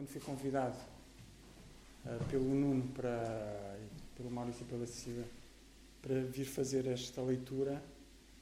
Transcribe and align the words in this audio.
quando 0.00 0.08
fui 0.08 0.20
convidado 0.22 0.78
uh, 2.06 2.24
pelo 2.30 2.54
Nuno 2.54 2.88
para, 2.94 3.78
pelo 4.16 4.30
Maurício 4.30 4.62
e 4.62 4.64
pela 4.64 4.86
Cecília 4.86 5.26
para 6.00 6.22
vir 6.22 6.46
fazer 6.46 6.86
esta 6.86 7.20
leitura, 7.20 7.82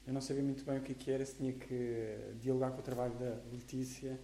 eu 0.06 0.12
não 0.12 0.21
sabia 0.21 0.44
muito 0.44 0.64
bem 0.64 0.79
o 0.79 0.82
que, 0.82 0.92
é 0.92 0.94
que 0.94 1.10
era, 1.10 1.26
se 1.26 1.34
tinha 1.34 1.52
que 1.52 2.16
dialogar 2.40 2.71
com 2.71 2.79
o 2.79 2.82
trabalho 2.82 3.12
da 3.14 3.36
Letícia 3.50 4.16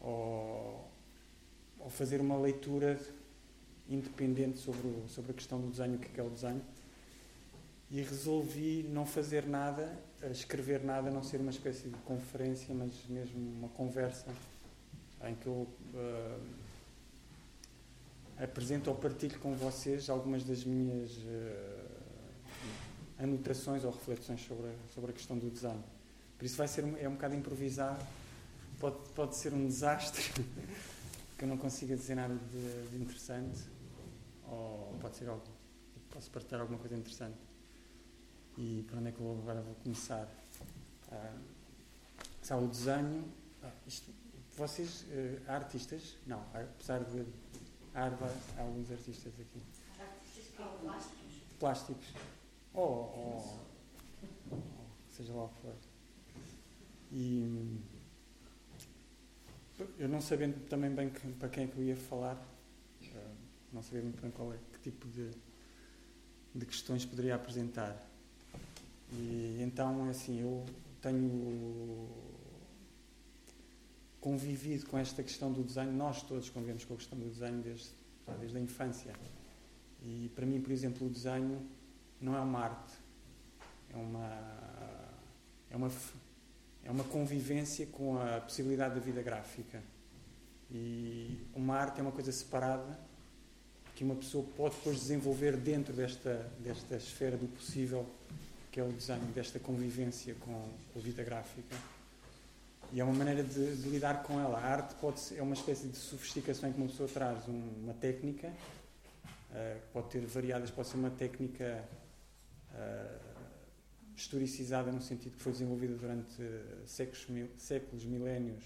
ou, 0.00 0.90
ou 1.78 1.90
fazer 1.90 2.22
uma 2.22 2.38
leitura 2.38 2.98
independente 3.86 4.58
sobre, 4.60 4.86
o, 4.86 5.06
sobre 5.08 5.32
a 5.32 5.34
questão 5.34 5.60
do 5.60 5.68
desenho, 5.68 5.96
o 5.96 5.98
que 5.98 6.18
é, 6.18 6.24
é 6.24 6.26
o 6.26 6.30
desenho. 6.30 6.62
E 7.90 8.00
resolvi 8.00 8.82
não 8.90 9.04
fazer 9.04 9.46
nada, 9.46 9.94
escrever 10.30 10.82
nada, 10.82 11.10
não 11.10 11.22
ser 11.22 11.38
uma 11.38 11.50
espécie 11.50 11.90
de 11.90 11.98
conferência, 11.98 12.74
mas 12.74 12.92
mesmo 13.10 13.38
uma 13.58 13.68
conversa 13.68 14.32
em 15.24 15.34
que 15.34 15.46
eu 15.46 15.68
uh, 15.94 16.40
apresento 18.38 18.90
ou 18.90 18.96
partilho 18.96 19.38
com 19.40 19.54
vocês 19.54 20.08
algumas 20.08 20.44
das 20.44 20.64
minhas 20.64 21.12
uh, 21.16 21.88
anotações 23.18 23.84
ou 23.84 23.90
reflexões 23.90 24.40
sobre 24.42 24.68
a, 24.68 24.74
sobre 24.94 25.10
a 25.10 25.14
questão 25.14 25.36
do 25.36 25.50
design. 25.50 25.82
Por 26.38 26.44
isso 26.44 26.56
vai 26.56 26.68
ser 26.68 26.84
é 27.00 27.08
um 27.08 27.14
bocado 27.14 27.34
improvisado, 27.34 28.04
pode, 28.78 28.96
pode 29.14 29.36
ser 29.36 29.52
um 29.52 29.66
desastre, 29.66 30.22
que 31.36 31.44
eu 31.44 31.48
não 31.48 31.56
consiga 31.56 31.96
dizer 31.96 32.14
nada 32.14 32.34
de, 32.34 32.90
de 32.90 33.02
interessante, 33.02 33.60
ou 34.46 34.96
pode 35.00 35.16
ser 35.16 35.28
algo, 35.28 35.42
posso 36.10 36.30
partilhar 36.30 36.60
alguma 36.60 36.78
coisa 36.78 36.96
interessante. 36.96 37.36
E 38.56 38.84
para 38.88 38.98
onde 38.98 39.08
é 39.08 39.12
que 39.12 39.20
eu 39.20 39.38
agora 39.42 39.60
vou 39.62 39.74
começar? 39.76 40.28
Ah, 41.10 41.36
sabe, 42.42 42.64
o 42.64 42.68
desenho, 42.68 43.24
ah, 43.62 43.70
isto, 43.86 44.12
vocês, 44.58 45.02
uh, 45.02 45.50
artistas, 45.50 46.16
não, 46.26 46.40
apesar 46.52 47.04
de 47.04 47.24
há, 47.94 48.06
há 48.58 48.62
alguns 48.62 48.90
artistas 48.90 49.32
aqui. 49.40 49.62
Artistas 49.98 50.46
plásticos? 50.80 51.42
Plásticos 51.58 52.06
ou, 52.74 52.84
ou, 52.84 53.60
ou 54.50 54.58
seja 55.10 55.32
lá 55.32 55.44
o 55.44 55.48
que 55.48 55.60
for. 55.62 55.74
E 57.12 57.80
eu 59.98 60.08
não 60.08 60.20
sabendo 60.20 60.68
também 60.68 60.90
bem 60.90 61.08
que, 61.08 61.26
para 61.34 61.48
quem 61.48 61.64
é 61.64 61.66
que 61.68 61.78
eu 61.78 61.84
ia 61.84 61.96
falar, 61.96 62.34
uh, 62.34 63.36
não 63.72 63.82
sabia 63.82 64.02
muito 64.02 64.20
bem 64.20 64.30
qual 64.30 64.52
é, 64.52 64.58
que 64.72 64.90
tipo 64.90 65.06
de, 65.08 65.30
de 66.54 66.66
questões 66.66 67.06
poderia 67.06 67.36
apresentar. 67.36 67.96
E 69.12 69.60
então, 69.62 70.06
é 70.06 70.10
assim, 70.10 70.40
eu 70.40 70.66
tenho 71.00 72.27
convivido 74.28 74.84
com 74.84 74.98
esta 74.98 75.22
questão 75.22 75.50
do 75.50 75.62
desenho, 75.62 75.90
nós 75.90 76.22
todos 76.22 76.50
convivemos 76.50 76.84
com 76.84 76.92
a 76.92 76.96
questão 76.98 77.18
do 77.18 77.30
desenho 77.30 77.62
desde, 77.62 77.88
desde 78.38 78.58
a 78.58 78.60
infância. 78.60 79.14
E 80.04 80.30
para 80.34 80.44
mim, 80.44 80.60
por 80.60 80.70
exemplo, 80.70 81.06
o 81.06 81.10
desenho 81.10 81.66
não 82.20 82.36
é 82.36 82.40
uma 82.40 82.60
arte, 82.60 82.92
é 83.90 83.96
uma, 83.96 84.28
é 85.70 85.76
uma, 85.76 85.90
é 86.84 86.90
uma 86.90 87.04
convivência 87.04 87.86
com 87.86 88.20
a 88.20 88.42
possibilidade 88.42 88.96
da 88.96 89.00
vida 89.00 89.22
gráfica. 89.22 89.82
E 90.70 91.46
uma 91.54 91.76
arte 91.76 92.00
é 92.00 92.02
uma 92.02 92.12
coisa 92.12 92.30
separada 92.30 93.00
que 93.94 94.04
uma 94.04 94.14
pessoa 94.14 94.44
pode 94.58 94.74
depois 94.74 94.98
desenvolver 94.98 95.56
dentro 95.56 95.94
desta, 95.94 96.52
desta 96.60 96.96
esfera 96.96 97.38
do 97.38 97.48
possível, 97.48 98.04
que 98.70 98.78
é 98.78 98.84
o 98.84 98.92
desenho, 98.92 99.24
desta 99.34 99.58
convivência 99.58 100.34
com 100.34 100.68
a 100.94 100.98
vida 100.98 101.24
gráfica. 101.24 101.74
E 102.90 103.00
é 103.00 103.04
uma 103.04 103.12
maneira 103.12 103.44
de, 103.44 103.76
de 103.76 103.88
lidar 103.90 104.22
com 104.22 104.40
ela. 104.40 104.58
A 104.58 104.64
arte 104.64 104.94
pode 104.94 105.20
ser, 105.20 105.36
é 105.38 105.42
uma 105.42 105.54
espécie 105.54 105.88
de 105.88 105.96
sofisticação 105.96 106.70
em 106.70 106.72
que 106.72 106.78
uma 106.78 106.88
pessoa 106.88 107.08
traz 107.08 107.46
uma 107.46 107.92
técnica, 107.92 108.48
uh, 108.48 109.80
pode 109.92 110.08
ter 110.08 110.24
variadas, 110.24 110.70
pode 110.70 110.88
ser 110.88 110.96
uma 110.96 111.10
técnica 111.10 111.86
uh, 112.72 113.28
historicizada 114.16 114.90
no 114.90 115.02
sentido 115.02 115.36
que 115.36 115.42
foi 115.42 115.52
desenvolvida 115.52 115.94
durante 115.96 116.42
séculos, 116.86 117.26
mil, 117.28 117.50
séculos, 117.58 118.04
milénios, 118.06 118.64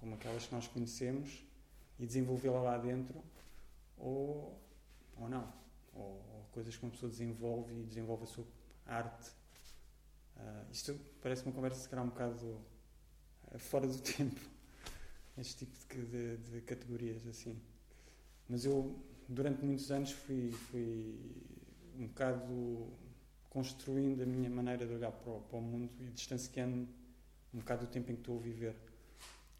como 0.00 0.14
aquelas 0.14 0.46
que 0.46 0.54
nós 0.54 0.66
conhecemos, 0.66 1.44
e 1.98 2.06
desenvolvê-la 2.06 2.60
lá 2.60 2.78
dentro, 2.78 3.22
ou, 3.96 4.58
ou 5.16 5.28
não. 5.28 5.52
Ou, 5.94 6.02
ou, 6.02 6.46
coisas 6.50 6.76
que 6.76 6.82
uma 6.82 6.90
pessoa 6.90 7.08
desenvolve 7.08 7.72
e 7.72 7.84
desenvolve 7.84 8.24
a 8.24 8.26
sua 8.26 8.44
arte. 8.84 9.30
Uh, 10.36 10.72
isto 10.72 10.98
parece 11.22 11.44
uma 11.44 11.52
conversa, 11.52 11.80
se 11.80 11.88
calhar, 11.88 12.04
um 12.04 12.08
bocado 12.08 12.60
fora 13.58 13.86
do 13.86 13.98
tempo, 14.00 14.40
este 15.38 15.66
tipo 15.66 15.94
de, 15.94 16.36
de, 16.36 16.50
de, 16.50 16.60
categorias, 16.62 17.26
assim. 17.26 17.56
Mas 18.48 18.64
eu, 18.64 18.98
durante 19.28 19.64
muitos 19.64 19.90
anos, 19.90 20.12
fui, 20.12 20.50
fui 20.70 21.18
um 21.98 22.06
bocado 22.06 22.88
construindo 23.48 24.22
a 24.22 24.26
minha 24.26 24.48
maneira 24.48 24.86
de 24.86 24.94
olhar 24.94 25.12
para 25.12 25.32
o, 25.32 25.40
para 25.40 25.58
o 25.58 25.62
mundo 25.62 25.90
e 26.00 26.10
distanciando 26.10 26.88
um 27.52 27.58
bocado 27.58 27.86
do 27.86 27.90
tempo 27.90 28.10
em 28.12 28.14
que 28.14 28.20
estou 28.20 28.38
a 28.38 28.40
viver. 28.40 28.76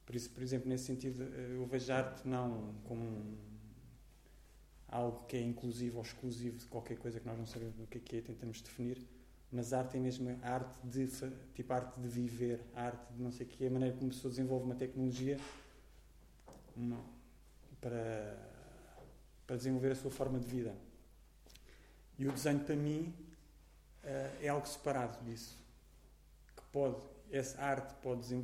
Por 0.06 0.14
isso, 0.14 0.30
por 0.30 0.42
exemplo, 0.42 0.68
nesse 0.68 0.84
sentido, 0.84 1.22
eu 1.22 1.66
vejo 1.66 1.92
arte 1.92 2.26
não 2.26 2.74
como 2.84 3.38
algo 4.88 5.24
que 5.26 5.36
é 5.36 5.40
inclusivo 5.40 5.98
ou 5.98 6.02
exclusivo 6.02 6.56
de 6.58 6.66
qualquer 6.66 6.98
coisa 6.98 7.20
que 7.20 7.26
nós 7.26 7.38
não 7.38 7.46
sabemos 7.46 7.78
o 7.78 7.86
que 7.86 7.98
é 7.98 8.00
que 8.00 8.16
é, 8.16 8.20
tentamos 8.20 8.60
definir, 8.60 9.06
mas 9.52 9.72
arte 9.72 9.96
é 9.96 10.00
mesmo 10.00 10.30
a 10.42 10.48
arte 10.48 10.78
de, 10.84 11.08
tipo, 11.54 11.72
a 11.72 11.76
arte 11.76 12.00
de 12.00 12.08
viver, 12.08 12.60
a 12.74 12.84
arte 12.84 13.12
de 13.12 13.22
não 13.22 13.32
sei 13.32 13.46
o 13.46 13.48
que, 13.48 13.66
a 13.66 13.70
maneira 13.70 13.94
como 13.96 14.10
a 14.10 14.14
pessoa 14.14 14.30
desenvolve 14.30 14.64
uma 14.64 14.74
tecnologia 14.74 15.38
uma, 16.76 17.00
para, 17.80 18.36
para 19.46 19.56
desenvolver 19.56 19.92
a 19.92 19.94
sua 19.96 20.10
forma 20.10 20.38
de 20.38 20.46
vida. 20.46 20.74
E 22.18 22.26
o 22.26 22.32
desenho, 22.32 22.60
para 22.60 22.76
mim, 22.76 23.14
eh, 24.04 24.38
é 24.42 24.48
algo 24.48 24.66
separado 24.66 25.22
disso. 25.24 25.56
Que 26.56 26.62
pode, 26.70 27.02
essa 27.30 27.60
arte 27.60 27.94
pode, 28.02 28.34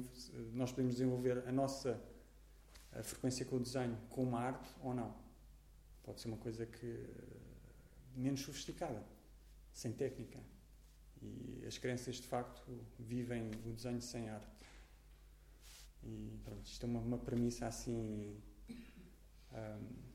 nós 0.53 0.71
podemos 0.71 0.95
desenvolver 0.95 1.45
a 1.47 1.53
nossa 1.53 2.01
a 2.99 3.03
frequência 3.03 3.45
com 3.45 3.57
o 3.57 3.61
desenho 3.61 3.97
como 4.09 4.37
arte 4.37 4.69
ou 4.83 4.95
não. 4.95 5.15
Pode 6.03 6.21
ser 6.21 6.29
uma 6.29 6.39
coisa 6.39 6.65
que 6.65 7.07
menos 8.15 8.41
sofisticada, 8.41 9.03
sem 9.73 9.93
técnica. 9.93 10.39
E 11.23 11.65
as 11.67 11.79
crianças, 11.79 12.17
de 12.17 12.27
facto, 12.27 12.63
vivem 12.99 13.51
o 13.65 13.73
desenho 13.73 14.01
sem 14.01 14.29
arte. 14.29 14.57
E 16.03 16.39
pronto, 16.45 16.67
isto 16.67 16.85
é 16.85 16.89
uma, 16.89 17.01
uma 17.01 17.19
premissa 17.19 17.67
assim. 17.67 18.37
Um, 19.53 20.07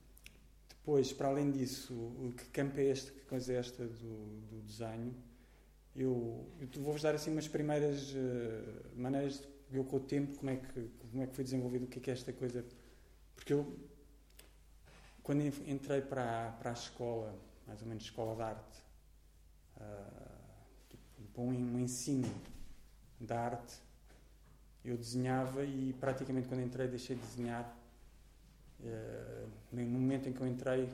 depois, 0.70 1.14
para 1.14 1.28
além 1.28 1.52
disso, 1.52 1.94
o 1.94 2.34
que 2.36 2.46
campo 2.46 2.80
é 2.80 2.86
este, 2.86 3.12
que 3.12 3.22
coisa 3.22 3.54
é 3.54 3.58
esta 3.58 3.86
do, 3.86 4.42
do 4.50 4.62
desenho? 4.62 5.14
Eu, 5.96 6.48
eu 6.60 6.82
vou-vos 6.82 7.02
dar 7.02 7.14
assim 7.14 7.32
umas 7.32 7.48
primeiras 7.48 8.14
uh, 8.14 8.96
maneiras 8.96 9.40
de 9.40 9.48
ver 9.70 9.84
com 9.86 9.98
o 9.98 10.00
tempo 10.00 10.36
como 10.38 10.50
é, 10.50 10.56
que, 10.56 10.90
como 11.12 11.24
é 11.24 11.28
que 11.28 11.36
foi 11.36 11.44
desenvolvido, 11.44 11.86
o 11.86 11.88
que 11.88 12.00
é 12.00 12.02
que 12.02 12.10
é 12.10 12.14
esta 12.14 12.34
coisa. 12.34 12.66
Porque 13.36 13.54
eu, 13.54 13.78
quando 15.22 15.42
entrei 15.42 16.02
para 16.02 16.48
a, 16.48 16.52
para 16.52 16.70
a 16.72 16.74
escola, 16.74 17.38
mais 17.68 17.82
ou 17.82 17.88
menos 17.88 18.04
escola 18.04 18.36
de 18.36 18.42
arte, 18.42 18.80
uh, 19.78 20.31
tipo, 21.32 21.42
um, 21.42 21.80
ensino 21.80 22.30
da 23.20 23.40
arte, 23.40 23.76
eu 24.84 24.98
desenhava 24.98 25.64
e 25.64 25.96
praticamente 26.00 26.48
quando 26.48 26.62
entrei 26.62 26.88
deixei 26.88 27.16
de 27.16 27.22
desenhar 27.22 27.82
Uh, 28.84 29.48
no 29.72 29.86
momento 29.86 30.28
em 30.28 30.34
que 30.34 30.42
eu 30.42 30.48
entrei, 30.48 30.90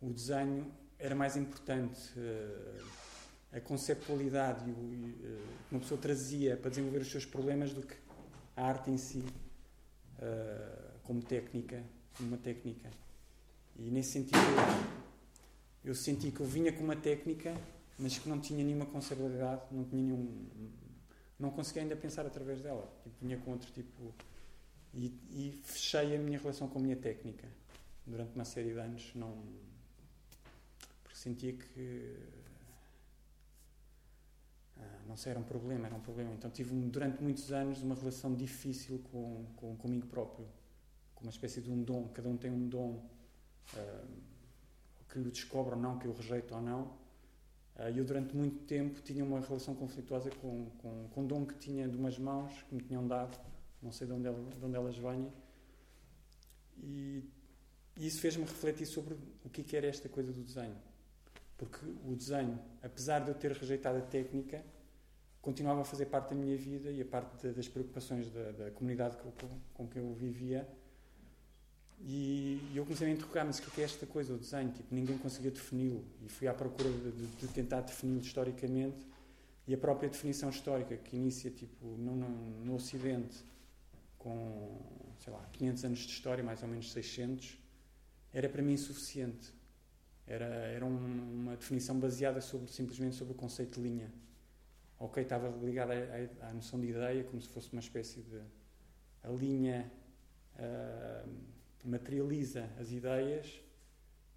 o 0.00 0.10
desenho 0.10 0.70
era 0.98 1.14
mais 1.14 1.36
importante. 1.36 2.12
Uh, 2.16 3.08
a 3.50 3.60
conceptualidade 3.60 4.68
e 4.68 4.72
o, 4.72 4.76
uh, 4.76 5.42
que 5.68 5.74
uma 5.74 5.80
pessoa 5.80 6.00
trazia 6.00 6.56
para 6.56 6.70
desenvolver 6.70 6.98
os 6.98 7.10
seus 7.10 7.24
problemas 7.24 7.72
do 7.72 7.82
que 7.82 7.94
a 8.56 8.66
arte 8.66 8.90
em 8.90 8.98
si, 8.98 9.24
como 11.04 11.22
técnica, 11.22 11.82
uma 12.18 12.36
técnica. 12.36 12.90
E 13.76 13.88
nesse 13.88 14.10
sentido, 14.12 14.36
eu, 15.84 15.90
eu 15.90 15.94
senti 15.94 16.32
que 16.32 16.40
eu 16.40 16.46
vinha 16.46 16.72
com 16.72 16.82
uma 16.82 16.96
técnica, 16.96 17.54
mas 17.98 18.16
que 18.18 18.28
não 18.28 18.38
tinha 18.40 18.64
nenhuma 18.64 18.86
conceptualidade, 18.86 19.62
não 19.72 19.84
tinha 19.84 20.02
nenhum. 20.02 20.46
não 21.38 21.50
conseguia 21.50 21.82
ainda 21.82 21.96
pensar 21.96 22.24
através 22.24 22.60
dela. 22.60 22.88
Tipo, 23.02 23.16
vinha 23.20 23.38
com 23.38 23.50
outro 23.50 23.70
tipo 23.72 24.14
e, 24.94 25.06
e, 25.30 25.60
fechei 25.64 26.16
a 26.16 26.18
minha 26.18 26.38
relação 26.38 26.68
com 26.68 26.78
a 26.78 26.82
minha 26.82 26.96
técnica 26.96 27.46
durante 28.06 28.34
uma 28.34 28.44
série 28.44 28.72
de 28.72 28.78
anos. 28.78 29.12
Não, 29.14 29.36
porque 31.02 31.18
sentia 31.18 31.52
que. 31.52 32.16
Ah, 34.76 35.00
não 35.06 35.16
sei, 35.16 35.30
era 35.32 35.40
um 35.40 35.44
problema, 35.44 35.86
era 35.86 35.94
um 35.94 36.00
problema. 36.00 36.32
Então 36.34 36.50
tive 36.50 36.74
durante 36.86 37.22
muitos 37.22 37.52
anos 37.52 37.82
uma 37.82 37.94
relação 37.94 38.34
difícil 38.34 39.00
com, 39.10 39.46
com 39.56 39.76
comigo 39.76 40.06
próprio, 40.06 40.46
com 41.14 41.24
uma 41.24 41.30
espécie 41.30 41.60
de 41.60 41.70
um 41.70 41.82
dom. 41.82 42.08
Cada 42.08 42.28
um 42.28 42.36
tem 42.36 42.50
um 42.50 42.68
dom 42.68 43.04
ah, 43.76 44.04
que 45.08 45.16
eu 45.16 45.24
descobre 45.24 45.74
ou 45.74 45.80
não, 45.80 45.98
que 45.98 46.06
eu 46.06 46.14
rejeito 46.14 46.54
ou 46.54 46.62
não. 46.62 46.97
Ah, 47.78 47.90
eu 47.90 48.04
durante 48.04 48.36
muito 48.36 48.64
tempo 48.66 49.00
tinha 49.00 49.24
uma 49.24 49.40
relação 49.40 49.74
conflituosa 49.74 50.30
com, 50.42 50.68
com, 50.78 51.08
com 51.08 51.20
um 51.22 51.26
dom 51.26 51.46
que 51.46 51.54
tinha 51.54 51.88
de 51.88 51.96
umas 51.96 52.18
mãos 52.18 52.52
que 52.68 52.74
me 52.74 52.82
tinham 52.82 53.06
dado 53.06 53.38
não 53.82 53.92
sei 53.92 54.06
de 54.06 54.12
onde, 54.12 54.28
de 54.28 54.64
onde 54.64 54.76
elas 54.76 54.96
venham, 54.96 55.32
e, 56.82 57.24
e 57.96 58.06
isso 58.06 58.20
fez-me 58.20 58.44
refletir 58.44 58.86
sobre 58.86 59.14
o 59.44 59.48
que, 59.48 59.62
que 59.62 59.76
era 59.76 59.86
esta 59.86 60.08
coisa 60.08 60.32
do 60.32 60.42
desenho. 60.42 60.76
Porque 61.56 61.78
o 62.04 62.14
desenho, 62.14 62.58
apesar 62.82 63.20
de 63.20 63.28
eu 63.28 63.34
ter 63.34 63.52
rejeitado 63.52 63.98
a 63.98 64.02
técnica, 64.02 64.64
continuava 65.40 65.80
a 65.80 65.84
fazer 65.84 66.06
parte 66.06 66.30
da 66.30 66.36
minha 66.36 66.56
vida 66.56 66.90
e 66.90 67.00
a 67.00 67.04
parte 67.04 67.36
de, 67.40 67.52
das 67.52 67.68
preocupações 67.68 68.30
da, 68.30 68.52
da 68.52 68.70
comunidade 68.70 69.16
com, 69.16 69.32
com, 69.74 69.88
que 69.88 69.98
eu 69.98 70.12
vivia. 70.14 70.68
E, 72.00 72.72
eu 72.74 72.84
comecei 72.84 73.08
a 73.08 73.10
interrogar-me 73.10 73.50
o 73.50 73.54
que 73.54 73.80
é 73.80 73.84
esta 73.84 74.06
coisa, 74.06 74.34
o 74.34 74.38
desenho. 74.38 74.70
Tipo, 74.72 74.94
ninguém 74.94 75.18
conseguia 75.18 75.50
defini-lo. 75.50 76.04
E 76.24 76.28
fui 76.28 76.46
à 76.46 76.54
procura 76.54 76.90
de, 76.90 77.12
de, 77.12 77.26
de 77.38 77.48
tentar 77.48 77.80
defini-lo 77.80 78.20
historicamente. 78.20 79.06
E 79.66 79.74
a 79.74 79.78
própria 79.78 80.08
definição 80.08 80.48
histórica, 80.48 80.96
que 80.96 81.16
inicia 81.16 81.50
tipo, 81.50 81.86
no, 81.86 82.16
no, 82.16 82.64
no 82.64 82.74
Ocidente, 82.74 83.36
com 84.18 84.98
sei 85.18 85.32
lá, 85.32 85.44
500 85.52 85.84
anos 85.84 85.98
de 86.00 86.12
história, 86.12 86.44
mais 86.44 86.62
ou 86.62 86.68
menos 86.68 86.92
600, 86.92 87.58
era 88.32 88.48
para 88.48 88.62
mim 88.62 88.72
insuficiente. 88.72 89.52
Era, 90.26 90.44
era 90.44 90.84
um, 90.84 91.40
uma 91.40 91.56
definição 91.56 91.98
baseada 91.98 92.40
sobre, 92.40 92.70
simplesmente 92.70 93.16
sobre 93.16 93.32
o 93.32 93.36
conceito 93.36 93.80
de 93.80 93.88
linha. 93.88 94.12
Ok, 94.98 95.22
estava 95.22 95.48
ligada 95.64 95.94
à, 96.42 96.48
à, 96.48 96.52
noção 96.52 96.80
de 96.80 96.88
ideia, 96.88 97.24
como 97.24 97.40
se 97.40 97.48
fosse 97.48 97.72
uma 97.72 97.80
espécie 97.80 98.20
de. 98.20 98.40
A 99.22 99.28
linha 99.30 99.90
uh, 100.56 101.28
materializa 101.86 102.68
as 102.80 102.90
ideias, 102.90 103.46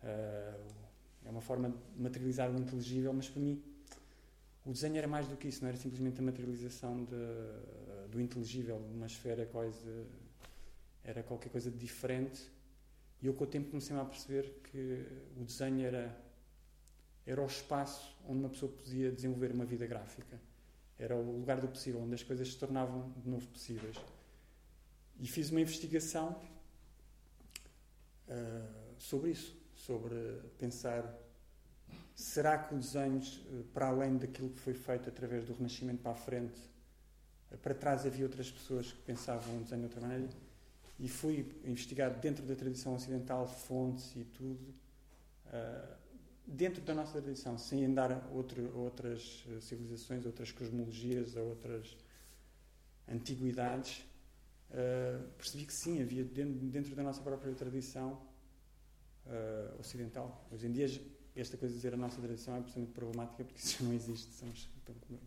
uh, 0.04 0.82
é 1.26 1.30
uma 1.30 1.42
forma 1.42 1.70
de 1.70 2.02
materializar 2.02 2.52
o 2.52 2.58
inteligível, 2.58 3.14
mas 3.14 3.30
para 3.30 3.42
mim 3.42 3.64
o 4.66 4.72
desenho 4.72 4.98
era 4.98 5.08
mais 5.08 5.28
do 5.28 5.38
que 5.38 5.48
isso, 5.48 5.62
não 5.62 5.70
era 5.70 5.78
simplesmente 5.78 6.20
a 6.20 6.24
materialização 6.24 7.04
de, 7.06 8.10
do 8.12 8.20
inteligível, 8.20 8.80
de 8.88 8.94
uma 8.94 9.08
esfera 9.08 9.46
quase. 9.46 10.06
Era 11.04 11.24
qualquer 11.24 11.50
coisa 11.50 11.72
de 11.72 11.78
diferente 11.80 12.48
e 13.22 13.28
eu, 13.28 13.34
com 13.36 13.44
o 13.44 13.48
tempo, 13.48 13.70
comecei 13.70 13.96
a 13.96 14.04
perceber 14.04 14.62
que 14.64 15.06
o 15.38 15.44
desenho 15.44 15.86
era, 15.86 16.18
era 17.26 17.42
o 17.42 17.46
espaço 17.46 18.18
onde 18.28 18.40
uma 18.40 18.50
pessoa 18.50 18.72
podia 18.72 19.12
desenvolver 19.12 19.52
uma 19.52 19.64
vida 19.64 19.86
gráfica. 19.86 20.40
Era 20.98 21.16
o 21.16 21.40
lugar 21.40 21.62
do 21.62 21.68
possível, 21.68 22.02
onde 22.02 22.16
as 22.16 22.24
coisas 22.24 22.52
se 22.52 22.58
tornavam 22.58 23.14
de 23.18 23.30
novo 23.30 23.48
possíveis. 23.48 23.96
E 25.20 25.28
fiz 25.28 25.52
uma 25.52 25.62
investigação 25.62 26.36
uh, 28.28 28.96
sobre 28.98 29.32
isso, 29.32 29.56
sobre 29.74 30.16
pensar 30.58 31.04
será 32.16 32.58
que 32.58 32.76
o 32.76 32.78
desenho, 32.78 33.22
para 33.74 33.88
além 33.88 34.18
daquilo 34.18 34.50
que 34.50 34.60
foi 34.60 34.74
feito 34.74 35.10
através 35.10 35.46
do 35.46 35.54
Renascimento 35.54 36.02
para 36.02 36.12
a 36.12 36.16
frente, 36.16 36.60
para 37.62 37.74
trás 37.74 38.06
havia 38.06 38.26
outras 38.26 38.52
pessoas 38.52 38.92
que 38.92 39.02
pensavam 39.02 39.58
o 39.58 39.64
desenho 39.64 39.82
de 39.82 39.86
outra 39.86 40.02
maneira? 40.02 40.30
e 41.02 41.08
fui 41.08 41.52
investigar 41.66 42.12
dentro 42.20 42.46
da 42.46 42.56
tradição 42.56 42.94
ocidental 42.94 43.48
fontes 43.48 44.16
e 44.16 44.24
tudo 44.24 44.74
dentro 46.46 46.82
da 46.82 46.94
nossa 46.94 47.20
tradição 47.20 47.58
sem 47.58 47.84
andar 47.86 48.12
a 48.12 48.22
outro, 48.32 48.72
outras 48.78 49.44
civilizações 49.62 50.26
outras 50.26 50.52
cosmologias 50.52 51.36
a 51.36 51.42
outras 51.42 51.98
antiguidades 53.12 54.06
uh, 54.72 55.28
percebi 55.38 55.66
que 55.66 55.74
sim 55.74 56.02
havia 56.02 56.24
dentro, 56.24 56.54
dentro 56.68 56.96
da 56.96 57.04
nossa 57.04 57.22
própria 57.22 57.54
tradição 57.54 58.22
uh, 59.26 59.80
ocidental. 59.80 60.48
Hoje 60.52 60.68
em 60.68 60.72
dia 60.72 60.88
esta 61.36 61.56
coisa 61.58 61.74
de 61.74 61.80
dizer 61.80 61.94
a 61.94 61.98
nossa 61.98 62.20
tradição 62.20 62.56
é 62.56 62.58
absolutamente 62.58 62.92
problemática 62.92 63.44
porque 63.44 63.60
isso 63.60 63.84
não 63.84 63.94
existe. 63.94 64.34
Somos 64.34 64.70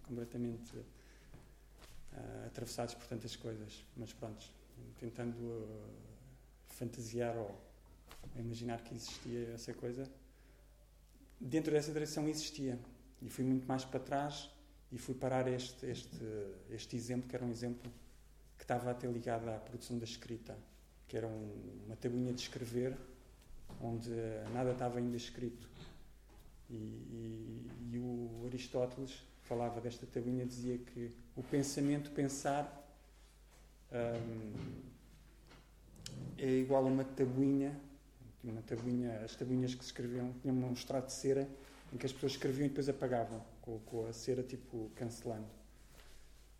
completamente 0.02 0.72
atravessados 2.46 2.94
por 2.94 3.06
tantas 3.06 3.34
coisas. 3.36 3.82
Mas 3.96 4.12
pronto 4.12 4.52
tentando 4.98 5.38
uh, 5.38 5.90
fantasiar 6.66 7.36
ou 7.36 7.60
imaginar 8.36 8.82
que 8.82 8.94
existia 8.94 9.50
essa 9.54 9.72
coisa, 9.74 10.10
dentro 11.40 11.72
dessa 11.72 11.92
direção 11.92 12.28
existia. 12.28 12.78
E 13.22 13.28
fui 13.28 13.44
muito 13.44 13.66
mais 13.66 13.84
para 13.84 14.00
trás 14.00 14.50
e 14.92 14.98
fui 14.98 15.14
parar 15.14 15.46
este, 15.48 15.86
este, 15.86 16.24
este 16.70 16.96
exemplo, 16.96 17.28
que 17.28 17.36
era 17.36 17.44
um 17.44 17.50
exemplo 17.50 17.90
que 18.64 18.72
estava 18.72 18.90
até 18.90 19.06
ligado 19.06 19.46
à 19.50 19.58
produção 19.58 19.98
da 19.98 20.04
escrita, 20.04 20.56
que 21.06 21.16
era 21.18 21.26
um, 21.26 21.82
uma 21.86 21.96
tabuinha 21.96 22.32
de 22.32 22.40
escrever, 22.40 22.96
onde 23.80 24.10
nada 24.54 24.72
estava 24.72 24.98
ainda 24.98 25.16
escrito. 25.16 25.68
E, 26.70 26.74
e, 26.74 27.70
e 27.92 27.98
o 27.98 28.46
Aristóteles 28.46 29.22
falava 29.42 29.82
desta 29.82 30.06
tabuinha, 30.06 30.46
dizia 30.46 30.78
que 30.78 31.14
o 31.36 31.42
pensamento, 31.42 32.10
pensar, 32.10 32.82
um, 33.92 34.80
é 36.38 36.48
igual 36.48 36.86
a 36.86 36.88
uma 36.88 37.04
tabuinha, 37.04 37.78
uma 38.42 38.62
tabuinha, 38.62 39.20
as 39.24 39.36
tabuinhas 39.36 39.74
que 39.74 39.84
se 39.84 39.90
escreviam, 39.90 40.32
tinham 40.40 40.56
um 40.56 40.72
extrato 40.72 41.08
de 41.08 41.12
cera 41.12 41.46
em 41.92 41.98
que 41.98 42.06
as 42.06 42.12
pessoas 42.12 42.32
escreviam 42.32 42.64
e 42.64 42.68
depois 42.70 42.88
apagavam, 42.88 43.44
com, 43.60 43.78
com 43.80 44.06
a 44.06 44.12
cera 44.12 44.42
tipo 44.42 44.90
cancelando. 44.94 45.63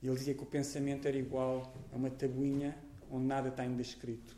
Ele 0.07 0.17
dizia 0.17 0.35
que 0.35 0.43
o 0.43 0.47
pensamento 0.47 1.09
era 1.09 1.17
igual 1.17 1.75
a 1.91 1.97
uma 1.97 2.11
tabuinha 2.11 2.77
onde 3.11 3.25
nada 3.25 3.49
está 3.49 3.63
ainda 3.63 3.81
escrito. 3.81 4.37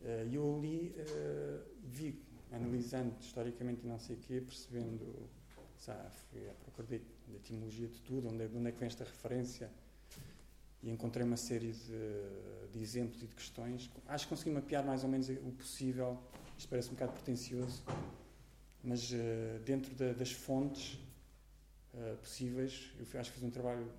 E 0.00 0.04
uh, 0.04 0.34
eu 0.34 0.56
ali 0.56 0.94
uh, 0.98 1.62
vi, 1.84 2.20
analisando 2.50 3.14
historicamente 3.20 3.84
e 3.84 3.88
não 3.88 3.98
sei 3.98 4.16
o 4.16 4.18
quê, 4.18 4.40
percebendo, 4.40 5.28
sabe, 5.78 6.10
fui 6.30 6.48
à 6.48 6.54
procura 6.54 6.88
da 6.88 7.36
etimologia 7.36 7.86
de 7.86 8.00
tudo, 8.00 8.28
onde, 8.28 8.48
de 8.48 8.56
onde 8.56 8.68
é 8.68 8.72
que 8.72 8.78
vem 8.78 8.88
esta 8.88 9.04
referência, 9.04 9.70
e 10.82 10.90
encontrei 10.90 11.24
uma 11.24 11.36
série 11.36 11.72
de, 11.72 12.72
de, 12.72 12.80
exemplos 12.80 13.22
e 13.22 13.26
de 13.26 13.34
questões. 13.34 13.90
Acho 14.06 14.24
que 14.26 14.30
consegui 14.30 14.50
mapear 14.50 14.84
mais 14.84 15.04
ou 15.04 15.10
menos 15.10 15.28
o 15.28 15.52
possível. 15.52 16.18
Isto 16.56 16.68
parece 16.68 16.88
um 16.88 16.92
bocado 16.92 17.12
pretencioso, 17.12 17.84
mas 18.82 19.10
uh, 19.12 19.58
dentro 19.64 19.94
da, 19.94 20.12
das 20.12 20.32
fontes 20.32 20.98
uh, 21.96 22.16
possíveis, 22.18 22.92
eu 22.98 23.20
acho 23.20 23.32
que 23.32 23.38
fiz 23.38 23.48
um 23.48 23.50
trabalho 23.50 23.90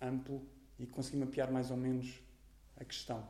amplo 0.00 0.42
e 0.78 0.86
consegui 0.86 1.18
mapear 1.18 1.50
mais 1.52 1.70
ou 1.70 1.76
menos 1.76 2.20
a 2.76 2.84
questão. 2.84 3.26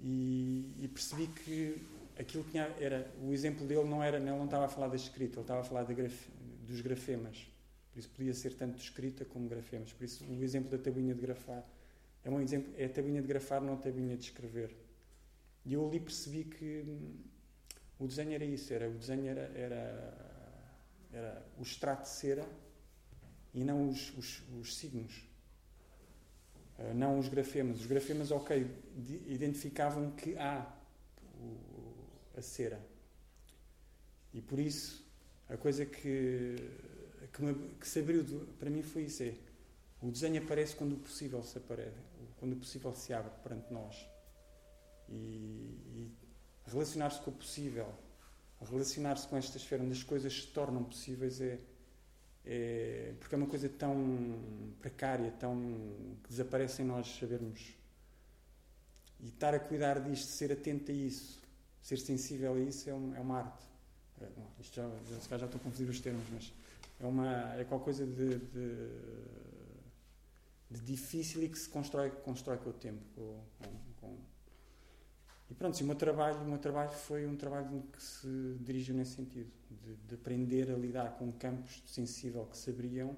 E, 0.00 0.74
e 0.80 0.88
percebi 0.88 1.28
que 1.28 1.80
aquilo 2.18 2.44
que 2.44 2.58
era 2.58 3.10
o 3.22 3.32
exemplo 3.32 3.66
dele 3.66 3.84
não 3.84 4.02
era, 4.02 4.16
ele 4.16 4.26
não 4.26 4.44
estava 4.44 4.64
a 4.64 4.68
falar 4.68 4.88
da 4.88 4.96
escrita, 4.96 5.36
ele 5.36 5.42
estava 5.42 5.60
a 5.60 5.64
falar 5.64 5.84
graf, 5.84 6.28
dos 6.66 6.80
grafemas. 6.80 7.46
Por 7.92 7.98
isso 8.00 8.08
podia 8.10 8.34
ser 8.34 8.54
tanto 8.54 8.78
escrita 8.78 9.24
como 9.24 9.48
grafemas. 9.48 9.92
Por 9.92 10.04
isso 10.04 10.24
o 10.24 10.42
exemplo 10.42 10.70
da 10.70 10.78
tabuinha 10.78 11.14
de 11.14 11.20
grafar 11.20 11.64
é 12.24 12.30
um 12.30 12.40
exemplo, 12.40 12.72
é 12.76 12.86
a 12.86 12.88
tabuinha 12.88 13.20
de 13.20 13.28
grafar, 13.28 13.60
não 13.60 13.74
a 13.74 13.76
tabuinha 13.76 14.16
de 14.16 14.24
escrever. 14.24 14.74
E 15.64 15.74
eu 15.74 15.86
ali 15.86 16.00
percebi 16.00 16.44
que 16.44 16.84
hum, 16.86 17.14
o 17.98 18.06
desenho 18.06 18.32
era 18.32 18.44
isso, 18.44 18.72
era, 18.72 18.88
o 18.88 18.94
desenho 18.94 19.26
era, 19.28 19.42
era, 19.54 20.14
era 21.12 21.46
o 21.58 21.62
extrato 21.62 22.02
de 22.02 22.08
cera 22.08 22.44
e 23.54 23.62
não 23.62 23.88
os, 23.88 24.12
os, 24.18 24.42
os 24.60 24.76
signos. 24.76 25.24
Uh, 26.78 26.92
não 26.94 27.18
os 27.18 27.28
grafemas. 27.28 27.80
Os 27.80 27.86
grafemas, 27.86 28.30
ok, 28.32 28.68
identificavam 29.26 30.10
que 30.10 30.36
há 30.36 30.66
o, 31.40 31.56
a 32.36 32.42
cera. 32.42 32.84
E 34.32 34.42
por 34.42 34.58
isso, 34.58 35.06
a 35.48 35.56
coisa 35.56 35.86
que, 35.86 36.56
que, 37.32 37.42
me, 37.42 37.54
que 37.76 37.86
se 37.86 38.00
abriu 38.00 38.24
para 38.58 38.68
mim 38.68 38.82
foi 38.82 39.04
isso: 39.04 39.22
é, 39.22 39.34
o 40.02 40.10
desenho 40.10 40.42
aparece 40.42 40.74
quando 40.74 40.94
o 40.94 40.98
possível 40.98 41.42
se 41.44 41.56
aparece, 41.56 41.96
quando 42.38 42.54
o 42.54 42.56
possível 42.56 42.92
se 42.94 43.14
abre 43.14 43.30
perante 43.42 43.72
nós. 43.72 43.96
E, 45.08 45.12
e 45.14 46.12
relacionar-se 46.66 47.20
com 47.20 47.30
o 47.30 47.34
possível, 47.34 47.94
relacionar-se 48.60 49.28
com 49.28 49.36
esta 49.36 49.56
esfera 49.56 49.82
onde 49.82 49.92
as 49.92 50.02
coisas 50.02 50.34
se 50.34 50.46
tornam 50.48 50.82
possíveis 50.82 51.40
é, 51.40 51.60
é, 52.46 53.14
porque 53.18 53.34
é 53.34 53.38
uma 53.38 53.46
coisa 53.46 53.68
tão 53.68 54.38
precária, 54.80 55.30
tão 55.32 55.56
que 56.22 56.28
desaparece 56.28 56.82
em 56.82 56.84
nós 56.84 57.06
sabermos. 57.18 57.60
E 59.20 59.28
estar 59.28 59.54
a 59.54 59.58
cuidar 59.58 60.00
disto, 60.00 60.28
ser 60.28 60.52
atento 60.52 60.90
a 60.90 60.94
isso, 60.94 61.40
ser 61.82 61.98
sensível 61.98 62.54
a 62.54 62.60
isso 62.60 62.90
é, 62.90 62.94
um, 62.94 63.14
é 63.14 63.20
uma 63.20 63.38
arte. 63.38 63.64
É, 64.20 64.26
bom, 64.36 64.46
isto 64.60 64.74
já, 64.76 64.88
já, 65.08 65.38
já 65.38 65.46
estou 65.46 65.60
a 65.60 65.64
confundir 65.64 65.88
os 65.88 66.00
termos, 66.00 66.24
mas 66.32 66.52
é, 67.00 67.06
uma, 67.06 67.54
é 67.54 67.64
qualquer 67.64 67.84
coisa 67.84 68.06
de, 68.06 68.38
de 68.38 68.90
de 70.74 70.80
difícil 70.80 71.42
e 71.44 71.48
que 71.48 71.58
se 71.58 71.68
constrói, 71.68 72.10
constrói 72.10 72.58
com 72.58 72.70
o 72.70 72.72
tempo. 72.72 73.00
Com, 73.14 73.40
com, 73.58 73.83
Pronto, 75.58 75.80
o 75.80 75.84
meu 75.84 75.94
trabalho, 75.94 76.40
o 76.40 76.44
meu 76.44 76.58
trabalho 76.58 76.90
foi 76.90 77.26
um 77.26 77.36
trabalho 77.36 77.84
que 77.92 78.02
se 78.02 78.56
dirigiu 78.60 78.94
nesse 78.94 79.16
sentido, 79.16 79.50
de, 79.70 79.94
de 79.94 80.14
aprender 80.14 80.70
a 80.70 80.76
lidar 80.76 81.16
com 81.16 81.30
campos 81.32 81.82
de 81.84 81.90
sensível 81.90 82.44
que 82.46 82.56
se 82.56 82.70
abriam, 82.70 83.16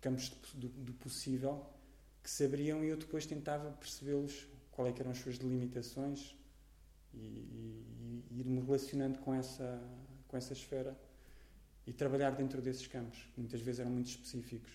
campos 0.00 0.30
do, 0.54 0.68
do 0.68 0.92
possível 0.94 1.66
que 2.22 2.30
se 2.30 2.44
abriam 2.44 2.84
e 2.84 2.88
eu 2.88 2.96
depois 2.96 3.26
tentava 3.26 3.70
percebê-los, 3.72 4.46
qual 4.70 4.86
é 4.86 4.94
eram 4.98 5.10
as 5.10 5.18
suas 5.18 5.38
delimitações 5.38 6.36
e, 7.12 7.18
e, 7.18 8.24
e 8.30 8.40
ir-me 8.40 8.60
relacionando 8.60 9.18
com 9.18 9.34
essa, 9.34 9.82
com 10.28 10.36
essa 10.36 10.52
esfera 10.52 10.96
e 11.86 11.92
trabalhar 11.92 12.30
dentro 12.30 12.62
desses 12.62 12.86
campos, 12.86 13.18
que 13.34 13.40
muitas 13.40 13.60
vezes 13.60 13.80
eram 13.80 13.90
muito 13.90 14.08
específicos. 14.08 14.72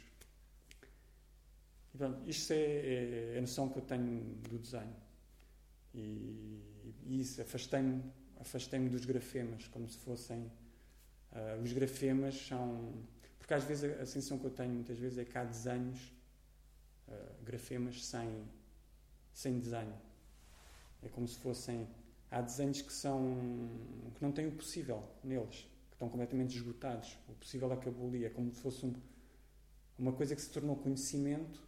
E 1.93 1.97
pronto, 1.97 2.29
isto 2.29 2.51
é, 2.51 2.55
é, 2.55 3.33
é, 3.33 3.37
a 3.37 3.41
noção 3.41 3.69
que 3.69 3.79
eu 3.79 3.83
tenho 3.83 4.35
do 4.49 4.59
desenho. 4.59 5.06
E, 5.99 6.61
disse, 7.05 7.41
afastei-me 7.41 8.03
afastei 8.39 8.79
dos 8.87 9.05
grafemas, 9.05 9.67
como 9.67 9.87
se 9.87 9.97
fossem. 9.97 10.39
Uh, 11.31 11.61
os 11.63 11.73
grafemas 11.73 12.35
são. 12.47 12.93
Porque 13.37 13.53
às 13.53 13.63
vezes 13.63 13.83
a, 13.83 14.03
a 14.03 14.05
sensação 14.05 14.37
que 14.37 14.45
eu 14.45 14.51
tenho 14.51 14.73
muitas 14.73 14.97
vezes 14.97 15.17
é 15.17 15.25
que 15.25 15.37
há 15.37 15.43
desenhos, 15.43 15.99
uh, 17.07 17.43
grafemas, 17.43 18.05
sem, 18.05 18.29
sem 19.33 19.59
desenho. 19.59 19.95
É 21.03 21.09
como 21.09 21.27
se 21.27 21.37
fossem. 21.37 21.87
Há 22.29 22.41
desenhos 22.41 22.81
que 22.81 22.91
são. 22.93 23.69
que 24.15 24.21
não 24.21 24.31
têm 24.31 24.47
o 24.47 24.51
possível 24.51 25.03
neles, 25.23 25.67
que 25.89 25.93
estão 25.93 26.09
completamente 26.09 26.55
esgotados. 26.55 27.17
O 27.27 27.33
possível 27.33 27.71
acabou 27.71 28.07
ali. 28.07 28.25
É 28.25 28.29
como 28.29 28.51
se 28.53 28.61
fosse 28.61 28.85
um, 28.85 28.93
uma 29.97 30.11
coisa 30.11 30.35
que 30.35 30.41
se 30.41 30.49
tornou 30.49 30.75
conhecimento, 30.75 31.61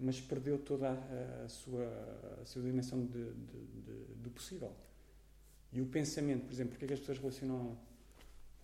mas 0.00 0.20
perdeu 0.20 0.58
toda 0.58 0.90
a, 0.90 1.44
a 1.44 1.48
sua, 1.48 1.86
a 2.40 2.44
sua 2.46 2.62
dimensão 2.62 3.04
de, 3.04 3.32
de, 3.32 3.66
de, 3.84 4.14
do 4.22 4.30
possível. 4.30 4.72
E 5.72 5.80
o 5.80 5.86
pensamento, 5.86 6.46
por 6.46 6.52
exemplo, 6.52 6.72
porque 6.72 6.86
é 6.86 6.88
que 6.88 6.94
as 6.94 7.00
pessoas 7.00 7.18
relacionam 7.18 7.78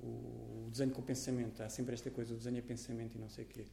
o 0.01 0.69
desenho 0.71 0.91
com 0.93 1.01
o 1.01 1.05
pensamento? 1.05 1.63
Há 1.63 1.69
sempre 1.69 1.95
esta 1.95 2.11
coisa, 2.11 2.35
o 2.35 2.37
desenho 2.37 2.59
é 2.59 2.63
pensamento 2.63 3.17
e 3.17 3.19
não 3.19 3.29
sei 3.29 3.45
o 3.45 3.49
quê. 3.49 3.67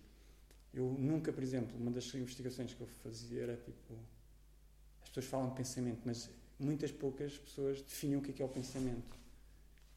Eu 0.74 0.86
nunca, 1.00 1.32
por 1.32 1.42
exemplo, 1.42 1.78
uma 1.80 1.92
das 1.92 2.14
investigações 2.14 2.74
que 2.74 2.82
eu 2.82 2.88
fazia 2.88 3.42
era 3.44 3.56
tipo. 3.58 3.94
As 5.02 5.10
pessoas 5.10 5.26
falam 5.26 5.50
de 5.50 5.56
pensamento, 5.56 6.02
mas 6.06 6.30
muitas 6.60 6.92
poucas 6.92 7.38
pessoas 7.38 7.82
definem 7.82 8.18
o 8.18 8.22
que 8.22 8.32
é, 8.32 8.34
que 8.34 8.42
é 8.42 8.46
o 8.46 8.50
pensamento. 8.50 9.18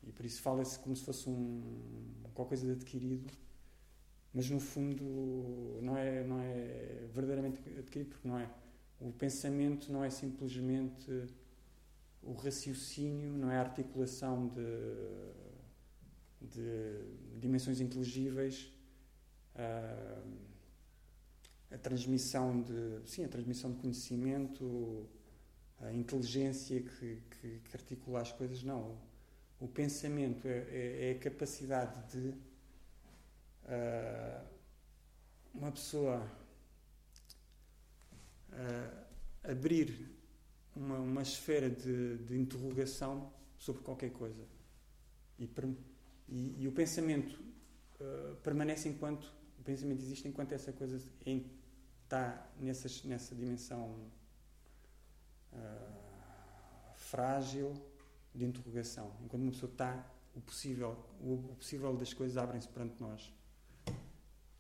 E 0.07 0.13
por 0.13 0.25
isso 0.25 0.41
fala-se 0.43 0.79
como 0.79 0.95
se 0.95 1.05
fosse 1.05 1.29
um, 1.29 1.63
qualquer 2.35 2.49
coisa 2.49 2.67
de 2.67 2.73
adquirido, 2.73 3.33
mas 4.37 4.51
no 4.51 4.61
fundo 4.61 5.81
não 5.81 5.97
é, 5.97 6.23
não 6.23 6.39
é 6.39 7.07
verdadeiramente 7.11 7.59
adquirido, 7.79 8.11
porque 8.11 8.29
não 8.29 8.39
é. 8.39 8.47
O 9.01 9.11
pensamento 9.11 9.91
não 9.91 10.05
é 10.05 10.11
simplesmente 10.11 11.11
o 12.23 12.35
raciocínio, 12.35 13.33
não 13.33 13.51
é 13.51 13.57
a 13.57 13.61
articulação 13.61 14.49
de, 14.49 14.61
de 16.55 17.41
dimensões 17.41 17.81
inteligíveis, 17.81 18.71
a, 19.55 20.23
a 21.75 21.79
transmissão 21.79 22.61
de, 22.61 23.09
sim, 23.09 23.25
a 23.25 23.29
transmissão 23.29 23.73
de 23.73 23.79
conhecimento, 23.79 25.07
a 25.81 25.91
inteligência 25.95 26.83
que, 26.83 27.23
que, 27.41 27.61
que 27.65 27.75
articula 27.75 28.21
as 28.21 28.33
coisas, 28.33 28.63
não. 28.63 28.99
O, 29.61 29.65
o 29.65 29.69
pensamento 29.69 30.47
é, 30.47 30.51
é, 30.51 31.09
é, 31.09 31.13
a 31.13 31.19
capacidade 31.19 32.13
de 32.13 32.35
uh, 33.67 34.47
uma 35.55 35.73
pessoa 35.73 36.27
uh, 38.51 39.07
abrir 39.51 40.11
uma, 40.75 40.99
uma 40.99 41.23
esfera 41.23 41.71
de, 41.71 42.19
de 42.19 42.39
interrogação 42.39 43.33
sobre 43.59 43.83
qualquer 43.83 44.11
coisa. 44.11 44.45
E, 45.39 45.51
e, 46.29 46.63
e 46.63 46.69
o 46.69 46.73
pensamento 46.73 47.41
uh, 48.01 48.37
permanece 48.37 48.89
enquanto 48.89 49.33
o 49.59 49.63
pensamento 49.63 50.03
existe 50.03 50.29
enquanto 50.29 50.53
essa 50.53 50.73
coisa 50.73 51.01
está 52.05 52.47
nessas, 52.61 53.03
nessa 53.05 53.35
dimensão 53.35 54.11
uh, 55.53 56.95
frágil 56.95 57.75
de 58.35 58.45
interrogação. 58.45 59.13
Enquanto 59.25 59.43
uma 59.43 59.53
pessoa 59.53 59.73
está, 59.73 60.07
o 60.35 60.41
possível, 60.41 60.97
o, 61.21 61.35
o 61.35 61.57
possível 61.57 61.97
das 61.97 62.13
coisas 62.13 62.37
abrem-se 62.37 62.69
perante 62.69 63.01
nós. 63.01 63.33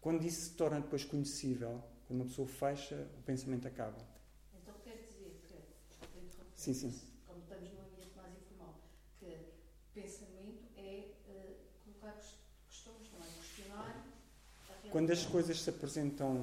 Quando 0.06 0.25
isso 0.25 0.42
se 0.42 0.50
torna 0.50 0.80
depois 0.80 1.04
conhecível, 1.04 1.82
quando 2.06 2.20
uma 2.20 2.28
pessoa 2.28 2.46
fecha, 2.46 3.08
o 3.18 3.22
pensamento 3.25 3.66
acaba. 3.66 3.98
Sim, 6.54 6.75
sim. 6.75 6.94
Como 7.26 7.40
estamos 7.40 7.72
num 7.72 7.80
ambiente 7.80 8.12
mais 8.16 8.32
informal, 8.36 8.78
que 9.18 9.36
pensamento 9.92 10.62
é 10.76 11.10
uh, 11.28 11.56
colocar 11.84 12.22
questões, 12.68 13.10
não 13.12 13.18
é? 13.18 13.25
Questionar. 13.25 14.06
Quando 14.92 15.10
as 15.10 15.26
coisas 15.26 15.60
se 15.60 15.70
apresentam, 15.70 16.36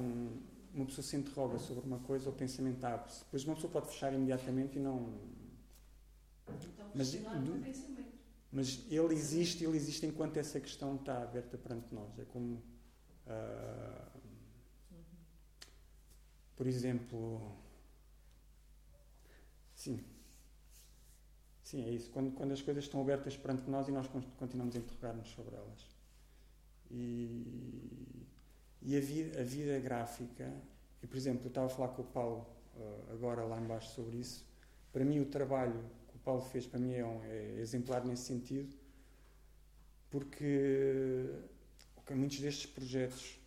uma 0.74 0.84
pessoa 0.84 1.02
se 1.02 1.16
interroga 1.16 1.58
sobre 1.58 1.86
uma 1.86 2.00
coisa, 2.00 2.28
o 2.28 2.34
pensamento 2.34 2.84
abre-se. 2.84 3.20
Depois 3.24 3.44
uma 3.46 3.54
pessoa 3.54 3.72
pode 3.72 3.86
fechar 3.86 4.12
imediatamente 4.12 4.76
e 4.76 4.82
não. 4.82 5.08
Então, 6.50 6.90
mas, 6.94 7.12
do, 7.12 7.64
pensamento. 7.64 8.12
Mas 8.52 8.80
ele 8.90 9.14
existe, 9.14 9.64
ele 9.64 9.78
existe 9.78 10.04
enquanto 10.04 10.36
essa 10.36 10.60
questão 10.60 10.96
está 10.96 11.22
aberta 11.22 11.56
perante 11.56 11.94
nós. 11.94 12.18
É 12.18 12.26
como. 12.26 12.73
Uh, 13.26 14.20
por 16.56 16.66
exemplo. 16.66 17.56
Sim, 19.74 20.02
Sim, 21.74 21.86
é 21.86 21.90
isso. 21.90 22.10
Quando, 22.10 22.30
quando 22.32 22.52
as 22.52 22.60
coisas 22.62 22.84
estão 22.84 23.00
abertas 23.00 23.36
perante 23.36 23.68
nós 23.68 23.88
e 23.88 23.90
nós 23.90 24.06
continuamos 24.38 24.76
a 24.76 24.78
interrogar-nos 24.78 25.28
sobre 25.30 25.56
elas. 25.56 25.88
E, 26.90 28.28
e 28.82 28.96
a, 28.96 29.00
vida, 29.00 29.40
a 29.40 29.42
vida 29.42 29.80
gráfica, 29.80 30.52
e 31.02 31.06
por 31.06 31.16
exemplo, 31.16 31.46
eu 31.46 31.48
estava 31.48 31.66
a 31.66 31.70
falar 31.70 31.88
com 31.88 32.02
o 32.02 32.04
Paulo 32.04 32.46
uh, 32.76 33.12
agora 33.12 33.42
lá 33.44 33.58
embaixo 33.58 33.92
sobre 33.94 34.18
isso. 34.18 34.46
Para 34.92 35.04
mim, 35.04 35.18
o 35.20 35.26
trabalho 35.26 35.82
que 36.06 36.16
o 36.16 36.18
Paulo 36.20 36.42
fez, 36.42 36.66
para 36.66 36.78
mim, 36.78 36.94
é, 36.94 37.04
um, 37.04 37.24
é 37.24 37.58
exemplar 37.58 38.04
nesse 38.04 38.22
sentido, 38.24 38.76
porque 40.10 41.26
okay, 42.04 42.16
muitos 42.16 42.38
destes 42.38 42.66
projetos, 42.66 43.38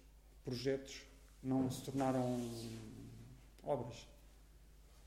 projetos 0.43 1.01
não 1.41 1.71
se 1.71 1.81
tornaram 1.83 2.37
obras 3.63 4.07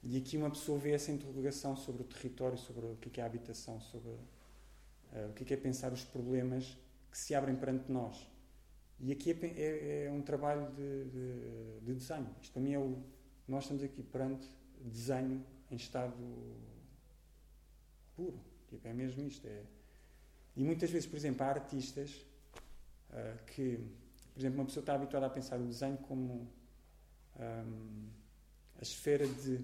e 0.03 0.17
aqui 0.17 0.37
uma 0.37 0.51
pessoa 0.51 0.79
vê 0.79 0.93
essa 0.93 1.13
interrogação 1.13 1.77
sobre 1.77 2.03
o 2.03 2.05
território, 2.05 2.57
sobre 2.57 2.87
o 2.87 2.97
que 2.97 3.21
é 3.21 3.23
a 3.23 3.27
habitação, 3.27 3.79
sobre 3.81 4.09
uh, 4.09 5.31
o 5.31 5.33
que 5.35 5.53
é 5.53 5.57
pensar 5.57 5.93
os 5.93 6.05
problemas 6.05 6.79
que 7.11 7.19
se 7.19 7.35
abrem 7.35 7.55
perante 7.55 7.93
nós. 7.93 8.27
E 8.99 9.13
aqui 9.13 9.31
é, 9.31 9.47
é, 9.47 10.05
é 10.07 10.11
um 10.11 10.23
trabalho 10.23 10.71
de, 10.73 11.05
de, 11.05 11.81
de, 11.85 11.95
desenho. 11.95 12.35
Isto 12.41 12.53
para 12.53 12.63
mim 12.63 12.73
é 12.73 12.79
o. 12.79 13.03
Nós 13.47 13.65
estamos 13.65 13.83
aqui 13.83 14.03
perante 14.03 14.47
desenho 14.81 15.45
em 15.71 15.77
estado 15.77 16.15
puro. 18.15 18.39
Tipo, 18.69 18.87
é 18.87 18.93
mesmo 18.93 19.23
isto. 19.27 19.47
É. 19.47 19.63
E 20.57 20.65
muitas 20.65 20.91
vezes, 20.91 21.07
por 21.07 21.17
exemplo, 21.17 21.45
há 21.45 21.51
artistas 21.51 22.25
uh, 23.11 23.45
que, 23.47 23.79
por 24.33 24.41
exemplo, 24.41 24.59
uma 24.59 24.67
pessoa 24.67 24.83
está 24.83 24.95
habituada 24.95 25.27
a 25.27 25.31
pensar 25.31 25.59
o 25.59 25.67
desenho 25.67 25.99
como 25.99 26.49
um, 27.39 28.09
a 28.79 28.83
esfera 28.83 29.27
de 29.27 29.61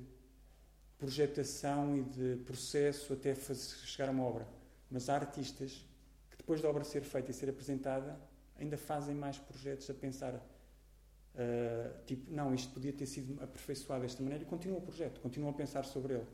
projetação 0.99 1.97
e 1.97 2.03
de 2.03 2.37
processo 2.45 3.13
até 3.13 3.35
fazer, 3.35 3.77
chegar 3.87 4.09
a 4.09 4.13
uma 4.13 4.25
obra. 4.25 4.47
Mas 4.91 5.09
há 5.09 5.15
artistas 5.17 5.85
que 6.31 6.37
depois 6.37 6.61
da 6.61 6.69
obra 6.69 6.85
ser 6.85 7.03
feita 7.03 7.31
e 7.31 7.35
ser 7.35 7.49
apresentada 7.49 8.19
ainda 8.59 8.77
fazem 8.77 9.15
mais 9.15 9.39
projetos 9.39 9.89
a 9.91 9.95
pensar 9.95 10.35
uh, 10.35 12.05
tipo, 12.07 12.31
não, 12.33 12.55
isto 12.55 12.73
podia 12.73 12.93
ter 12.93 13.07
sido 13.07 13.43
aperfeiçoado 13.43 14.03
desta 14.03 14.23
maneira 14.23 14.45
e 14.45 14.47
continuam 14.47 14.79
o 14.79 14.83
projeto, 14.83 15.21
continuam 15.21 15.53
a 15.53 15.57
pensar 15.57 15.85
sobre 15.85 16.15
ele. 16.15 16.27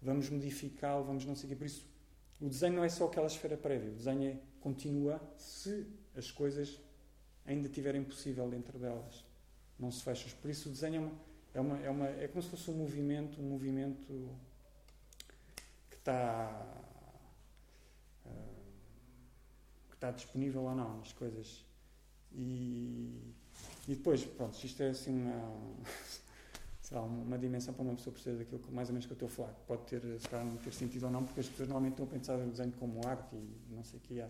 Vamos 0.00 0.28
modificá-lo, 0.30 1.04
vamos 1.04 1.24
não 1.24 1.34
sei 1.34 1.46
o 1.46 1.48
quê. 1.50 1.56
Por 1.56 1.66
isso, 1.66 1.86
o 2.40 2.48
desenho 2.48 2.76
não 2.76 2.84
é 2.84 2.88
só 2.88 3.06
aquela 3.06 3.26
esfera 3.26 3.56
prévia, 3.56 3.90
o 3.90 3.94
desenho 3.94 4.30
é, 4.30 4.38
continua 4.60 5.20
se 5.36 5.86
as 6.16 6.30
coisas 6.30 6.80
ainda 7.44 7.68
tiverem 7.68 8.02
possível 8.02 8.48
dentro 8.48 8.78
delas. 8.78 9.24
Não 9.78 9.90
se 9.90 10.02
fecham. 10.02 10.30
Por 10.40 10.50
isso, 10.50 10.68
o 10.68 10.72
desenho 10.72 10.96
é 10.96 11.00
uma 11.00 11.26
é, 11.56 11.60
uma, 11.60 11.78
é, 11.78 11.90
uma, 11.90 12.06
é 12.06 12.28
como 12.28 12.42
se 12.42 12.50
fosse 12.50 12.70
um 12.70 12.74
movimento, 12.74 13.40
um 13.40 13.48
movimento 13.48 14.30
que 15.88 15.96
está 15.96 16.52
uh, 18.26 18.28
que 19.88 19.94
está 19.94 20.10
disponível 20.10 20.64
ou 20.64 20.74
não 20.74 20.98
nas 20.98 21.14
coisas. 21.14 21.64
E, 22.32 23.32
e 23.88 23.94
depois, 23.94 24.22
pronto, 24.22 24.62
isto 24.62 24.82
é 24.82 24.90
assim 24.90 25.24
uma, 26.92 27.00
uma 27.00 27.38
dimensão 27.38 27.72
para 27.72 27.84
uma 27.84 27.94
pessoa 27.94 28.12
perceber 28.12 28.36
daquilo 28.36 28.60
que 28.60 28.70
mais 28.70 28.90
ou 28.90 28.92
menos 28.92 29.06
que 29.06 29.12
eu 29.12 29.14
estou 29.14 29.28
a 29.28 29.30
falar. 29.30 29.54
Pode 29.66 29.82
ter, 29.84 30.02
se 30.20 30.28
calhar, 30.28 30.44
não 30.44 30.58
ter 30.58 30.74
sentido 30.74 31.04
ou 31.06 31.10
não, 31.10 31.24
porque 31.24 31.40
as 31.40 31.48
pessoas 31.48 31.70
normalmente 31.70 31.94
estão 31.94 32.04
a 32.04 32.10
pensar 32.10 32.36
no 32.36 32.50
desenho 32.50 32.72
como 32.72 33.00
arte 33.06 33.34
e 33.34 33.74
não 33.74 33.82
sei 33.82 33.98
o 33.98 34.02
que 34.02 34.20
há. 34.20 34.28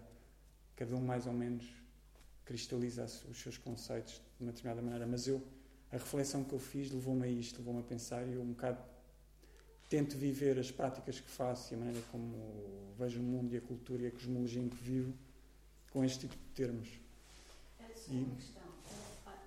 Cada 0.76 0.94
um 0.94 1.00
mais 1.00 1.26
ou 1.26 1.32
menos 1.32 1.64
cristaliza 2.44 3.04
os 3.28 3.38
seus 3.38 3.58
conceitos 3.58 4.20
de 4.38 4.44
uma 4.44 4.52
determinada 4.52 4.82
maneira. 4.82 5.06
Mas 5.06 5.26
eu 5.26 5.42
a 5.90 5.96
reflexão 5.96 6.44
que 6.44 6.52
eu 6.52 6.58
fiz 6.58 6.90
levou-me 6.90 7.24
a 7.24 7.28
isto, 7.28 7.58
levou-me 7.58 7.80
a 7.80 7.82
pensar 7.82 8.26
e 8.26 8.34
eu 8.34 8.42
um 8.42 8.52
bocado 8.52 8.82
tento 9.88 10.16
viver 10.16 10.58
as 10.58 10.70
práticas 10.70 11.20
que 11.20 11.30
faço 11.30 11.72
e 11.72 11.76
a 11.76 11.78
maneira 11.78 12.02
como 12.10 12.92
vejo 12.98 13.20
o 13.20 13.22
mundo 13.22 13.54
e 13.54 13.56
a 13.56 13.60
cultura 13.60 14.02
e 14.02 14.06
a 14.08 14.10
cosmologia 14.10 14.60
em 14.60 14.68
que 14.68 14.76
vivo 14.76 15.14
com 15.90 16.04
este 16.04 16.20
tipo 16.20 16.34
de 16.34 16.50
termos. 16.54 16.88
É 17.78 17.96
só 17.96 18.10
uma 18.12 18.32
e, 18.32 18.36
questão. 18.36 18.62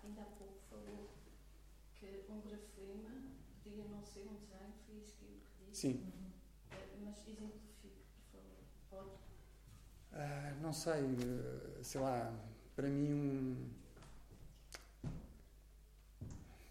Ainda 0.04 0.22
há 0.22 0.26
pouco 0.26 0.54
falou 0.70 1.10
que 2.00 2.06
um 2.30 2.42
grafema 2.42 3.10
podia 3.62 3.84
não 3.84 4.02
ser 4.02 4.22
um 4.22 4.36
desenho, 4.36 4.74
foi 4.88 4.98
isso 4.98 5.14
que 5.20 5.26
eu 5.26 5.68
disse? 5.68 5.82
Sim. 5.82 5.92
Uhum. 5.92 7.06
Mas 7.06 7.28
exemplifique, 7.28 8.02
por 8.32 8.40
favor. 8.40 8.64
Pode? 8.90 9.12
Ah, 10.22 10.54
não 10.62 10.74
sei, 10.74 11.02
eh, 11.02 11.82
sei 11.82 12.02
lá, 12.02 12.30
para 12.76 12.90
mim 12.90 13.14
um 13.14 13.70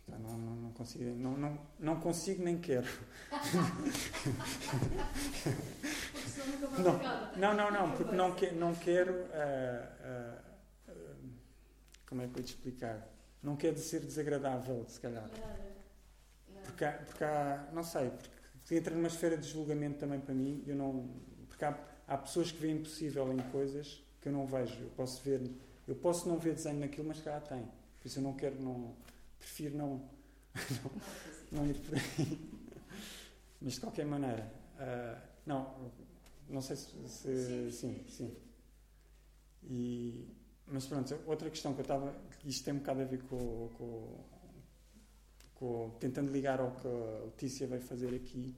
não, 0.07 0.19
não, 0.39 0.57
não, 0.57 0.73
consigo, 0.73 1.05
não, 1.17 1.37
não, 1.37 1.59
não 1.79 2.01
consigo 2.01 2.45
nem 2.45 2.59
quero. 2.59 2.87
Não, 6.79 6.99
não, 7.37 7.55
não, 7.55 7.71
não, 7.71 7.97
porque 7.97 8.15
não, 8.15 8.35
que, 8.35 8.51
não 8.53 8.75
quero. 8.75 9.13
Uh, 9.13 10.39
uh, 10.89 10.93
uh, 10.93 11.31
como 12.07 12.23
é 12.23 12.29
que 12.29 12.39
eu 12.39 12.45
te 12.45 12.55
explicar? 12.55 13.07
Não 13.43 13.57
quero 13.57 13.79
ser 13.79 14.01
desagradável, 14.01 14.85
se 14.89 15.01
calhar. 15.01 15.29
Porque 16.65 16.85
há, 16.85 16.93
porque 16.93 17.25
há, 17.25 17.69
não 17.73 17.83
sei, 17.83 18.11
porque 18.11 18.77
entra 18.77 18.95
numa 18.95 19.09
esfera 19.09 19.37
de 19.37 19.49
julgamento 19.49 19.99
também 19.99 20.21
para 20.21 20.35
mim. 20.35 20.63
Eu 20.67 20.77
não, 20.77 21.11
porque 21.49 21.65
há, 21.65 21.77
há 22.09 22.17
pessoas 22.17 22.51
que 22.51 22.59
veem 22.59 22.77
impossível 22.77 23.31
em 23.33 23.39
coisas 23.51 24.03
que 24.21 24.29
eu 24.29 24.33
não 24.33 24.47
vejo. 24.47 24.81
Eu 24.81 24.91
posso 24.97 25.23
ver, 25.23 25.41
eu 25.87 25.95
posso 25.95 26.29
não 26.29 26.39
ver 26.39 26.55
desenho 26.55 26.81
naquilo, 26.81 27.07
mas 27.07 27.21
cá 27.21 27.39
tem. 27.41 27.63
Por 28.01 28.07
isso 28.09 28.19
eu 28.19 28.23
não 28.23 28.33
quero, 28.33 28.61
não, 28.61 28.95
prefiro 29.39 29.77
não, 29.77 30.03
não, 30.83 30.91
não 31.53 31.67
ir 31.67 31.75
por 31.75 31.95
aí. 31.95 32.51
Mas 33.61 33.75
de 33.75 33.81
qualquer 33.81 34.07
maneira, 34.07 34.51
uh, 34.77 35.21
não, 35.45 35.93
não 36.49 36.63
sei 36.63 36.77
se, 36.77 37.09
se 37.09 37.73
sim, 37.73 38.05
sim. 38.09 38.37
E, 39.65 40.29
mas 40.67 40.87
pronto, 40.87 41.19
outra 41.27 41.51
questão 41.51 41.75
que 41.75 41.81
eu 41.81 41.83
estava, 41.83 42.15
isto 42.45 42.65
tem 42.65 42.75
um 42.75 42.79
bocado 42.79 43.03
a 43.03 43.05
ver 43.05 43.23
com, 43.25 43.69
com, 43.77 44.25
com, 45.57 45.91
tentando 45.99 46.33
ligar 46.33 46.61
ao 46.61 46.71
que 46.71 46.87
a 46.87 47.25
Letícia 47.25 47.67
veio 47.67 47.83
fazer 47.83 48.15
aqui 48.15 48.57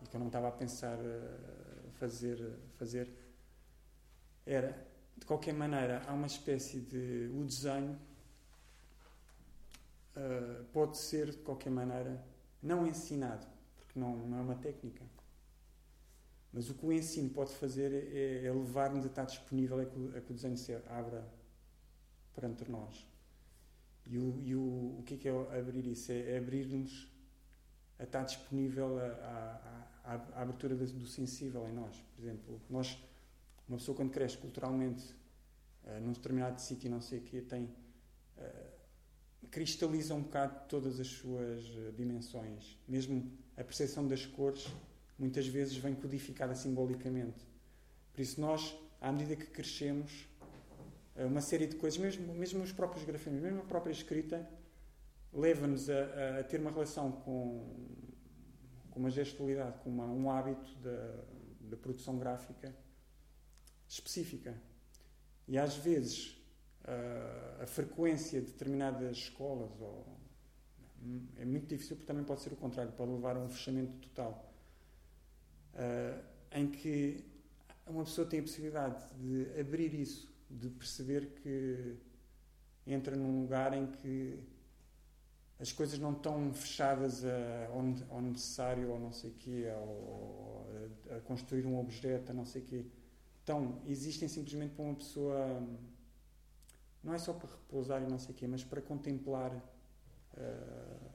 e 0.00 0.06
que 0.06 0.14
eu 0.14 0.20
não 0.20 0.28
estava 0.28 0.48
a 0.48 0.52
pensar 0.52 0.96
uh, 0.98 1.67
fazer, 1.98 2.58
fazer, 2.76 3.08
era 4.46 4.86
de 5.16 5.26
qualquer 5.26 5.52
maneira, 5.52 6.02
há 6.06 6.12
uma 6.12 6.26
espécie 6.26 6.80
de. 6.80 7.30
O 7.34 7.44
desenho 7.44 7.98
uh, 10.16 10.64
pode 10.72 10.98
ser, 10.98 11.30
de 11.30 11.38
qualquer 11.38 11.70
maneira, 11.70 12.24
não 12.62 12.86
ensinado, 12.86 13.46
porque 13.76 13.98
não, 13.98 14.16
não 14.16 14.38
é 14.38 14.40
uma 14.40 14.54
técnica. 14.54 15.04
Mas 16.52 16.70
o 16.70 16.74
que 16.74 16.86
o 16.86 16.92
ensino 16.92 17.30
pode 17.30 17.52
fazer 17.54 17.92
é, 17.92 18.46
é 18.46 18.52
levar-nos 18.52 19.04
a 19.04 19.08
estar 19.08 19.24
disponível 19.24 19.80
a 19.80 19.84
que, 19.84 20.16
a 20.16 20.20
que 20.20 20.32
o 20.32 20.34
desenho 20.34 20.56
se 20.56 20.74
abra 20.88 21.28
perante 22.34 22.70
nós. 22.70 23.06
E, 24.06 24.18
o, 24.18 24.40
e 24.42 24.54
o, 24.54 24.98
o 24.98 25.02
que 25.04 25.14
é, 25.14 25.16
que 25.18 25.28
é 25.28 25.58
abrir 25.58 25.86
isso? 25.86 26.10
É, 26.10 26.32
é 26.32 26.38
abrir-nos 26.38 27.06
a 27.98 28.04
estar 28.04 28.22
disponível 28.22 28.98
à 30.08 30.42
abertura 30.42 30.74
do 30.74 31.06
sensível 31.06 31.68
em 31.68 31.72
nós. 31.72 32.02
Por 32.16 32.24
exemplo, 32.24 32.60
nós 32.70 32.98
uma 33.68 33.76
pessoa 33.76 33.94
quando 33.94 34.10
cresce 34.10 34.38
culturalmente 34.38 35.04
uh, 35.84 36.00
num 36.00 36.12
determinado 36.12 36.60
sítio 36.60 36.90
não 36.90 37.02
sei 37.02 37.18
o 37.18 37.22
quê, 37.22 37.42
tem 37.42 37.64
uh, 37.64 38.78
cristaliza 39.50 40.14
um 40.14 40.22
bocado 40.22 40.66
todas 40.68 40.98
as 40.98 41.06
suas 41.06 41.64
uh, 41.68 41.92
dimensões. 41.94 42.78
Mesmo 42.88 43.30
a 43.56 43.62
percepção 43.62 44.06
das 44.08 44.24
cores 44.24 44.66
muitas 45.18 45.46
vezes 45.46 45.76
vem 45.76 45.94
codificada 45.94 46.54
simbolicamente. 46.54 47.46
Por 48.12 48.22
isso 48.22 48.40
nós, 48.40 48.74
à 49.00 49.12
medida 49.12 49.36
que 49.36 49.46
crescemos, 49.46 50.26
uma 51.16 51.40
série 51.40 51.66
de 51.66 51.74
coisas, 51.74 51.98
mesmo, 51.98 52.32
mesmo 52.32 52.62
os 52.62 52.70
próprios 52.70 53.04
grafismos, 53.04 53.42
mesmo 53.42 53.58
a 53.58 53.64
própria 53.64 53.90
escrita, 53.90 54.48
leva-nos 55.32 55.90
a, 55.90 56.38
a, 56.38 56.44
ter 56.44 56.60
uma 56.60 56.70
relação 56.70 57.10
com, 57.10 57.66
com 58.98 59.02
uma 59.02 59.10
gestualidade, 59.10 59.78
com 59.84 59.90
uma, 59.90 60.06
um 60.06 60.28
hábito 60.28 60.68
da, 60.80 61.76
produção 61.76 62.18
gráfica 62.18 62.74
específica. 63.86 64.60
E 65.46 65.56
às 65.56 65.76
vezes 65.76 66.36
a, 66.82 67.62
a 67.62 67.66
frequência 67.68 68.40
de 68.40 68.48
determinadas 68.48 69.16
escolas 69.16 69.70
ou, 69.80 70.04
é 71.36 71.44
muito 71.44 71.68
difícil 71.68 71.94
porque 71.94 72.08
também 72.08 72.24
pode 72.24 72.40
ser 72.40 72.52
o 72.52 72.56
contrário, 72.56 72.90
pode 72.92 73.12
levar 73.12 73.36
a 73.36 73.40
um 73.40 73.48
fechamento 73.48 73.92
total. 74.08 74.52
Uh, 75.74 76.24
em 76.50 76.68
que 76.68 77.24
uma 77.86 78.02
pessoa 78.02 78.26
tem 78.26 78.40
a 78.40 78.42
possibilidade 78.42 79.00
de 79.14 79.60
abrir 79.60 79.94
isso, 79.94 80.28
de 80.50 80.68
perceber 80.70 81.34
que 81.40 81.96
entra 82.84 83.14
num 83.14 83.42
lugar 83.42 83.72
em 83.74 83.86
que 83.86 84.42
as 85.60 85.72
coisas 85.72 85.98
não 85.98 86.12
estão 86.12 86.52
fechadas 86.52 87.24
a, 87.24 87.66
ao, 88.10 88.22
necessário, 88.22 88.90
ou 88.90 89.00
não 89.00 89.12
sei 89.12 89.32
quê, 89.32 89.66
a, 91.10 91.20
construir 91.20 91.66
um 91.66 91.78
objeto, 91.78 92.30
a 92.30 92.34
não 92.34 92.44
sei 92.44 92.62
quê. 92.62 92.86
Então, 93.42 93.80
existem 93.86 94.28
simplesmente 94.28 94.74
para 94.74 94.84
uma 94.84 94.94
pessoa, 94.94 95.66
não 97.02 97.12
é 97.12 97.18
só 97.18 97.32
para 97.32 97.48
repousar 97.48 98.02
e 98.02 98.06
não 98.06 98.18
sei 98.18 98.34
o 98.34 98.38
quê, 98.38 98.46
mas 98.46 98.62
para 98.62 98.80
contemplar 98.80 99.52
uh, 99.52 101.08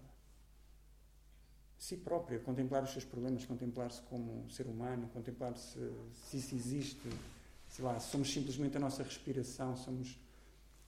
si 1.78 1.96
própria, 1.98 2.40
contemplar 2.40 2.84
os 2.84 2.92
seus 2.92 3.06
problemas, 3.06 3.46
contemplar-se 3.46 4.02
como 4.04 4.50
ser 4.50 4.68
humano, 4.68 5.10
contemplar 5.14 5.56
se, 5.58 5.80
se 6.14 6.38
isso 6.38 6.56
existe, 6.56 7.10
sei 7.70 7.86
lá, 7.86 8.00
somos 8.00 8.32
simplesmente 8.32 8.76
a 8.78 8.80
nossa 8.80 9.04
respiração, 9.04 9.76
somos... 9.78 10.20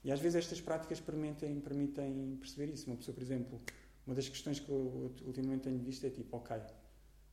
E 0.06 0.12
às 0.12 0.20
vezes 0.20 0.36
estas 0.36 0.62
práticas 0.62 1.00
permitem, 1.00 1.60
permitem 1.60 2.38
perceber 2.40 2.72
isso. 2.72 2.86
Uma 2.86 2.96
pessoa, 2.96 3.16
por 3.16 3.24
exemplo, 3.24 3.60
uma 4.06 4.16
das 4.16 4.30
questões 4.30 4.60
que 4.60 4.70
eu 4.70 5.12
ultimamente 5.26 5.64
tenho 5.64 5.80
visto 5.80 6.06
é 6.06 6.12
tipo, 6.12 6.38
ok, 6.38 6.56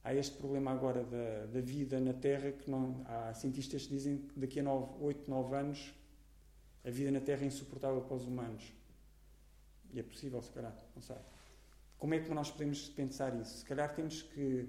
há 0.02 0.14
este 0.14 0.38
problema 0.38 0.70
agora 0.70 1.04
da, 1.04 1.44
da 1.52 1.60
vida 1.60 2.00
na 2.00 2.14
Terra 2.14 2.50
que 2.50 2.70
não, 2.70 3.04
há 3.04 3.34
cientistas 3.34 3.82
que 3.82 3.90
dizem 3.90 4.16
que 4.16 4.40
daqui 4.40 4.58
a 4.58 4.62
9, 4.62 5.04
8, 5.04 5.30
9 5.30 5.54
anos 5.54 5.94
a 6.82 6.88
vida 6.88 7.10
na 7.10 7.20
Terra 7.20 7.42
é 7.42 7.46
insuportável 7.46 8.00
para 8.00 8.16
os 8.16 8.24
humanos. 8.24 8.72
E 9.92 10.00
é 10.00 10.02
possível, 10.02 10.40
se 10.40 10.50
calhar, 10.50 10.74
não 10.94 11.02
sei. 11.02 11.16
Como 11.98 12.14
é 12.14 12.20
que 12.20 12.30
nós 12.30 12.50
podemos 12.50 12.88
pensar 12.88 13.38
isso? 13.38 13.58
Se 13.58 13.64
calhar 13.66 13.94
temos 13.94 14.22
que 14.22 14.66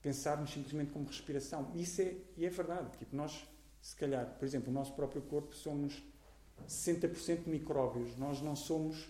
pensarmos 0.00 0.52
simplesmente 0.52 0.92
como 0.92 1.06
respiração. 1.06 1.72
Isso 1.74 2.02
é, 2.02 2.14
e 2.36 2.46
é 2.46 2.48
verdade. 2.48 2.96
Tipo, 2.98 3.16
nós, 3.16 3.44
se 3.80 3.96
calhar, 3.96 4.26
por 4.38 4.44
exemplo, 4.44 4.70
o 4.70 4.72
nosso 4.72 4.94
próprio 4.94 5.22
corpo 5.22 5.56
somos 5.56 6.00
60% 6.68 7.46
micróbios. 7.46 8.16
Nós 8.16 8.40
não 8.40 8.56
somos, 8.56 9.04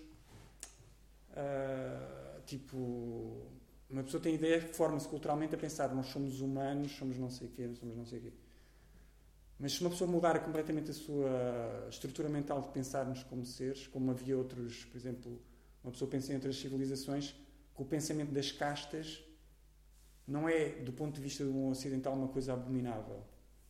uh, 1.30 2.40
tipo, 2.46 3.46
uma 3.88 4.02
pessoa 4.02 4.22
tem 4.22 4.34
ideia, 4.34 4.60
forma-se 4.60 5.06
culturalmente 5.08 5.54
a 5.54 5.58
pensar, 5.58 5.94
nós 5.94 6.06
somos 6.06 6.40
humanos, 6.40 6.92
somos 6.92 7.18
não 7.18 7.30
sei 7.30 7.46
o 7.46 7.50
quê, 7.50 7.70
somos 7.78 7.96
não 7.96 8.06
sei 8.06 8.18
o 8.18 8.22
quê. 8.22 8.32
Mas 9.58 9.74
se 9.74 9.80
uma 9.80 9.90
pessoa 9.90 10.10
mudar 10.10 10.38
completamente 10.40 10.90
a 10.90 10.94
sua 10.94 11.86
estrutura 11.88 12.28
mental 12.28 12.60
de 12.60 12.68
pensarmos 12.68 13.22
como 13.22 13.44
seres, 13.44 13.86
como 13.86 14.10
havia 14.10 14.36
outros, 14.36 14.84
por 14.86 14.96
exemplo, 14.96 15.40
uma 15.84 15.92
pessoa 15.92 16.10
pensa 16.10 16.32
em 16.32 16.34
outras 16.34 16.56
civilizações, 16.56 17.34
que 17.74 17.82
o 17.82 17.84
pensamento 17.84 18.32
das 18.32 18.50
castas 18.50 19.22
não 20.26 20.48
é, 20.48 20.70
do 20.70 20.92
ponto 20.92 21.14
de 21.14 21.20
vista 21.20 21.44
de 21.44 21.50
um 21.50 21.68
ocidental, 21.68 22.14
uma 22.14 22.28
coisa 22.28 22.54
abominável. 22.54 23.22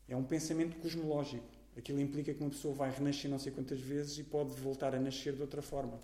É 0.08 0.16
um 0.16 0.24
pensamento 0.24 0.76
cosmológico. 0.78 1.44
Aquilo 1.76 2.00
implica 2.00 2.34
que 2.34 2.40
uma 2.40 2.50
pessoa 2.50 2.74
vai 2.74 2.90
renascer 2.90 3.30
não 3.30 3.38
sei 3.38 3.50
quantas 3.50 3.80
vezes 3.80 4.18
e 4.18 4.24
pode 4.24 4.50
voltar 4.60 4.94
a 4.94 5.00
nascer 5.00 5.34
de 5.34 5.40
outra 5.40 5.62
forma. 5.62 5.98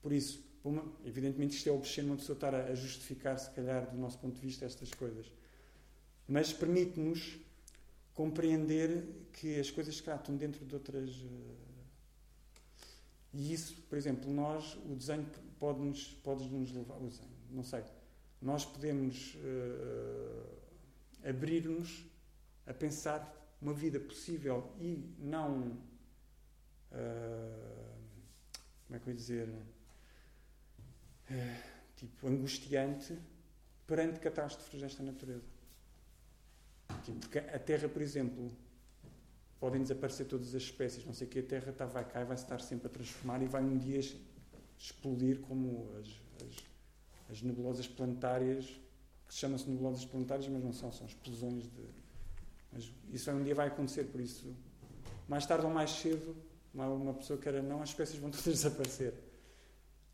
Por 0.00 0.12
isso, 0.12 0.42
uma, 0.62 0.84
evidentemente 1.04 1.56
isto 1.56 1.68
é 1.68 1.72
obsceno 1.72 2.08
uma 2.08 2.16
pessoa 2.16 2.36
estar 2.36 2.54
a, 2.54 2.66
a, 2.66 2.74
justificar, 2.74 3.38
se 3.38 3.50
calhar, 3.50 3.90
do 3.90 3.98
nosso 3.98 4.18
ponto 4.18 4.34
de 4.34 4.40
vista, 4.40 4.64
estas 4.64 4.92
coisas. 4.92 5.26
Mas 6.28 6.52
permite-nos 6.52 7.38
compreender 8.14 9.04
que 9.32 9.58
as 9.58 9.70
coisas 9.70 9.96
se 9.96 10.08
estão 10.08 10.36
dentro 10.36 10.64
de 10.64 10.74
outras. 10.74 11.10
Uh, 11.16 11.70
e 13.32 13.52
isso, 13.52 13.74
por 13.88 13.96
exemplo, 13.96 14.32
nós, 14.32 14.76
o 14.88 14.94
desenho 14.94 15.26
pode-nos 15.58 16.08
pode 16.22 16.44
-nos 16.44 16.72
levar. 16.72 16.96
O 16.98 17.08
desenho, 17.08 17.30
não 17.50 17.64
sei. 17.64 17.82
Nós 18.40 18.64
podemos 18.64 19.34
uh, 19.34 21.28
abrir-nos 21.28 22.04
a 22.66 22.72
pensar 22.72 23.39
uma 23.60 23.72
vida 23.72 24.00
possível 24.00 24.72
e 24.78 25.14
não. 25.18 25.78
Uh, 26.92 27.90
como 28.86 28.96
é 28.96 28.98
que 28.98 29.08
eu 29.08 29.12
ia 29.12 29.16
dizer? 29.16 29.48
Eh, 31.30 31.62
tipo, 31.96 32.26
angustiante 32.26 33.16
perante 33.86 34.18
catástrofes 34.18 34.80
desta 34.80 35.02
natureza. 35.02 35.44
Tipo, 37.04 37.18
porque 37.20 37.38
a 37.38 37.58
Terra, 37.58 37.88
por 37.88 38.02
exemplo, 38.02 38.50
podem 39.60 39.82
desaparecer 39.82 40.26
todas 40.26 40.54
as 40.54 40.62
espécies, 40.62 41.04
não 41.04 41.12
sei 41.12 41.26
o 41.26 41.30
que, 41.30 41.38
a 41.38 41.42
Terra 41.42 41.70
está, 41.70 41.86
vai 41.86 42.04
cá 42.04 42.22
e 42.22 42.24
vai 42.24 42.36
se 42.36 42.44
estar 42.44 42.60
sempre 42.60 42.86
a 42.86 42.90
transformar 42.90 43.42
e 43.42 43.46
vai 43.46 43.62
um 43.62 43.76
dia 43.76 44.00
explodir 44.78 45.40
como 45.40 45.88
as, 45.98 46.08
as, 46.46 46.56
as 47.30 47.42
nebulosas 47.42 47.86
planetárias, 47.86 48.64
que 49.28 49.34
se 49.34 49.40
chamam-se 49.40 49.68
nebulosas 49.68 50.04
planetárias, 50.04 50.48
mas 50.48 50.64
não 50.64 50.72
são, 50.72 50.90
são 50.90 51.06
explosões 51.06 51.64
de. 51.64 51.99
Mas 52.72 52.92
isso 53.12 53.30
um 53.30 53.42
dia 53.42 53.54
vai 53.54 53.68
acontecer, 53.68 54.04
por 54.04 54.20
isso, 54.20 54.54
mais 55.28 55.46
tarde 55.46 55.66
ou 55.66 55.72
mais 55.72 55.90
cedo, 55.90 56.36
uma, 56.72 56.86
uma 56.86 57.14
pessoa 57.14 57.38
queira 57.38 57.62
não, 57.62 57.82
as 57.82 57.90
espécies 57.90 58.18
vão 58.18 58.30
todas 58.32 58.44
desaparecer. 58.44 59.14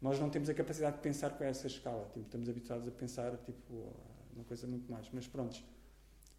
Nós 0.00 0.18
não 0.18 0.28
temos 0.28 0.48
a 0.48 0.54
capacidade 0.54 0.96
de 0.96 1.02
pensar 1.02 1.30
com 1.30 1.44
essa 1.44 1.66
escala. 1.66 2.04
Tipo, 2.12 2.20
estamos 2.20 2.48
habituados 2.48 2.86
a 2.86 2.90
pensar 2.90 3.36
tipo, 3.38 3.92
uma 4.34 4.44
coisa 4.44 4.66
muito 4.66 4.90
mais. 4.90 5.08
Mas 5.12 5.26
pronto. 5.26 5.62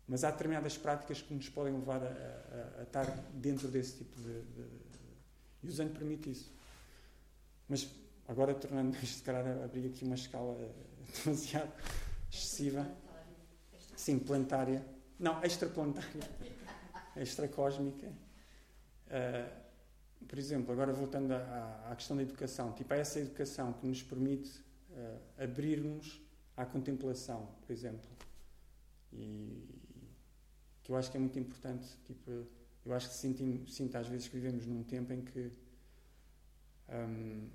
Mas 0.07 0.23
há 0.23 0.31
determinadas 0.31 0.77
práticas 0.77 1.21
que 1.21 1.33
nos 1.33 1.49
podem 1.49 1.73
levar 1.73 2.01
a, 2.01 2.07
a, 2.07 2.79
a 2.79 2.83
estar 2.83 3.05
dentro 3.33 3.67
desse 3.67 3.97
tipo 3.97 4.15
de, 4.21 4.41
de, 4.41 4.65
E 5.63 5.67
o 5.67 5.71
Zen 5.71 5.89
permite 5.89 6.29
isso. 6.29 6.53
Mas 7.67 7.89
agora, 8.27 8.53
tornando 8.53 8.95
isto, 9.03 9.17
se 9.17 9.23
calhar, 9.23 9.45
abrir 9.63 9.87
aqui 9.87 10.05
uma 10.05 10.15
escala 10.15 10.55
demasiado 11.25 11.71
excessiva. 12.31 12.87
Sim, 13.95 14.19
planetária. 14.19 14.85
Não, 15.19 15.43
extraplanetária. 15.43 16.29
extracósmica. 17.15 18.07
Uh, 19.07 19.67
por 20.27 20.37
exemplo, 20.37 20.71
agora 20.71 20.91
voltando 20.93 21.31
à, 21.31 21.89
à, 21.91 21.95
questão 21.95 22.17
da 22.17 22.23
educação, 22.23 22.73
tipo, 22.73 22.93
é 22.93 22.99
essa 22.99 23.19
educação 23.19 23.73
que 23.73 23.87
nos 23.87 24.03
permite 24.03 24.59
uh, 24.91 25.19
abrir-nos 25.43 26.21
à 26.55 26.65
contemplação, 26.65 27.47
por 27.61 27.71
exemplo. 27.71 28.09
E 29.13 29.63
que 30.83 30.91
eu 30.91 30.95
acho 30.95 31.11
que 31.11 31.17
é 31.17 31.19
muito 31.19 31.37
importante. 31.37 31.87
Tipo, 32.05 32.47
eu 32.85 32.93
acho 32.93 33.09
que 33.09 33.15
sinto, 33.15 33.69
sinto 33.69 33.95
às 33.97 34.07
vezes 34.07 34.27
que 34.27 34.35
vivemos 34.35 34.65
num 34.65 34.83
tempo 34.83 35.11
em 35.13 35.21
que 35.21 35.51
um, 36.89 37.49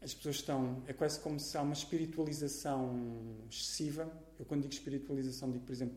as 0.00 0.14
pessoas 0.14 0.36
estão. 0.36 0.82
É 0.86 0.92
quase 0.92 1.18
como 1.20 1.40
se 1.40 1.56
há 1.56 1.62
uma 1.62 1.72
espiritualização 1.72 3.44
excessiva. 3.50 4.10
Eu, 4.38 4.44
quando 4.44 4.62
digo 4.62 4.72
espiritualização, 4.72 5.50
digo, 5.50 5.64
por 5.64 5.72
exemplo, 5.72 5.96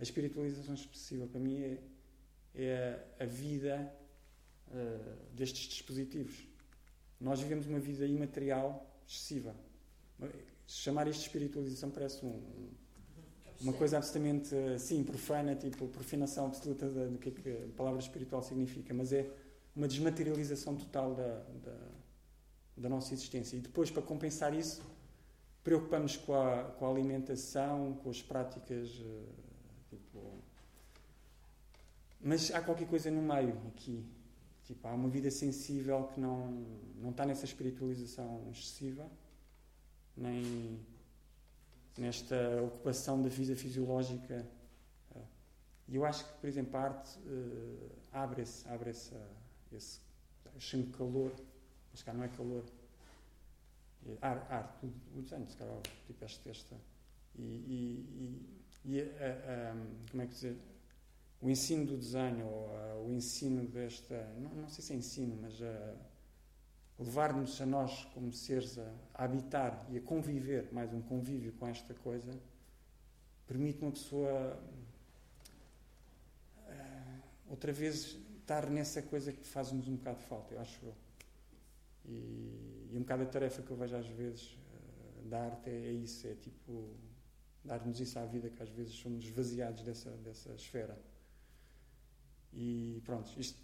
a 0.00 0.02
espiritualização 0.02 0.74
excessiva 0.74 1.26
para 1.26 1.38
mim 1.38 1.60
é, 1.60 1.78
é 2.54 3.06
a, 3.20 3.26
vida 3.26 3.94
uh, 4.68 5.34
destes 5.34 5.68
dispositivos. 5.68 6.48
Nós 7.20 7.40
vivemos 7.40 7.66
uma 7.66 7.78
vida 7.78 8.06
imaterial 8.06 8.90
excessiva. 9.06 9.54
Chamar 10.66 11.06
isto 11.06 11.20
de 11.20 11.26
espiritualização 11.26 11.90
parece 11.90 12.24
um, 12.24 12.70
uma 13.60 13.74
coisa 13.74 13.98
absolutamente, 13.98 14.54
sim, 14.78 15.04
profana, 15.04 15.54
tipo, 15.54 15.86
profanação 15.88 16.46
absoluta 16.46 16.88
do 16.88 17.18
que, 17.18 17.28
é 17.28 17.32
que 17.32 17.50
a 17.50 17.76
palavra 17.76 18.00
espiritual 18.00 18.42
significa, 18.42 18.94
mas 18.94 19.12
é 19.12 19.30
uma 19.76 19.86
desmaterialização 19.86 20.76
total 20.76 21.14
da, 21.14 21.40
da, 21.62 21.78
da 22.74 22.88
nossa 22.88 23.12
existência. 23.12 23.56
E 23.56 23.60
depois, 23.60 23.90
para 23.90 24.02
compensar 24.02 24.54
isso, 24.54 24.82
preocupamos 25.62 26.16
com 26.16 26.34
a, 26.34 26.64
com 26.78 26.86
a 26.86 26.90
alimentação, 26.90 27.98
com 28.02 28.08
as 28.08 28.22
práticas. 28.22 28.88
Tipo... 28.88 29.49
Mas 32.22 32.50
há 32.50 32.60
qualquer 32.60 32.86
coisa 32.86 33.10
no 33.10 33.22
meio 33.22 33.56
aqui. 33.68 34.04
Tipo, 34.64 34.86
há 34.86 34.94
uma 34.94 35.08
vida 35.08 35.30
sensível 35.30 36.04
que 36.14 36.20
não, 36.20 36.48
não 36.96 37.10
está 37.10 37.24
nessa 37.24 37.44
espiritualização 37.44 38.48
excessiva, 38.50 39.10
nem 40.16 40.78
nesta 41.98 42.36
ocupação 42.62 43.20
da 43.22 43.28
vida 43.28 43.56
fisiológica. 43.56 44.46
E 45.88 45.96
eu 45.96 46.04
acho 46.04 46.24
que, 46.24 46.32
por 46.34 46.46
exemplo, 46.46 46.76
a 46.76 46.82
arte 46.82 47.18
uh, 47.18 47.90
abre, 48.12 48.42
esse, 48.42 48.68
abre 48.68 48.90
esse, 48.90 50.00
chamo 50.56 50.86
calor, 50.92 51.32
mas 51.90 52.02
cá 52.02 52.12
não 52.12 52.22
é 52.22 52.28
calor. 52.28 52.64
Arte, 54.20 54.52
arte 54.52 54.86
o 55.16 55.22
desenho, 55.22 55.50
se 55.50 55.56
calhar, 55.56 55.80
tipo 56.06 56.24
esta. 56.24 56.48
esta 56.48 56.76
e, 57.36 57.42
e, 57.42 58.60
e, 58.84 58.98
e 58.98 60.10
como 60.10 60.22
é 60.22 60.26
que 60.26 60.32
dizer? 60.32 60.56
O 61.40 61.48
ensino 61.48 61.86
do 61.86 61.96
desenho, 61.96 62.46
ou 62.46 62.76
a, 62.76 63.00
o 63.00 63.12
ensino 63.12 63.66
desta. 63.66 64.14
Não, 64.38 64.50
não 64.50 64.68
sei 64.68 64.84
se 64.84 64.92
é 64.92 64.96
ensino, 64.96 65.38
mas 65.40 65.60
a 65.62 65.94
levar-nos 67.00 67.58
a 67.60 67.66
nós, 67.66 68.04
como 68.12 68.30
seres, 68.30 68.78
a, 68.78 68.92
a, 69.14 69.24
habitar 69.24 69.86
e 69.90 69.96
a 69.96 70.00
conviver, 70.02 70.70
mais 70.70 70.92
um 70.92 71.00
convívio 71.00 71.52
com 71.52 71.66
esta 71.66 71.94
coisa, 71.94 72.30
permite 73.46 73.80
uma 73.80 73.90
pessoa 73.90 74.62
uh, 76.58 77.22
outra 77.48 77.72
vez 77.72 78.18
estar 78.38 78.68
nessa 78.68 79.00
coisa 79.00 79.32
que 79.32 79.46
faz-nos 79.46 79.88
um 79.88 79.96
bocado 79.96 80.20
falta, 80.20 80.54
eu 80.54 80.60
acho 80.60 80.78
eu. 80.84 80.94
E, 82.04 82.88
e 82.90 82.96
um 82.96 83.00
bocado 83.00 83.22
a 83.22 83.26
tarefa 83.26 83.62
que 83.62 83.70
eu 83.70 83.76
vejo 83.76 83.96
às 83.96 84.06
vezes 84.06 84.52
uh, 84.52 85.28
da 85.28 85.46
arte 85.46 85.70
é, 85.70 85.72
é, 85.72 85.92
isso, 85.92 86.26
é 86.26 86.34
tipo 86.34 86.90
dar-nos 87.64 87.98
isso 87.98 88.18
à 88.18 88.26
vida, 88.26 88.50
que 88.50 88.62
às 88.62 88.70
vezes 88.70 88.94
somos 88.94 89.24
esvaziados 89.24 89.82
dessa, 89.82 90.10
dessa 90.18 90.52
esfera. 90.52 90.98
E 92.52 93.00
pronto, 93.04 93.30
isto 93.38 93.56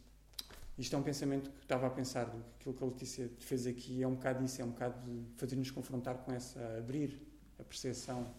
isto 0.78 0.94
é 0.94 0.98
um 0.98 1.02
pensamento 1.02 1.50
que 1.50 1.62
estava 1.62 1.86
a 1.86 1.90
pensar, 1.90 2.30
aquilo 2.60 2.74
que 2.74 2.84
a 2.84 2.86
Letícia 2.86 3.30
fez 3.38 3.66
aqui 3.66 4.02
é 4.02 4.06
um 4.06 4.14
bocado 4.14 4.44
isso, 4.44 4.60
é 4.60 4.64
um 4.64 4.70
bocado 4.70 5.10
de 5.10 5.24
fazer-nos 5.36 5.70
confrontar 5.70 6.18
com 6.18 6.32
essa, 6.32 6.60
abrir 6.76 7.18
a 7.58 7.64
percepção 7.64 8.30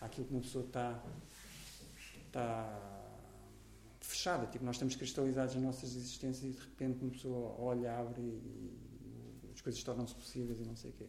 àquilo 0.00 0.26
que 0.26 0.32
uma 0.32 0.40
pessoa 0.40 0.64
está, 0.64 1.00
está 2.26 3.16
fechada. 4.00 4.46
Tipo, 4.46 4.64
nós 4.64 4.74
estamos 4.74 4.96
cristalizados 4.96 5.54
nas 5.54 5.62
nossas 5.62 5.94
existências 5.94 6.44
e 6.44 6.56
de 6.56 6.60
repente 6.60 7.02
uma 7.02 7.10
pessoa 7.12 7.54
olha, 7.60 7.96
abre 7.96 8.20
e, 8.20 8.88
as 9.54 9.60
coisas 9.60 9.80
tornam-se 9.82 10.14
possíveis 10.14 10.58
e 10.60 10.64
não 10.64 10.74
sei 10.74 10.90
o 10.90 10.94
quê. 10.94 11.06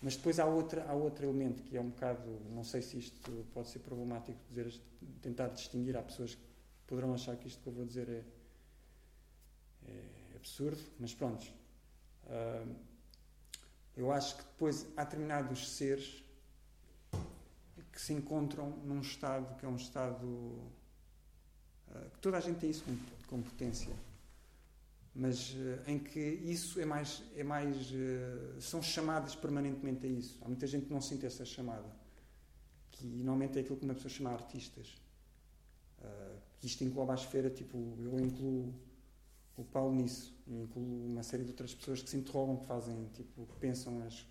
Mas 0.00 0.16
depois 0.16 0.38
há, 0.38 0.46
outra, 0.46 0.84
há 0.88 0.94
outro 0.94 1.26
elemento 1.26 1.62
que 1.64 1.76
é 1.76 1.80
um 1.80 1.90
bocado, 1.90 2.22
não 2.54 2.62
sei 2.62 2.82
se 2.82 2.98
isto 2.98 3.46
pode 3.52 3.68
ser 3.68 3.80
problemático 3.80 4.38
dizer, 4.48 4.72
tentar 5.20 5.48
distinguir, 5.48 5.96
há 5.96 6.02
pessoas 6.02 6.36
que 6.36 6.49
poderão 6.90 7.14
achar 7.14 7.34
que 7.36 7.48
isto 7.48 7.62
que 7.62 7.68
eu 7.68 7.72
vou 7.72 7.86
dizer 7.86 8.06
é 8.08 8.22
é 9.86 10.36
absurdo, 10.36 10.80
mas 10.98 11.14
pronto. 11.14 11.46
Uh, 12.24 12.74
eu 13.96 14.12
acho 14.12 14.36
que 14.36 14.42
depois 14.42 14.86
há 14.96 15.04
determinados 15.04 15.68
seres 15.70 16.24
que 17.92 18.00
se 18.00 18.12
encontram 18.12 18.70
num 18.84 19.00
estado 19.00 19.58
que 19.58 19.66
é 19.66 19.68
um 19.68 19.76
estado 19.76 20.24
uh, 20.26 22.10
que 22.12 22.18
toda 22.20 22.38
a 22.38 22.40
gente 22.40 22.60
tem 22.60 22.70
isso 22.70 22.84
com, 23.26 23.42
potência, 23.42 23.94
mas 25.14 25.50
uh, 25.54 25.82
em 25.86 25.98
que 25.98 26.20
isso 26.20 26.80
é 26.80 26.84
mais 26.84 27.22
é 27.34 27.42
mais 27.42 27.92
são 28.60 28.82
chamadas 28.82 29.34
permanentemente 29.34 30.06
a 30.06 30.08
isso. 30.08 30.38
Há 30.42 30.48
muita 30.48 30.66
gente 30.66 30.86
que 30.86 30.92
não 30.92 31.00
sente 31.00 31.26
essa 31.26 31.44
chamada, 31.44 31.90
que 32.92 33.04
normalmente 33.04 33.58
é 33.58 33.60
aquilo 33.60 33.76
que 33.76 33.84
uma 33.84 33.94
pessoa 33.94 34.10
chama 34.10 34.30
artistas. 34.30 34.96
Que 36.60 36.66
isto 36.66 36.84
engloba 36.84 37.12
a 37.12 37.16
esfera, 37.16 37.48
tipo, 37.48 37.76
eu 37.98 38.20
incluo 38.20 38.74
o 39.56 39.64
Paulo 39.64 39.94
nisso. 39.94 40.38
E 40.46 40.54
incluo 40.54 41.06
uma 41.06 41.22
série 41.22 41.42
de 41.42 41.50
outras 41.50 41.74
pessoas 41.74 42.02
que 42.02 42.10
se 42.10 42.16
interrogam, 42.18 42.56
que 42.56 42.66
fazem, 42.66 43.08
tipo, 43.14 43.46
que 43.46 43.56
pensam 43.56 44.02
as. 44.02 44.26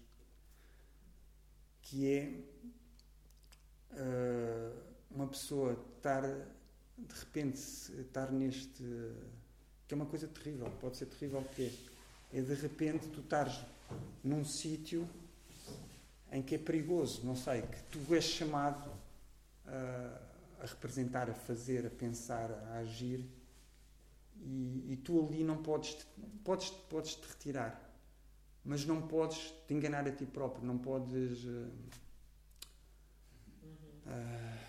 que 1.82 2.08
é 2.08 2.40
uh, 3.94 4.80
uma 5.10 5.28
pessoa 5.28 5.74
estar, 5.98 6.22
de 6.22 7.16
repente, 7.20 7.58
estar 7.58 8.32
neste. 8.32 8.84
que 9.88 9.94
é 9.94 9.96
uma 9.96 10.06
coisa 10.06 10.28
terrível, 10.28 10.70
pode 10.80 10.98
ser 10.98 11.08
terrível 11.08 11.44
que 11.56 11.64
é. 11.64 11.74
É 12.32 12.42
de 12.44 12.54
repente 12.54 13.08
tu 13.08 13.22
estares 13.22 13.60
num 14.24 14.46
sítio 14.46 15.10
em 16.32 16.44
que 16.44 16.54
é 16.54 16.58
perigoso, 16.60 17.26
não 17.26 17.36
sei, 17.36 17.64
que 17.64 17.82
tu 17.86 18.14
és 18.14 18.24
chamado 18.24 18.92
a, 19.66 20.29
a 20.62 20.66
representar, 20.66 21.30
a 21.30 21.34
fazer, 21.34 21.86
a 21.86 21.90
pensar, 21.90 22.52
a 22.52 22.80
agir 22.80 23.30
e, 24.42 24.94
e, 24.94 24.98
tu 24.98 25.26
ali 25.26 25.44
não 25.44 25.62
podes, 25.62 25.98
podes, 26.44 26.70
podes 26.70 27.16
te 27.16 27.28
retirar, 27.28 27.94
mas 28.64 28.86
não 28.86 29.02
podes 29.02 29.54
te 29.68 29.74
enganar 29.74 30.08
a 30.08 30.12
ti 30.12 30.26
próprio, 30.26 30.66
não 30.66 30.78
podes. 30.78 31.44
Uh, 31.44 31.72
uh, 34.06 34.60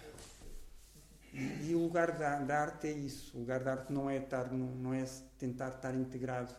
e, 1.32 1.70
e, 1.70 1.74
o 1.74 1.82
lugar 1.82 2.18
da, 2.18 2.40
da, 2.40 2.58
arte 2.60 2.88
é 2.88 2.92
isso. 2.92 3.36
O 3.36 3.40
lugar 3.40 3.62
da 3.62 3.72
arte 3.72 3.92
não 3.92 4.10
é, 4.10 4.16
estar, 4.16 4.50
não, 4.52 4.66
não 4.74 4.94
é 4.94 5.04
tentar 5.38 5.68
estar 5.76 5.94
integrado. 5.94 6.54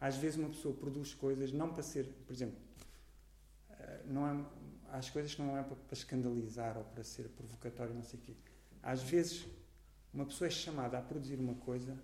Às 0.00 0.16
vezes 0.16 0.38
uma 0.38 0.48
pessoa 0.48 0.74
produz 0.74 1.14
coisas 1.14 1.52
não 1.52 1.72
para 1.72 1.82
ser, 1.82 2.06
por 2.26 2.32
exemplo, 2.32 2.58
uh, 3.70 4.12
não 4.12 4.26
é, 4.26 4.44
as 4.92 5.08
coisas 5.08 5.34
que 5.34 5.42
não 5.42 5.56
é 5.56 5.62
para, 5.62 5.76
para 5.76 5.94
escandalizar 5.94 6.76
ou 6.76 6.84
para 6.84 7.04
ser 7.04 7.28
provocatório, 7.28 7.94
não 7.94 8.02
sei 8.02 8.18
o 8.18 8.22
quê. 8.22 8.34
Às 8.82 9.02
vezes 9.02 9.46
uma 10.12 10.26
pessoa 10.26 10.48
é 10.48 10.50
chamada 10.50 10.98
a 10.98 11.02
produzir 11.02 11.38
uma 11.38 11.54
coisa 11.54 11.96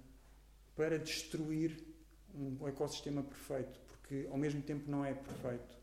para 0.74 0.98
destruir 0.98 1.82
um 2.34 2.68
ecossistema 2.68 3.22
perfeito, 3.22 3.80
porque 3.88 4.28
ao 4.30 4.36
mesmo 4.36 4.62
tempo 4.62 4.90
não 4.90 5.04
é 5.04 5.14
perfeito. 5.14 5.76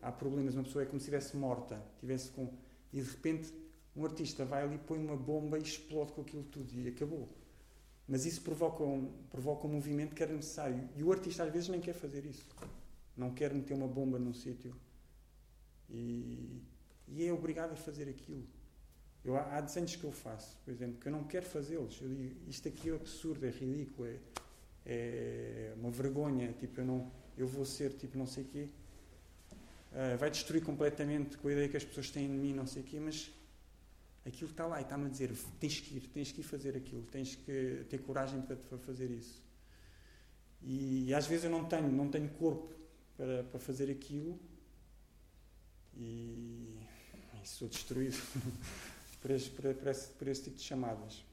Há 0.00 0.10
problemas, 0.10 0.54
uma 0.54 0.64
pessoa 0.64 0.82
é 0.82 0.86
como 0.86 0.98
se 0.98 1.04
estivesse 1.04 1.36
morta, 1.36 1.80
tivesse 2.00 2.30
com 2.30 2.52
e 2.92 3.00
de 3.00 3.10
repente 3.10 3.52
um 3.94 4.04
artista 4.04 4.44
vai 4.44 4.62
ali, 4.62 4.78
põe 4.78 4.98
uma 4.98 5.16
bomba 5.16 5.58
e 5.58 5.62
explode 5.62 6.12
com 6.12 6.22
aquilo 6.22 6.44
tudo 6.44 6.72
e 6.74 6.88
acabou. 6.88 7.28
Mas 8.08 8.26
isso 8.26 8.42
provoca 8.42 8.82
um, 8.82 9.12
provoca 9.30 9.66
um 9.66 9.70
movimento 9.70 10.14
que 10.14 10.22
era 10.22 10.32
necessário. 10.32 10.88
E 10.96 11.02
o 11.02 11.12
artista 11.12 11.44
às 11.44 11.52
vezes 11.52 11.68
nem 11.68 11.80
quer 11.80 11.94
fazer 11.94 12.26
isso. 12.26 12.46
Não 13.16 13.32
quer 13.32 13.54
meter 13.54 13.74
uma 13.74 13.86
bomba 13.86 14.18
num 14.18 14.34
sítio. 14.34 14.74
E, 15.88 16.62
e 17.08 17.24
é 17.24 17.32
obrigado 17.32 17.72
a 17.72 17.76
fazer 17.76 18.08
aquilo. 18.08 18.44
Eu, 19.24 19.36
há 19.36 19.60
desenhos 19.60 19.94
que 19.94 20.04
eu 20.04 20.10
faço, 20.10 20.56
por 20.64 20.72
exemplo, 20.72 21.00
que 21.00 21.06
eu 21.06 21.12
não 21.12 21.22
quero 21.24 21.46
fazê-los. 21.46 22.00
Eu 22.00 22.08
digo, 22.08 22.34
isto 22.48 22.66
aqui 22.66 22.90
é 22.90 22.94
absurdo, 22.94 23.46
é 23.46 23.50
ridículo, 23.50 24.08
é, 24.08 24.18
é 24.84 25.74
uma 25.76 25.90
vergonha, 25.90 26.52
tipo, 26.54 26.80
eu, 26.80 26.84
não, 26.84 27.12
eu 27.36 27.46
vou 27.46 27.64
ser, 27.64 27.92
tipo, 27.92 28.18
não 28.18 28.26
sei 28.26 28.42
o 28.42 28.46
quê. 28.48 28.68
Uh, 29.92 30.16
vai 30.18 30.30
destruir 30.30 30.64
completamente 30.64 31.36
com 31.36 31.48
a 31.48 31.52
ideia 31.52 31.68
que 31.68 31.76
as 31.76 31.84
pessoas 31.84 32.10
têm 32.10 32.26
de 32.26 32.32
mim, 32.32 32.52
não 32.52 32.66
sei 32.66 32.82
o 32.82 32.84
quê, 32.84 32.98
mas 32.98 33.30
aquilo 34.26 34.50
está 34.50 34.66
lá 34.66 34.80
e 34.80 34.82
está-me 34.82 35.06
a 35.06 35.08
dizer, 35.08 35.30
tens 35.60 35.80
que 35.80 35.96
ir, 35.96 36.00
tens 36.08 36.32
que 36.32 36.40
ir 36.40 36.44
fazer 36.44 36.76
aquilo, 36.76 37.02
tens 37.02 37.36
que 37.36 37.84
ter 37.88 37.98
coragem 37.98 38.40
para, 38.42 38.56
fazer 38.78 39.10
isso. 39.10 39.40
E, 40.62 41.08
e, 41.08 41.14
às 41.14 41.26
vezes 41.26 41.44
eu 41.44 41.50
não 41.50 41.64
tenho, 41.64 41.90
não 41.90 42.08
tenho 42.08 42.28
corpo 42.30 42.72
para, 43.16 43.44
para 43.44 43.60
fazer 43.60 43.90
aquilo 43.90 44.38
e, 45.96 46.78
e 47.42 47.46
sou 47.46 47.68
destruído. 47.68 48.16
por 49.22 49.30
esse, 49.30 49.48
por, 49.48 49.64
esse, 49.64 50.08
por 50.08 50.28
esse 50.28 50.42
tipo 50.42 50.56
de 50.56 50.62
chamadas. 50.62 51.24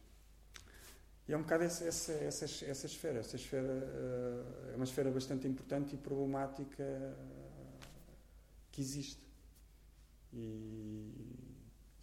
E 1.27 1.33
é 1.33 1.37
um 1.37 1.41
bocado 1.41 1.63
essa, 1.63 1.83
essa, 1.83 2.13
essa, 2.13 2.65
essa 2.65 2.85
esfera. 2.85 3.19
Essa 3.19 3.35
esfera 3.35 3.67
uh, 3.67 4.71
é 4.71 4.75
uma 4.75 4.85
esfera 4.85 5.11
bastante 5.11 5.47
importante 5.47 5.95
e 5.95 5.97
problemática 5.97 6.83
uh, 6.83 7.85
que 8.71 8.81
existe. 8.81 9.21
E 10.31 11.11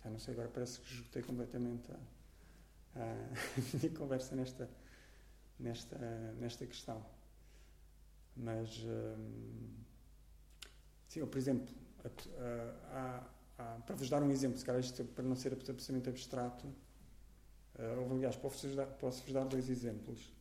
já 0.03 0.11
não 0.11 0.19
sei, 0.19 0.35
agora 0.35 0.49
parece 0.49 0.81
que 0.81 0.93
esgotei 0.93 1.23
completamente 1.23 1.91
a, 1.93 3.01
a 3.01 3.17
minha 3.79 3.91
conversa 3.97 4.35
nesta, 4.35 4.69
nesta, 5.59 5.99
nesta 6.39 6.67
questão. 6.67 7.05
Mas, 8.37 8.85
um, 8.85 9.71
sim, 11.09 11.25
por 11.25 11.39
exemplo, 11.39 11.75
a, 12.91 13.25
a, 13.59 13.65
para 13.87 13.97
vos 13.97 14.09
dar 14.09 14.23
um 14.23 14.31
exemplo, 14.31 14.59
se 14.59 14.65
calhar 14.65 14.81
isto 14.81 15.05
para 15.05 15.25
não 15.25 15.37
ser 15.37 15.53
absolutamente 15.53 16.09
abstrato, 16.09 16.67
Uh, 17.79 18.15
aliás, 18.15 18.35
posso-vos 18.37 18.75
dar, 18.75 18.87
posso 18.87 19.33
dar 19.33 19.45
dois 19.45 19.69
exemplos. 19.69 20.33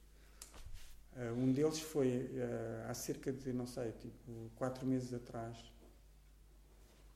Uh, 1.15 1.33
um 1.37 1.51
deles 1.51 1.79
foi 1.79 2.31
uh, 2.31 2.89
há 2.89 2.93
cerca 2.93 3.31
de, 3.31 3.51
não 3.51 3.67
sei, 3.67 3.91
tipo, 3.91 4.51
quatro 4.55 4.85
meses 4.85 5.13
atrás. 5.13 5.57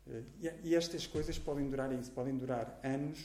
Uh, 0.05 0.23
e, 0.41 0.69
e, 0.69 0.75
estas 0.75 1.07
coisas 1.07 1.39
podem 1.39 1.69
durar 1.69 1.91
isso, 1.93 2.11
podem 2.11 2.37
durar 2.37 2.79
anos. 2.83 3.17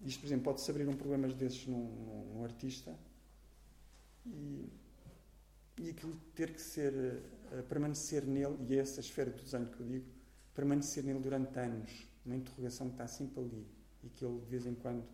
Isto, 0.00 0.20
por 0.20 0.26
exemplo, 0.26 0.44
pode-se 0.44 0.70
abrir 0.70 0.88
um 0.88 0.96
problema 0.96 1.28
desses 1.28 1.66
num, 1.66 1.76
num, 1.76 2.34
num 2.34 2.44
artista 2.44 2.94
e, 4.24 4.72
e 5.78 5.90
aquilo 5.90 6.16
ter 6.34 6.52
que 6.54 6.62
ser, 6.62 6.92
permanecer 7.68 8.24
nele, 8.24 8.56
e 8.68 8.76
é 8.76 8.78
essa 8.78 9.00
esfera 9.00 9.30
do 9.30 9.42
desenho 9.42 9.66
que 9.66 9.80
eu 9.80 9.86
digo, 9.86 10.06
permanecer 10.58 11.04
nele 11.04 11.20
durante 11.20 11.56
anos. 11.56 12.08
Uma 12.26 12.34
interrogação 12.34 12.88
que 12.88 12.94
está 12.94 13.06
sempre 13.06 13.40
ali 13.40 13.64
e 14.02 14.08
que 14.08 14.24
ele, 14.24 14.40
de 14.40 14.46
vez 14.46 14.66
em 14.66 14.74
quando, 14.74 15.06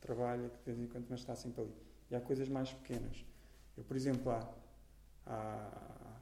trabalha, 0.00 0.48
que 0.48 0.58
de 0.58 0.64
vez 0.64 0.78
em 0.80 0.88
quando, 0.88 1.06
mas 1.08 1.20
está 1.20 1.36
sempre 1.36 1.62
ali. 1.62 1.74
E 2.10 2.16
há 2.16 2.20
coisas 2.20 2.48
mais 2.48 2.72
pequenas. 2.72 3.24
Eu, 3.76 3.84
por 3.84 3.96
exemplo, 3.96 4.32
há, 4.32 4.52
há, 5.26 6.20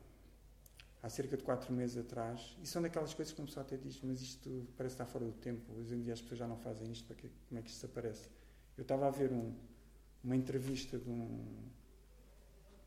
há 1.03 1.09
cerca 1.09 1.35
de 1.35 1.43
quatro 1.43 1.73
meses 1.73 1.97
atrás, 1.97 2.55
e 2.63 2.67
são 2.67 2.83
daquelas 2.83 3.15
coisas 3.15 3.33
que 3.33 3.41
uma 3.41 3.47
pessoa 3.47 3.65
até 3.65 3.79
diz, 3.79 3.99
mas 4.03 4.21
isto 4.21 4.69
parece 4.77 4.97
estar 4.97 5.07
fora 5.07 5.25
do 5.25 5.33
tempo, 5.33 5.73
hoje 5.73 5.95
em 5.95 6.03
dia 6.03 6.13
as 6.13 6.21
pessoas 6.21 6.39
já 6.41 6.47
não 6.47 6.57
fazem 6.59 6.93
isto, 6.93 7.07
para 7.07 7.17
como 7.17 7.59
é 7.59 7.63
que 7.63 7.71
isto 7.71 7.87
aparece? 7.87 8.29
Eu 8.77 8.83
estava 8.83 9.07
a 9.07 9.11
ver 9.11 9.33
um, 9.33 9.55
uma 10.23 10.37
entrevista 10.37 10.99
de 10.99 11.09
um, 11.09 11.57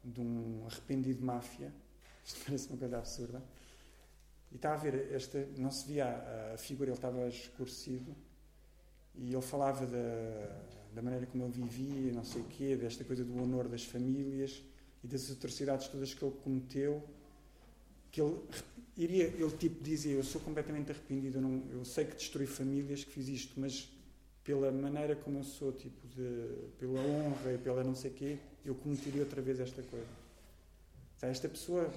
de 0.04 0.21
um 0.21 0.67
arrependido 0.67 1.25
máfia, 1.25 1.73
isto 2.23 2.39
parece 2.45 2.69
uma 2.69 2.78
coisa 2.78 2.99
absurda, 2.99 3.43
e 4.51 4.55
estava 4.55 4.75
a 4.75 4.77
ver, 4.77 5.12
esta, 5.13 5.47
não 5.58 5.71
se 5.71 5.88
via 5.88 6.05
a, 6.53 6.58
figura, 6.58 6.89
ele 6.89 6.97
estava 6.97 7.27
escurecido, 7.27 8.15
e 9.15 9.34
ele 9.34 9.41
falava 9.41 9.86
da, 9.86 10.62
da 10.93 11.01
maneira 11.01 11.25
como 11.25 11.43
ele 11.43 11.53
vivia, 11.53 12.13
não 12.13 12.23
sei 12.23 12.41
o 12.41 12.45
quê, 12.45 12.75
desta 12.75 13.03
coisa 13.03 13.23
do 13.23 13.36
honor 13.41 13.67
das 13.67 13.84
famílias 13.84 14.62
e 15.03 15.08
das 15.08 15.29
atrocidades 15.31 15.88
todas 15.88 16.13
que 16.13 16.23
ele 16.23 16.36
cometeu, 16.43 17.03
que 18.12 18.21
ele 18.21 18.39
iria, 18.97 19.25
ele 19.25 19.58
tipo 19.58 19.84
dizia, 19.84 20.13
eu 20.13 20.23
sou 20.23 20.39
completamente 20.41 20.91
arrependido, 20.91 21.38
eu, 21.38 21.41
não, 21.41 21.63
eu 21.71 21.84
sei 21.84 22.05
que 22.05 22.15
destruí 22.15 22.47
famílias, 22.47 23.03
que 23.03 23.12
fiz 23.12 23.27
isto, 23.27 23.60
mas 23.60 23.89
pela 24.43 24.71
maneira 24.71 25.15
como 25.15 25.39
eu 25.39 25.43
sou, 25.43 25.71
tipo 25.73 26.08
de, 26.08 26.69
pela 26.79 26.99
honra 27.01 27.53
e 27.53 27.58
pela 27.58 27.84
não 27.84 27.95
sei 27.95 28.12
o 28.12 28.13
quê, 28.13 28.38
eu 28.63 28.75
cometeria 28.75 29.21
outra 29.21 29.41
vez 29.41 29.60
esta 29.60 29.81
coisa. 29.84 30.25
Esta 31.21 31.49
pessoa 31.49 31.91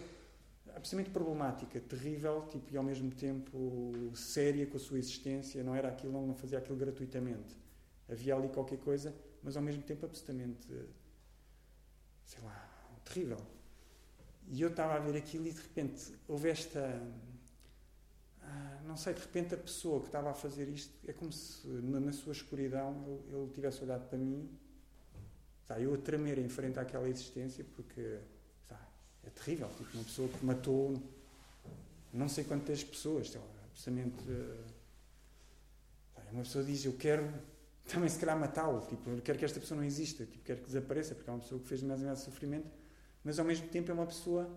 absolutamente 0.75 1.11
problemática, 1.11 1.81
terrível, 1.81 2.47
tipo, 2.49 2.73
e 2.73 2.77
ao 2.77 2.83
mesmo 2.83 3.11
tempo 3.11 4.13
séria 4.15 4.67
com 4.67 4.77
a 4.77 4.81
sua 4.81 4.99
existência, 4.99 5.63
não 5.63 5.75
era 5.75 5.89
aquilo, 5.89 6.27
não 6.27 6.35
fazia 6.35 6.59
aquilo 6.59 6.77
gratuitamente 6.77 7.57
havia 8.09 8.35
ali 8.35 8.49
qualquer 8.49 8.79
coisa, 8.79 9.15
mas 9.43 9.57
ao 9.57 9.63
mesmo 9.63 9.83
tempo 9.83 10.07
absolutamente, 10.07 10.67
sei 12.25 12.43
lá, 12.43 12.99
terrível. 13.05 13.39
E 14.49 14.63
eu 14.63 14.71
estava 14.71 14.95
a 14.95 14.99
ver 14.99 15.17
aquilo 15.17 15.47
e 15.47 15.53
de 15.53 15.61
repente 15.61 16.13
houve 16.27 16.49
esta. 16.49 17.03
Ah, 18.41 18.81
não 18.87 18.97
sei, 18.97 19.13
de 19.13 19.21
repente 19.21 19.55
a 19.55 19.59
pessoa 19.59 20.01
que 20.01 20.07
estava 20.07 20.31
a 20.31 20.35
fazer 20.35 20.69
isto 20.69 20.95
é 21.07 21.13
como 21.13 21.31
se 21.31 21.69
na, 21.69 22.13
sua 22.13 22.33
escuridão 22.33 23.21
ele, 23.29 23.51
tivesse 23.53 23.85
olhado 23.85 24.09
para 24.09 24.17
mim, 24.17 24.49
tá, 25.67 25.79
eu 25.79 25.93
a 25.93 25.99
tremer 25.99 26.39
em 26.39 26.49
frente 26.49 26.79
àquela 26.79 27.07
existência, 27.09 27.63
porque 27.77 28.21
é 29.29 29.31
terrível. 29.31 29.69
Tipo, 29.77 29.97
uma 29.97 30.05
pessoa 30.05 30.29
que 30.29 30.45
matou 30.45 31.03
não 32.13 32.29
sei 32.29 32.45
quantas 32.45 32.83
pessoas, 32.83 33.31
sei 33.31 33.41
lá, 33.41 33.47
absolutamente. 33.71 34.25
Tá, 36.15 36.23
uma 36.33 36.43
pessoa 36.43 36.65
diz: 36.65 36.85
Eu 36.85 36.95
quero 36.95 37.33
também 37.87 38.09
se 38.09 38.19
calhar 38.19 38.39
matá-lo. 38.39 38.87
Tipo, 38.87 39.11
eu 39.11 39.23
quero 39.23 39.39
que 39.39 39.45
esta 39.45 39.61
pessoa 39.61 39.79
não 39.79 39.85
exista, 39.85 40.25
tipo, 40.25 40.45
quero 40.45 40.61
que 40.61 40.67
desapareça, 40.67 41.15
porque 41.15 41.29
é 41.29 41.33
uma 41.33 41.41
pessoa 41.41 41.61
que 41.61 41.69
fez 41.69 41.83
mais 41.83 42.01
imenso 42.01 42.25
sofrimento, 42.25 42.69
mas 43.25 43.39
ao 43.39 43.45
mesmo 43.45 43.69
tempo 43.69 43.91
é 43.91 43.95
uma 43.95 44.07
pessoa 44.07 44.49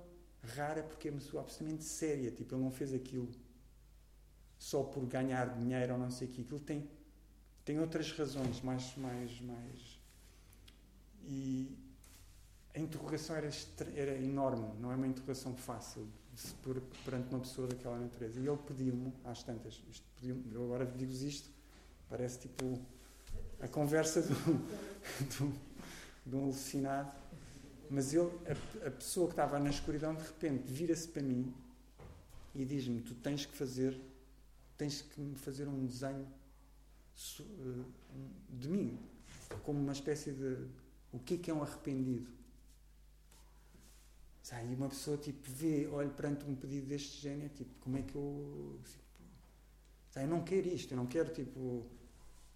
rara 0.56 0.82
porque 0.84 1.08
é 1.08 1.12
uma 1.12 1.20
pessoa 1.20 1.44
absolutamente 1.44 1.84
séria. 1.84 2.32
Tipo, 2.32 2.56
ele 2.56 2.64
não 2.64 2.72
fez 2.72 2.94
aquilo 2.94 3.30
só 4.58 4.84
por 4.84 5.06
ganhar 5.06 5.58
dinheiro 5.58 5.94
ou 5.94 6.00
não 6.00 6.12
sei 6.12 6.28
o 6.28 6.32
que. 6.32 6.42
Aquilo 6.42 6.60
tem, 6.60 6.90
tem 7.66 7.80
outras 7.80 8.12
razões 8.12 8.62
mais, 8.62 8.96
mais, 8.96 9.42
mais. 9.42 10.00
E 11.24 11.78
a 12.74 12.80
interrogação 12.80 13.36
era, 13.36 13.50
era 13.96 14.18
enorme, 14.18 14.68
não 14.80 14.92
é 14.92 14.96
uma 14.96 15.08
interrogação 15.08 15.56
fácil 15.56 16.08
perante 17.04 17.30
uma 17.30 17.40
pessoa 17.42 17.68
daquela 17.68 17.98
natureza. 17.98 18.40
E 18.40 18.48
ele 18.48 18.58
pediu-me, 18.66 19.14
às 19.26 19.44
tantas, 19.44 19.82
pediu 20.20 20.42
eu 20.52 20.64
agora 20.64 20.86
digo-vos 20.86 21.22
isto, 21.22 21.50
parece 22.10 22.40
tipo 22.40 22.80
a 23.60 23.68
conversa 23.68 24.22
de 24.22 24.34
um, 25.44 25.54
de 26.26 26.36
um 26.36 26.44
alucinado. 26.44 27.12
Mas 27.90 28.14
ele, 28.14 28.32
a, 28.48 28.88
a, 28.88 28.92
pessoa 28.92 29.28
que 29.28 29.34
estava 29.34 29.60
na 29.60 29.70
escuridão, 29.70 30.16
de 30.16 30.24
repente, 30.24 30.64
vira-se 30.72 31.08
para 31.10 31.22
mim 31.22 31.54
e 32.56 32.64
diz-me: 32.64 33.02
Tu 33.02 33.14
tens 33.16 33.46
que 33.46 33.56
fazer, 33.56 34.00
tens 34.78 35.02
que 35.02 35.20
me 35.20 35.36
fazer 35.36 35.68
um 35.68 35.86
desenho 35.86 36.26
eh, 37.40 37.84
de 38.50 38.70
mim, 38.70 38.98
como 39.64 39.80
uma 39.80 39.92
espécie 39.92 40.32
de. 40.32 40.68
O 41.12 41.20
que 41.20 41.34
é 41.34 41.38
que 41.38 41.52
é 41.52 41.54
um 41.54 41.62
arrependido? 41.62 42.32
E 44.44 44.76
uma 44.76 44.90
pessoa 44.90 45.18
tipo 45.18 45.50
vê, 45.50 45.88
olha 45.88 46.10
perante 46.10 46.46
um 46.46 46.56
pedido 46.56 46.88
deste 46.88 47.22
género, 47.22 47.50
tipo, 47.54 47.72
como 47.80 47.98
é 47.98 48.02
que 48.02 48.16
eu. 48.16 48.80
Tipo, 48.84 50.20
eu 50.20 50.28
não 50.28 50.44
quero 50.44 50.68
isto, 50.68 50.92
eu 50.92 50.98
não 50.98 51.06
quero 51.06 51.32
tipo 51.32 51.86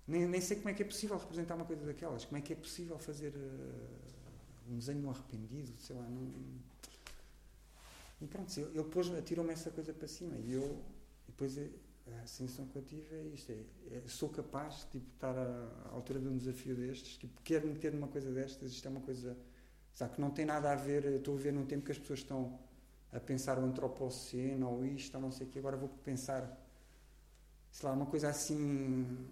nem, 0.08 0.28
nem 0.28 0.40
sei 0.40 0.58
como 0.58 0.70
é 0.70 0.74
que 0.74 0.84
é 0.84 0.86
possível 0.86 1.18
representar 1.18 1.56
uma 1.56 1.66
coisa 1.66 1.86
daquelas. 1.86 2.26
Como 2.26 2.38
é 2.38 2.42
que 2.42 2.54
é 2.54 2.56
possível 2.56 2.98
fazer 3.00 3.34
uh, 3.36 4.72
um 4.72 4.78
desenho 4.78 5.02
de 5.02 5.08
arrependido, 5.08 5.74
sei 5.80 5.96
lá. 5.96 6.04
Não... 6.04 6.32
E 8.22 8.28
pronto, 8.28 8.60
ele 8.60 8.72
depois 8.72 9.10
atirou-me 9.14 9.52
essa 9.52 9.72
coisa 9.72 9.94
para 9.94 10.08
cima. 10.08 10.36
E 10.38 10.54
eu, 10.54 10.84
depois 11.28 11.58
é, 11.58 11.70
a 12.24 12.28
sensação 12.28 12.68
que 12.68 12.76
eu 12.76 12.84
tive 12.84 13.16
é 13.16 13.24
isto: 13.34 13.52
é, 13.52 13.64
é, 13.92 14.04
sou 14.08 14.30
capaz 14.30 14.82
de 14.82 15.00
tipo, 15.00 15.12
estar 15.16 15.36
à, 15.36 15.90
altura 15.92 16.20
de 16.20 16.28
um 16.28 16.38
desafio 16.38 16.76
destes, 16.76 17.18
tipo, 17.18 17.42
quero 17.44 17.68
meter 17.68 17.92
numa 17.92 18.08
coisa 18.08 18.32
destas, 18.32 18.72
isto 18.72 18.88
é 18.88 18.92
uma 18.92 19.02
coisa 19.02 19.36
sabe, 19.96 20.14
que 20.14 20.22
não 20.22 20.30
tem 20.30 20.46
nada 20.46 20.72
a 20.72 20.76
ver. 20.76 21.06
Estou 21.06 21.36
a 21.36 21.40
ver 21.40 21.54
num 21.54 21.66
tempo 21.66 21.86
que 21.86 21.92
as 21.92 21.98
pessoas 21.98 22.20
estão 22.20 22.60
a 23.12 23.20
pensar 23.20 23.58
o 23.58 23.64
antropoceno 23.64 24.70
ou 24.70 24.86
isto, 24.86 25.16
ou 25.16 25.22
não 25.22 25.32
sei 25.32 25.48
o 25.48 25.50
que, 25.50 25.58
agora 25.58 25.78
vou 25.78 25.90
pensar, 25.90 26.46
sei 27.72 27.90
lá, 27.90 27.96
uma 27.96 28.06
coisa 28.06 28.30
assim 28.30 29.26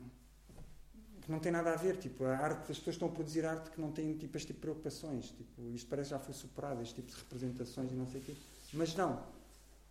que 1.22 1.32
não 1.32 1.40
tem 1.40 1.52
nada 1.52 1.72
a 1.74 1.76
ver. 1.76 1.98
Tipo, 1.98 2.24
a 2.26 2.38
arte, 2.38 2.72
as 2.72 2.78
pessoas 2.78 2.96
estão 2.96 3.10
a 3.10 3.12
produzir 3.12 3.46
arte 3.46 3.70
que 3.72 3.80
não 3.80 3.92
tem 3.92 4.18
tipo, 4.18 4.36
este 4.38 4.48
tipo 4.48 4.60
de 4.60 4.62
preocupações. 4.62 5.32
Tipo, 5.32 5.70
isto 5.74 5.90
parece 5.90 6.12
já 6.12 6.20
foi 6.20 6.34
superado, 6.34 6.82
este 6.82 6.96
tipo 6.96 7.12
de 7.12 7.18
representações 7.18 7.92
e 7.92 7.96
não 7.96 8.08
sei 8.08 8.22
o 8.22 8.24
quê. 8.24 8.36
Mas 8.74 8.96
não. 8.96 9.22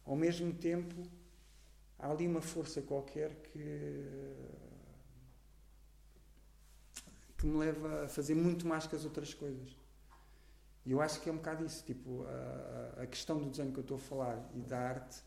Ao 0.04 0.16
mesmo 0.16 0.52
tempo, 0.54 0.94
há 1.98 2.10
ali 2.10 2.26
uma 2.26 2.40
força 2.40 2.80
qualquer 2.80 3.34
que. 3.34 4.34
que 7.38 7.46
me 7.46 7.58
leva 7.58 8.04
a 8.04 8.08
fazer 8.08 8.34
muito 8.34 8.66
mais 8.66 8.86
que 8.86 8.96
as 8.96 9.04
outras 9.04 9.34
coisas. 9.34 9.81
E 10.84 10.92
eu 10.92 11.00
acho 11.00 11.20
que 11.20 11.28
é 11.28 11.32
um 11.32 11.36
bocado 11.36 11.64
isso. 11.64 11.84
Tipo, 11.84 12.24
a, 12.24 13.02
a 13.02 13.06
questão 13.06 13.38
do 13.38 13.50
desenho 13.50 13.72
que 13.72 13.78
eu 13.78 13.82
estou 13.82 13.96
a 13.96 14.00
falar 14.00 14.50
e 14.54 14.60
da 14.60 14.78
arte. 14.78 15.22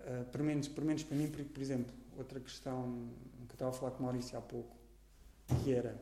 Uh, 0.00 0.24
pelo, 0.30 0.44
menos, 0.44 0.68
pelo 0.68 0.86
menos 0.86 1.02
para 1.02 1.16
mim, 1.16 1.28
por, 1.28 1.44
por 1.44 1.60
exemplo, 1.60 1.94
outra 2.16 2.38
questão 2.38 3.10
que 3.46 3.52
eu 3.52 3.54
estava 3.54 3.70
a 3.70 3.74
falar 3.74 3.92
com 3.92 4.00
o 4.00 4.02
Maurício 4.02 4.38
há 4.38 4.42
pouco, 4.42 4.76
que 5.62 5.72
era 5.72 6.00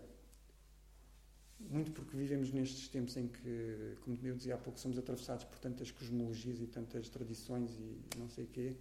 muito 1.70 1.92
porque 1.92 2.16
vivemos 2.16 2.52
nestes 2.52 2.88
tempos 2.88 3.16
em 3.16 3.28
que, 3.28 3.96
como 4.04 4.18
eu 4.22 4.36
dizia 4.36 4.54
há 4.54 4.58
pouco, 4.58 4.78
somos 4.78 4.98
atravessados 4.98 5.44
por 5.44 5.58
tantas 5.58 5.90
cosmologias 5.90 6.60
e 6.60 6.66
tantas 6.66 7.08
tradições 7.08 7.70
e 7.78 8.18
não 8.18 8.28
sei 8.28 8.44
o 8.44 8.48
quê. 8.48 8.76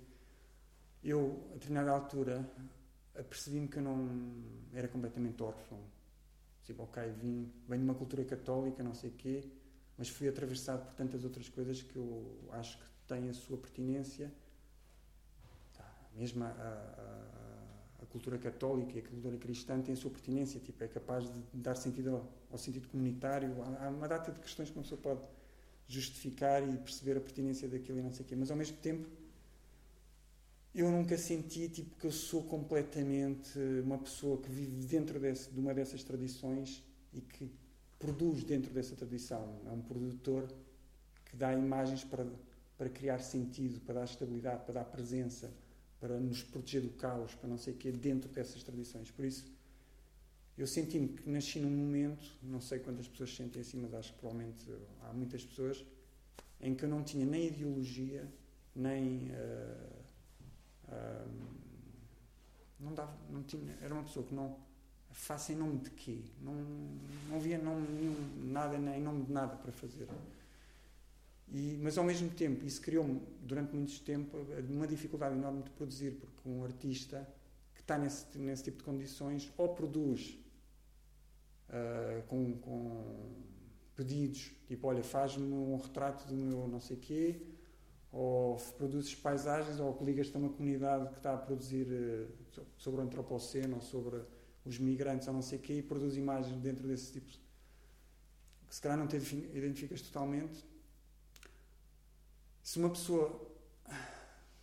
Eu, 1.04 1.44
a 1.52 1.54
determinada 1.54 1.92
altura, 1.92 2.50
apercebi-me 3.16 3.68
que 3.68 3.78
eu 3.78 3.84
não 3.84 4.10
era 4.74 4.88
completamente 4.88 5.42
órfão. 5.42 5.80
Tipo, 6.64 6.84
ok, 6.84 7.04
vim, 7.12 7.52
venho 7.68 7.82
de 7.82 7.90
uma 7.90 7.96
cultura 7.96 8.24
católica, 8.24 8.82
não 8.84 8.94
sei 8.94 9.10
o 9.10 9.14
quê, 9.14 9.44
mas 9.98 10.10
fui 10.10 10.28
atravessado 10.28 10.86
por 10.86 10.94
tantas 10.96 11.24
outras 11.24 11.50
coisas 11.50 11.82
que 11.82 11.96
eu 11.96 12.50
acho 12.52 12.78
que 12.78 12.86
têm 13.08 13.30
a 13.30 13.34
sua 13.34 13.58
pertinência, 13.58 14.32
tá, 15.74 15.86
mesmo 16.16 16.44
a, 16.44 16.48
a 16.48 17.44
a 18.04 18.06
cultura 18.06 18.38
católica 18.38 18.98
e 18.98 19.00
a 19.00 19.02
cultura 19.02 19.38
cristã 19.38 19.82
têm 19.82 19.94
a 19.94 19.98
sua 19.98 20.12
pertinência, 20.12 20.60
tipo, 20.60 20.84
é 20.84 20.88
capaz 20.88 21.24
de 21.24 21.42
dar 21.54 21.76
sentido 21.76 22.16
ao, 22.16 22.32
ao 22.52 22.58
sentido 22.58 22.88
comunitário. 22.90 23.56
Há, 23.64 23.86
há, 23.86 23.90
uma 23.90 24.08
data 24.08 24.32
de 24.32 24.40
questões 24.40 24.70
que 24.70 24.76
uma 24.78 24.84
pessoa 24.84 25.00
pode 25.02 25.22
justificar 25.88 26.62
e 26.68 26.78
perceber 26.78 27.18
a 27.18 27.22
pertinência 27.22 27.68
daquilo 27.68 28.00
e 28.00 28.02
não 28.02 28.12
sei 28.12 28.26
o 28.26 28.28
quê, 28.28 28.36
mas 28.36 28.52
ao 28.52 28.58
mesmo 28.58 28.78
tempo 28.78 29.08
eu 30.74 30.90
nunca 30.90 31.18
senti 31.18 31.70
tipo 31.70 31.96
que 31.98 32.08
eu 32.08 32.12
sou 32.12 32.44
completamente 32.44 33.60
uma 33.84 33.98
pessoa 34.00 34.42
que 34.42 34.50
vive 34.50 34.86
dentro 34.88 35.20
desse, 35.20 35.52
de 35.52 35.60
uma 35.60 35.74
dessas 35.74 36.04
tradições 36.04 36.84
e 37.14 37.22
que 37.22 37.52
produz 38.00 38.44
dentro 38.44 38.74
dessa 38.74 38.96
tradição. 38.96 39.62
É 39.68 39.72
um 39.72 39.82
produtor 39.82 40.52
que 41.26 41.38
dá 41.38 41.54
imagens 41.54 42.04
para, 42.04 42.26
para 42.76 42.90
criar 42.90 43.20
sentido, 43.20 43.80
para 43.82 43.96
dar 43.96 44.06
estabilidade, 44.06 44.64
para 44.66 44.74
dar 44.74 44.86
presença, 44.86 45.52
para 46.00 46.20
nos 46.20 46.42
proteger 46.42 46.82
do 46.82 46.90
caos, 46.90 47.36
para 47.36 47.48
não 47.48 47.58
sei 47.58 47.74
o 47.74 47.78
quê, 47.78 47.92
dentro 47.92 48.30
dessas 48.32 48.64
tradições. 48.64 49.12
Por 49.12 49.26
isso, 49.26 49.46
eu 50.58 50.66
senti-me 50.66 51.08
que 51.08 51.30
nasci 51.30 51.60
num 51.60 51.70
momento, 51.70 52.26
não 52.42 52.60
sei 52.60 52.80
quantas 52.80 53.08
pessoas 53.08 53.36
sentem 53.36 53.62
assim, 53.62 53.78
mas 53.78 53.94
acho 53.94 54.12
que 54.14 54.20
provavelmente 54.20 54.66
há 55.04 55.14
muitas 55.14 55.46
pessoas, 55.46 55.86
em 56.60 56.74
que 56.74 56.84
eu 56.84 56.90
não 56.90 57.04
tinha 57.04 57.28
nem 57.28 57.46
ideologia, 57.46 58.28
nem. 58.76 59.30
Uh, 59.30 60.03
não 62.80 62.94
dava, 62.94 63.16
não 63.30 63.44
tinha, 63.44 63.78
era 63.82 63.94
uma 63.94 64.04
pessoa 64.04 64.26
que 64.26 64.34
não 64.34 64.58
faça 65.12 65.54
em 65.54 65.56
nome 65.56 65.80
de 65.80 65.92
quê? 65.92 66.24
Não, 66.42 66.54
não 67.30 67.38
havia 67.38 67.58
nome 67.58 67.88
nenhum, 67.88 68.52
nada, 68.52 68.78
nem 68.78 69.02
nome 69.02 69.26
de 69.26 69.32
nada 69.32 69.56
para 69.56 69.72
fazer. 69.72 70.08
E, 71.50 71.80
mas 71.82 71.98
ao 71.98 72.04
mesmo 72.04 72.30
tempo, 72.32 72.66
isso 72.66 72.82
criou-me, 72.82 73.22
durante 73.42 73.76
muito 73.76 74.00
tempo, 74.02 74.38
uma 74.70 74.88
dificuldade 74.88 75.36
enorme 75.36 75.64
de 75.64 75.70
produzir, 75.72 76.12
porque 76.12 76.50
um 76.50 76.64
artista 76.64 77.28
que 77.76 77.82
está 77.82 77.98
nesse, 77.98 78.38
nesse 78.38 78.64
tipo 78.64 78.78
de 78.80 78.84
condições 78.84 79.52
ou 79.58 79.70
produz 79.76 80.38
uh, 81.70 82.24
com, 82.28 82.58
com, 82.58 83.34
pedidos, 83.96 84.52
tipo, 84.68 84.88
olha, 84.88 85.04
faz-me 85.04 85.44
um 85.44 85.78
retrato 85.78 86.28
do 86.28 86.34
meu 86.34 86.68
não 86.68 86.80
sei 86.80 86.98
quê, 86.98 87.40
ou 88.14 88.58
produzes 88.78 89.16
paisagens, 89.16 89.80
ou 89.80 89.98
ligas-te 90.02 90.36
a 90.38 90.40
uma 90.40 90.50
comunidade 90.50 91.10
que 91.10 91.18
está 91.18 91.34
a 91.34 91.38
produzir 91.38 91.88
uh, 91.88 92.62
sobre 92.78 93.02
o 93.02 93.04
antropoceno, 93.04 93.78
ou 93.78 93.82
sobre 93.82 94.22
os 94.64 94.78
migrantes, 94.78 95.28
ou 95.28 95.34
não 95.34 95.42
sei 95.42 95.58
o 95.58 95.62
quê, 95.62 95.80
e 95.80 95.82
produz 95.82 96.16
imagens 96.16 96.56
dentro 96.62 96.88
desse 96.88 97.12
tipo 97.12 97.32
que 98.74 98.78
se 98.78 98.82
calhar 98.82 98.98
não 98.98 99.08
te 99.08 99.18
identificas 99.18 100.02
totalmente. 100.02 100.66
Se 102.64 102.80
uma 102.80 102.90
pessoa, 102.90 103.30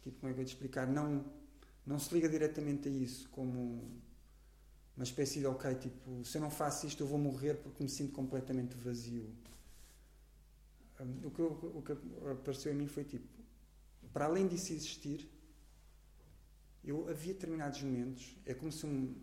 tipo, 0.02 0.18
como 0.18 0.32
é 0.32 0.34
que 0.34 0.40
eu 0.40 0.44
te 0.44 0.54
explicar, 0.54 0.86
não, 0.86 1.24
não 1.86 1.98
se 1.98 2.12
liga 2.14 2.28
diretamente 2.28 2.88
a 2.88 2.90
isso 2.90 3.28
como 3.30 4.00
uma 4.96 5.04
espécie 5.04 5.38
de, 5.38 5.46
ok, 5.46 5.74
tipo, 5.76 6.24
se 6.24 6.38
eu 6.38 6.42
não 6.42 6.50
faço 6.50 6.86
isto 6.86 7.02
eu 7.02 7.06
vou 7.06 7.18
morrer 7.18 7.54
porque 7.54 7.82
me 7.82 7.88
sinto 7.88 8.12
completamente 8.12 8.76
vazio. 8.76 9.32
O 11.24 11.30
que, 11.30 11.42
o 11.42 11.82
que 11.82 11.92
apareceu 12.30 12.72
a 12.72 12.74
mim 12.74 12.86
foi 12.86 13.04
tipo, 13.04 13.39
para 14.12 14.24
além 14.24 14.46
disso 14.46 14.72
existir, 14.72 15.28
eu 16.84 17.08
havia 17.08 17.32
determinados 17.32 17.82
momentos, 17.82 18.36
é 18.44 18.54
como 18.54 18.72
se 18.72 18.86
um, 18.86 19.14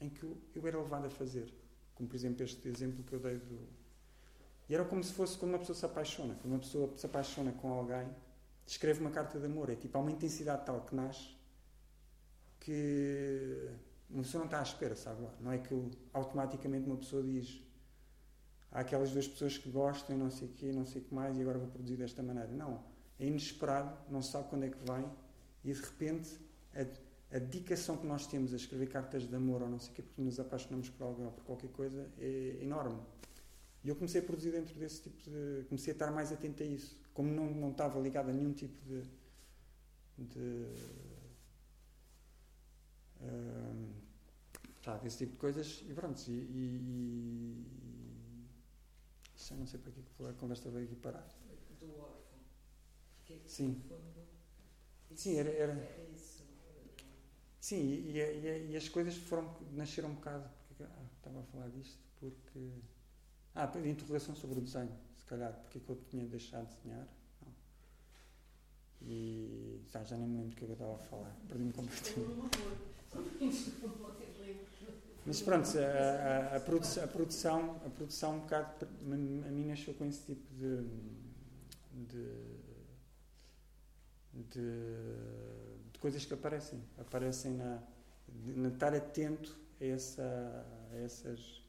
em 0.00 0.08
que 0.08 0.22
eu, 0.22 0.36
eu, 0.54 0.66
era 0.66 0.80
levado 0.80 1.06
a 1.06 1.10
fazer, 1.10 1.52
como 1.94 2.08
por 2.08 2.16
exemplo 2.16 2.44
este 2.44 2.68
exemplo 2.68 3.02
que 3.02 3.12
eu 3.12 3.20
dei 3.20 3.38
do. 3.38 3.68
E 4.68 4.74
era 4.74 4.84
como 4.84 5.02
se 5.02 5.12
fosse 5.12 5.36
quando 5.36 5.52
uma 5.52 5.58
pessoa 5.58 5.74
se 5.74 5.84
apaixona, 5.84 6.34
quando 6.34 6.52
uma 6.52 6.60
pessoa 6.60 6.96
se 6.96 7.06
apaixona 7.06 7.52
com 7.52 7.72
alguém, 7.72 8.08
escreve 8.66 9.00
uma 9.00 9.10
carta 9.10 9.38
de 9.40 9.46
amor, 9.46 9.70
é 9.70 9.74
tipo, 9.74 9.96
há 9.96 10.00
uma 10.00 10.12
intensidade 10.12 10.64
tal 10.66 10.82
que 10.82 10.94
nasce 10.94 11.36
que 12.60 13.70
uma 14.10 14.22
pessoa 14.22 14.40
não 14.40 14.46
está 14.46 14.60
à 14.60 14.62
espera, 14.62 14.94
sabe 14.94 15.22
lá? 15.22 15.34
Não 15.40 15.50
é 15.50 15.58
que 15.58 15.74
automaticamente 16.12 16.86
uma 16.86 16.98
pessoa 16.98 17.22
diz 17.22 17.62
há 18.70 18.80
aquelas 18.80 19.10
duas 19.10 19.26
pessoas 19.26 19.56
que 19.56 19.70
gostam, 19.70 20.18
não 20.18 20.30
sei 20.30 20.48
o 20.48 20.52
quê, 20.52 20.70
não 20.72 20.84
sei 20.84 21.00
o 21.00 21.04
que 21.04 21.14
mais, 21.14 21.38
e 21.38 21.40
agora 21.40 21.58
vou 21.58 21.68
produzir 21.68 21.96
desta 21.96 22.22
maneira. 22.22 22.52
Não 22.52 22.97
é 23.18 23.26
inesperado, 23.26 23.96
não 24.10 24.22
se 24.22 24.32
sabe 24.32 24.48
quando 24.48 24.64
é 24.64 24.70
que 24.70 24.78
vai, 24.86 25.08
e 25.64 25.72
de 25.72 25.80
repente 25.80 26.38
a, 26.74 27.36
a, 27.36 27.38
dedicação 27.38 27.96
que 27.96 28.06
nós 28.06 28.26
temos 28.26 28.52
a 28.52 28.56
escrever 28.56 28.88
cartas 28.88 29.28
de 29.28 29.34
amor 29.34 29.62
ou 29.62 29.68
não 29.68 29.78
sei 29.78 29.92
o 29.92 29.94
quê, 29.94 30.02
porque 30.02 30.22
nos 30.22 30.38
apaixonamos 30.38 30.88
por 30.90 31.04
alguém 31.04 31.26
ou 31.26 31.32
por 31.32 31.44
qualquer 31.44 31.70
coisa, 31.70 32.08
é 32.18 32.58
enorme. 32.62 33.00
E 33.82 33.88
eu 33.88 33.96
comecei 33.96 34.20
a 34.20 34.24
produzir 34.24 34.50
dentro 34.50 34.74
desse 34.74 35.02
tipo 35.02 35.22
de. 35.22 35.64
comecei 35.68 35.92
a 35.92 35.94
estar 35.94 36.10
mais 36.10 36.32
atento 36.32 36.62
a 36.62 36.66
isso. 36.66 36.98
Como 37.14 37.30
não, 37.30 37.46
não 37.50 37.70
estava 37.70 37.98
ligado 38.00 38.30
a 38.30 38.32
nenhum 38.32 38.52
tipo 38.52 38.78
de. 38.84 39.02
de 40.18 40.66
uh, 43.20 43.88
tá, 44.82 44.96
desse 44.98 45.18
tipo 45.18 45.32
de 45.32 45.38
coisas, 45.38 45.84
e 45.88 45.94
pronto. 45.94 46.20
E, 46.28 46.32
e, 46.32 47.64
e 49.50 49.56
não 49.56 49.66
sei 49.66 49.80
para 49.80 49.92
que 49.92 50.00
a 50.28 50.32
conversa 50.34 50.70
veio 50.70 50.84
aqui 50.84 50.96
parar. 50.96 51.26
Sim. 53.46 53.82
Sim, 55.14 55.38
era. 55.38 55.50
era 55.50 55.88
sim, 57.60 57.76
e, 57.76 58.18
e, 58.18 58.70
e, 58.70 58.76
as 58.76 58.88
coisas 58.88 59.16
foram, 59.16 59.54
nasceram 59.72 60.10
um 60.10 60.14
bocado. 60.14 60.48
Porque, 60.68 60.84
ah, 60.84 61.06
estava 61.16 61.40
a 61.40 61.42
falar 61.44 61.68
disto 61.68 61.98
porque. 62.20 62.70
Ah, 63.54 63.66
de 63.66 63.88
interrogação 63.88 64.34
sobre 64.36 64.58
o 64.58 64.62
desenho, 64.62 64.92
se 65.16 65.24
calhar, 65.24 65.52
porque 65.52 65.78
é 65.78 65.80
que 65.80 65.90
eu 65.90 65.96
tinha 66.08 66.24
deixado 66.26 66.68
de 66.68 66.74
desenhar. 66.76 67.08
Não. 67.42 67.52
E 69.02 69.82
tá, 69.90 70.04
já 70.04 70.16
nem 70.16 70.28
me 70.28 70.36
lembro 70.36 70.50
do 70.50 70.56
que 70.56 70.62
eu 70.62 70.72
estava 70.72 70.94
a 70.94 70.98
falar, 70.98 71.36
perdi-me 71.48 71.72
completamente. 71.72 72.38
Mas 75.26 75.42
pronto, 75.42 75.68
a, 75.78 76.52
a, 76.52 76.56
a, 76.56 76.60
produção, 76.60 77.04
a, 77.04 77.06
produção, 77.06 77.76
a 77.84 77.90
produção 77.90 78.36
um 78.36 78.40
bocado, 78.40 78.88
a 79.02 79.14
mim 79.50 79.66
nasceu 79.66 79.92
com 79.92 80.06
esse 80.06 80.24
tipo 80.24 80.54
de, 80.54 80.86
de 82.06 82.57
de, 84.42 85.90
de 85.92 85.98
coisas 85.98 86.24
que 86.24 86.34
aparecem. 86.34 86.82
Aparecem 86.98 87.52
na, 87.52 87.82
na 88.56 88.68
estar 88.68 88.94
atento 88.94 89.56
a, 89.80 89.84
essa, 89.84 90.66
a 90.92 90.96
essas. 90.96 91.62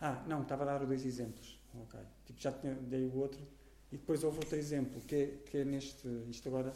Ah, 0.00 0.22
não, 0.26 0.42
estava 0.42 0.62
a 0.64 0.66
dar 0.66 0.86
dois 0.86 1.04
exemplos. 1.04 1.58
Ok. 1.74 1.98
Tipo, 2.26 2.40
já 2.40 2.52
tinha, 2.52 2.74
dei 2.74 3.06
o 3.06 3.16
outro. 3.16 3.40
E 3.92 3.96
depois 3.96 4.24
houve 4.24 4.38
outro 4.38 4.56
exemplo, 4.56 5.00
que 5.02 5.14
é, 5.14 5.26
que 5.50 5.58
é 5.58 5.64
neste. 5.64 6.08
Isto 6.28 6.48
agora. 6.48 6.72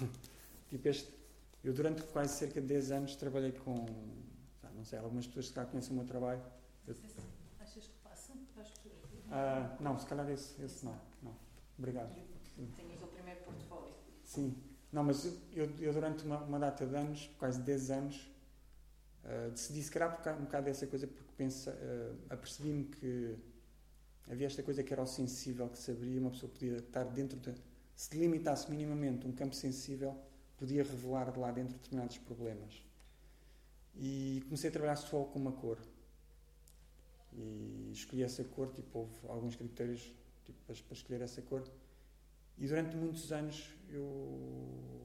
tipo, 0.70 0.88
este. 0.88 1.14
Eu, 1.64 1.72
durante 1.72 2.02
quase 2.04 2.34
cerca 2.34 2.60
de 2.60 2.66
10 2.66 2.90
anos, 2.92 3.16
trabalhei 3.16 3.52
com. 3.52 3.86
Não 4.74 4.84
sei, 4.84 4.98
algumas 4.98 5.26
pessoas 5.26 5.48
que 5.48 5.54
cá 5.54 5.64
conhecem 5.64 5.92
o 5.92 5.96
meu 5.96 6.04
trabalho. 6.04 6.42
Eu, 6.86 6.94
Achas 7.58 7.86
que 7.86 7.94
passam? 8.04 8.36
Ah, 9.30 9.76
não, 9.80 9.98
se 9.98 10.06
calhar 10.06 10.28
esse, 10.30 10.62
esse 10.62 10.84
não. 10.84 10.96
não. 11.22 11.34
Obrigado. 11.78 12.14
Tenhas 12.14 12.28
o 12.28 12.30
primeiro 12.30 12.74
portfólio. 12.74 12.95
Sim. 14.36 14.54
Não, 14.92 15.02
mas 15.02 15.24
eu, 15.54 15.70
eu 15.80 15.92
durante 15.94 16.24
uma, 16.24 16.42
uma, 16.42 16.58
data 16.58 16.86
de 16.86 16.94
anos, 16.94 17.30
quase 17.38 17.58
10 17.62 17.90
anos, 17.90 18.30
uh, 19.24 19.50
decidi 19.50 19.82
se 19.82 19.90
calhar 19.90 20.10
um 20.38 20.44
bocado 20.44 20.66
dessa 20.66 20.86
coisa 20.86 21.06
porque 21.06 21.32
pensa, 21.38 21.70
uh, 21.70 22.16
apercebi-me 22.28 22.84
que 22.84 23.34
havia 24.30 24.46
esta 24.46 24.62
coisa 24.62 24.82
que 24.82 24.92
era 24.92 25.02
o 25.02 25.06
sensível, 25.06 25.70
que 25.70 25.78
se 25.78 25.90
abria, 25.90 26.20
uma 26.20 26.30
pessoa 26.30 26.52
podia 26.52 26.76
estar 26.76 27.04
dentro 27.04 27.38
de. 27.38 27.54
Se 27.94 28.10
delimitasse 28.10 28.70
minimamente 28.70 29.26
um 29.26 29.32
campo 29.32 29.54
sensível, 29.54 30.14
podia 30.58 30.82
revelar 30.82 31.32
de 31.32 31.38
lá 31.38 31.50
dentro 31.50 31.72
determinados 31.74 32.18
problemas. 32.18 32.84
E 33.94 34.42
comecei 34.44 34.68
a 34.68 34.72
trabalhar 34.72 34.96
só 34.96 35.24
com 35.24 35.38
uma 35.38 35.52
cor. 35.52 35.78
E 37.32 37.90
escolhi 37.90 38.22
essa 38.22 38.44
cor, 38.44 38.70
tipo, 38.74 38.98
houve 38.98 39.14
alguns 39.28 39.56
critérios 39.56 40.12
tipo, 40.44 40.58
para, 40.66 40.76
para 40.76 40.94
escolher 40.94 41.22
essa 41.22 41.40
cor. 41.40 41.64
E 42.58 42.66
durante 42.66 42.96
muitos 42.96 43.32
anos 43.32 43.74
eu 43.88 44.96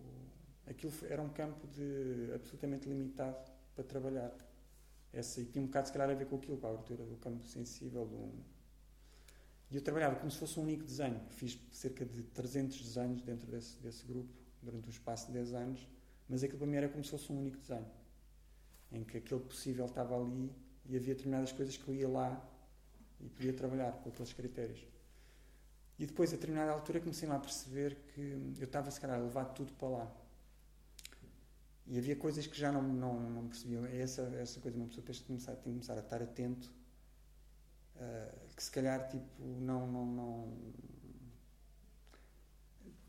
aquilo 0.65 0.93
era 1.09 1.21
um 1.21 1.29
campo 1.29 1.67
de 1.67 2.31
absolutamente 2.33 2.87
limitado 2.87 3.51
para 3.75 3.83
trabalhar. 3.83 4.31
Essa, 5.13 5.41
e 5.41 5.45
tinha 5.45 5.61
um 5.61 5.67
bocado 5.67 5.87
se 5.87 5.93
calhar 5.93 6.09
a 6.09 6.13
ver 6.13 6.25
com 6.25 6.37
aquilo, 6.37 6.57
com 6.57 6.67
a 6.67 6.69
abertura 6.69 7.03
do 7.03 7.17
campo 7.17 7.45
sensível. 7.45 8.05
Do, 8.05 8.31
e 9.69 9.75
eu 9.75 9.81
trabalhava 9.81 10.17
como 10.17 10.29
se 10.31 10.37
fosse 10.37 10.59
um 10.59 10.63
único 10.63 10.83
desenho. 10.83 11.19
Fiz 11.31 11.59
cerca 11.71 12.05
de 12.05 12.23
300 12.23 12.81
desenhos 12.81 13.21
dentro 13.21 13.47
desse, 13.47 13.77
desse 13.79 14.05
grupo, 14.05 14.29
durante 14.61 14.87
um 14.87 14.89
espaço 14.89 15.27
de 15.27 15.33
10 15.33 15.53
anos, 15.53 15.87
mas 16.27 16.43
aquilo 16.43 16.59
para 16.59 16.67
mim 16.67 16.75
era 16.75 16.89
como 16.89 17.03
se 17.03 17.09
fosse 17.09 17.31
um 17.31 17.39
único 17.39 17.57
desenho. 17.57 17.87
Em 18.91 19.03
que 19.03 19.17
aquele 19.17 19.41
possível 19.41 19.85
estava 19.85 20.15
ali 20.15 20.51
e 20.85 20.95
havia 20.95 21.13
determinadas 21.13 21.51
coisas 21.51 21.77
que 21.77 21.87
eu 21.87 21.95
ia 21.95 22.09
lá 22.09 22.49
e 23.19 23.29
podia 23.29 23.53
trabalhar 23.53 23.91
com 23.93 24.09
aqueles 24.09 24.33
critérios. 24.33 24.85
E 26.01 26.05
depois, 26.07 26.33
a 26.33 26.35
determinada 26.35 26.71
altura, 26.71 26.99
comecei 26.99 27.29
a 27.29 27.37
perceber 27.37 27.95
que 28.15 28.21
eu 28.57 28.65
estava, 28.65 28.89
se 28.89 28.99
calhar, 28.99 29.19
a 29.19 29.21
levar 29.21 29.45
tudo 29.45 29.71
para 29.73 29.87
lá. 29.87 30.11
E 31.85 31.95
havia 31.95 32.15
coisas 32.15 32.47
que 32.47 32.57
já 32.57 32.71
não, 32.71 32.81
não, 32.81 33.19
não 33.19 33.47
percebiam. 33.47 33.85
É 33.85 34.01
essa, 34.01 34.23
essa 34.41 34.59
coisa, 34.59 34.75
uma 34.77 34.87
pessoa 34.87 35.05
tem 35.05 35.15
que 35.15 35.61
começar 35.61 35.93
a 35.93 35.99
estar 35.99 36.19
atento, 36.19 36.73
uh, 37.97 38.55
que 38.55 38.63
se 38.63 38.71
calhar, 38.71 39.07
tipo, 39.09 39.27
não, 39.59 39.85
não, 39.85 40.05
não... 40.07 40.57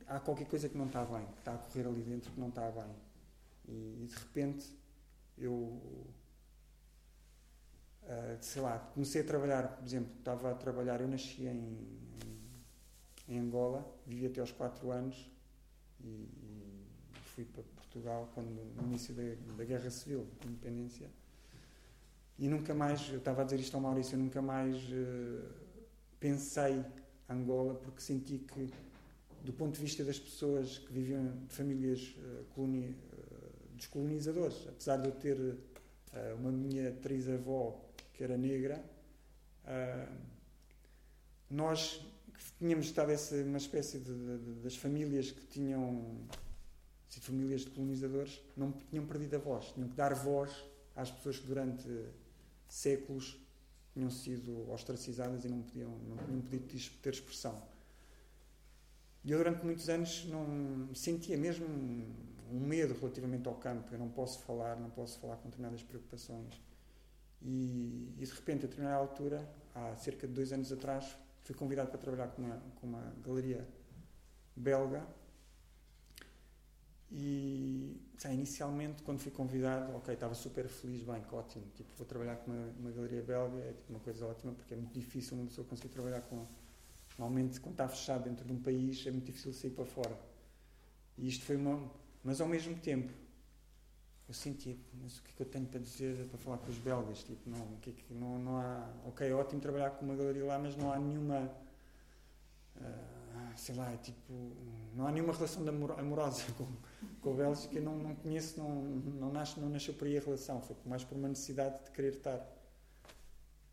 Há 0.06 0.20
qualquer 0.20 0.46
coisa 0.46 0.68
que 0.68 0.76
não 0.76 0.84
está 0.84 1.02
bem, 1.02 1.24
que 1.28 1.38
está 1.38 1.54
a 1.54 1.58
correr 1.58 1.86
ali 1.86 2.02
dentro 2.02 2.30
que 2.30 2.38
não 2.38 2.50
está 2.50 2.70
bem. 2.70 2.94
E, 3.68 4.02
e 4.02 4.06
de 4.06 4.16
repente, 4.16 4.70
eu, 5.38 5.54
uh, 5.54 6.04
sei 8.42 8.60
lá, 8.60 8.78
comecei 8.78 9.22
a 9.22 9.24
trabalhar, 9.24 9.76
por 9.78 9.86
exemplo, 9.86 10.12
estava 10.18 10.50
a 10.50 10.54
trabalhar, 10.54 11.00
eu 11.00 11.08
nasci 11.08 11.46
em, 11.46 12.01
em, 13.28 13.38
Angola, 13.38 13.86
vivi 14.06 14.26
até 14.26 14.40
aos 14.40 14.52
4 14.52 14.90
anos 14.90 15.30
e, 16.00 16.06
e, 16.06 16.82
fui 17.34 17.44
para 17.44 17.62
Portugal 17.62 18.30
quando, 18.34 18.48
no 18.48 18.82
início 18.88 19.14
da, 19.14 19.22
da 19.56 19.64
Guerra 19.64 19.90
Civil, 19.90 20.26
da 20.40 20.48
Independência. 20.48 21.08
E 22.38 22.48
nunca 22.48 22.74
mais, 22.74 23.08
eu 23.10 23.18
estava 23.18 23.42
a 23.42 23.44
dizer 23.44 23.60
isto 23.60 23.74
ao 23.74 23.80
Maurício, 23.80 24.16
eu 24.16 24.18
nunca 24.18 24.42
mais 24.42 24.76
uh, 24.76 25.48
pensei 26.18 26.84
Angola 27.28 27.74
porque 27.74 28.00
senti 28.00 28.38
que 28.38 28.70
do 29.44 29.52
ponto 29.52 29.74
de 29.74 29.80
vista 29.80 30.04
das 30.04 30.18
pessoas 30.18 30.78
que 30.78 30.92
viviam 30.92 31.36
de 31.46 31.54
famílias 31.54 32.14
uh, 32.16 32.44
coloni 32.54 32.90
uh, 32.90 33.76
dos 33.76 33.86
colonizadores, 33.86 34.66
apesar 34.68 34.98
de 34.98 35.08
eu 35.08 35.12
ter 35.12 35.36
uh, 35.36 35.56
uma 36.38 36.52
minha 36.52 36.92
trisavó 36.92 37.80
que 38.12 38.22
era 38.22 38.36
negra, 38.36 38.84
nós 41.48 42.04
tínhamos 42.58 42.86
estado 42.86 43.10
essa 43.10 43.34
uma 43.36 43.58
espécie 43.58 43.98
de, 43.98 44.12
de, 44.12 44.54
das 44.62 44.76
famílias 44.76 45.30
que 45.30 45.46
tinham 45.46 46.16
sido 47.08 47.24
famílias 47.24 47.62
de 47.62 47.70
colonizadores 47.70 48.40
não 48.56 48.72
tinham 48.72 49.06
perdido 49.06 49.36
a 49.36 49.38
voz, 49.38 49.66
tinham 49.72 49.88
que 49.88 49.94
dar 49.94 50.14
voz 50.14 50.50
às 50.96 51.10
pessoas 51.10 51.38
que 51.38 51.46
durante 51.46 51.86
séculos 52.68 53.38
tinham 53.92 54.10
sido 54.10 54.70
ostracizadas 54.70 55.44
e 55.44 55.48
não 55.48 55.62
podiam 55.62 55.90
não 55.90 56.16
tinham 56.24 56.40
podido 56.40 56.90
ter 57.02 57.10
expressão. 57.10 57.62
E 59.24 59.30
eu, 59.30 59.38
durante 59.38 59.64
muitos 59.64 59.88
anos, 59.88 60.24
não 60.24 60.92
sentia 60.94 61.36
mesmo 61.36 61.66
um 61.66 62.60
medo 62.60 62.94
relativamente 62.94 63.46
ao 63.46 63.54
campo. 63.54 63.94
Eu 63.94 63.98
não 63.98 64.08
posso 64.08 64.40
falar, 64.40 64.76
não 64.76 64.90
posso 64.90 65.18
falar 65.20 65.36
com 65.36 65.48
determinadas 65.48 65.82
preocupações. 65.82 66.60
E, 67.40 68.12
e 68.18 68.26
de 68.26 68.32
repente, 68.32 68.64
a 68.64 68.68
determinada 68.68 68.96
altura, 68.96 69.48
há 69.74 69.94
cerca 69.96 70.26
de 70.26 70.32
dois 70.32 70.52
anos 70.52 70.72
atrás, 70.72 71.16
fui 71.42 71.54
convidado 71.54 71.90
para 71.90 71.98
trabalhar 71.98 72.28
com 72.28 72.42
uma, 72.42 72.56
com 72.76 72.86
uma 72.86 73.14
galeria 73.24 73.66
belga. 74.56 75.06
E 77.10 78.00
inicialmente, 78.24 79.02
quando 79.02 79.18
fui 79.18 79.30
convidado, 79.30 79.94
ok, 79.96 80.14
estava 80.14 80.34
super 80.34 80.66
feliz, 80.66 81.02
bem, 81.02 81.22
ótimo. 81.30 81.64
Tipo, 81.74 81.92
vou 81.96 82.06
trabalhar 82.06 82.36
com 82.36 82.50
uma, 82.50 82.66
uma 82.78 82.90
galeria 82.90 83.22
belga, 83.22 83.58
é 83.58 83.72
tipo, 83.72 83.92
uma 83.92 84.00
coisa 84.00 84.26
ótima, 84.26 84.52
porque 84.54 84.72
é 84.72 84.76
muito 84.76 84.94
difícil 84.94 85.36
uma 85.36 85.46
pessoa 85.46 85.66
conseguir 85.66 85.90
trabalhar 85.90 86.22
com 86.22 86.46
Normalmente, 87.18 87.60
quando 87.60 87.74
está 87.74 87.88
fechado 87.88 88.24
dentro 88.24 88.44
de 88.44 88.52
um 88.52 88.60
país, 88.60 89.06
é 89.06 89.10
muito 89.10 89.26
difícil 89.26 89.52
sair 89.52 89.70
para 89.70 89.84
fora. 89.84 90.18
E 91.18 91.28
isto 91.28 91.44
foi 91.44 91.56
uma. 91.56 91.90
Mas 92.24 92.40
ao 92.40 92.48
mesmo 92.48 92.74
tempo, 92.76 93.12
eu 94.32 94.34
sentia, 94.34 94.74
mas 95.02 95.18
o 95.18 95.22
que 95.22 95.30
é 95.30 95.34
que 95.36 95.42
eu 95.42 95.46
tenho 95.46 95.66
para 95.66 95.78
dizer 95.78 96.26
para 96.28 96.38
falar 96.38 96.56
com 96.56 96.70
os 96.70 96.78
belgas? 96.78 97.22
Tipo, 97.22 97.50
não, 97.50 97.60
o 97.60 97.78
que 97.82 97.90
é 97.90 97.92
que, 97.92 98.14
não, 98.14 98.38
não 98.38 98.56
há. 98.56 98.88
Ok, 99.06 99.28
é 99.28 99.34
ótimo 99.34 99.60
trabalhar 99.60 99.90
com 99.90 100.06
uma 100.06 100.16
galeria 100.16 100.46
lá, 100.46 100.58
mas 100.58 100.74
não 100.74 100.90
há 100.90 100.98
nenhuma. 100.98 101.54
Uh, 102.76 103.52
sei 103.54 103.74
lá, 103.74 103.94
tipo. 103.98 104.32
Não 104.94 105.06
há 105.06 105.12
nenhuma 105.12 105.34
relação 105.34 105.62
amorosa 105.98 106.50
com, 106.56 106.66
com 107.20 107.32
a 107.32 107.36
Bélgica. 107.36 107.78
Não, 107.78 107.98
não 107.98 108.14
conheço, 108.14 108.58
não, 108.58 108.82
não, 108.82 109.30
nasce, 109.30 109.60
não 109.60 109.68
nasceu 109.68 109.92
por 109.92 110.06
aí 110.06 110.16
a 110.16 110.20
relação. 110.22 110.62
Foi 110.62 110.74
mais 110.86 111.04
por 111.04 111.18
uma 111.18 111.28
necessidade 111.28 111.84
de 111.84 111.90
querer 111.90 112.14
estar. 112.14 112.40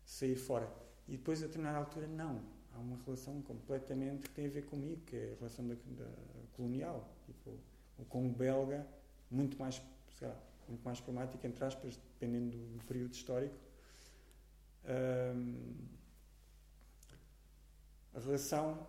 sair 0.04 0.36
fora. 0.36 0.70
E 1.08 1.12
depois, 1.12 1.42
a 1.42 1.46
determinada 1.46 1.78
altura, 1.78 2.06
não 2.06 2.38
há 2.74 2.78
uma 2.78 2.98
relação 3.06 3.40
completamente 3.40 4.28
que 4.28 4.34
tem 4.34 4.44
a 4.44 4.50
ver 4.50 4.66
comigo, 4.66 5.00
que 5.06 5.16
é 5.16 5.32
a 5.32 5.38
relação 5.38 5.66
da, 5.66 5.74
da 5.74 6.10
colonial. 6.52 7.08
Tipo, 7.24 7.56
o 7.98 8.04
Congo 8.04 8.34
belga, 8.34 8.86
muito 9.30 9.58
mais, 9.58 9.80
lá, 10.20 10.49
muito 10.70 10.84
mais 10.84 11.00
problemático, 11.00 11.46
entre 11.46 11.64
aspas, 11.64 11.96
dependendo 11.96 12.56
do, 12.56 12.78
do 12.78 12.84
período 12.84 13.12
histórico. 13.12 13.54
Um, 14.84 15.74
a 18.14 18.20
relação. 18.20 18.86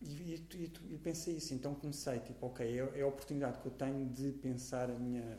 E, 0.00 0.34
e, 0.54 0.72
e, 0.94 0.98
pensei 0.98 1.36
isso, 1.36 1.52
então 1.52 1.74
comecei, 1.74 2.20
tipo, 2.20 2.46
ok, 2.46 2.66
é, 2.66 2.98
é, 2.98 3.02
a 3.02 3.06
oportunidade 3.06 3.58
que 3.60 3.66
eu 3.66 3.72
tenho 3.72 4.08
de 4.08 4.32
pensar 4.32 4.90
a 4.90 4.94
minha, 4.94 5.38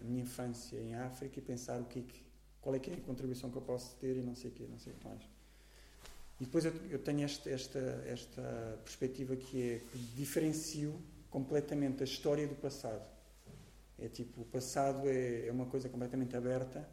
a 0.00 0.02
minha 0.02 0.22
infância 0.22 0.78
em 0.78 0.94
África 0.94 1.38
e 1.38 1.42
pensar 1.42 1.78
o 1.78 1.84
que, 1.84 1.98
é 1.98 2.02
que 2.02 2.24
qual 2.62 2.74
é 2.74 2.78
que 2.78 2.90
é 2.90 2.94
a 2.94 3.00
contribuição 3.00 3.50
que 3.50 3.56
eu 3.58 3.62
posso 3.62 3.94
ter 3.96 4.16
e 4.16 4.22
não 4.22 4.34
sei 4.34 4.50
o 4.50 4.54
que, 4.54 4.62
não 4.62 4.78
sei 4.78 4.94
o 4.94 4.96
que 4.96 5.04
mais. 5.06 5.22
E 6.40 6.44
depois 6.44 6.64
eu, 6.64 6.72
eu 6.90 6.98
tenho 6.98 7.22
esta, 7.22 7.50
esta, 7.50 7.78
esta 8.06 8.78
perspectiva 8.82 9.36
que 9.36 9.62
é 9.62 9.78
que 9.78 9.98
diferencio 10.16 10.98
completamente 11.30 12.02
a 12.02 12.04
história 12.04 12.46
do 12.46 12.54
passado. 12.54 13.11
É 13.98 14.08
tipo, 14.08 14.42
o 14.42 14.44
passado 14.44 15.08
é, 15.08 15.46
é 15.46 15.52
uma 15.52 15.66
coisa 15.66 15.88
completamente 15.88 16.36
aberta 16.36 16.88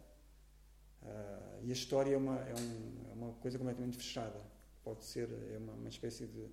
uh, 1.02 1.64
e 1.64 1.70
a 1.70 1.74
história 1.74 2.14
é 2.14 2.18
uma, 2.18 2.38
é, 2.39 2.54
um, 2.54 3.10
é, 3.10 3.14
uma 3.14 3.34
coisa 3.34 3.58
completamente 3.58 3.97
fechada. 3.97 4.39
Pode 4.84 5.04
ser 5.04 5.30
é 5.54 5.58
uma, 5.58 5.74
uma 5.74 5.89
espécie 5.89 6.28
de, 6.28 6.47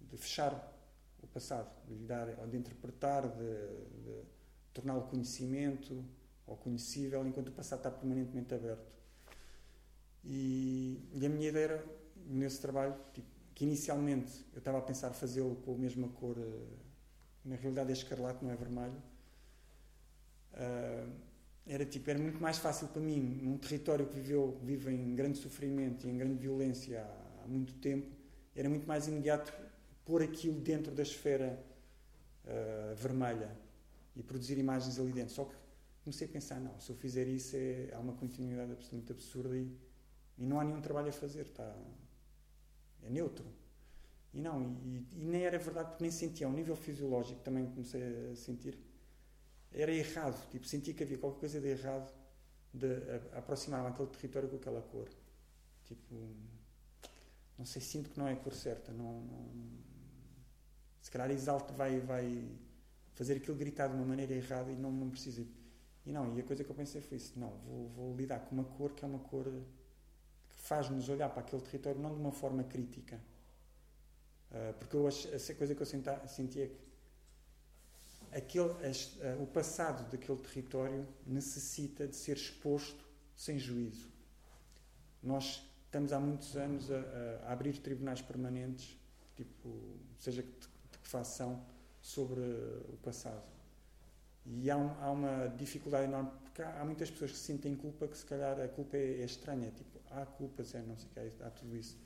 de 0.00 0.16
fechar 0.16 0.52
o 1.22 1.26
passado, 1.26 1.70
de 1.86 1.94
lhe 1.94 2.04
dar, 2.04 2.26
de 2.46 2.56
interpretar, 2.56 3.28
de, 3.28 3.44
de 4.02 4.22
torná-lo 4.72 5.02
conhecimento 5.02 6.04
ou 6.46 6.56
conhecível, 6.56 7.26
enquanto 7.26 7.48
o 7.48 7.52
passado 7.52 7.78
está 7.78 7.90
permanentemente 7.90 8.54
aberto. 8.54 8.90
E, 10.24 11.08
e 11.12 11.24
a 11.24 11.28
minha 11.28 11.48
ideia 11.48 11.64
era 11.64 11.86
nesse 12.26 12.60
trabalho, 12.60 12.94
tipo, 13.12 13.28
que 13.54 13.64
inicialmente 13.64 14.44
eu 14.52 14.58
estava 14.58 14.78
a 14.78 14.82
pensar 14.82 15.12
fazê-lo 15.12 15.56
com 15.56 15.74
a 15.74 15.78
mesma 15.78 16.08
cor, 16.08 16.38
uh, 16.38 16.66
na 17.44 17.56
realidade 17.56 17.90
é 17.90 17.92
escarlate, 17.92 18.44
não 18.44 18.50
é 18.50 18.56
vermelho. 18.56 19.02
Uh, 20.54 21.10
era 21.66 21.84
tipo, 21.84 22.10
era 22.10 22.18
muito 22.18 22.40
mais 22.40 22.58
fácil 22.58 22.88
para 22.88 23.00
mim, 23.00 23.20
num 23.42 23.56
território 23.56 24.06
que 24.06 24.14
viveu, 24.14 24.58
vive 24.62 24.90
em 24.90 25.14
grande 25.14 25.38
sofrimento 25.38 26.06
e 26.06 26.10
em 26.10 26.18
grande 26.18 26.34
violência 26.34 27.02
há, 27.02 27.44
há 27.44 27.46
muito 27.46 27.74
tempo, 27.74 28.10
era 28.56 28.68
muito 28.68 28.86
mais 28.86 29.06
imediato 29.06 29.52
pôr 30.04 30.22
aquilo 30.22 30.60
dentro 30.60 30.92
da 30.92 31.02
esfera 31.02 31.62
uh, 32.44 32.94
vermelha 32.96 33.56
e 34.16 34.22
produzir 34.22 34.58
imagens 34.58 34.98
ali 34.98 35.12
dentro. 35.12 35.32
Só 35.32 35.44
que 35.44 35.54
comecei 36.02 36.26
a 36.26 36.30
pensar, 36.30 36.58
não, 36.58 36.78
se 36.80 36.90
eu 36.90 36.96
fizer 36.96 37.28
isso 37.28 37.56
é, 37.56 37.90
há 37.92 37.98
uma 37.98 38.14
continuidade 38.14 38.72
absolutamente 38.72 39.12
absurda 39.12 39.56
e, 39.56 39.70
e 40.38 40.44
não 40.44 40.58
há 40.58 40.64
nenhum 40.64 40.80
trabalho 40.80 41.08
a 41.08 41.12
fazer, 41.12 41.42
está, 41.42 41.72
é 43.02 43.10
neutro. 43.10 43.44
E 44.32 44.40
não, 44.40 44.62
e, 44.84 45.06
e, 45.12 45.24
nem 45.24 45.42
era 45.42 45.58
verdade 45.58 45.90
porque 45.90 46.02
nem 46.02 46.10
sentia, 46.10 46.46
ao 46.46 46.52
nível 46.52 46.76
fisiológico 46.76 47.40
também 47.40 47.66
comecei 47.66 48.02
a 48.32 48.36
sentir, 48.36 48.78
era 49.72 49.92
errado, 49.92 50.48
tipo, 50.50 50.66
sentia 50.66 50.94
que 50.94 51.02
havia 51.02 51.18
qualquer 51.18 51.40
coisa 51.40 51.60
de 51.60 51.68
errado 51.68 52.12
de 52.72 52.86
aproximar-me 53.32 53.88
àquele 53.88 54.08
território 54.08 54.48
com 54.48 54.56
aquela 54.56 54.82
cor. 54.82 55.08
Tipo, 55.84 56.14
não 57.58 57.64
sei, 57.64 57.82
sinto 57.82 58.10
que 58.10 58.18
não 58.18 58.28
é 58.28 58.32
a 58.32 58.36
cor 58.36 58.54
certa, 58.54 58.92
não, 58.92 59.20
não 59.20 59.80
se 61.00 61.10
calhar 61.10 61.30
exalto 61.30 61.72
vai, 61.74 61.98
vai 62.00 62.48
fazer 63.14 63.36
aquilo 63.36 63.56
gritar 63.56 63.88
de 63.88 63.94
uma 63.94 64.04
maneira 64.04 64.32
errada 64.34 64.70
e 64.70 64.76
não, 64.76 64.92
não 64.92 65.10
precisa. 65.10 65.44
E 66.06 66.12
não, 66.12 66.36
e 66.36 66.40
a 66.40 66.44
coisa 66.44 66.62
que 66.62 66.70
eu 66.70 66.74
pensei 66.74 67.00
foi 67.00 67.16
isso, 67.16 67.38
não, 67.38 67.50
vou, 67.66 67.88
vou 67.88 68.16
lidar 68.16 68.40
com 68.40 68.54
uma 68.54 68.64
cor 68.64 68.92
que 68.92 69.04
é 69.04 69.08
uma 69.08 69.18
cor 69.18 69.46
faz-nos 70.48 71.08
olhar 71.08 71.28
para 71.28 71.40
aquele 71.40 71.62
território 71.62 72.00
não 72.00 72.14
de 72.14 72.20
uma 72.20 72.32
forma 72.32 72.62
crítica. 72.64 73.20
Uh, 74.50 74.74
porque 74.78 74.96
eu 74.96 75.08
essa 75.08 75.54
coisa 75.54 75.74
que 75.74 75.82
eu 75.82 75.86
sentia 75.86 76.68
que 76.68 76.89
aquele, 78.32 78.68
uh, 78.68 79.42
o 79.42 79.46
passado 79.46 80.10
daquele 80.10 80.38
território 80.38 81.06
necessita 81.26 82.06
de 82.06 82.16
ser 82.16 82.36
exposto 82.36 83.04
sem 83.36 83.58
juízo. 83.58 84.08
Nós 85.22 85.62
estamos 85.84 86.12
há 86.12 86.20
muitos 86.20 86.56
anos 86.56 86.90
a, 86.90 87.46
a 87.46 87.52
abrir 87.52 87.78
tribunais 87.78 88.22
permanentes, 88.22 88.96
tipo, 89.36 89.98
seja 90.18 90.42
de, 90.42 90.48
de 90.48 90.98
que 90.98 91.08
façam, 91.08 91.64
sobre 92.00 92.40
o 92.40 92.98
passado. 93.02 93.44
E 94.46 94.70
há, 94.70 94.76
um, 94.76 94.90
há, 95.00 95.10
uma 95.10 95.48
dificuldade 95.48 96.04
enorme, 96.04 96.30
porque 96.42 96.62
há, 96.62 96.80
há, 96.80 96.84
muitas 96.84 97.10
pessoas 97.10 97.32
que 97.32 97.36
sentem 97.36 97.76
culpa 97.76 98.08
que 98.08 98.16
se 98.16 98.24
calhar 98.24 98.58
a 98.58 98.68
culpa 98.68 98.96
é, 98.96 99.20
é 99.20 99.24
estranha. 99.24 99.70
Tipo, 99.70 100.00
há 100.10 100.24
culpas, 100.24 100.74
é, 100.74 100.80
não 100.80 100.96
sei 100.96 101.08
o 101.08 101.30
que, 101.30 101.42
há 101.42 101.50
tudo 101.50 101.76
isso. 101.76 101.96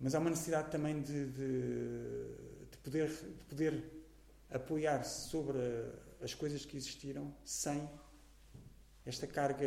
Mas 0.00 0.14
há 0.14 0.18
uma 0.18 0.30
necessidade 0.30 0.70
também 0.70 1.00
de, 1.00 1.26
de, 1.26 2.68
de 2.70 2.78
poder, 2.82 3.08
de 3.08 3.44
poder 3.48 3.95
apoiar-se 4.50 5.28
sobre 5.28 5.58
as 6.20 6.34
coisas 6.34 6.64
que 6.64 6.76
existiram 6.76 7.34
sem 7.44 7.88
esta 9.04 9.26
carga, 9.26 9.66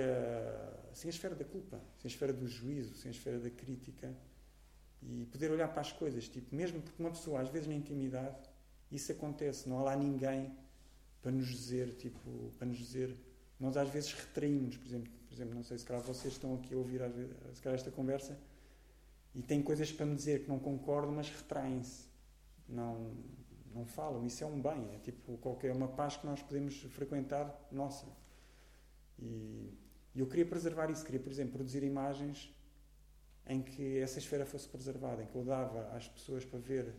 sem 0.94 1.10
a 1.10 1.14
esfera 1.14 1.36
da 1.36 1.46
culpa, 1.46 1.82
sem 1.98 2.10
a 2.10 2.12
esfera 2.12 2.34
do 2.34 2.48
juízo, 2.48 2.96
sem 2.96 3.10
a 3.10 3.14
esfera 3.14 3.40
da 3.40 3.50
crítica 3.50 4.14
e 5.02 5.26
poder 5.32 5.50
olhar 5.52 5.70
para 5.70 5.82
as 5.82 5.92
coisas, 5.92 6.28
tipo, 6.28 6.54
mesmo 6.54 6.82
porque 6.82 7.02
uma 7.02 7.12
pessoa 7.12 7.42
às 7.42 7.50
vezes 7.50 7.68
na 7.68 7.76
intimidade 7.76 8.50
isso 8.92 9.12
acontece, 9.12 9.70
não 9.70 9.80
há 9.80 9.84
lá 9.84 9.96
ninguém 9.96 10.52
para 11.22 11.32
nos 11.32 11.48
dizer, 11.48 11.96
tipo, 11.96 12.52
para 12.58 12.68
nos 12.68 12.78
dizer, 12.78 13.16
nós 13.60 13.78
às 13.78 13.90
vezes 13.90 14.14
retraímos, 14.14 14.78
por 14.78 14.88
exemplo, 14.88 15.12
por 15.28 15.34
exemplo, 15.34 15.56
não 15.56 15.64
sei 15.64 15.78
se 15.78 15.86
calhar 15.86 16.02
vocês 16.02 16.34
estão 16.34 16.56
aqui 16.56 16.74
a 16.74 16.78
ouvir 16.78 17.02
se 17.54 17.62
calhar 17.62 17.78
esta 17.78 17.92
conversa 17.92 18.38
e 19.36 19.42
têm 19.44 19.62
coisas 19.62 19.92
para 19.92 20.06
me 20.06 20.16
dizer 20.16 20.44
que 20.44 20.50
não 20.50 20.58
concordam, 20.58 21.12
mas 21.12 21.30
retraem-se. 21.30 22.08
Não, 22.68 23.14
não 23.74 23.86
falam. 23.86 24.26
Isso 24.26 24.44
é 24.44 24.48
um 24.48 24.62
bem. 24.62 24.96
É 24.96 25.00
tipo 25.00 25.38
qualquer 25.38 25.76
uma 25.76 25.88
paz 25.88 26.18
que 26.18 26.26
nós 26.26 26.42
podemos 26.42 26.82
frequentar, 26.84 27.68
nossa. 27.72 28.08
E, 29.18 29.74
eu 30.16 30.28
queria 30.28 30.46
preservar 30.46 30.90
isso, 30.90 31.06
queria, 31.06 31.20
por 31.20 31.32
exemplo, 31.32 31.54
produzir 31.54 31.84
imagens 31.84 32.54
em 33.48 33.62
que 33.62 34.00
essa 34.00 34.20
esfera 34.20 34.46
fosse 34.46 34.68
preservada, 34.68 35.24
em 35.24 35.28
que 35.28 35.36
eu 35.36 35.44
dava 35.44 35.96
às 35.96 36.08
pessoas 36.08 36.44
para 36.44 36.60
ver 36.60 36.94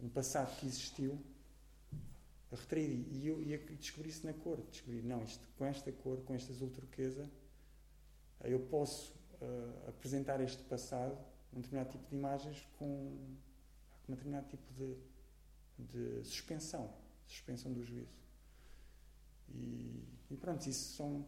um 0.00 0.08
passado 0.08 0.56
que 0.58 0.66
existiu 0.66 1.20
retraído. 2.50 3.10
E 3.10 3.26
eu 3.26 3.42
e 3.42 3.56
descobri 3.76 4.08
isso 4.08 4.24
na 4.26 4.32
cor. 4.32 4.60
Descobri, 4.70 5.02
não, 5.02 5.22
isto, 5.22 5.46
com 5.58 5.66
esta 5.66 5.92
cor, 5.92 6.22
com 6.22 6.34
este 6.34 6.50
azul 6.52 6.70
turquesa, 6.70 7.30
eu 8.44 8.60
posso 8.60 9.12
uh, 9.40 9.88
apresentar 9.88 10.40
este 10.40 10.62
passado, 10.64 11.18
um 11.52 11.60
determinado 11.60 11.90
tipo 11.90 12.08
de 12.08 12.16
imagens, 12.16 12.66
com 12.78 12.86
um 12.86 13.36
determinado 14.08 14.48
tipo 14.48 14.72
de, 14.74 14.96
de 15.78 16.24
suspensão 16.24 16.92
suspensão 17.28 17.72
do 17.72 17.84
juízo. 17.84 18.16
E, 19.54 20.02
e 20.30 20.36
pronto, 20.36 20.66
isso 20.66 20.96
são. 20.96 21.26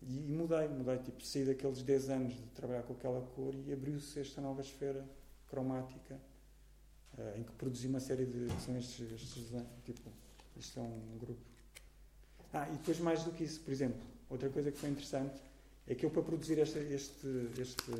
E, 0.00 0.20
mudei, 0.20 0.66
mudei, 0.68 0.98
tipo, 0.98 1.24
saí 1.24 1.44
daqueles 1.44 1.82
10 1.82 2.10
anos 2.10 2.34
de 2.34 2.46
trabalhar 2.54 2.82
com 2.82 2.94
aquela 2.94 3.20
cor 3.20 3.54
e 3.54 3.72
abriu-se 3.72 4.18
esta 4.18 4.40
nova 4.40 4.60
esfera 4.62 5.06
cromática 5.48 6.18
uh, 7.16 7.38
em 7.38 7.44
que 7.44 7.52
produzi 7.52 7.86
uma 7.86 8.00
série 8.00 8.26
de. 8.26 8.48
são 8.60 8.76
estes, 8.76 9.12
estes 9.12 9.52
tipo, 9.84 10.10
isto 10.56 10.80
é 10.80 10.82
um 10.82 11.18
grupo. 11.18 11.40
Ah, 12.52 12.68
e 12.68 12.72
depois 12.72 12.98
mais 12.98 13.22
do 13.22 13.32
que 13.32 13.44
isso, 13.44 13.60
por 13.60 13.70
exemplo, 13.70 14.00
outra 14.28 14.50
coisa 14.50 14.70
que 14.70 14.78
foi 14.78 14.90
interessante 14.90 15.40
é 15.86 15.94
que 15.94 16.04
eu 16.04 16.10
para 16.10 16.22
produzir 16.22 16.58
esta, 16.58 16.78
este, 16.78 17.26
este, 17.58 17.92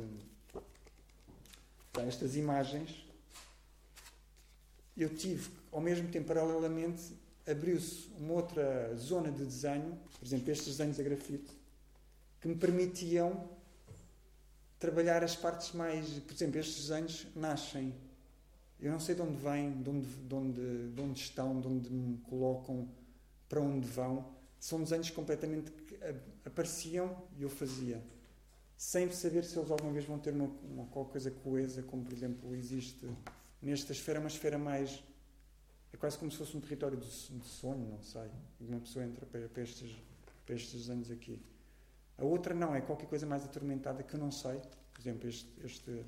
estas 2.05 2.35
imagens 2.35 3.03
eu 4.95 5.09
tive, 5.09 5.49
ao 5.73 5.81
mesmo 5.81 6.07
tempo, 6.09 6.27
paralelamente, 6.27 7.01
abriu-se 7.45 8.09
uma 8.17 8.33
outra 8.33 8.95
zona 8.95 9.31
de 9.31 9.43
desenho, 9.43 9.97
por 10.17 10.25
exemplo, 10.25 10.51
estes 10.51 10.77
desenhos 10.77 10.99
a 10.99 11.03
grafite, 11.03 11.51
que 12.39 12.47
me 12.47 12.55
permitiam 12.55 13.49
trabalhar 14.79 15.23
as 15.23 15.35
partes 15.35 15.71
mais. 15.73 16.07
Por 16.19 16.33
exemplo, 16.33 16.59
estes 16.59 16.87
desenhos 16.87 17.27
nascem. 17.35 17.93
Eu 18.79 18.91
não 18.91 18.99
sei 18.99 19.15
de 19.15 19.21
onde 19.21 19.37
vêm, 19.37 19.81
de 19.81 19.89
onde, 19.89 20.07
de 20.07 20.35
onde, 20.35 20.89
de 20.89 21.01
onde 21.01 21.19
estão, 21.19 21.59
de 21.59 21.67
onde 21.67 21.89
me 21.89 22.17
colocam, 22.29 22.87
para 23.47 23.61
onde 23.61 23.87
vão. 23.87 24.33
São 24.59 24.81
desenhos 24.83 25.09
completamente 25.09 25.71
que 25.71 25.97
apareciam 26.45 27.17
e 27.37 27.43
eu 27.43 27.49
fazia. 27.49 28.01
Sem 28.77 29.09
saber 29.11 29.45
se 29.45 29.57
eles 29.57 29.71
alguma 29.71 29.93
vez 29.93 30.05
vão 30.05 30.19
ter 30.19 30.33
uma, 30.33 30.49
uma 30.69 30.85
qualquer 30.87 31.11
coisa 31.13 31.31
coesa, 31.31 31.81
como 31.83 32.03
por 32.03 32.11
exemplo 32.11 32.53
existe 32.53 33.07
nesta 33.61 33.93
esfera, 33.93 34.19
uma 34.19 34.27
esfera 34.27 34.57
mais 34.57 35.01
quase 36.03 36.17
como 36.17 36.29
se 36.29 36.37
fosse 36.37 36.57
um 36.57 36.59
território 36.59 36.97
de, 36.97 37.07
de 37.07 37.47
sonho, 37.47 37.87
não 37.87 38.03
sei. 38.03 38.29
Uma 38.59 38.81
pessoa 38.81 39.05
entra 39.05 39.25
para, 39.25 39.47
para, 39.47 39.63
estes, 39.63 39.89
para 40.45 40.53
estes 40.53 40.89
anos 40.89 41.09
aqui. 41.09 41.41
A 42.17 42.25
outra 42.25 42.53
não, 42.53 42.75
é 42.75 42.81
qualquer 42.81 43.05
coisa 43.05 43.25
mais 43.25 43.45
atormentada 43.45 44.03
que 44.03 44.13
eu 44.13 44.19
não 44.19 44.29
sei. 44.29 44.59
Por 44.91 44.99
exemplo, 44.99 45.29
este, 45.29 45.47
este, 45.63 46.05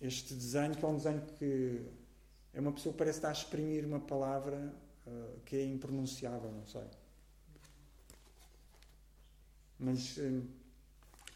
este 0.00 0.32
desenho, 0.32 0.76
que 0.76 0.84
é 0.84 0.86
um 0.86 0.94
desenho 0.94 1.22
que 1.22 1.86
é 2.54 2.60
uma 2.60 2.70
pessoa 2.70 2.92
que 2.92 2.98
parece 2.98 3.18
estar 3.18 3.30
a 3.30 3.32
exprimir 3.32 3.84
uma 3.84 3.98
palavra 3.98 4.72
uh, 5.04 5.40
que 5.44 5.56
é 5.56 5.64
impronunciável, 5.64 6.52
não 6.52 6.66
sei. 6.66 6.84
Mas. 9.76 10.18
Uh, 10.18 10.46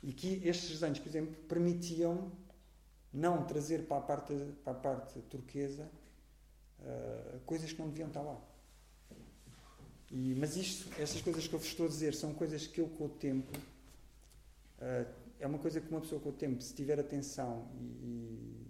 e 0.00 0.12
que 0.12 0.46
estes 0.46 0.70
desenhos, 0.70 1.00
por 1.00 1.08
exemplo, 1.08 1.34
permitiam 1.48 2.30
não 3.12 3.44
trazer 3.46 3.84
para 3.88 3.96
a 3.96 4.00
parte, 4.00 4.32
para 4.62 4.72
a 4.72 4.76
parte 4.76 5.20
turquesa 5.22 5.90
uh, 6.82 7.40
coisas 7.46 7.72
que 7.72 7.80
não 7.80 7.88
deviam 7.88 8.08
estar 8.08 8.22
lá. 8.22 8.40
E, 10.10 10.34
mas 10.34 10.56
isto, 10.56 10.88
estas 11.00 11.22
coisas 11.22 11.48
que 11.48 11.54
eu 11.54 11.58
vos 11.58 11.68
estou 11.68 11.86
a 11.86 11.88
dizer, 11.88 12.14
são 12.14 12.34
coisas 12.34 12.66
que 12.66 12.80
eu 12.80 12.88
com 12.88 13.06
o 13.06 13.08
tempo, 13.08 13.56
uh, 13.56 15.22
é 15.40 15.46
uma 15.46 15.58
coisa 15.58 15.80
que 15.80 15.88
uma 15.88 16.00
pessoa 16.00 16.20
com 16.20 16.28
o 16.28 16.32
tempo, 16.32 16.62
se 16.62 16.74
tiver 16.74 17.00
atenção 17.00 17.68
e, 17.74 17.84
e 17.84 18.66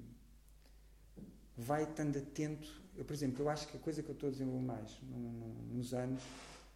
vai 1.57 1.83
estando 1.83 2.17
atento, 2.17 2.81
eu, 2.97 3.05
por 3.05 3.13
exemplo, 3.13 3.43
eu 3.43 3.49
acho 3.49 3.67
que 3.69 3.77
a 3.77 3.81
coisa 3.81 4.03
que 4.03 4.09
eu 4.09 4.15
estou 4.15 4.29
a 4.29 4.33
desenvolver 4.33 4.65
mais 4.65 5.01
no, 5.03 5.19
no, 5.19 5.55
nos 5.75 5.93
anos 5.95 6.23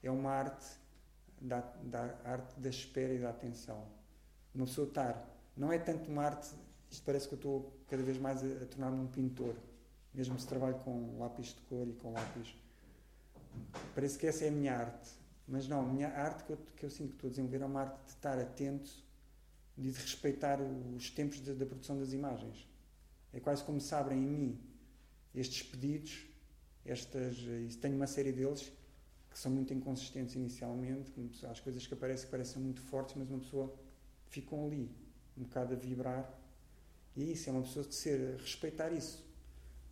é 0.03 0.11
uma 0.11 0.30
arte 0.30 0.66
da, 1.41 1.61
da 1.82 2.18
arte 2.24 2.59
da 2.59 2.68
espera 2.68 3.12
e 3.12 3.18
da 3.18 3.30
atenção. 3.30 3.87
Uma 4.55 4.66
pessoa 4.66 4.89
estar, 4.89 5.28
não 5.57 5.72
é 5.72 5.78
tanto 5.78 6.11
uma 6.11 6.24
arte, 6.24 6.49
isto 6.91 7.05
parece 7.05 7.28
que 7.28 7.34
eu 7.34 7.37
estou 7.37 7.72
cada 7.89 8.03
vez 8.03 8.18
mais 8.18 8.43
a, 8.43 8.47
a 8.47 8.66
tornar-me 8.66 9.01
um 9.01 9.07
pintor 9.07 9.55
mesmo 10.17 10.39
se 10.39 10.47
trabalho 10.47 10.77
com 10.79 11.19
lápis 11.19 11.49
de 11.49 11.61
cor 11.69 11.87
e 11.87 11.93
com 11.93 12.12
lápis. 12.12 12.57
Parece 13.95 14.19
que 14.19 14.27
essa 14.27 14.45
é 14.45 14.49
a 14.49 14.51
minha 14.51 14.75
arte. 14.75 15.11
Mas 15.47 15.69
não, 15.69 15.81
a 15.81 15.87
minha 15.87 16.09
arte 16.09 16.45
que 16.45 16.53
eu, 16.53 16.59
que 16.77 16.85
eu 16.85 16.91
sinto 16.91 17.11
que 17.11 17.14
estou 17.17 17.29
a 17.29 17.31
desenvolver 17.31 17.62
é 17.62 17.67
uma 17.67 17.83
arte 17.83 18.05
de 18.05 18.11
estar 18.11 18.39
atento 18.39 18.91
e 19.77 19.83
de 19.83 19.91
respeitar 19.91 20.59
os 20.61 21.11
tempos 21.11 21.41
da 21.41 21.67
produção 21.67 21.99
das 21.99 22.12
imagens. 22.12 22.67
É 23.33 23.39
quase 23.39 23.62
como 23.62 23.81
se 23.81 23.95
abrem 23.95 24.19
em 24.19 24.27
mim 24.27 24.61
estes 25.35 25.62
pedidos, 25.62 26.27
estas, 26.85 27.37
tenho 27.81 27.95
uma 27.95 28.07
série 28.07 28.33
deles 28.33 28.73
que 29.31 29.39
são 29.39 29.53
muito 29.53 29.75
inconsistentes 29.75 30.35
inicialmente, 30.35 31.12
as 31.45 31.61
coisas 31.61 31.87
que 31.87 31.93
aparecem 31.93 32.31
parecem 32.31 32.62
muito 32.62 32.81
fortes, 32.81 33.14
mas 33.17 33.29
uma 33.29 33.41
pessoa 33.41 33.75
ficam 34.29 34.64
ali, 34.64 34.91
um 35.37 35.43
bocado 35.43 35.75
a 35.75 35.77
vibrar. 35.77 36.27
E 37.14 37.23
é 37.23 37.27
isso, 37.27 37.51
é 37.51 37.53
uma 37.53 37.61
pessoa 37.61 37.85
de 37.85 37.95
ser, 37.95 38.37
respeitar 38.39 38.91
isso. 38.93 39.26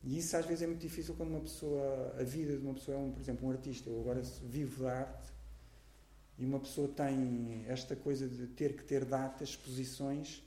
E 0.05 0.19
isso 0.19 0.37
às 0.37 0.45
vezes 0.45 0.63
é 0.63 0.67
muito 0.67 0.83
difícil 0.83 1.15
quando 1.15 1.31
uma 1.31 1.41
pessoa, 1.41 2.15
a 2.21 2.23
vida 2.23 2.57
de 2.57 2.63
uma 2.63 2.75
pessoa 2.75 2.97
é, 2.97 3.01
um, 3.01 3.11
por 3.11 3.23
exemplo, 3.23 3.49
um 3.49 3.51
artista. 3.51 3.89
Eu 3.89 4.01
agora 4.01 4.21
vivo 4.21 4.85
da 4.85 4.99
arte 4.99 5.33
e 6.39 6.45
uma 6.45 6.61
pessoa 6.61 6.89
tem 6.89 7.65
esta 7.67 7.97
coisa 7.97 8.29
de 8.29 8.47
ter 8.49 8.77
que 8.77 8.85
ter 8.85 9.05
datas, 9.07 9.51
exposições. 9.51 10.43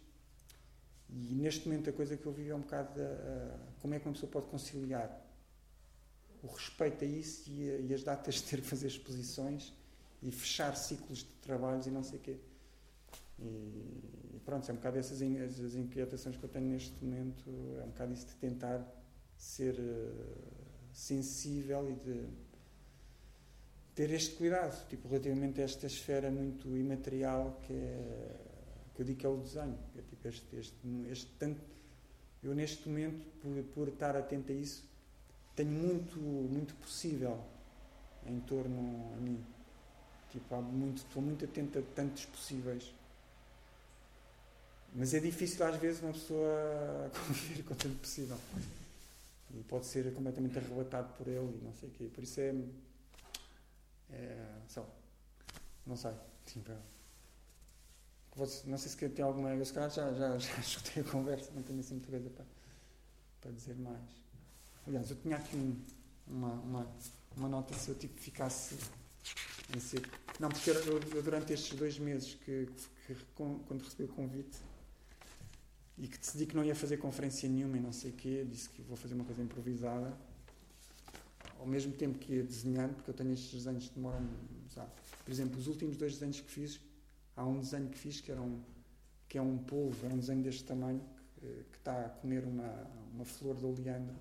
E 1.10 1.34
neste 1.34 1.68
momento 1.68 1.90
a 1.90 1.94
coisa 1.94 2.16
que 2.16 2.26
eu 2.26 2.32
vivo 2.32 2.52
é 2.52 2.56
um 2.56 2.62
bocado 2.62 3.02
como 3.82 3.96
é 3.96 4.00
que 4.00 4.06
uma 4.06 4.14
pessoa 4.14 4.32
pode 4.32 4.46
conciliar 4.48 5.26
o 6.44 6.48
respeito 6.48 7.04
a 7.04 7.08
isso 7.08 7.50
e, 7.50 7.88
e 7.88 7.94
as 7.94 8.04
datas 8.04 8.36
de 8.36 8.44
ter 8.44 8.62
que 8.62 8.68
fazer 8.68 8.88
exposições 8.88 9.74
e 10.22 10.32
fechar 10.32 10.76
ciclos 10.76 11.20
de 11.20 11.34
trabalhos 11.42 11.88
e 11.88 11.90
não 11.90 12.04
sei 12.04 12.20
o 12.20 12.22
quê. 12.22 12.38
E, 13.40 13.44
e 14.36 14.42
pronto, 14.46 14.70
é 14.70 14.74
um 14.74 14.78
bocado 14.78 15.00
essas 15.00 15.20
as 15.22 15.74
inquietações 15.74 16.38
que 16.38 16.44
eu 16.44 16.50
tenho 16.50 16.68
neste 16.68 16.94
momento, 17.04 17.44
é 17.80 17.84
um 17.84 17.90
bocado 17.90 18.14
isso 18.14 18.28
de 18.28 18.36
tentar 18.36 18.97
ser 19.38 19.74
uh, 19.74 20.14
sensível 20.94 21.90
e 21.90 21.94
de 21.94 22.26
ter 23.96 24.12
este 24.12 24.36
cuidado, 24.36 24.88
tipo, 24.90 25.08
relativamente 25.08 25.62
a 25.62 25.64
esta 25.64 25.88
esfera 25.88 26.30
muito 26.30 26.68
imaterial 26.78 27.60
que 27.66 27.74
é 27.74 28.48
que 28.98 29.02
eu 29.04 29.06
digo 29.06 29.20
que 29.20 29.26
é 29.28 29.30
o 29.30 29.38
desenho. 29.38 29.78
É, 29.96 30.02
tipo, 30.02 30.28
este, 30.28 30.56
este, 30.56 31.06
este 31.12 31.32
tanto, 31.38 31.62
eu 32.44 32.56
neste 32.56 32.90
momento, 32.90 33.24
por, 33.40 33.64
por 33.76 33.88
estar 33.90 34.16
atento 34.16 34.52
a 34.52 34.56
isso, 34.56 34.84
tenho 35.56 35.70
muito, 35.70 36.20
muito 36.20 36.74
possível 36.76 37.40
em 38.26 38.40
torno 38.40 39.14
a 39.16 39.18
mim. 39.18 39.40
Tipo, 40.32 40.56
há 40.56 40.62
muito, 40.62 40.98
estou 40.98 41.22
muito 41.22 41.46
atento 41.46 41.78
a 41.78 41.82
tantos 41.96 42.26
possíveis. 42.26 42.92
Mas 44.96 45.14
é 45.14 45.20
difícil 45.20 45.64
às 45.64 45.76
vezes 45.76 46.02
uma 46.02 46.14
pessoa 46.14 47.12
conviver 47.28 47.64
com 47.64 47.76
tanto 47.76 48.00
possível 48.00 48.38
e 49.54 49.64
pode 49.64 49.86
ser 49.86 50.14
completamente 50.14 50.58
arrebatado 50.58 51.14
por 51.14 51.28
ele 51.28 51.58
e 51.58 51.64
não 51.64 51.74
sei 51.74 51.90
o 51.90 51.92
quê. 51.92 52.10
Por 52.14 52.24
isso 52.24 52.40
é. 52.40 52.56
é 54.12 54.62
só. 54.68 54.88
Não 55.86 55.96
sei. 55.96 56.12
Sim. 56.46 56.64
Não 58.66 58.78
sei 58.78 58.92
se 58.92 59.10
tem 59.10 59.26
alguma. 59.26 59.54
Eu 59.54 59.66
se 59.66 59.74
calhar 59.74 59.90
já, 59.90 60.14
já, 60.14 60.38
já 60.38 60.60
escutei 60.60 61.02
a 61.02 61.06
conversa, 61.06 61.52
não 61.54 61.64
tenho 61.64 61.80
assim 61.80 61.96
muita 61.96 62.10
coisa 62.10 62.30
para, 62.30 62.46
para 63.42 63.52
dizer 63.52 63.76
mais. 63.76 64.28
Aliás, 64.86 65.10
eu 65.10 65.18
tinha 65.18 65.38
aqui 65.38 65.56
um, 65.56 65.82
uma, 66.28 66.54
uma, 66.54 66.88
uma 67.36 67.50
nota 67.50 67.74
se 67.74 67.90
eu 67.90 67.96
tipo, 67.96 68.20
ficasse 68.20 68.78
em 69.76 69.80
seco. 69.80 70.08
Não, 70.40 70.50
porque 70.50 70.70
eu, 70.70 71.00
eu, 71.16 71.24
durante 71.24 71.52
estes 71.54 71.78
dois 71.78 71.98
meses 71.98 72.36
que, 72.36 72.68
que, 73.08 73.16
que 73.16 73.26
quando 73.36 73.82
recebi 73.82 74.04
o 74.04 74.08
convite 74.10 74.58
e 75.98 76.08
que 76.08 76.18
decidi 76.18 76.46
que 76.46 76.56
não 76.56 76.64
ia 76.64 76.76
fazer 76.76 76.98
conferência 76.98 77.50
nenhuma 77.50 77.78
e 77.78 77.80
não 77.80 77.92
sei 77.92 78.12
o 78.12 78.14
quê, 78.14 78.46
disse 78.50 78.70
que 78.70 78.82
vou 78.84 78.96
fazer 78.96 79.16
uma 79.16 79.24
coisa 79.26 79.42
improvisada, 79.42 80.16
ao 81.60 81.66
mesmo 81.66 81.92
tempo 81.94 82.20
que 82.20 82.36
ia 82.36 82.44
desenhando, 82.44 82.94
porque 82.96 83.10
eu 83.10 83.16
tenho 83.16 83.34
estes 83.34 83.52
desenhos 83.52 83.90
que 83.90 83.96
demoram, 83.96 84.30
sabe? 84.70 84.92
Por 85.26 85.32
exemplo, 85.32 85.58
os 85.58 85.68
últimos 85.68 85.98
dois 85.98 86.14
desenhos 86.14 86.40
que 86.40 86.52
fiz, 86.52 86.80
há 87.36 87.44
um 87.44 87.60
desenho 87.60 87.90
que 87.90 87.98
fiz 87.98 88.22
que, 88.22 88.32
era 88.32 88.40
um, 88.40 88.62
que 89.28 89.40
é 89.40 89.42
um 89.42 89.58
polvo, 89.58 90.06
é 90.06 90.10
um 90.10 90.20
desenho 90.20 90.44
deste 90.44 90.64
tamanho, 90.66 91.02
que, 91.36 91.48
que 91.72 91.78
está 91.78 92.06
a 92.06 92.10
comer 92.10 92.44
uma, 92.44 92.88
uma 93.12 93.26
flor 93.26 93.56
de 93.56 93.66
oleandro, 93.66 94.16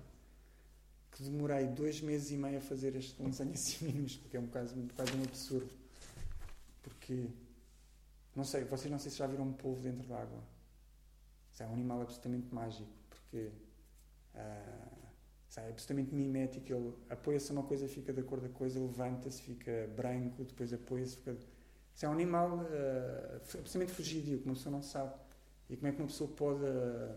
que 1.11 1.23
demorei 1.23 1.67
dois 1.67 2.01
meses 2.01 2.31
e 2.31 2.37
meio 2.37 2.57
a 2.57 2.61
fazer 2.61 2.95
este 2.95 3.21
um 3.21 3.29
desenho 3.29 3.53
assim 3.53 3.85
minúsculo, 3.85 4.23
porque 4.23 4.37
é 4.37 4.39
um 4.39 4.43
um 4.43 4.87
caso 4.87 5.15
um 5.15 5.23
absurdo. 5.23 5.69
Porque, 6.81 7.27
não 8.35 8.43
sei, 8.43 8.63
vocês 8.63 8.91
não 8.91 8.97
sei 8.97 9.11
se 9.11 9.17
já 9.17 9.27
viram 9.27 9.45
um 9.45 9.53
polvo 9.53 9.81
dentro 9.81 10.07
d'água 10.07 10.56
é 11.63 11.67
um 11.67 11.73
animal 11.73 12.01
absolutamente 12.01 12.53
mágico, 12.53 12.89
porque 13.09 13.51
uh, 14.35 14.97
é 15.55 15.69
absolutamente 15.69 16.13
mimético. 16.13 16.71
Ele 16.71 16.93
apoia-se 17.09 17.51
a 17.51 17.53
uma 17.53 17.63
coisa, 17.63 17.87
fica 17.87 18.13
da 18.13 18.21
cor 18.23 18.39
da 18.39 18.49
coisa, 18.49 18.79
levanta-se, 18.79 19.41
fica 19.41 19.89
branco, 19.95 20.43
depois 20.43 20.71
apoia-se, 20.73 21.17
fica. 21.17 21.37
É 22.01 22.07
um 22.07 22.11
animal 22.11 22.59
uh, 22.59 23.35
absolutamente 23.35 23.91
fugidio, 23.91 24.39
que 24.39 24.45
uma 24.45 24.53
pessoa 24.53 24.71
não 24.71 24.83
sabe. 24.83 25.15
E 25.69 25.75
como 25.75 25.87
é 25.87 25.91
que 25.91 25.99
uma 25.99 26.07
pessoa 26.07 26.29
pode 26.29 26.63
uh, 26.63 27.15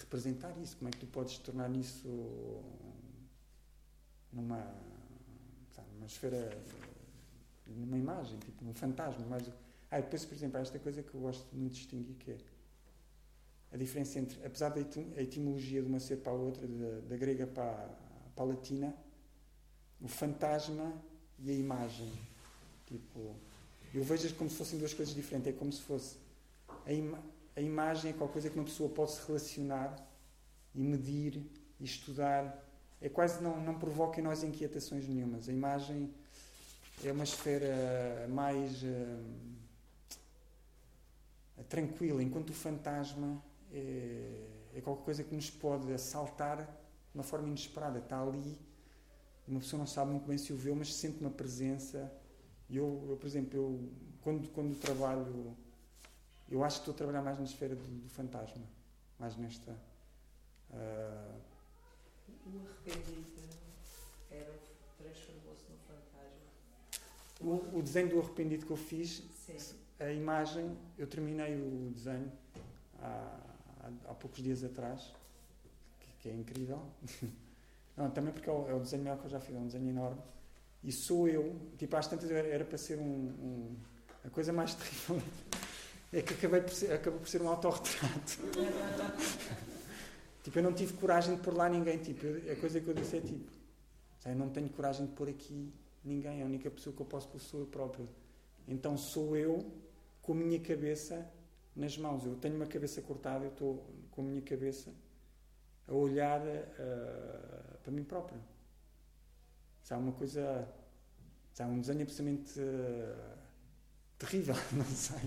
representar 0.00 0.56
isso? 0.58 0.76
Como 0.76 0.88
é 0.88 0.90
que 0.92 0.98
tu 0.98 1.06
podes 1.06 1.38
tornar 1.38 1.74
isso 1.74 2.62
numa, 4.30 4.58
sabe, 5.70 5.88
numa 5.94 6.06
esfera, 6.06 6.50
numa 7.66 7.96
imagem, 7.96 8.38
tipo 8.40 8.64
um 8.64 8.74
fantasma? 8.74 9.24
Mais... 9.26 9.50
Ah, 9.90 10.00
depois, 10.00 10.26
por 10.26 10.34
exemplo, 10.34 10.58
há 10.58 10.60
esta 10.60 10.78
coisa 10.78 11.02
que 11.02 11.14
eu 11.14 11.20
gosto 11.22 11.46
muito 11.56 11.72
de 11.72 11.78
distinguir, 11.78 12.14
que 12.16 12.32
é 12.32 12.36
a 13.72 13.76
diferença 13.76 14.18
entre, 14.18 14.44
apesar 14.44 14.70
da 14.70 14.80
etimologia 15.20 15.82
de 15.82 15.88
uma 15.88 16.00
ser 16.00 16.16
para 16.18 16.32
a 16.32 16.34
outra, 16.34 16.66
da, 16.66 17.16
grega 17.16 17.46
para 17.46 17.88
para 18.38 18.44
a 18.44 18.48
latina, 18.50 18.94
o 20.00 20.06
fantasma 20.06 20.94
e 21.40 21.50
a 21.50 21.54
imagem. 21.54 22.08
Tipo, 22.86 23.34
eu 23.92 24.04
vejo 24.04 24.32
como 24.36 24.48
se 24.48 24.56
fossem 24.56 24.78
duas 24.78 24.94
coisas 24.94 25.12
diferentes. 25.12 25.48
É 25.48 25.52
como 25.52 25.72
se 25.72 25.82
fosse 25.82 26.16
a, 26.86 26.92
ima 26.92 27.20
a 27.56 27.60
imagem 27.60 28.12
é 28.12 28.14
qualquer 28.14 28.34
coisa 28.34 28.50
que 28.50 28.56
uma 28.56 28.64
pessoa 28.64 28.88
pode 28.88 29.10
se 29.10 29.26
relacionar 29.26 29.96
e 30.72 30.80
medir 30.80 31.42
e 31.80 31.84
estudar. 31.84 32.64
É 33.00 33.08
quase 33.08 33.42
não, 33.42 33.60
não 33.60 33.76
provoca 33.76 34.20
em 34.20 34.22
nós 34.22 34.44
inquietações 34.44 35.08
nenhumas. 35.08 35.48
A 35.48 35.52
imagem 35.52 36.14
é 37.04 37.10
uma 37.10 37.24
esfera 37.24 38.28
mais 38.28 38.84
uh, 38.84 39.24
tranquila, 41.68 42.22
enquanto 42.22 42.50
o 42.50 42.54
fantasma 42.54 43.42
é, 43.72 44.46
é 44.74 44.80
qualquer 44.80 45.04
coisa 45.04 45.24
que 45.24 45.34
nos 45.34 45.50
pode 45.50 45.92
assaltar 45.92 46.58
de 46.64 47.14
uma 47.14 47.22
forma 47.22 47.48
inesperada. 47.48 47.98
Está 47.98 48.20
ali, 48.20 48.58
uma 49.46 49.60
pessoa 49.60 49.78
não 49.78 49.86
sabe 49.86 50.10
muito 50.10 50.26
bem 50.26 50.36
se 50.36 50.52
o 50.52 50.56
vê, 50.56 50.74
mas 50.74 50.94
sente 50.94 51.20
uma 51.20 51.30
presença. 51.30 52.12
Eu, 52.70 53.06
eu 53.08 53.16
por 53.16 53.26
exemplo, 53.26 53.58
eu, 53.58 53.90
quando, 54.22 54.48
quando 54.48 54.78
trabalho, 54.78 55.56
eu 56.50 56.62
acho 56.62 56.76
que 56.76 56.82
estou 56.82 56.94
a 56.94 56.96
trabalhar 56.96 57.22
mais 57.22 57.38
na 57.38 57.44
esfera 57.44 57.74
do, 57.74 57.82
do 57.82 58.08
fantasma, 58.10 58.64
mais 59.18 59.36
nesta. 59.36 59.72
Uh... 60.70 61.40
O 62.46 62.66
arrependido 62.66 63.26
era, 64.30 64.52
transformou-se 64.98 65.64
no 65.70 65.78
fantasma. 65.86 66.50
O, 67.40 67.78
o, 67.78 67.82
desenho 67.82 68.10
do 68.10 68.20
arrependido 68.20 68.66
que 68.66 68.72
eu 68.72 68.76
fiz, 68.76 69.22
Sim. 69.46 69.76
a 69.98 70.12
imagem, 70.12 70.76
eu 70.98 71.06
terminei 71.06 71.56
o 71.56 71.90
desenho 71.90 72.30
há, 73.00 73.47
há, 74.08 74.14
poucos 74.14 74.42
dias 74.42 74.64
atrás, 74.64 75.12
que, 76.00 76.08
que 76.20 76.28
é 76.28 76.34
incrível. 76.34 76.80
Não, 77.96 78.10
também 78.10 78.32
porque 78.32 78.48
é 78.48 78.52
o, 78.52 78.68
é 78.68 78.74
o, 78.74 78.80
desenho 78.80 79.02
maior 79.02 79.18
que 79.18 79.26
eu 79.26 79.30
já 79.30 79.40
fiz, 79.40 79.56
é 79.56 79.58
um 79.58 79.66
desenho 79.66 79.88
enorme. 79.88 80.20
E 80.84 80.92
sou 80.92 81.28
eu, 81.28 81.56
tipo, 81.76 81.96
às 81.96 82.06
tantas 82.06 82.30
era, 82.30 82.46
era 82.46 82.64
para 82.64 82.78
ser 82.78 82.98
um, 82.98 83.02
um, 83.02 83.76
A 84.24 84.30
coisa 84.30 84.52
mais 84.52 84.74
terrível 84.76 85.20
é 86.12 86.22
que 86.22 86.34
acabei 86.34 86.60
por 86.60 86.72
ser, 86.72 86.92
acabou 86.92 87.18
por 87.18 87.28
ser 87.28 87.42
um 87.42 87.48
autorretrato. 87.48 88.38
tipo, 90.44 90.58
eu 90.58 90.62
não 90.62 90.72
tive 90.72 90.92
coragem 90.94 91.34
de 91.34 91.42
pôr 91.42 91.54
lá 91.54 91.68
ninguém. 91.68 91.98
Tipo, 91.98 92.26
a 92.50 92.56
coisa 92.56 92.80
que 92.80 92.88
eu 92.88 92.94
disse 92.94 93.16
é 93.16 93.20
tipo, 93.20 93.50
eu 94.24 94.36
não 94.36 94.48
tenho 94.48 94.68
coragem 94.70 95.06
de 95.06 95.12
pôr 95.12 95.28
aqui 95.28 95.72
ninguém. 96.04 96.42
A 96.42 96.46
única 96.46 96.70
pessoa 96.70 96.94
que 96.94 97.02
eu 97.02 97.06
posso 97.06 97.28
pôr 97.28 97.40
sou 97.40 97.60
eu 97.60 97.66
próprio. 97.66 98.08
Então 98.66 98.96
sou 98.96 99.36
eu 99.36 99.66
com 100.22 100.32
a 100.32 100.36
minha 100.36 100.60
cabeça 100.60 101.26
nas 101.78 101.96
mãos. 101.96 102.26
Eu 102.26 102.34
tenho 102.36 102.56
uma 102.56 102.66
cabeça 102.66 103.00
cortada, 103.00 103.44
eu 103.44 103.50
estou 103.50 103.86
com 104.10 104.22
a 104.22 104.24
minha 104.24 104.42
cabeça 104.42 104.92
a 105.86 105.94
olhar 105.94 106.40
uh, 106.40 107.78
para 107.82 107.92
mim 107.92 108.04
próprio. 108.04 108.38
Isso 109.82 109.94
é 109.94 109.96
uma 109.96 110.12
coisa. 110.12 110.68
Isso 111.52 111.62
é 111.62 111.66
um 111.66 111.80
desenho 111.80 112.02
absolutamente 112.02 112.60
uh, 112.60 113.38
terrível, 114.18 114.54
não 114.72 114.84
sei. 114.84 115.20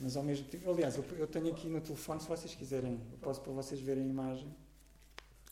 Mas 0.00 0.16
ao 0.16 0.22
mesmo 0.22 0.48
tempo. 0.48 0.68
Aliás, 0.70 0.96
eu, 0.96 1.04
eu, 1.18 1.26
tenho 1.26 1.52
aqui 1.52 1.68
no 1.68 1.80
telefone, 1.80 2.20
se 2.20 2.26
vocês 2.26 2.54
quiserem, 2.54 3.00
eu 3.12 3.18
posso 3.18 3.40
para 3.40 3.52
vocês 3.52 3.80
verem 3.80 4.04
a 4.04 4.08
imagem. 4.08 4.54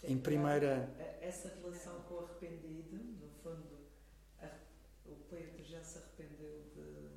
Em 0.05 0.19
primeira. 0.19 0.91
Essa 1.21 1.49
relação 1.61 2.01
com 2.09 2.15
o 2.15 2.19
arrependido, 2.25 2.97
no 2.97 3.29
fundo, 3.41 3.79
a, 4.41 4.49
o 5.07 5.15
poeta 5.31 5.63
já 5.63 5.81
se 5.81 5.99
arrependeu 5.99 6.65
de 6.75 7.13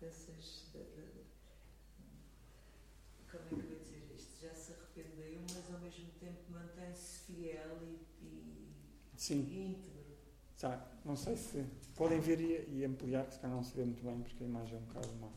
dessas. 0.00 0.70
De, 0.72 0.78
de, 0.78 1.20
como 3.30 3.44
é 3.44 3.48
que 3.48 3.54
eu 3.54 3.70
ia 3.70 3.78
dizer 3.78 4.12
isto? 4.14 4.40
Já 4.42 4.54
se 4.54 4.72
arrependeu, 4.72 5.40
mas 5.52 5.72
ao 5.72 5.80
mesmo 5.80 6.10
tempo 6.18 6.40
mantém-se 6.50 7.20
fiel 7.20 7.78
e, 7.82 8.24
e, 8.24 9.19
Sim. 9.30 9.70
íntegro. 9.70 10.16
Tá, 10.58 10.86
não 11.04 11.16
sei 11.16 11.36
se 11.36 11.64
podem 11.94 12.20
ver 12.20 12.40
e, 12.40 12.78
e 12.78 12.84
ampliar, 12.84 13.24
que 13.26 13.34
se 13.34 13.40
calhar 13.40 13.56
não 13.56 13.62
se 13.62 13.76
vê 13.76 13.84
muito 13.84 14.02
bem, 14.02 14.20
porque 14.20 14.42
a 14.42 14.46
imagem 14.46 14.76
é 14.76 14.78
um 14.80 14.84
bocado 14.84 15.08
má. 15.20 15.28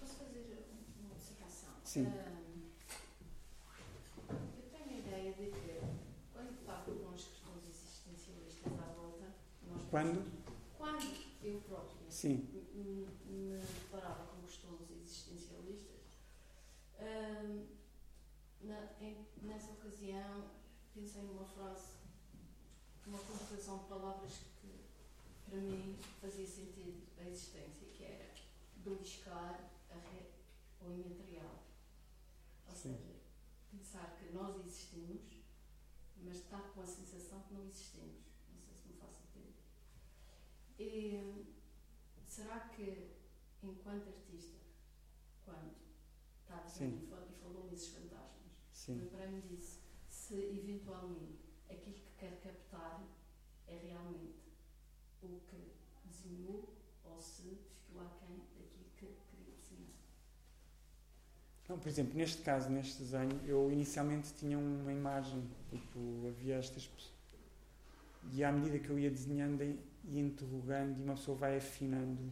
Posso 0.00 0.14
fazer 0.16 0.66
uma 1.00 1.12
observação? 1.12 1.70
Sim. 1.82 2.06
Uh, 2.06 2.48
Quando? 9.90 10.30
Quando 10.76 11.02
eu 11.42 11.60
própria 11.62 12.10
Sim. 12.10 12.46
me, 12.74 13.06
me 13.26 13.58
deparava 13.58 14.26
com 14.26 14.42
questões 14.42 14.90
existencialistas, 14.90 16.02
hum, 17.00 17.64
na, 18.68 18.88
em, 19.00 19.26
nessa 19.42 19.72
ocasião 19.72 20.50
pensei 20.94 21.22
numa 21.22 21.44
frase, 21.44 21.94
uma 23.06 23.18
conjugação 23.18 23.78
de 23.78 23.84
palavras 23.86 24.32
que 24.60 24.84
para 25.48 25.58
mim 25.58 25.96
fazia 26.20 26.46
sentido 26.46 27.06
a 27.18 27.28
existência, 27.28 27.88
que 27.96 28.04
era 28.04 28.34
beliscar 28.76 29.70
a 29.90 29.94
re, 29.94 30.26
o 30.82 30.92
imaterial. 30.92 31.62
Ou 32.68 32.74
Sim. 32.74 32.96
seja, 32.96 33.20
pensar 33.70 34.18
que 34.18 34.32
nós 34.32 34.56
existimos, 34.56 35.22
mas 36.22 36.36
estar 36.36 36.60
com 36.74 36.82
a 36.82 36.86
sensação 36.86 37.42
que 37.42 37.54
não 37.54 37.64
existimos. 37.64 38.28
E, 40.78 41.44
será 42.24 42.60
que, 42.68 43.10
enquanto 43.64 44.08
artista, 44.08 44.58
quando 45.44 45.74
está 46.40 46.58
a 46.58 46.60
dizer 46.60 46.86
e 46.86 47.42
falou 47.42 47.68
nesses 47.68 47.92
lembrei-me 48.92 49.40
disso, 49.42 49.80
se 50.08 50.34
eventualmente 50.34 51.38
aquilo 51.70 51.94
que 51.94 52.12
quer 52.18 52.40
captar 52.40 53.02
é 53.66 53.76
realmente 53.76 54.38
o 55.22 55.40
que 55.48 55.56
desenhou 56.04 56.74
ou 57.04 57.18
se 57.20 57.42
ficou 57.42 58.02
aquém 58.02 58.36
daquilo 58.58 59.12
que 59.12 59.36
queria 59.36 59.54
desenhar. 59.56 59.92
Não, 61.68 61.78
por 61.78 61.88
exemplo, 61.88 62.16
neste 62.16 62.42
caso, 62.42 62.70
neste 62.70 62.98
desenho, 63.02 63.40
eu 63.46 63.70
inicialmente 63.70 64.32
tinha 64.34 64.58
uma 64.58 64.92
imagem, 64.92 65.42
tipo, 65.70 66.26
havia 66.28 66.56
estas 66.56 66.86
e 68.32 68.44
à 68.44 68.52
medida 68.52 68.78
que 68.78 68.90
eu 68.90 68.98
ia 68.98 69.10
desenhando 69.10 69.62
e 69.62 70.18
interrogando 70.18 70.98
e 70.98 71.02
uma 71.02 71.14
pessoa 71.14 71.36
vai 71.36 71.56
afinando. 71.56 72.30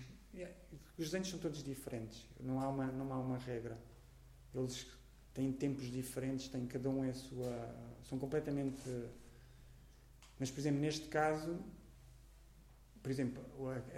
Os 0.98 1.04
desenhos 1.06 1.28
são 1.28 1.38
todos 1.38 1.62
diferentes, 1.62 2.26
não 2.40 2.60
há 2.60 2.68
uma, 2.68 2.86
não 2.86 3.12
há 3.12 3.18
uma 3.18 3.38
regra. 3.38 3.78
Eles 4.54 4.86
têm 5.36 5.52
tempos 5.52 5.84
diferentes, 5.90 6.48
têm 6.48 6.66
cada 6.66 6.88
um 6.88 7.04
é 7.04 7.10
a 7.10 7.14
sua. 7.14 7.74
são 8.08 8.18
completamente. 8.18 8.82
Mas, 10.38 10.50
por 10.50 10.60
exemplo, 10.60 10.80
neste 10.80 11.08
caso, 11.08 11.58
por 13.02 13.10
exemplo, 13.10 13.42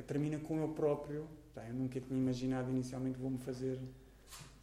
termina 0.07 0.39
com 0.41 0.59
eu 0.59 0.69
próprio. 0.71 1.29
Tá, 1.55 1.67
eu 1.67 1.75
nunca 1.75 2.01
tinha 2.01 2.19
imaginado 2.19 2.71
inicialmente 2.71 3.19
vou-me 3.19 3.39
fazer. 3.39 3.79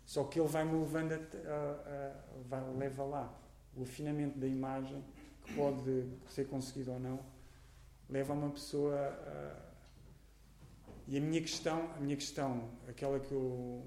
Só 0.06 0.26
que 0.26 0.40
ele 0.40 0.50
vai-me 0.50 0.78
levando 0.78 1.14
a, 1.14 1.16
a, 1.16 1.20
a, 1.20 2.14
vai, 2.48 2.74
leva 2.76 3.04
lá. 3.04 3.42
O 3.76 3.84
afinamento 3.84 4.38
da 4.38 4.48
imagem, 4.48 5.04
que 5.44 5.54
pode 5.54 6.08
ser 6.30 6.48
conseguido 6.48 6.92
ou 6.92 7.00
não, 7.00 7.20
leva 8.10 8.34
uma 8.34 8.50
pessoa 8.50 8.96
a... 8.96 9.56
e 11.08 11.18
a 11.18 11.22
minha 11.22 11.42
questão 11.42 11.92
a 11.98 12.00
minha 12.00 12.16
questão 12.16 12.70
aquela 12.88 13.20
que 13.20 13.32
eu 13.32 13.84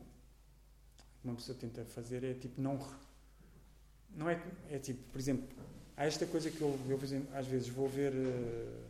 uma 1.28 1.36
pessoa 1.36 1.56
tenta 1.58 1.84
fazer 1.84 2.24
é 2.24 2.34
tipo 2.34 2.60
não 2.60 2.78
não 4.10 4.28
é 4.28 4.40
é 4.70 4.78
tipo 4.78 5.02
por 5.12 5.18
exemplo 5.18 5.46
há 5.96 6.04
esta 6.06 6.26
coisa 6.26 6.50
que 6.50 6.60
eu, 6.60 6.78
eu 6.88 6.98
exemplo, 7.02 7.34
às 7.36 7.46
vezes 7.46 7.68
vou 7.68 7.88
ver 7.88 8.12
eh, 8.14 8.84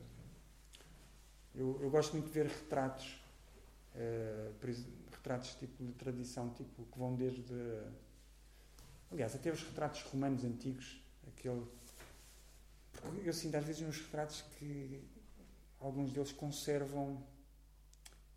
eu, 1.54 1.78
eu 1.82 1.90
gosto 1.90 2.12
muito 2.12 2.26
de 2.26 2.32
ver 2.32 2.46
retratos 2.46 3.20
uh, 3.94 4.54
retratos 5.10 5.54
tipo 5.54 5.84
de 5.84 5.92
tradição 5.92 6.50
tipo 6.50 6.84
que 6.84 6.98
vão 6.98 7.14
desde 7.14 7.42
aliás 9.10 9.34
até 9.34 9.50
os 9.50 9.62
retratos 9.62 10.02
romanos 10.02 10.44
antigos 10.44 11.02
aquele 11.26 11.64
eu 13.24 13.32
sinto 13.32 13.56
às 13.56 13.64
vezes 13.64 13.82
uns 13.82 14.00
retratos 14.00 14.44
que 14.58 15.02
alguns 15.80 16.12
deles 16.12 16.32
conservam 16.32 17.22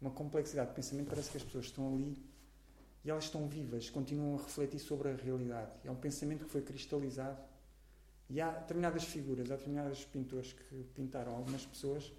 uma 0.01 0.11
complexidade 0.11 0.69
de 0.69 0.75
pensamento. 0.75 1.09
Parece 1.09 1.29
que 1.29 1.37
as 1.37 1.43
pessoas 1.43 1.65
estão 1.65 1.93
ali 1.93 2.17
e 3.03 3.09
elas 3.09 3.25
estão 3.25 3.47
vivas, 3.47 3.89
continuam 3.89 4.35
a 4.35 4.41
refletir 4.41 4.79
sobre 4.79 5.09
a 5.09 5.15
realidade. 5.15 5.71
É 5.83 5.91
um 5.91 5.95
pensamento 5.95 6.45
que 6.45 6.51
foi 6.51 6.61
cristalizado 6.61 7.39
E 8.29 8.39
há 8.39 8.49
determinadas 8.49 9.03
figuras, 9.03 9.51
há 9.51 9.55
determinados 9.55 10.05
pintores 10.05 10.53
que 10.53 10.83
pintaram 10.95 11.35
algumas 11.35 11.65
pessoas 11.65 12.13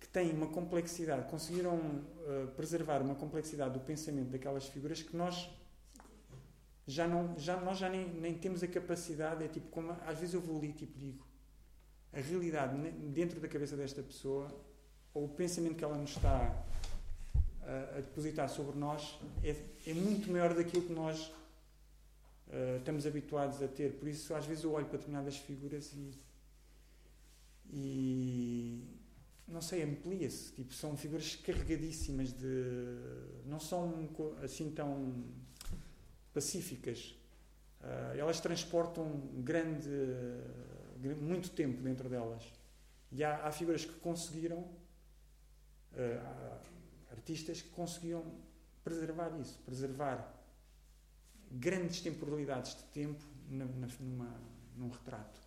que 0.00 0.08
têm 0.08 0.32
uma 0.32 0.48
complexidade, 0.48 1.30
conseguiram 1.30 1.76
uh, 1.76 2.48
preservar 2.56 3.00
uma 3.00 3.14
complexidade 3.14 3.72
do 3.74 3.80
pensamento 3.80 4.30
daquelas 4.30 4.66
figuras 4.66 5.00
que 5.02 5.16
nós 5.16 5.48
já 6.86 7.08
não, 7.08 7.38
já, 7.38 7.58
nós 7.58 7.78
já 7.78 7.88
nem, 7.88 8.06
nem 8.06 8.34
temos 8.34 8.62
a 8.62 8.68
capacidade, 8.68 9.42
é 9.44 9.48
tipo, 9.48 9.68
como, 9.68 9.92
às 10.06 10.18
vezes 10.18 10.34
eu 10.34 10.40
vou 10.40 10.58
ali 10.58 10.70
e 10.70 10.72
tipo, 10.72 10.98
digo, 10.98 11.26
a 12.12 12.20
realidade 12.20 12.76
dentro 13.12 13.40
da 13.40 13.48
cabeça 13.48 13.76
desta 13.76 14.02
pessoa, 14.02 14.48
ou 15.14 15.24
o 15.24 15.28
pensamento 15.28 15.76
que 15.76 15.84
ela 15.84 15.96
nos 15.96 16.10
está 16.10 16.64
a, 17.96 18.00
depositar 18.00 18.48
sobre 18.48 18.78
nós, 18.78 19.18
é, 19.42 19.56
é, 19.86 19.94
muito 19.94 20.30
maior 20.30 20.54
daquilo 20.54 20.82
que 20.82 20.92
nós 20.92 21.28
uh, 22.48 22.78
estamos 22.78 23.06
habituados 23.06 23.62
a 23.62 23.68
ter. 23.68 23.92
Por 23.94 24.08
isso, 24.08 24.34
às 24.34 24.46
vezes, 24.46 24.64
eu 24.64 24.72
olho 24.72 24.86
para 24.86 24.98
determinadas 24.98 25.36
figuras 25.36 25.92
e. 25.92 26.12
e 27.72 28.84
não 29.46 29.60
sei, 29.60 29.82
amplia-se. 29.82 30.52
Tipo, 30.52 30.72
são 30.72 30.96
figuras 30.96 31.36
carregadíssimas 31.36 32.32
de. 32.32 32.46
não 33.46 33.60
são 33.60 34.08
assim 34.42 34.70
tão 34.70 35.24
pacíficas. 36.32 37.14
Uh, 37.80 38.18
elas 38.18 38.40
transportam 38.40 39.20
grande, 39.42 39.90
muito 41.20 41.50
tempo 41.50 41.82
dentro 41.82 42.08
delas. 42.08 42.42
E 43.12 43.22
há, 43.22 43.46
há 43.46 43.52
figuras 43.52 43.84
que 43.84 43.92
conseguiram, 44.00 44.58
uh, 45.92 46.58
artistas 47.14 47.62
que 47.62 47.68
conseguiam 47.70 48.24
preservar 48.82 49.30
isso, 49.40 49.58
preservar 49.64 50.34
grandes 51.50 52.00
temporalidades 52.00 52.76
de 52.76 52.82
tempo 52.84 53.24
na, 53.48 53.64
na, 53.64 53.88
numa, 54.00 54.40
num 54.76 54.88
retrato. 54.88 55.40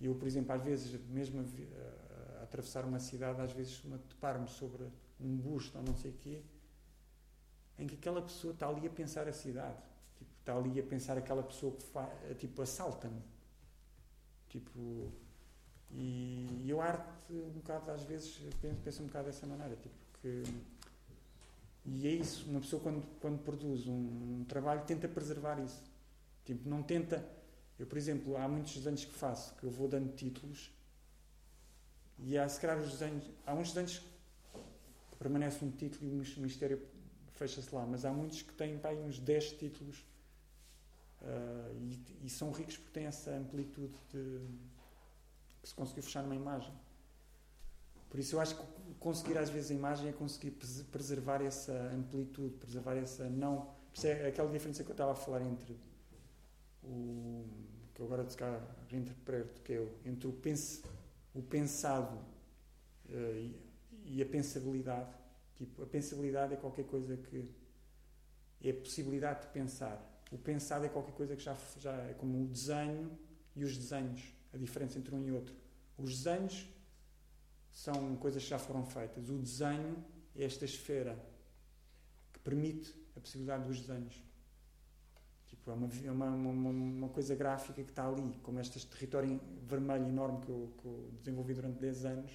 Eu, 0.00 0.14
por 0.14 0.26
exemplo, 0.26 0.52
às 0.52 0.62
vezes, 0.62 1.00
mesmo 1.08 1.40
a, 1.40 1.42
a, 1.42 2.40
a 2.40 2.42
atravessar 2.44 2.84
uma 2.84 2.98
cidade, 2.98 3.40
às 3.40 3.52
vezes 3.52 3.82
me 3.84 3.98
deparo-me 3.98 4.48
sobre 4.48 4.84
um 5.20 5.36
busto 5.36 5.78
ou 5.78 5.84
não 5.84 5.96
sei 5.96 6.10
o 6.10 6.14
quê, 6.14 6.42
em 7.78 7.86
que 7.86 7.94
aquela 7.94 8.22
pessoa 8.22 8.52
está 8.52 8.68
ali 8.68 8.86
a 8.86 8.90
pensar 8.90 9.26
a 9.28 9.32
cidade 9.32 9.94
está 10.44 10.54
ali 10.54 10.78
a 10.78 10.82
pensar 10.82 11.16
aquela 11.16 11.42
pessoa 11.42 11.74
que 11.74 12.34
tipo, 12.34 12.60
assalta-me. 12.60 13.22
Tipo, 14.48 15.10
e, 15.90 16.64
eu 16.68 16.80
arte, 16.80 17.32
um 17.32 17.50
bocado, 17.50 17.90
às 17.90 18.02
vezes, 18.02 18.38
penso, 18.60 18.80
penso 18.84 19.02
um 19.02 19.06
bocado 19.06 19.26
dessa 19.26 19.46
maneira. 19.46 19.74
Tipo, 19.76 19.94
que, 20.20 20.42
e 21.84 22.06
é 22.06 22.10
isso, 22.10 22.48
uma 22.48 22.60
pessoa 22.60 22.82
quando, 22.82 23.02
quando 23.20 23.42
produz 23.42 23.86
um, 23.86 23.92
um, 23.92 24.44
trabalho 24.48 24.82
tenta 24.86 25.06
preservar 25.06 25.58
isso. 25.60 25.82
Tipo, 26.44 26.68
não 26.68 26.82
tenta. 26.82 27.26
Eu, 27.78 27.86
por 27.86 27.98
exemplo, 27.98 28.36
há 28.36 28.48
muitos 28.48 28.76
desenhos 28.76 29.04
que 29.04 29.12
faço 29.12 29.54
que 29.56 29.64
eu 29.64 29.70
vou 29.70 29.88
dando 29.88 30.14
títulos 30.14 30.70
e 32.18 32.38
há, 32.38 32.48
se 32.48 32.60
calhar, 32.60 32.78
os 32.78 32.90
desenhos. 32.90 33.28
Há 33.46 33.54
uns 33.54 33.68
desenhos 33.68 33.98
que 35.10 35.16
permanece 35.18 35.64
um 35.64 35.70
título 35.70 36.06
e 36.06 36.20
o 36.20 36.40
mistério 36.40 36.80
fecha-se 37.32 37.74
lá, 37.74 37.84
mas 37.84 38.04
há 38.04 38.12
muitos 38.12 38.42
que 38.42 38.52
têm 38.54 38.78
pá, 38.78 38.90
uns 38.90 39.18
10 39.18 39.52
títulos 39.52 40.04
Uh, 41.24 41.74
e, 41.80 42.26
e, 42.26 42.28
são 42.28 42.50
ricos 42.52 42.76
porque 42.76 42.92
têm 42.92 43.06
essa 43.06 43.30
amplitude 43.30 43.94
de, 44.12 44.40
que 45.62 45.68
se 45.68 45.74
conseguiu 45.74 46.02
fechar 46.02 46.22
numa 46.22 46.34
imagem. 46.34 46.70
Por 48.14 48.20
isso 48.20 48.36
eu 48.36 48.40
acho 48.40 48.54
que 48.54 48.94
conseguir 49.00 49.36
às 49.36 49.50
vezes 49.50 49.72
a 49.72 49.74
imagem 49.74 50.08
é 50.08 50.12
conseguir 50.12 50.52
preservar 50.92 51.42
essa 51.42 51.72
amplitude, 51.92 52.54
preservar 52.58 52.94
essa 52.94 53.28
não. 53.28 53.74
É 54.04 54.28
aquela 54.28 54.48
diferença 54.52 54.84
que 54.84 54.90
eu 54.90 54.94
estava 54.94 55.10
a 55.10 55.16
falar 55.16 55.42
entre 55.42 55.76
o 56.84 57.44
que 57.92 58.00
eu 58.00 58.06
agora 58.06 58.24
cá 58.36 58.60
reinterpreto, 58.88 59.60
que 59.62 59.72
é 59.72 59.80
o, 59.80 59.90
entre 60.04 60.28
o, 60.28 60.32
pense, 60.32 60.84
o 61.34 61.42
pensado 61.42 62.16
uh, 63.08 63.36
e, 63.36 63.58
e, 64.04 64.22
a 64.22 64.26
pensabilidade. 64.26 65.10
Tipo, 65.56 65.82
a 65.82 65.86
pensabilidade 65.86 66.54
é 66.54 66.56
qualquer 66.56 66.84
coisa 66.84 67.16
que 67.16 67.50
é 68.62 68.70
a 68.70 68.74
possibilidade 68.74 69.40
de 69.40 69.48
pensar 69.48 70.14
o 70.30 70.38
pensado 70.38 70.86
é 70.86 70.88
qualquer 70.88 71.14
coisa 71.14 71.34
que 71.34 71.42
já, 71.42 71.56
já 71.80 71.92
é 71.92 72.14
como 72.14 72.44
o 72.44 72.46
desenho 72.46 73.10
e 73.56 73.64
os 73.64 73.76
desenhos, 73.76 74.22
a 74.52 74.56
diferença 74.56 74.98
entre 74.98 75.12
um 75.14 75.24
e 75.24 75.32
outro. 75.32 75.52
Os 75.98 76.22
desenhos 76.22 76.68
são 77.74 78.16
coisas 78.16 78.42
que 78.42 78.48
já 78.48 78.58
foram 78.58 78.86
feitas. 78.86 79.28
O 79.28 79.36
desenho 79.36 80.02
é 80.36 80.44
esta 80.44 80.64
esfera 80.64 81.18
que 82.32 82.38
permite 82.38 82.94
a 83.16 83.20
possibilidade 83.20 83.64
dos 83.64 83.80
desenhos. 83.80 84.22
Tipo, 85.48 85.72
é 85.72 85.74
uma, 85.74 85.88
é 86.04 86.10
uma, 86.10 86.26
uma, 86.30 86.70
uma, 86.70 87.08
coisa 87.08 87.34
gráfica 87.34 87.82
que 87.82 87.90
está 87.90 88.06
ali, 88.06 88.38
como 88.42 88.60
este 88.60 88.86
território 88.86 89.40
vermelho 89.66 90.08
enorme 90.08 90.40
que 90.40 90.48
eu, 90.48 90.72
que 90.80 90.86
eu 90.86 91.10
desenvolvi 91.18 91.54
durante 91.54 91.80
10 91.80 92.04
anos. 92.04 92.32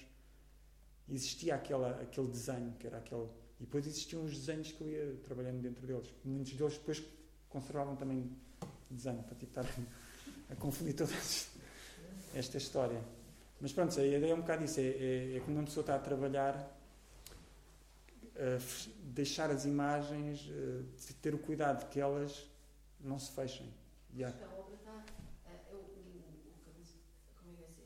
Existia 1.08 1.54
aquela, 1.54 2.00
aquele 2.02 2.28
desenho, 2.28 2.72
que 2.78 2.86
era 2.86 2.98
aquele. 2.98 3.28
E 3.58 3.64
depois 3.64 3.86
existiam 3.86 4.24
os 4.24 4.36
desenhos 4.36 4.72
que 4.72 4.80
eu 4.80 4.88
ia 4.88 5.16
trabalhando 5.24 5.60
dentro 5.60 5.86
deles. 5.86 6.14
Muitos 6.24 6.52
deles 6.52 6.74
depois 6.74 7.02
conservavam 7.48 7.96
também 7.96 8.30
desenho, 8.90 9.22
para 9.22 9.34
tipo, 9.34 9.50
estar 9.50 9.66
a 10.50 10.56
confundir 10.56 10.94
toda 10.94 11.12
esta 12.34 12.58
história. 12.58 13.02
Mas 13.60 13.72
pronto, 13.72 13.98
a 14.00 14.04
ideia 14.04 14.32
é 14.32 14.34
um 14.34 14.40
bocado 14.40 14.64
isso, 14.64 14.80
é, 14.80 14.84
é, 14.84 15.36
é 15.36 15.40
quando 15.40 15.58
uma 15.58 15.64
pessoa 15.64 15.82
está 15.82 15.94
a 15.94 15.98
trabalhar, 15.98 16.76
deixar 19.02 19.50
as 19.50 19.66
imagens, 19.66 20.50
ter 21.20 21.34
o 21.34 21.38
cuidado 21.38 21.88
que 21.90 22.00
elas 22.00 22.46
não 22.98 23.18
se 23.18 23.32
fechem. 23.32 23.70
Yeah. 24.14 24.36
A 24.44 24.58
obra 24.58 24.74
está, 24.74 25.04
é, 25.46 25.58
como 27.36 27.50
é 27.50 27.54
que 27.54 27.82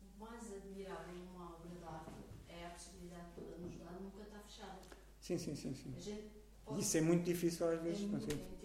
o 0.00 0.20
mais 0.20 0.52
admirável 0.52 1.14
numa 1.14 1.56
obra 1.56 1.68
de 1.68 1.84
arte 1.84 2.12
é 2.48 2.66
a 2.66 2.70
possibilidade 2.70 3.32
que 3.34 3.40
nos 3.60 3.76
dá 3.76 3.90
nunca 4.00 4.22
está 4.22 4.38
fechada. 4.38 4.78
Sim, 5.20 5.36
sim, 5.36 5.56
sim. 5.56 5.74
sim. 5.74 6.30
Isso 6.76 6.96
é 6.96 7.00
muito 7.00 7.24
difícil 7.24 7.68
às 7.68 7.82
vezes. 7.82 8.04
É 8.04 8.06
muito, 8.06 8.58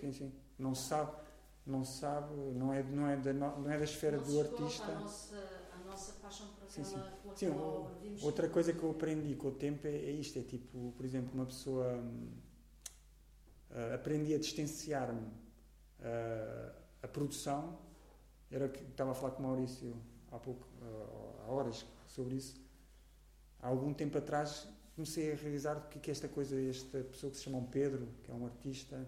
Sim, 0.00 0.12
sim. 0.12 0.32
Não 0.58 0.74
sabe, 0.74 1.12
não 1.66 1.84
sabe, 1.84 2.34
não 2.54 2.72
é, 2.72 2.82
não 2.82 3.06
é, 3.08 3.16
da, 3.16 3.32
não 3.32 3.70
é 3.70 3.76
da 3.76 3.84
esfera 3.84 4.16
não 4.16 4.24
do 4.24 4.40
artista. 4.40 4.84
A 4.84 5.00
nossa, 5.00 5.36
a 5.36 5.59
nossa 6.00 6.12
paixão 6.14 6.46
por 6.48 6.64
aquela, 6.64 6.84
sim, 6.84 6.84
sim. 6.84 7.02
Por 7.22 7.36
sim, 7.36 7.50
obra. 7.50 7.92
Outra 8.22 8.48
coisa 8.48 8.72
que 8.72 8.82
eu 8.82 8.90
aprendi 8.90 9.34
com 9.34 9.48
o 9.48 9.52
tempo 9.52 9.86
é, 9.86 9.90
é 9.90 10.10
isto, 10.10 10.38
é 10.38 10.42
tipo, 10.42 10.92
por 10.96 11.04
exemplo, 11.04 11.30
uma 11.34 11.46
pessoa 11.46 12.02
uh, 13.70 13.94
aprendi 13.94 14.34
a 14.34 14.38
distanciar-me 14.38 15.26
uh, 15.26 16.72
a 17.02 17.08
produção, 17.08 17.78
era 18.50 18.68
que 18.68 18.82
estava 18.82 19.12
a 19.12 19.14
falar 19.14 19.32
com 19.32 19.42
o 19.42 19.46
Maurício 19.46 19.94
há 20.32 20.38
pouco, 20.38 20.66
uh, 20.82 21.42
há 21.42 21.52
horas 21.52 21.84
sobre 22.06 22.36
isso. 22.36 22.60
Há 23.60 23.68
algum 23.68 23.92
tempo 23.92 24.16
atrás 24.16 24.66
comecei 24.96 25.32
a 25.32 25.36
realizar 25.36 25.76
o 25.76 25.82
que 26.00 26.10
é 26.10 26.12
esta 26.12 26.28
coisa, 26.28 26.60
esta 26.60 27.00
pessoa 27.04 27.30
que 27.30 27.36
se 27.36 27.44
chama 27.44 27.58
um 27.58 27.66
Pedro, 27.66 28.08
que 28.22 28.30
é 28.30 28.34
um 28.34 28.46
artista, 28.46 29.06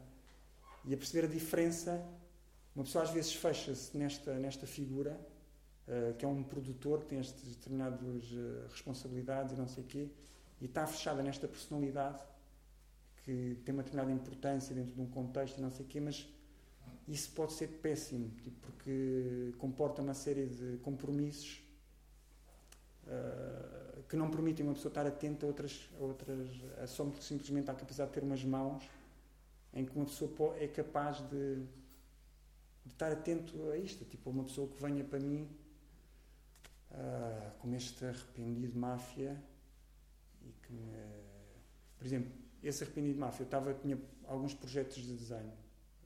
e 0.84 0.92
a 0.92 0.96
perceber 0.96 1.26
a 1.26 1.30
diferença. 1.30 2.04
Uma 2.74 2.84
pessoa 2.84 3.04
às 3.04 3.10
vezes 3.10 3.34
fecha-se 3.34 3.96
nesta, 3.96 4.38
nesta 4.38 4.66
figura, 4.66 5.20
uh, 5.92 6.14
que 6.14 6.24
é 6.24 6.28
um 6.28 6.42
produtor, 6.42 7.00
que 7.00 7.06
tem 7.06 7.18
estas 7.18 7.54
determinadas 7.54 8.32
uh, 8.32 8.68
responsabilidades 8.70 9.52
e 9.52 9.56
não 9.56 9.68
sei 9.68 9.84
o 9.84 9.86
quê, 9.86 10.08
e 10.60 10.64
está 10.64 10.86
fechada 10.86 11.22
nesta 11.22 11.46
personalidade 11.46 12.22
que 13.24 13.56
tem 13.64 13.72
uma 13.72 13.82
determinada 13.82 14.12
importância 14.12 14.74
dentro 14.74 14.94
de 14.94 15.00
um 15.00 15.06
contexto 15.06 15.58
e 15.58 15.60
não 15.60 15.70
sei 15.70 15.84
o 15.84 15.88
quê, 15.88 16.00
mas 16.00 16.26
isso 17.06 17.30
pode 17.32 17.52
ser 17.52 17.68
péssimo, 17.68 18.30
tipo, 18.42 18.56
porque 18.60 19.52
comporta 19.58 20.02
uma 20.02 20.14
série 20.14 20.46
de 20.46 20.78
compromissos 20.78 21.62
uh, 23.06 24.02
que 24.08 24.16
não 24.16 24.30
permitem 24.30 24.66
uma 24.66 24.74
pessoa 24.74 24.90
estar 24.90 25.06
atenta 25.06 25.46
a 25.46 25.48
outras, 25.48 25.88
a 25.98 26.02
outras 26.02 26.48
a 26.80 26.86
só 26.86 27.10
simplesmente 27.20 27.70
à 27.70 27.74
capacidade 27.74 28.10
de 28.10 28.14
ter 28.14 28.24
umas 28.24 28.44
mãos 28.44 28.82
em 29.74 29.84
que 29.84 29.96
uma 29.96 30.04
pessoa 30.04 30.56
é 30.58 30.68
capaz 30.68 31.20
de, 31.28 31.56
de 32.84 32.92
estar 32.92 33.10
atento 33.10 33.70
a 33.70 33.76
isto. 33.76 34.04
Tipo, 34.04 34.30
uma 34.30 34.44
pessoa 34.44 34.68
que 34.68 34.82
venha 34.82 35.02
para 35.02 35.18
mim 35.18 35.48
uh, 36.92 37.58
como 37.58 37.74
este 37.74 38.04
arrependido 38.04 38.78
máfia 38.78 39.42
e 40.42 40.52
que 40.62 40.72
me. 40.72 41.32
Por 41.96 42.06
exemplo, 42.06 42.32
esse 42.62 42.82
arrependido 42.84 43.18
máfia, 43.18 43.42
eu 43.42 43.46
estava, 43.46 43.74
tinha 43.74 43.98
alguns 44.26 44.54
projetos 44.54 45.02
de 45.02 45.14
desenho 45.14 45.52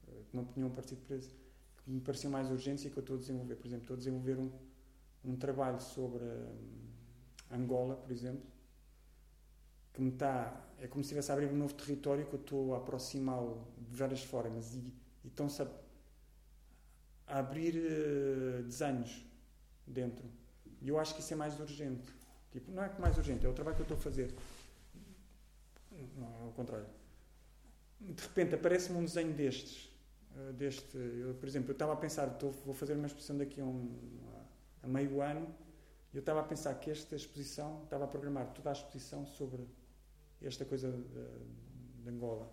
uh, 0.07 0.23
que 0.25 0.35
não 0.35 0.45
tinham 0.45 0.69
partido 0.69 1.01
preso, 1.05 1.35
que 1.77 1.89
me 1.89 2.01
pareciam 2.01 2.31
mais 2.31 2.49
urgentes 2.49 2.85
e 2.85 2.89
que 2.89 2.97
eu 2.97 3.01
estou 3.01 3.15
a 3.15 3.19
desenvolver. 3.19 3.55
Por 3.55 3.67
exemplo, 3.67 3.83
estou 3.83 3.95
a 3.95 3.97
desenvolver 3.97 4.37
um, 4.37 4.51
um 5.25 5.35
trabalho 5.35 5.81
sobre 5.81 6.23
um, 6.23 6.87
Angola, 7.51 7.95
por 7.95 8.11
exemplo, 8.11 8.43
que 9.93 10.01
me 10.01 10.09
está. 10.09 10.63
É 10.79 10.87
como 10.87 11.03
se 11.03 11.07
estivesse 11.07 11.31
a 11.31 11.33
abrir 11.33 11.47
um 11.47 11.57
novo 11.57 11.73
território 11.73 12.25
que 12.27 12.33
eu 12.35 12.39
estou 12.39 12.75
a 12.75 12.77
aproximá-lo 12.77 13.67
de 13.79 13.95
várias 13.95 14.23
formas 14.23 14.75
e, 14.75 14.93
e 15.23 15.27
estão-se 15.27 15.63
a, 15.63 15.67
a, 17.25 17.39
abrir 17.39 17.75
uh, 17.75 18.63
desenhos 18.63 19.25
dentro. 19.87 20.29
E 20.81 20.89
eu 20.89 20.99
acho 20.99 21.13
que 21.15 21.21
isso 21.21 21.33
é 21.33 21.35
mais 21.35 21.59
urgente. 21.59 22.13
Tipo, 22.51 22.71
não 22.71 22.83
é 22.83 22.89
que 22.89 22.99
mais 22.99 23.17
urgente, 23.17 23.45
é 23.45 23.49
o 23.49 23.53
trabalho 23.53 23.75
que 23.75 23.81
eu 23.81 23.85
estou 23.85 23.97
a 23.97 24.01
fazer. 24.01 24.33
Não, 26.15 26.27
é 26.41 26.43
ao 26.43 26.51
contrário. 26.51 26.87
De 27.99 28.21
repente 28.21 28.55
aparece-me 28.55 28.97
um 28.97 29.05
desenho 29.05 29.33
destes, 29.33 29.91
uh, 30.35 30.53
deste. 30.53 30.97
Eu, 30.97 31.33
por 31.35 31.47
exemplo, 31.47 31.69
eu 31.69 31.73
estava 31.73 31.93
a 31.93 31.95
pensar, 31.95 32.27
estou, 32.27 32.51
vou 32.51 32.73
fazer 32.73 32.93
uma 32.93 33.07
exposição 33.07 33.37
daqui 33.37 33.59
a, 33.59 33.63
um, 33.63 33.95
a 34.83 34.87
meio 34.87 35.21
ano, 35.21 35.53
e 36.13 36.17
eu 36.17 36.19
estava 36.19 36.39
a 36.39 36.43
pensar 36.43 36.73
que 36.75 36.91
esta 36.91 37.15
exposição, 37.15 37.83
estava 37.83 38.05
a 38.05 38.07
programar 38.07 38.53
toda 38.53 38.69
a 38.69 38.73
exposição 38.73 39.25
sobre 39.25 39.67
esta 40.41 40.63
coisa 40.63 40.91
de, 40.91 42.03
de 42.03 42.09
Angola. 42.09 42.51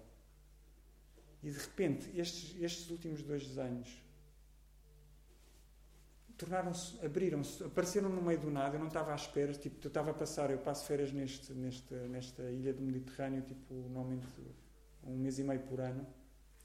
E 1.43 1.51
de 1.51 1.59
repente, 1.59 2.11
estes, 2.19 2.61
estes 2.61 2.91
últimos 2.91 3.23
dois 3.23 3.59
anos 3.59 4.04
tornaram-se, 6.37 7.05
abriram-se, 7.05 7.63
apareceram 7.65 8.09
no 8.09 8.23
meio 8.23 8.39
do 8.39 8.51
nada, 8.51 8.77
eu 8.77 8.81
não 8.81 8.89
estava 8.89 9.13
à 9.13 9.15
espera, 9.15 9.53
tipo, 9.53 9.77
eu 9.85 9.89
estava 9.89 10.11
a 10.11 10.15
passar, 10.15 10.51
eu 10.51 10.59
passo 10.59 10.85
férias 10.87 11.13
neste, 11.13 11.53
neste, 11.53 11.95
nesta 11.95 12.43
ilha 12.51 12.73
do 12.73 12.83
Mediterrâneo, 12.83 13.43
tipo, 13.43 13.75
normalmente 13.75 14.27
um 15.05 15.17
mês 15.17 15.39
e 15.39 15.45
meio 15.45 15.61
por 15.61 15.81
ano, 15.81 16.07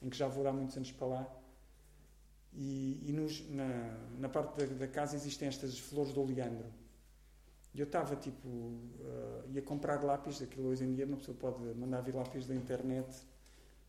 em 0.01 0.09
que 0.09 0.17
já 0.17 0.27
vou 0.27 0.43
dar 0.43 0.53
muitos 0.53 0.75
anos 0.75 0.91
para 0.91 1.07
lá, 1.07 1.39
e, 2.53 3.03
e 3.05 3.13
nos, 3.13 3.47
na, 3.49 3.97
na 4.17 4.29
parte 4.29 4.57
da, 4.57 4.73
da, 4.73 4.87
casa 4.87 5.15
existem 5.15 5.47
estas 5.47 5.77
flores 5.77 6.13
de 6.13 6.19
oleandro. 6.19 6.65
E 7.73 7.79
eu 7.79 7.85
estava, 7.85 8.15
tipo, 8.15 8.47
uh, 8.47 9.43
ia 9.51 9.61
comprar 9.61 10.03
lápis, 10.03 10.41
aquilo 10.41 10.69
hoje 10.69 10.83
em 10.83 10.95
dia 10.95 11.05
uma 11.05 11.17
pessoa 11.17 11.37
pode 11.37 11.61
mandar 11.75 12.01
vir 12.01 12.15
lápis 12.15 12.47
da 12.47 12.55
internet, 12.55 13.07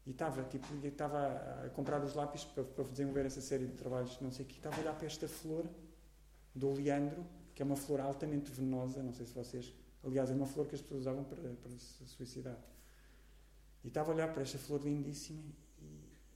e 0.07 0.11
estava, 0.11 0.42
tipo, 0.44 0.66
estava 0.86 1.64
a 1.64 1.70
comprar 1.70 2.03
os 2.03 2.14
lápis 2.14 2.44
para, 2.44 2.64
para 2.64 2.84
desenvolver 2.84 3.26
essa 3.26 3.40
série 3.40 3.66
de 3.66 3.74
trabalhos, 3.74 4.18
não 4.20 4.32
sei 4.32 4.44
o 4.44 4.48
que, 4.48 4.57
estava 4.57 4.76
a 4.76 4.80
olhar 4.80 4.94
para 4.96 5.07
esta 5.07 5.28
flor 5.28 5.66
do 6.55 6.68
oleandro, 6.68 7.26
que 7.55 7.62
é 7.62 7.64
uma 7.64 7.76
flor 7.76 8.01
altamente 8.01 8.51
venenosa, 8.51 9.03
não 9.03 9.12
sei 9.12 9.26
se 9.26 9.34
vocês. 9.34 9.72
Aliás, 10.03 10.30
é 10.30 10.34
uma 10.34 10.46
flor 10.46 10.66
que 10.66 10.74
as 10.74 10.80
pessoas 10.80 11.03
usavam 11.03 11.24
para, 11.24 11.42
para 11.42 11.70
se 11.72 12.07
suicidar. 12.07 12.59
E 13.84 13.88
estava 13.88 14.11
a 14.11 14.14
olhar 14.14 14.32
para 14.32 14.42
esta 14.42 14.59
flor 14.59 14.82
lindíssima 14.82 15.42
e, 15.78 15.84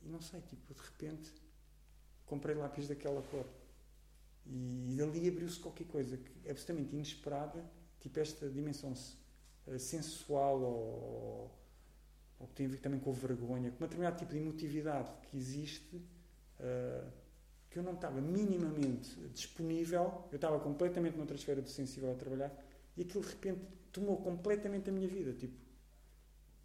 e 0.03 0.09
não 0.09 0.21
sei, 0.21 0.41
tipo, 0.43 0.75
de 0.75 0.81
repente 0.81 1.33
comprei 2.27 2.55
lápis 2.55 2.89
daquela 2.89 3.23
cor. 3.23 3.47
E, 4.47 4.93
e 4.93 4.97
dali 4.97 5.29
abriu-se 5.29 5.59
qualquer 5.59 5.87
coisa 5.87 6.17
que 6.19 6.47
é 6.47 6.51
absolutamente 6.51 6.95
inesperada, 6.95 7.65
tipo 8.01 8.21
esta 8.21 8.49
dimensão 8.49 8.93
uh, 8.93 9.79
sensual 9.79 10.61
ou 10.61 11.51
ou 12.39 12.47
que 12.47 12.55
tem 12.55 12.66
a 12.66 12.68
ver 12.68 12.78
também 12.78 13.01
com 13.01 13.12
vergonha, 13.12 13.70
com 13.70 13.85
um 13.85 13.87
determinado 13.87 14.18
tipo 14.18 14.32
de 14.32 14.39
emotividade 14.39 15.11
que 15.22 15.37
existe, 15.37 15.97
uh, 15.97 17.11
que 17.70 17.78
eu 17.78 17.82
não 17.82 17.95
estava 17.95 18.20
minimamente 18.20 19.14
disponível, 19.35 20.28
eu 20.30 20.37
estava 20.37 20.61
completamente 20.61 21.16
noutra 21.16 21.37
esfera 21.37 21.61
do 21.61 21.68
sensível 21.68 22.12
a 22.12 22.14
trabalhar, 22.14 22.53
e 22.97 23.03
aquilo 23.03 23.24
de 23.24 23.30
repente 23.30 23.61
tomou 23.93 24.16
completamente 24.18 24.91
a 24.91 24.93
minha 24.93 25.09
vida. 25.09 25.32
Tipo, 25.32 25.64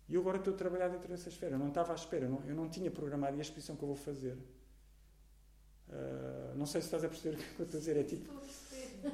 e 0.09 0.15
eu 0.15 0.21
agora 0.21 0.37
estou 0.37 0.53
a 0.53 0.57
trabalhar 0.57 0.87
dentro 0.89 1.07
dessa 1.07 1.29
esfera. 1.29 1.53
Eu 1.53 1.59
não 1.59 1.67
estava 1.67 1.91
à 1.91 1.95
espera, 1.95 2.25
eu 2.25 2.29
não, 2.29 2.43
eu 2.45 2.55
não 2.55 2.67
tinha 2.67 2.89
programado 2.89 3.37
e 3.37 3.39
a 3.39 3.41
exposição 3.41 3.75
que 3.75 3.83
eu 3.83 3.87
vou 3.87 3.95
fazer. 3.95 4.35
Uh, 5.87 6.55
não 6.55 6.65
sei 6.65 6.81
se 6.81 6.87
estás 6.87 7.03
a 7.03 7.09
perceber 7.09 7.35
o 7.35 7.37
que 7.37 7.59
eu 7.59 7.65
estou 7.65 7.77
a 7.77 7.79
dizer. 7.79 7.97
É 7.97 8.03
tipo, 8.03 8.33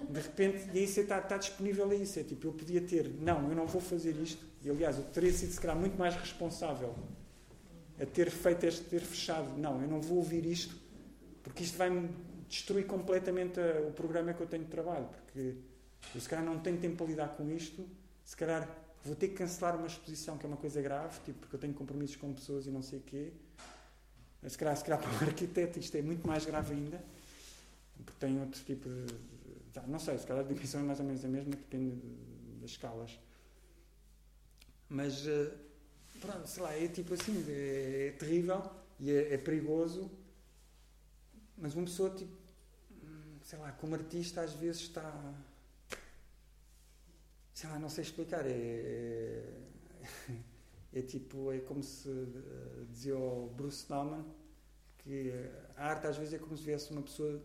de 0.09 0.19
repente, 0.21 0.69
e 0.73 0.79
aí 0.79 0.87
você 0.87 1.01
está, 1.01 1.19
está 1.19 1.37
disponível 1.37 1.89
a 1.89 1.95
isso. 1.95 2.17
É 2.17 2.23
tipo, 2.23 2.47
eu 2.47 2.53
podia 2.53 2.81
ter, 2.81 3.09
não, 3.19 3.49
eu 3.49 3.55
não 3.55 3.67
vou 3.67 3.81
fazer 3.81 4.15
isto. 4.15 4.45
E 4.65 4.69
aliás, 4.71 4.97
eu 4.97 5.03
teria 5.03 5.31
sido, 5.31 5.51
se 5.51 5.61
calhar, 5.61 5.77
muito 5.77 5.95
mais 5.95 6.15
responsável 6.15 6.95
a 8.01 8.05
ter 8.07 8.31
feito 8.31 8.65
este, 8.65 8.83
ter 8.85 8.99
fechado. 8.99 9.55
Não, 9.59 9.79
eu 9.79 9.87
não 9.87 10.01
vou 10.01 10.17
ouvir 10.17 10.43
isto, 10.43 10.75
porque 11.43 11.63
isto 11.63 11.77
vai-me 11.77 12.09
destruir 12.49 12.87
completamente 12.87 13.59
a, 13.59 13.81
o 13.81 13.91
programa 13.91 14.33
que 14.33 14.41
eu 14.41 14.47
tenho 14.47 14.63
de 14.63 14.71
trabalho. 14.71 15.05
Porque 15.05 15.53
eu, 16.15 16.19
se 16.19 16.27
calhar, 16.27 16.43
não 16.43 16.57
tenho 16.59 16.79
tempo 16.79 16.97
para 16.97 17.05
lidar 17.05 17.27
com 17.37 17.47
isto. 17.51 17.87
Se 18.23 18.35
calhar, 18.35 18.67
vou 19.03 19.15
ter 19.15 19.27
que 19.27 19.35
cancelar 19.35 19.75
uma 19.75 19.85
exposição, 19.85 20.35
que 20.35 20.47
é 20.47 20.49
uma 20.49 20.57
coisa 20.57 20.81
grave, 20.81 21.19
tipo, 21.23 21.41
porque 21.41 21.55
eu 21.57 21.59
tenho 21.59 21.73
compromissos 21.75 22.15
com 22.15 22.33
pessoas 22.33 22.65
e 22.65 22.71
não 22.71 22.81
sei 22.81 22.97
o 22.97 23.01
quê. 23.03 23.33
Se 24.47 24.57
calhar, 24.57 24.75
se 24.75 24.83
calhar 24.83 24.97
para 24.99 25.11
um 25.11 25.27
arquiteto 25.29 25.77
isto 25.77 25.95
é 25.95 26.01
muito 26.01 26.27
mais 26.27 26.43
grave 26.43 26.73
ainda, 26.73 27.03
porque 28.03 28.19
tem 28.19 28.39
outro 28.39 28.59
tipo 28.63 28.89
de 28.89 29.05
não 29.87 29.99
sei, 29.99 30.17
se 30.17 30.25
calhar 30.25 30.43
a 30.43 30.47
dimensão 30.47 30.79
é 30.79 30.83
mais 30.83 30.99
ou 30.99 31.05
menos 31.05 31.23
a 31.23 31.27
mesma, 31.27 31.51
depende 31.51 32.01
das 32.61 32.71
escalas. 32.71 33.24
Mas, 34.89 35.27
eh, 35.27 35.51
pronto, 36.19 36.47
sei 36.47 36.63
lá, 36.63 36.73
é 36.73 36.87
tipo 36.87 37.13
assim, 37.13 37.43
é, 37.47 38.07
é 38.07 38.11
terrível 38.11 38.61
e 38.99 39.11
é, 39.11 39.33
é, 39.33 39.37
perigoso, 39.37 40.09
mas 41.57 41.73
uma 41.75 41.85
pessoa, 41.85 42.09
tipo, 42.11 42.35
sei 43.43 43.59
lá, 43.59 43.71
como 43.73 43.95
artista, 43.95 44.41
às 44.41 44.53
vezes 44.53 44.81
está. 44.81 45.33
Sei 47.53 47.69
lá, 47.69 47.79
não 47.79 47.89
sei 47.89 48.03
explicar, 48.03 48.45
é. 48.45 48.51
é, 48.51 49.53
é 50.99 51.01
tipo, 51.01 51.51
é 51.51 51.59
como 51.59 51.83
se 51.83 52.09
eh, 52.09 52.85
dizia 52.89 53.17
o 53.17 53.49
Bruce 53.55 53.85
Nauman 53.89 54.25
que 55.05 55.31
a 55.77 55.85
arte 55.89 56.07
às 56.07 56.17
vezes 56.17 56.33
é 56.33 56.39
como 56.39 56.57
se 56.57 56.63
viesse 56.63 56.91
uma 56.91 57.03
pessoa. 57.03 57.39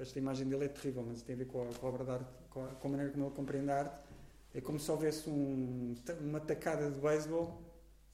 Esta 0.00 0.18
imagem 0.18 0.48
dele 0.48 0.64
é 0.64 0.68
terrível, 0.68 1.04
mas 1.06 1.22
tem 1.22 1.34
a 1.34 1.38
ver 1.38 1.46
com 1.46 1.62
a, 1.62 1.72
com 1.72 1.86
a 1.86 1.88
obra 1.88 2.04
de 2.04 2.10
arte, 2.10 2.30
com 2.50 2.64
a, 2.64 2.68
com 2.68 2.88
a 2.88 2.90
maneira 2.90 3.12
como 3.12 3.26
ele 3.26 3.34
compreende 3.34 3.70
a 3.70 3.78
arte. 3.78 4.07
É 4.54 4.60
como 4.60 4.80
se 4.80 4.90
houvesse 4.90 5.28
um, 5.28 5.94
uma 6.20 6.40
tacada 6.40 6.90
de 6.90 6.98
beisebol 6.98 7.60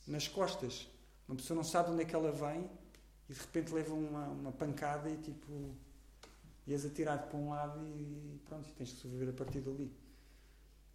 nas 0.06 0.28
costas. 0.28 0.88
Uma 1.28 1.36
pessoa 1.36 1.56
não 1.56 1.64
sabe 1.64 1.90
onde 1.90 2.02
é 2.02 2.04
que 2.04 2.14
ela 2.14 2.32
vem 2.32 2.68
e 3.28 3.32
de 3.32 3.40
repente 3.40 3.72
leva 3.72 3.94
uma, 3.94 4.28
uma 4.28 4.52
pancada 4.52 5.08
e 5.08 5.16
tipo. 5.16 5.74
e 6.66 6.72
és 6.72 6.84
atirado 6.84 7.28
para 7.28 7.38
um 7.38 7.50
lado 7.50 7.86
e 7.86 8.40
pronto, 8.46 8.68
tens 8.76 8.92
que 8.92 8.98
sobreviver 8.98 9.34
a 9.34 9.36
partir 9.36 9.60
dali. 9.60 9.90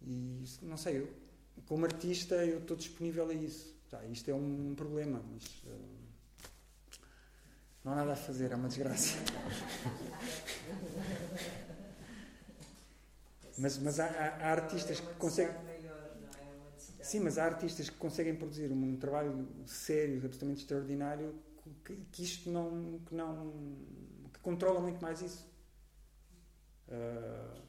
E 0.02 0.44
não 0.62 0.76
sei, 0.76 0.98
eu, 0.98 1.12
como 1.66 1.84
artista 1.84 2.34
eu 2.46 2.60
estou 2.60 2.76
disponível 2.76 3.28
a 3.28 3.34
isso. 3.34 3.74
Já, 3.90 4.04
isto 4.06 4.30
é 4.30 4.34
um 4.34 4.74
problema, 4.76 5.20
mas. 5.32 5.44
Uh, 5.64 6.00
não 7.82 7.92
há 7.92 7.96
nada 7.96 8.12
a 8.12 8.16
fazer, 8.16 8.52
é 8.52 8.54
uma 8.54 8.68
desgraça. 8.68 9.16
mas 13.60 13.78
mas 13.78 14.00
há, 14.00 14.06
há, 14.06 14.50
artistas 14.50 15.00
que 15.00 15.14
conseguem. 15.14 15.54
Sim, 17.02 17.20
mas 17.20 17.38
há 17.38 17.44
artistas 17.44 17.90
que 17.90 17.96
conseguem 17.96 18.34
produzir 18.34 18.70
um 18.70 18.96
trabalho 18.96 19.48
sério, 19.66 20.16
absolutamente 20.16 20.60
extraordinário, 20.60 21.34
que, 21.84 21.96
que 22.12 22.22
isto 22.22 22.50
não. 22.50 23.00
que 23.06 23.14
não. 23.14 23.52
que 24.32 24.38
controla 24.40 24.80
muito 24.80 25.00
mais 25.00 25.20
isso. 25.20 25.48
Uh, 26.88 27.60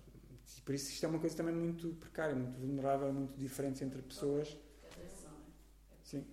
por 0.66 0.76
isso 0.76 0.92
isto 0.92 1.06
é 1.06 1.10
uma 1.10 1.20
coisa 1.20 1.36
também 1.36 1.54
muito 1.54 1.90
precária, 1.96 2.36
muito 2.36 2.58
vulnerável, 2.60 3.12
muito 3.12 3.38
diferente 3.38 3.84
entre 3.84 4.02
pessoas. 4.02 4.58
Sim. 6.04 6.26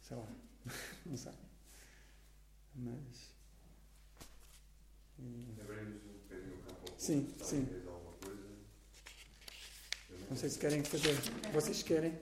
Sei 0.00 0.16
lá. 0.16 0.28
não 1.06 1.16
sei. 1.16 1.32
Mas. 2.74 3.34
Abrimos 5.18 6.04
um 6.04 6.12
bocadinho 6.12 6.58
o 6.58 6.62
campo 6.62 6.95
Sim, 7.06 7.24
sim. 7.40 7.68
Não 10.28 10.36
sei 10.36 10.48
se 10.48 10.58
querem 10.58 10.82
fazer. 10.82 11.14
Vocês 11.52 11.80
querem? 11.84 12.12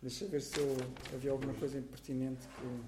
Deixa 0.00 0.24
eu 0.24 0.30
ver 0.30 0.40
se 0.40 0.58
eu, 0.58 0.76
havia 1.14 1.30
alguma 1.30 1.52
coisa 1.52 1.78
pertinente 1.82 2.48
que. 2.48 2.64
Uh, 2.64 2.82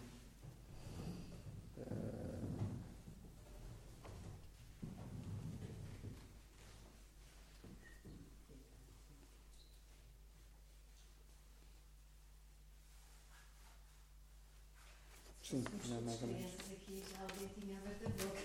Sim, 15.42 15.62
não, 15.90 16.00
mais 16.00 16.22
ou 16.22 16.28
menos. 16.28 16.52
aqui 16.54 17.02
já 17.12 17.20
alguém 17.20 17.48
tinha 17.60 17.76
aberto 17.76 18.06
a 18.06 18.08
boca. 18.08 18.40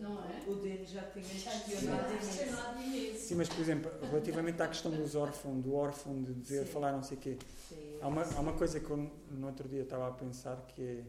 Não, 0.00 0.22
é? 0.22 0.42
O 0.46 0.54
dele 0.56 0.84
já 0.84 1.02
tinha 1.10 1.24
questionado 1.24 2.82
imenso. 2.82 3.23
Sim, 3.34 3.38
mas 3.38 3.48
por 3.48 3.60
exemplo, 3.60 3.90
relativamente 4.00 4.62
à 4.62 4.68
questão 4.68 4.92
dos 4.92 5.16
órfãos, 5.16 5.60
do 5.60 5.74
órfão, 5.74 6.22
de 6.22 6.32
dizer, 6.34 6.64
Sim. 6.64 6.72
falar 6.72 6.92
não 6.92 7.02
sei 7.02 7.16
o 7.18 7.20
quê, 7.20 7.36
Sim, 7.68 7.98
há, 8.00 8.06
uma, 8.06 8.22
há 8.22 8.40
uma 8.40 8.52
coisa 8.52 8.78
que 8.78 8.88
eu 8.88 8.96
no 8.96 9.46
outro 9.48 9.68
dia 9.68 9.82
estava 9.82 10.06
a 10.08 10.12
pensar 10.12 10.56
que 10.68 10.82
é. 10.82 11.04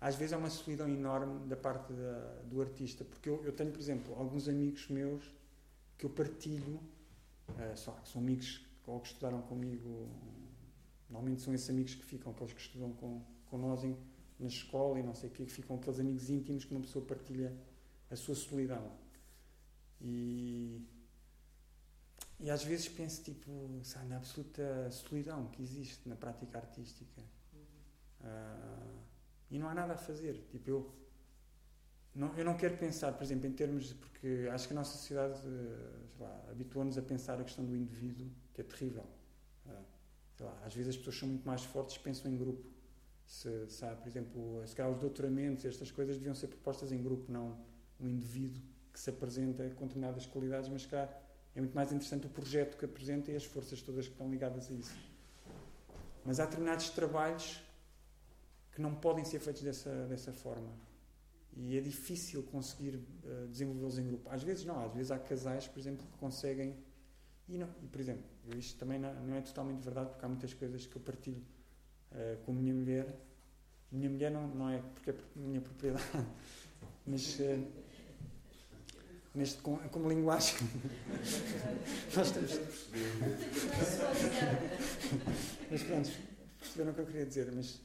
Às 0.00 0.16
vezes 0.16 0.32
há 0.32 0.36
uma 0.36 0.50
solidão 0.50 0.88
enorme 0.88 1.46
da 1.46 1.54
parte 1.54 1.92
da, 1.92 2.42
do 2.46 2.60
artista, 2.60 3.04
porque 3.04 3.28
eu, 3.28 3.40
eu 3.44 3.52
tenho, 3.52 3.70
por 3.70 3.78
exemplo, 3.78 4.12
alguns 4.18 4.48
amigos 4.48 4.88
meus 4.88 5.22
que 5.96 6.04
eu 6.04 6.10
partilho, 6.10 6.80
uh, 7.50 7.76
só, 7.76 7.92
que 7.92 8.08
são 8.08 8.20
amigos 8.20 8.66
ou 8.84 8.98
que 8.98 9.06
estudaram 9.06 9.40
comigo, 9.42 10.08
normalmente 11.08 11.40
são 11.40 11.54
esses 11.54 11.70
amigos 11.70 11.94
que 11.94 12.04
ficam, 12.04 12.32
aqueles 12.32 12.52
que 12.52 12.60
estudam 12.60 12.90
com, 12.94 13.22
com 13.48 13.58
nós 13.58 13.84
em, 13.84 13.96
na 14.40 14.48
escola 14.48 14.98
e 14.98 15.04
não 15.04 15.14
sei 15.14 15.28
o 15.28 15.32
quê, 15.32 15.44
que 15.44 15.52
ficam 15.52 15.76
aqueles 15.76 16.00
amigos 16.00 16.28
íntimos 16.28 16.64
que 16.64 16.74
uma 16.74 16.80
pessoa 16.80 17.04
partilha 17.04 17.56
a 18.10 18.16
sua 18.16 18.34
solidão. 18.34 18.90
E, 20.00 20.84
e 22.42 22.50
às 22.50 22.64
vezes 22.64 22.88
penso, 22.88 23.22
tipo, 23.22 23.80
sabe, 23.84 24.08
na 24.08 24.16
absoluta 24.16 24.90
solidão 24.90 25.46
que 25.46 25.62
existe 25.62 26.08
na 26.08 26.16
prática 26.16 26.58
artística. 26.58 27.22
Uh, 28.20 28.98
e 29.48 29.60
não 29.60 29.68
há 29.68 29.74
nada 29.74 29.92
a 29.92 29.96
fazer. 29.96 30.44
Tipo, 30.50 30.68
eu 30.68 30.92
não, 32.12 32.36
eu 32.36 32.44
não 32.44 32.56
quero 32.56 32.76
pensar, 32.76 33.12
por 33.12 33.22
exemplo, 33.22 33.46
em 33.46 33.52
termos 33.52 33.90
de. 33.90 33.94
Porque 33.94 34.48
acho 34.50 34.66
que 34.66 34.74
a 34.74 34.76
nossa 34.76 34.98
sociedade 34.98 35.40
habituou-nos 36.50 36.98
a 36.98 37.02
pensar 37.02 37.40
a 37.40 37.44
questão 37.44 37.64
do 37.64 37.76
indivíduo, 37.76 38.28
que 38.52 38.60
é 38.60 38.64
terrível. 38.64 39.06
Uh, 39.64 39.84
lá, 40.40 40.60
às 40.64 40.74
vezes 40.74 40.90
as 40.90 40.96
pessoas 40.96 41.18
são 41.18 41.28
muito 41.28 41.46
mais 41.46 41.62
fortes, 41.62 41.96
pensam 41.96 42.28
em 42.28 42.36
grupo 42.36 42.68
Se, 43.24 43.84
há, 43.84 43.94
por 43.94 44.08
exemplo, 44.08 44.66
se 44.66 44.74
calhar 44.74 44.90
os 44.90 44.98
doutoramentos, 44.98 45.64
estas 45.64 45.92
coisas 45.92 46.16
deviam 46.16 46.34
ser 46.34 46.48
propostas 46.48 46.90
em 46.90 47.00
grupo, 47.00 47.30
não 47.30 47.56
um 48.00 48.08
indivíduo 48.08 48.60
que 48.92 48.98
se 48.98 49.10
apresenta 49.10 49.70
com 49.70 49.86
determinadas 49.86 50.26
qualidades, 50.26 50.68
mas 50.68 50.84
calhar 50.84 51.22
é 51.54 51.60
muito 51.60 51.74
mais 51.74 51.92
interessante 51.92 52.26
o 52.26 52.30
projeto 52.30 52.78
que 52.78 52.84
apresenta 52.84 53.30
e 53.30 53.36
as 53.36 53.44
forças 53.44 53.82
todas 53.82 54.06
que 54.06 54.12
estão 54.12 54.30
ligadas 54.30 54.70
a 54.70 54.74
isso. 54.74 54.96
Mas 56.24 56.40
há 56.40 56.44
determinados 56.44 56.88
trabalhos 56.90 57.62
que 58.72 58.80
não 58.80 58.94
podem 58.94 59.24
ser 59.24 59.38
feitos 59.38 59.62
dessa, 59.62 60.06
dessa 60.06 60.32
forma. 60.32 60.72
E 61.54 61.76
é 61.76 61.80
difícil 61.80 62.42
conseguir 62.44 62.94
uh, 62.94 63.46
desenvolvê-los 63.48 63.98
em 63.98 64.06
grupo. 64.06 64.30
Às 64.30 64.42
vezes 64.42 64.64
não, 64.64 64.82
às 64.82 64.92
vezes 64.94 65.10
há 65.10 65.18
casais, 65.18 65.68
por 65.68 65.78
exemplo, 65.78 66.06
que 66.06 66.18
conseguem. 66.18 66.74
E, 67.46 67.58
não, 67.58 67.68
e 67.82 67.86
por 67.86 68.00
exemplo, 68.00 68.24
isto 68.56 68.78
também 68.78 68.98
não, 68.98 69.34
é 69.34 69.40
totalmente 69.42 69.82
verdade, 69.82 70.10
porque 70.10 70.24
há 70.24 70.28
muitas 70.28 70.54
coisas 70.54 70.86
que 70.86 70.96
eu 70.96 71.02
partilho 71.02 71.42
uh, 72.12 72.42
com 72.44 72.52
a 72.52 72.54
minha 72.54 72.72
mulher. 72.72 73.14
Minha 73.90 74.08
mulher 74.08 74.30
não, 74.30 74.48
não 74.48 74.70
é 74.70 74.80
porque 74.94 75.10
é 75.10 75.14
minha 75.36 75.60
propriedade, 75.60 76.06
mas 77.06 77.38
uh, 77.40 77.66
neste, 79.34 79.62
com, 79.62 79.76
como 79.88 80.08
linguagem. 80.08 80.56
nós 82.14 82.30
temos. 82.30 82.60
mas 85.70 85.82
pronto, 85.82 86.10
perceberam 86.58 86.90
o 86.90 86.94
que 86.94 87.00
eu 87.00 87.06
queria 87.06 87.26
dizer. 87.26 87.52
Mas 87.52 87.80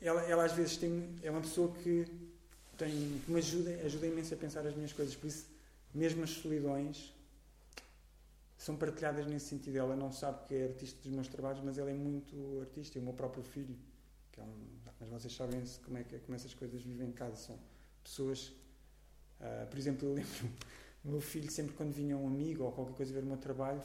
ela, 0.00 0.22
ela 0.22 0.44
às 0.44 0.52
vezes 0.52 0.76
tem, 0.76 1.16
é 1.22 1.30
uma 1.30 1.40
pessoa 1.40 1.72
que 1.82 2.06
tem, 2.76 3.20
que 3.24 3.30
me 3.30 3.38
ajuda, 3.38 3.70
ajuda 3.84 4.06
imenso 4.06 4.34
a 4.34 4.36
pensar 4.36 4.66
as 4.66 4.74
minhas 4.74 4.92
coisas. 4.92 5.14
Por 5.14 5.26
isso, 5.26 5.46
mesmo 5.94 6.24
as 6.24 6.30
solidões 6.30 7.12
são 8.58 8.76
partilhadas 8.76 9.26
nesse 9.26 9.46
sentido. 9.46 9.76
Ela 9.76 9.96
não 9.96 10.12
sabe 10.12 10.46
que 10.46 10.54
é 10.54 10.64
artista 10.64 11.00
dos 11.02 11.12
meus 11.12 11.28
trabalhos, 11.28 11.62
mas 11.64 11.78
ela 11.78 11.90
é 11.90 11.94
muito 11.94 12.60
artista. 12.60 12.98
E 12.98 13.00
o 13.00 13.04
meu 13.04 13.12
próprio 13.12 13.42
filho, 13.42 13.76
que 14.30 14.40
é 14.40 14.42
um, 14.42 14.82
mas 15.00 15.22
vocês 15.22 15.34
sabem 15.34 15.62
como 15.84 15.98
é 15.98 16.04
que 16.04 16.18
como 16.20 16.36
essas 16.36 16.54
coisas 16.54 16.82
vivem 16.82 17.08
em 17.08 17.12
casa. 17.12 17.36
São 17.36 17.58
pessoas, 18.02 18.52
uh, 19.42 19.66
por 19.68 19.78
exemplo, 19.78 20.08
eu 20.08 20.14
lembro, 20.14 20.48
o 21.04 21.08
meu 21.10 21.20
filho 21.20 21.50
sempre 21.50 21.74
quando 21.74 21.92
vinha 21.92 22.16
um 22.16 22.26
amigo 22.26 22.64
ou 22.64 22.72
qualquer 22.72 22.94
coisa 22.94 23.12
ver 23.12 23.22
o 23.22 23.26
meu 23.26 23.36
trabalho, 23.36 23.82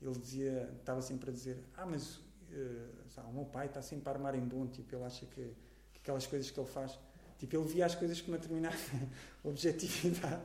ele 0.00 0.18
dizia, 0.18 0.70
estava 0.78 1.00
sempre 1.00 1.30
a 1.30 1.32
dizer, 1.32 1.58
ah, 1.76 1.86
mas 1.86 2.16
uh, 2.16 3.08
sabe, 3.08 3.28
o 3.28 3.32
meu 3.32 3.44
pai 3.44 3.66
está 3.66 3.82
sempre 3.82 4.08
a 4.08 4.12
armar 4.12 4.34
em 4.34 4.46
bom, 4.46 4.66
tipo, 4.66 4.94
ele 4.94 5.04
acha 5.04 5.26
que, 5.26 5.54
que 5.92 5.98
aquelas 6.00 6.26
coisas 6.26 6.50
que 6.50 6.58
ele 6.58 6.68
faz 6.68 6.98
Tipo, 7.42 7.56
ele 7.56 7.66
via 7.66 7.86
as 7.86 7.96
coisas 7.96 8.20
com 8.20 8.30
uma 8.30 8.38
determinada 8.38 8.76
objetividade 9.42 10.44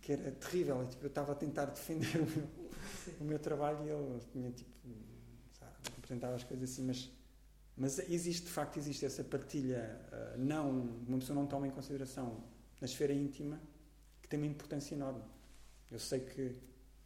que 0.00 0.12
era 0.12 0.30
terrível. 0.30 0.86
Tipo, 0.88 1.06
eu 1.06 1.08
estava 1.08 1.32
a 1.32 1.34
tentar 1.34 1.64
defender 1.64 2.16
o 2.16 2.30
meu, 2.30 2.48
o 3.22 3.24
meu 3.24 3.38
trabalho 3.40 3.84
e 3.84 3.88
ele 3.88 4.20
tinha, 4.30 4.50
tipo, 4.52 4.70
sabe, 5.58 5.72
apresentava 5.98 6.36
as 6.36 6.44
coisas 6.44 6.70
assim, 6.70 6.84
mas, 6.84 7.10
mas 7.76 7.98
existe, 8.08 8.44
de 8.46 8.52
facto, 8.52 8.76
existe 8.76 9.04
essa 9.04 9.24
partilha, 9.24 10.00
uh, 10.12 10.38
não, 10.38 10.70
uma 11.08 11.18
pessoa 11.18 11.34
não 11.34 11.44
toma 11.44 11.66
em 11.66 11.72
consideração 11.72 12.44
na 12.82 12.86
esfera 12.86 13.12
íntima, 13.12 13.60
que 14.20 14.28
tem 14.28 14.40
uma 14.40 14.46
importância 14.48 14.96
enorme. 14.96 15.22
Eu 15.88 16.00
sei 16.00 16.18
que, 16.18 16.56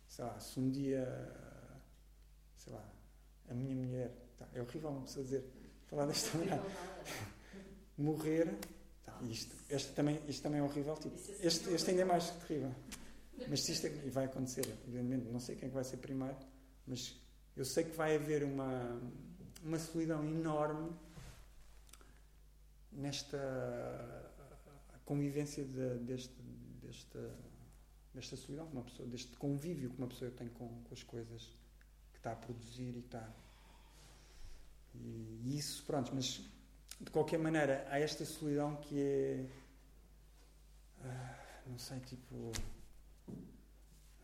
sei 0.09 0.25
lá, 0.25 0.41
se 0.41 0.59
um 0.59 0.71
dia, 0.71 1.07
sei 2.57 2.73
lá, 2.73 2.83
a 3.51 3.53
minha 3.53 3.77
mulher, 3.77 4.11
tá, 4.39 4.49
é 4.55 4.63
horrível 4.63 4.89
uma 4.89 5.03
pessoa 5.03 5.23
dizer, 5.23 5.45
falar 5.87 6.07
desta 6.07 6.39
maneira, 6.39 6.63
morrer, 7.99 8.59
isto, 9.29 9.55
este, 9.69 9.93
também, 9.93 10.19
isto 10.27 10.43
também 10.43 10.61
é 10.61 10.63
horrível. 10.63 10.95
Tipo, 10.95 11.15
este, 11.43 11.71
este 11.71 11.91
ainda 11.91 12.03
é 12.03 12.05
mais 12.07 12.31
terrível. 12.31 12.75
Mas 13.47 13.63
se 13.63 13.73
isto 13.73 13.87
é, 13.87 13.91
vai 14.09 14.25
acontecer, 14.25 14.67
evidentemente, 14.89 15.29
não 15.31 15.41
sei 15.41 15.57
quem 15.57 15.67
é 15.67 15.69
que 15.69 15.75
vai 15.75 15.85
ser 15.85 15.99
primeiro, 15.99 16.39
mas 16.87 17.21
eu 17.55 17.67
sei 17.67 17.85
que 17.85 17.95
vai 17.95 18.17
haver 18.17 18.45
uma, 18.45 18.99
uma 19.63 19.79
solidão 19.79 20.25
enorme 20.25 20.91
nesta 22.93 24.26
convivência 25.07 25.65
de, 25.65 25.99
deste, 26.01 26.35
desta, 26.83 27.35
desta 28.13 28.37
solidão, 28.37 28.67
uma 28.67 28.83
pessoa, 28.83 29.09
deste 29.09 29.35
convívio 29.37 29.89
que 29.89 29.97
uma 29.97 30.09
pessoa 30.09 30.31
tem 30.33 30.49
com, 30.49 30.69
com 30.83 30.93
as 30.93 31.03
coisas 31.03 31.57
que 32.13 32.19
está 32.19 32.33
a 32.33 32.37
produzir 32.37 32.95
e 32.95 32.99
está. 32.99 33.33
E, 34.95 35.41
e 35.45 35.57
isso, 35.57 35.85
pronto, 35.85 36.13
mas 36.15 36.43
de 37.01 37.11
qualquer 37.11 37.39
maneira, 37.39 37.87
há 37.89 37.99
esta 37.99 38.25
solidão 38.25 38.77
que 38.77 39.01
é. 39.01 39.47
Uh, 40.99 41.71
não 41.71 41.79
sei, 41.79 42.01
tipo. 42.01 42.53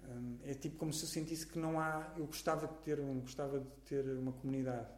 Um, 0.04 0.38
é 0.44 0.52
tipo 0.54 0.76
como 0.78 0.92
se 0.92 1.04
eu 1.04 1.08
sentisse 1.08 1.46
que 1.46 1.58
não 1.58 1.78
há. 1.78 2.12
Eu 2.16 2.26
gostava 2.26 2.66
de 2.66 2.74
ter, 2.78 2.98
um, 2.98 3.20
gostava 3.20 3.60
de 3.60 3.70
ter 3.84 4.04
uma 4.18 4.32
comunidade. 4.32 4.88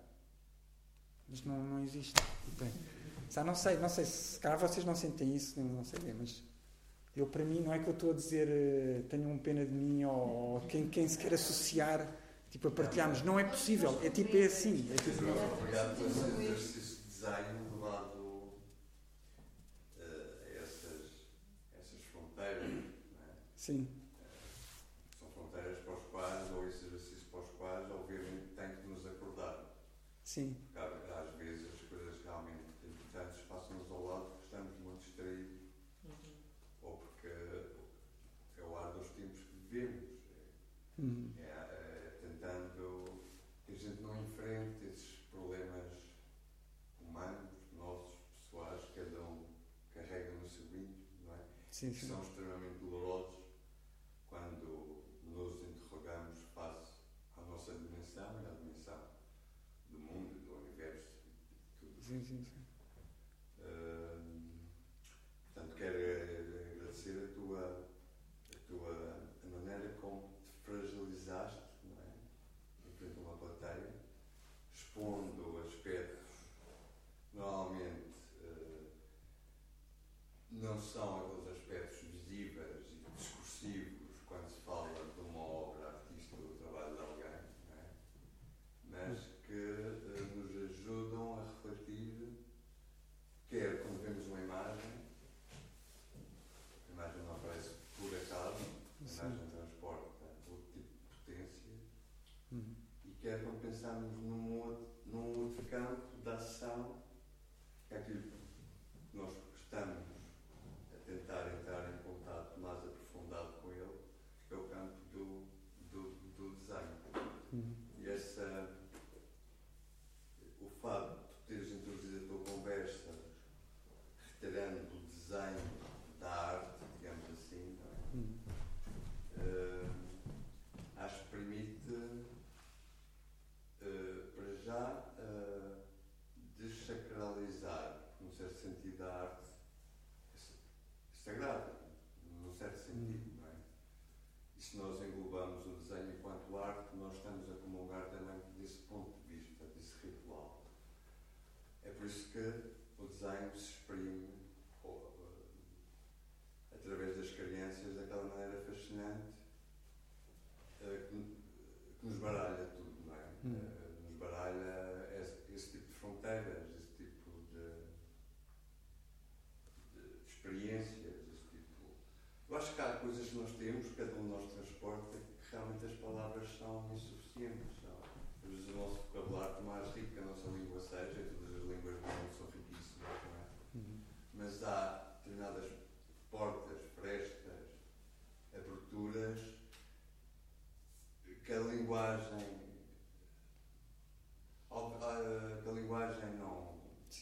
Mas 1.29 1.43
não, 1.43 1.63
não 1.63 1.83
existe. 1.83 2.15
Bem, 2.59 2.73
sabe, 3.29 3.47
não 3.47 3.55
sei, 3.55 3.77
não 3.79 3.89
sei 3.89 4.05
se 4.05 4.39
calhar 4.41 4.59
vocês 4.59 4.85
não 4.85 4.95
sentem 4.95 5.35
isso, 5.35 5.61
não, 5.61 5.85
sei 5.85 5.99
bem, 6.01 6.15
mas 6.15 6.43
eu 7.17 7.27
para 7.27 7.45
mim 7.45 7.61
não 7.61 7.73
é 7.73 7.79
que 7.79 7.89
eu 7.89 7.93
estou 7.93 8.11
a 8.11 8.15
dizer 8.15 8.49
uh, 8.49 9.03
tenham 9.09 9.37
pena 9.39 9.65
de 9.65 9.73
mim 9.73 10.05
ou, 10.05 10.55
ou 10.55 10.61
quem, 10.63 10.89
quem 10.89 11.07
se 11.07 11.19
quer 11.19 11.35
associar 11.35 12.07
tipo 12.51 12.69
a 12.69 12.71
partilharmos. 12.71 13.23
Não 13.23 13.39
é 13.39 13.45
possível. 13.45 14.01
É 14.03 14.11
tipo 14.11 14.37
é 14.37 14.45
assim. 14.45 14.89
É 14.93 14.97
tipo, 14.97 15.25
Obrigado 15.59 15.97
por 15.97 16.07
esse 16.07 16.21
exercício 16.21 16.97
de 16.97 17.09
design 17.09 17.65
Sim. 23.65 23.89
São 25.19 25.27
fronteiras 25.31 25.79
para 25.79 25.95
os 25.95 26.05
quais, 26.11 26.53
ou 26.53 26.69
esse 26.69 26.85
exercício 26.85 27.27
para 27.31 27.41
os 27.41 27.51
quais, 27.53 27.91
obviamente, 27.91 28.55
tem 28.55 28.77
que 28.77 28.87
nos 28.87 29.07
acordar. 29.07 29.75
Sim. 30.23 30.55
Porque 30.75 31.11
às 31.11 31.35
vezes 31.37 31.73
as 31.73 31.81
coisas 31.89 32.23
realmente 32.25 32.85
importantes 32.85 33.41
passam-nos 33.49 33.91
ao 33.91 34.05
lado 34.05 34.25
porque 34.33 34.45
estamos 34.45 34.79
muito 34.81 35.01
distraídos. 35.01 35.63
Uhum. 36.05 36.35
Ou 36.83 36.97
porque 36.99 37.27
é 37.27 38.63
o 38.63 38.77
ar 38.77 38.93
dos 38.93 39.09
tempos 39.09 39.41
que 39.41 39.57
vivemos. 39.57 40.11
Uhum. 40.99 41.33
É, 41.39 41.45
é, 41.45 42.19
tentando 42.21 43.23
que 43.65 43.73
a 43.73 43.77
gente 43.77 44.03
não 44.03 44.15
enfrente 44.25 44.85
esses 44.93 45.21
problemas 45.31 45.91
humanos, 47.01 47.51
nossos, 47.79 48.19
pessoais, 48.43 48.83
cada 48.95 49.23
um 49.23 49.47
carrega 49.95 50.33
no 50.35 50.51
seu 50.51 50.67
íntimo, 50.67 51.07
não 51.25 51.35
é? 51.35 51.39
Sim, 51.85 51.93
sim. 51.93 52.07
São 52.07 52.23
extremamente 52.23 52.74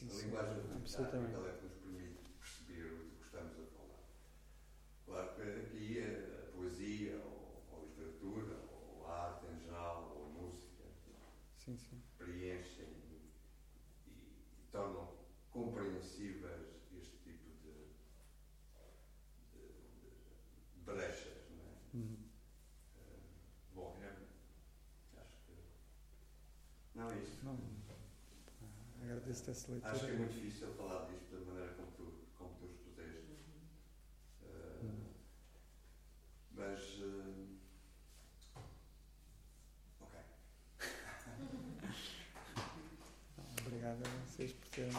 Sim, 0.09 0.19
a 0.19 0.25
linguagem 0.25 0.63
democrática 0.63 1.49
é 1.49 1.53
que 1.59 1.65
nos 1.65 1.75
permite 1.75 2.31
perceber 2.41 2.93
o 2.93 3.11
que 3.19 3.25
estamos 3.25 3.55
a 3.59 3.67
falar. 3.77 4.03
Claro 5.07 5.35
que 5.37 5.43
aqui 5.43 6.01
a 6.01 6.57
poesia, 6.57 7.17
ou, 7.25 7.65
ou 7.71 7.83
a 7.83 7.85
literatura, 7.87 8.57
ou 8.73 9.07
a 9.07 9.27
arte 9.27 9.47
em 9.47 9.61
geral, 9.61 10.23
sim, 11.65 11.77
sim. 11.79 12.03
preenchem 12.19 12.85
e, 12.85 13.31
e, 14.07 14.11
e, 14.11 14.67
tornam 14.73 15.09
compreensíveis 15.51 16.67
este 16.93 17.17
tipo 17.19 17.51
de, 17.63 17.73
de, 19.53 19.69
de 20.75 20.81
brechas. 20.85 21.49
Não 21.51 21.65
é? 21.65 21.97
Uhum. 21.97 22.17
Uh, 22.97 23.75
bom, 23.75 23.97
é, 24.03 25.21
acho 25.21 25.37
que. 25.47 25.53
Não 26.95 27.11
é 27.11 27.19
isso. 27.19 27.45
Não, 27.45 27.57
agradeço-te 29.23 29.51
essa 29.51 29.71
leitura. 29.71 29.93
Acho 29.93 30.05
que 30.05 30.11
é 30.11 30.15
muito 30.15 30.35
difícil 30.35 30.75
falar 30.75 31.07
disto 31.07 31.31
da 31.31 31.45
maneira 31.45 31.75
como 31.75 31.91
tu, 31.93 32.13
como 32.37 32.51
tu 32.59 32.67
expuseste. 32.67 33.33
Uh, 34.43 34.85
uhum. 34.85 35.05
Mas. 36.57 36.81
Uh, 36.99 37.53
Obrigado 43.65 43.99
a 44.05 44.27
vocês 44.27 44.53
por 44.53 44.69
terem. 44.69 44.93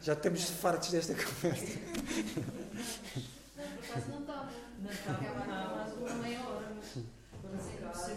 Já 0.00 0.14
estamos 0.14 0.50
fartos 0.50 0.90
desta 0.90 1.14
conversa. 1.14 1.78
Não, 3.54 3.70
por 3.76 3.84
acaso 3.84 4.08
não 4.08 4.20
estava. 4.20 4.50
Não 4.80 4.90
estava. 4.90 5.76
mais 5.76 5.92
uma 5.92 6.14
meia 6.14 6.40
hora, 6.40 6.72
mas. 6.74 7.04
Por 7.42 7.54
acaso, 7.54 8.12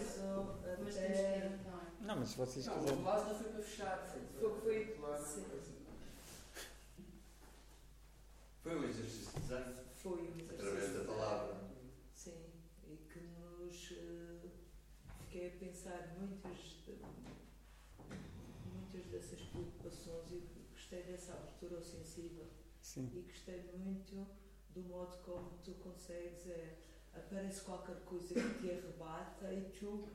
mas 0.82 0.96
até... 0.96 1.50
Não, 2.00 2.16
mas 2.16 2.25
se 2.36 2.60
vocês 2.60 2.68
quiserem. 2.68 2.96
Não, 2.96 3.00
o 3.00 3.04
vaso 3.04 3.28
não 3.28 3.34
foi 3.34 3.48
para 3.48 3.62
fechar. 3.62 3.98
Foi, 4.06 4.20
foi, 4.60 4.84
foi, 4.84 5.54
foi 8.62 8.76
um 8.78 8.84
exercício 8.84 9.32
de 9.32 9.40
design. 9.40 9.74
Foi 9.94 10.12
um 10.12 10.26
exercício. 10.26 10.54
Através 10.54 10.92
da 10.92 11.04
palavra. 11.04 11.66
fiquei 15.20 15.48
a 15.48 15.58
pensar 15.58 16.14
muitas, 16.18 16.58
muitas 18.66 19.06
dessas 19.10 19.40
preocupações 19.40 20.30
e 20.30 20.42
gostei 20.72 21.02
dessa 21.04 21.32
abertura 21.32 21.82
sensível. 21.82 22.46
Sim. 22.82 23.10
E 23.14 23.20
gostei 23.22 23.62
muito 23.74 24.26
do 24.74 24.82
modo 24.82 25.16
como 25.24 25.58
tu 25.64 25.72
consegues, 25.82 26.46
é, 26.46 26.76
aparece 27.14 27.62
qualquer 27.62 27.96
coisa 28.04 28.34
que 28.34 28.60
te 28.60 28.70
arrebata 28.70 29.52
e 29.52 29.70
tu, 29.78 30.06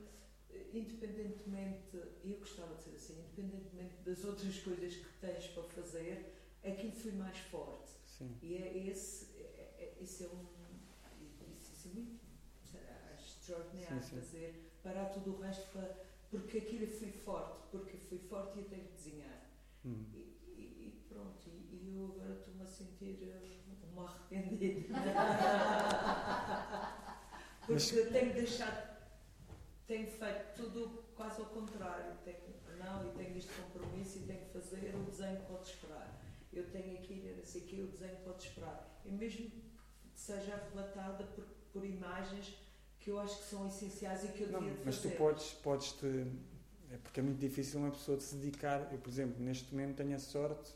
independentemente, 0.74 1.98
eu 2.24 2.38
gostava 2.38 2.76
de 2.76 2.84
ser 2.84 2.96
assim, 2.96 3.20
independentemente 3.20 3.96
das 4.04 4.24
outras 4.24 4.60
coisas 4.60 4.96
que 4.96 5.10
tens 5.20 5.48
para 5.48 5.64
fazer, 5.64 6.34
aquilo 6.64 6.92
foi 6.92 7.12
mais 7.14 7.38
forte. 7.38 7.92
Sim. 8.06 8.38
E 8.42 8.56
é 8.56 8.88
esse, 8.88 9.38
é, 9.38 9.76
é, 9.78 9.98
esse 10.02 10.24
é 10.24 10.28
um. 10.28 10.46
Isso 11.54 11.88
é 11.88 11.92
muito 11.94 12.22
extraordinário 13.18 14.02
fazer 14.02 14.72
parar 14.84 15.06
tudo 15.06 15.36
o 15.36 15.42
resto 15.42 15.72
para, 15.72 15.96
porque 16.30 16.60
aquilo 16.60 16.86
foi 16.88 17.12
forte, 17.12 17.62
porque 17.72 17.98
foi 17.98 18.18
forte 18.18 18.58
e 18.58 18.62
eu 18.62 18.70
tenho 18.70 18.86
que 18.86 18.94
desenhar. 18.94 19.50
Hum. 19.86 20.06
E, 20.14 20.18
e, 20.58 21.06
pronto, 21.10 21.48
e, 21.48 21.70
e 21.72 21.94
eu 21.96 22.06
agora 22.06 22.34
estou-me 22.34 22.64
a 22.64 22.68
sentir 22.68 23.20
uh, 23.24 23.42
uma 23.92 24.06
arrependida. 24.06 24.82
porque 27.60 27.74
Mas... 27.74 27.94
eu 27.94 28.12
tenho 28.12 28.34
deixado, 28.34 28.91
tenho 29.92 30.08
feito 30.08 30.56
tudo 30.56 31.04
quase 31.16 31.42
ao 31.42 31.48
contrário. 31.48 32.16
Tenho, 32.24 32.38
não, 32.80 33.06
e 33.06 33.12
tenho 33.12 33.38
este 33.38 33.52
compromisso 33.54 34.20
e 34.20 34.22
tenho 34.22 34.46
que 34.46 34.54
fazer, 34.54 34.96
o 34.96 35.04
desenho 35.04 35.42
pode 35.42 35.68
esperar. 35.68 36.18
Eu 36.54 36.70
tenho 36.72 36.98
aqui, 36.98 37.36
não 37.38 37.46
sei 37.46 37.62
o 37.62 37.66
que, 37.66 37.82
o 37.82 37.88
desenho 37.88 38.16
pode 38.24 38.44
esperar. 38.44 39.02
E 39.06 39.12
mesmo 39.12 39.50
que 39.50 39.62
seja 40.16 40.54
arrebatada 40.54 41.26
por, 41.26 41.44
por 41.74 41.86
imagens 41.86 42.56
que 43.00 43.10
eu 43.10 43.20
acho 43.20 43.38
que 43.40 43.50
são 43.50 43.68
essenciais 43.68 44.24
e 44.24 44.28
que 44.30 44.44
eu 44.44 44.52
não, 44.52 44.60
devia 44.60 44.82
mas 44.86 44.96
fazer. 44.96 45.08
Mas 45.10 45.16
tu 45.16 45.18
podes, 45.18 45.52
podes 45.62 45.92
te. 45.94 46.28
É 46.90 46.98
porque 46.98 47.20
é 47.20 47.24
muito 47.24 47.40
difícil 47.40 47.80
uma 47.80 47.92
pessoa 47.92 48.18
se 48.20 48.36
dedicar. 48.36 48.92
Eu, 48.94 49.00
por 49.00 49.10
exemplo, 49.10 49.44
neste 49.44 49.74
momento 49.74 49.98
tenho 49.98 50.16
a 50.16 50.20
sorte, 50.20 50.72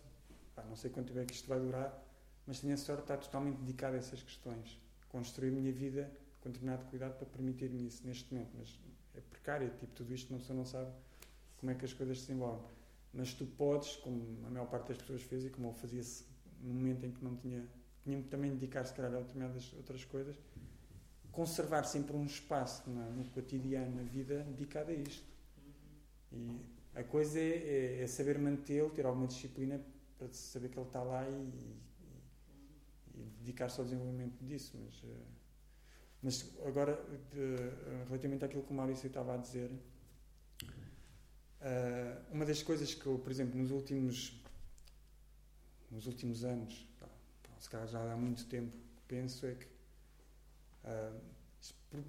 pá, 0.53 0.63
não 0.63 0.75
sei 0.75 0.89
quanto 0.89 1.07
tempo 1.07 1.19
é 1.19 1.25
que 1.25 1.33
isto 1.33 1.47
vai 1.47 1.59
durar, 1.59 2.03
mas 2.45 2.59
tenho 2.59 2.73
a 2.73 2.77
sorte 2.77 2.99
de 2.99 3.03
estar 3.03 3.17
totalmente 3.17 3.57
dedicado 3.59 3.95
a 3.95 3.99
essas 3.99 4.21
questões. 4.21 4.77
Construir 5.07 5.49
a 5.49 5.51
minha 5.51 5.71
vida 5.71 6.11
com 6.45 6.51
determinado 6.51 6.85
cuidado 6.85 7.17
para 7.17 7.25
permitir-me 7.25 7.87
isso 7.87 8.05
neste 8.05 8.31
momento. 8.31 8.51
Mas 8.57 8.79
é 9.15 9.21
precário, 9.21 9.69
tipo, 9.71 9.87
tudo 9.87 10.13
isto 10.13 10.29
uma 10.29 10.39
pessoa 10.39 10.57
não 10.57 10.65
sabe 10.65 10.91
como 11.57 11.71
é 11.71 11.75
que 11.75 11.83
as 11.83 11.93
coisas 11.93 12.19
se 12.19 12.27
desenvolvem. 12.27 12.69
Mas 13.11 13.33
tu 13.33 13.45
podes, 13.45 13.95
como 13.97 14.45
a 14.45 14.49
maior 14.49 14.67
parte 14.67 14.89
das 14.89 14.97
pessoas 14.97 15.23
fez 15.23 15.45
e 15.45 15.49
como 15.49 15.69
eu 15.69 15.73
fazia-se 15.73 16.25
no 16.61 16.73
momento 16.73 17.05
em 17.05 17.11
que 17.11 17.23
não 17.23 17.35
tinha. 17.35 17.65
Tinha-me 18.03 18.23
também 18.25 18.51
dedicar, 18.51 18.85
se 18.85 18.93
calhar, 18.93 19.11
a 19.15 19.19
determinadas 19.19 19.73
outras 19.73 20.05
coisas 20.05 20.37
conservar 21.35 21.83
sempre 21.83 22.15
um 22.15 22.25
espaço 22.25 22.89
no, 22.89 23.11
no 23.11 23.25
cotidiano, 23.25 23.93
na 23.93 24.03
vida, 24.03 24.43
dedicado 24.43 24.91
a 24.91 24.93
isto. 24.93 25.27
E 26.31 26.61
a 26.95 27.03
coisa 27.03 27.37
é, 27.37 27.97
é, 27.97 28.03
é 28.03 28.07
saber 28.07 28.39
mantê-lo, 28.39 28.89
ter 28.89 29.05
alguma 29.05 29.27
disciplina 29.27 29.81
para 30.17 30.29
saber 30.31 30.69
que 30.69 30.79
ele 30.79 30.87
está 30.87 31.03
lá 31.03 31.27
e, 31.27 31.33
e, 31.33 33.19
e 33.19 33.23
dedicar-se 33.39 33.79
ao 33.81 33.85
desenvolvimento 33.85 34.37
disso. 34.45 34.79
Mas, 34.81 35.03
uh, 35.03 35.17
mas 36.25 36.43
agora, 36.65 36.93
de, 37.31 37.39
uh, 37.39 38.05
relativamente 38.07 38.43
àquilo 38.43 38.63
que 38.63 38.71
o 38.71 38.75
Maurício 38.75 39.05
estava 39.05 39.35
a 39.35 39.37
dizer, 39.37 39.69
uh, 41.61 42.23
uma 42.31 42.45
das 42.45 42.63
coisas 42.63 42.95
que 42.95 43.05
eu, 43.05 43.19
por 43.19 43.31
exemplo, 43.31 43.55
nos 43.59 43.69
últimos, 43.69 44.41
nos 45.91 46.07
últimos 46.07 46.43
anos, 46.43 46.83
se 47.59 47.69
calhar 47.69 47.87
já 47.87 48.11
há 48.11 48.17
muito 48.17 48.43
tempo, 48.47 48.75
penso 49.07 49.45
é 49.45 49.53
que 49.53 49.75
Uh, 50.85 51.19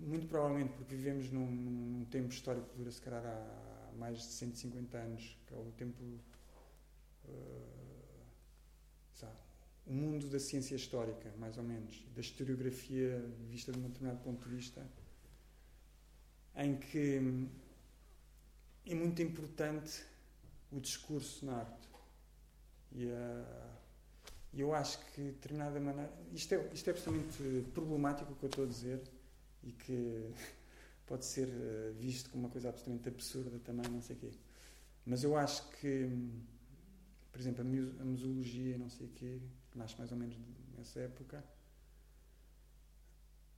muito 0.00 0.26
provavelmente 0.26 0.74
porque 0.74 0.94
vivemos 0.94 1.30
num, 1.30 1.50
num, 1.50 2.04
tempo 2.10 2.28
histórico 2.28 2.68
que 2.68 2.76
dura 2.76 2.90
se 2.90 3.00
calhar 3.00 3.24
há 3.24 3.92
mais 3.96 4.18
de 4.18 4.24
150 4.24 4.98
anos, 4.98 5.38
que 5.46 5.54
é 5.54 5.56
o 5.56 5.72
tempo. 5.78 6.02
O 9.86 9.92
mundo 9.92 10.28
da 10.28 10.38
ciência 10.40 10.74
histórica, 10.74 11.32
mais 11.38 11.56
ou 11.56 11.64
menos, 11.64 12.04
da 12.14 12.20
historiografia 12.20 13.24
vista 13.48 13.70
de 13.72 13.78
um 13.78 13.82
determinado 13.82 14.20
ponto 14.22 14.48
de 14.48 14.54
vista, 14.54 14.84
em 16.56 16.76
que 16.76 17.48
é 18.84 18.94
muito 18.94 19.22
importante 19.22 20.02
o 20.72 20.80
discurso 20.80 21.46
na 21.46 21.58
arte. 21.58 21.88
E 22.92 23.10
a 23.10 23.76
e 24.56 24.60
eu 24.62 24.74
acho 24.74 24.98
que, 25.12 25.20
de 25.20 25.32
determinada 25.32 25.78
maneira. 25.78 26.10
Isto 26.32 26.54
é, 26.54 26.70
isto 26.72 26.88
é 26.88 26.92
absolutamente 26.92 27.70
problemático 27.74 28.32
o 28.32 28.36
que 28.36 28.44
eu 28.44 28.48
estou 28.48 28.64
a 28.64 28.66
dizer 28.66 29.02
e 29.62 29.70
que 29.70 30.30
pode 31.06 31.26
ser 31.26 31.46
eh, 31.46 31.92
visto 32.00 32.30
como 32.30 32.44
uma 32.44 32.50
coisa 32.50 32.70
absolutamente 32.70 33.06
absurda 33.06 33.58
também, 33.58 33.86
não 33.90 34.00
sei 34.00 34.16
o 34.16 34.18
quê. 34.18 34.30
Mas 35.04 35.22
eu 35.22 35.36
acho 35.36 35.68
que, 35.72 36.08
por 37.30 37.38
exemplo, 37.38 37.60
a 38.00 38.04
museologia, 38.04 38.78
não 38.78 38.88
sei 38.88 39.06
o 39.06 39.10
quê, 39.10 39.38
que 39.76 39.78
nasce 39.78 39.96
mais 39.98 40.10
ou 40.10 40.16
menos 40.16 40.36
nessa 40.76 41.00
época, 41.00 41.44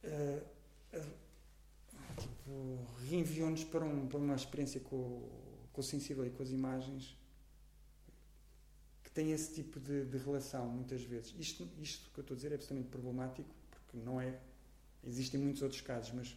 uh, 0.03 0.99
uh, 0.99 2.21
tipo, 2.21 2.87
reenviou-nos 3.09 3.65
para, 3.65 3.85
um, 3.85 4.09
para 4.09 4.19
uma 4.19 4.35
experiência 4.35 4.81
com, 4.81 5.29
com 5.73 5.81
o 5.81 5.85
sensível 5.85 6.27
e 6.27 6.31
com 6.31 6.43
as 6.43 6.51
imagens 6.51 7.17
que 9.05 9.11
têm 9.13 9.31
esse 9.31 9.55
tipo 9.55 9.79
de, 9.79 10.05
de, 10.07 10.19
relação, 10.19 10.69
muitas 10.69 11.03
vezes. 11.03 11.35
Isto, 11.39 11.69
isto 11.81 12.11
que 12.11 12.19
eu 12.19 12.23
estou 12.23 12.35
a 12.35 12.37
dizer 12.37 12.51
é 12.53 12.57
absolutamente 12.57 12.91
problemático, 12.91 13.49
porque 13.71 13.97
não 13.97 14.21
é. 14.21 14.39
Existem 15.05 15.41
muitos 15.41 15.63
outros 15.63 15.81
casos, 15.81 16.13
mas 16.13 16.37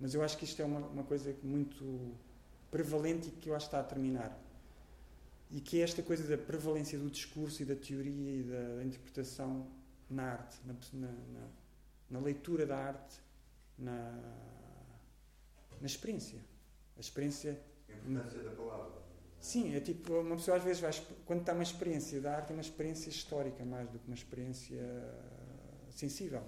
Mas 0.00 0.14
eu 0.14 0.22
acho 0.22 0.36
que 0.36 0.44
isto 0.44 0.60
é 0.60 0.64
uma, 0.64 0.80
uma 0.80 1.04
coisa 1.04 1.34
muito 1.42 2.14
prevalente 2.70 3.28
e 3.28 3.30
que 3.30 3.48
eu 3.48 3.54
acho 3.54 3.66
que 3.66 3.76
está 3.76 3.80
a 3.80 3.84
terminar. 3.84 4.36
E 5.50 5.60
que 5.60 5.80
é 5.80 5.82
esta 5.82 6.02
coisa 6.02 6.24
da 6.28 6.38
prevalência 6.42 6.98
do 6.98 7.10
discurso 7.10 7.62
e 7.62 7.64
da 7.64 7.74
teoria 7.74 8.40
e 8.40 8.42
da, 8.44 8.84
interpretação 8.84 9.66
na 10.08 10.24
arte, 10.32 10.56
na, 10.64 10.74
na, 10.92 11.48
na, 12.08 12.20
leitura 12.20 12.64
da 12.64 12.76
arte, 12.76 13.18
na, 13.76 14.12
na 15.80 15.86
experiência. 15.86 16.38
A 16.96 17.00
experiência. 17.00 17.60
A 17.88 18.08
importância 18.08 18.42
da 18.42 18.50
palavra. 18.52 19.00
Sim, 19.40 19.74
é 19.74 19.80
tipo, 19.80 20.20
uma 20.20 20.36
pessoa 20.36 20.58
às 20.58 20.62
vezes 20.62 20.80
vai, 20.80 20.92
quando 21.24 21.40
está 21.40 21.52
uma 21.54 21.62
experiência 21.62 22.20
da 22.20 22.36
arte, 22.36 22.50
é 22.50 22.52
uma 22.52 22.60
experiência 22.60 23.08
histórica 23.08 23.64
mais 23.64 23.88
do 23.88 23.98
que 23.98 24.06
uma 24.06 24.14
experiência 24.14 24.78
sensível. 25.90 26.42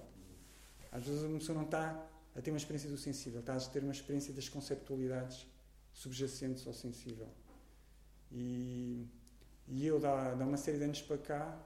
Às 0.92 1.04
vezes 1.04 1.22
uma 1.22 1.38
pessoa 1.38 1.56
não 1.56 1.64
está 1.64 2.06
a 2.36 2.40
ter 2.40 2.50
uma 2.50 2.58
experiência 2.58 2.90
do 2.90 2.98
sensível, 2.98 3.40
está 3.40 3.56
a 3.56 3.60
ter 3.60 3.82
uma 3.82 3.92
experiência 3.92 4.32
das 4.34 4.48
conceptualidades 4.48 5.46
subjacentes 5.92 6.66
ao 6.66 6.74
sensível. 6.74 7.28
E, 8.32 9.06
e 9.68 9.86
eu, 9.86 10.00
dá, 10.00 10.34
dá 10.34 10.44
uma 10.44 10.56
série 10.56 10.78
de 10.78 10.84
anos 10.84 11.02
para 11.02 11.18
cá, 11.18 11.62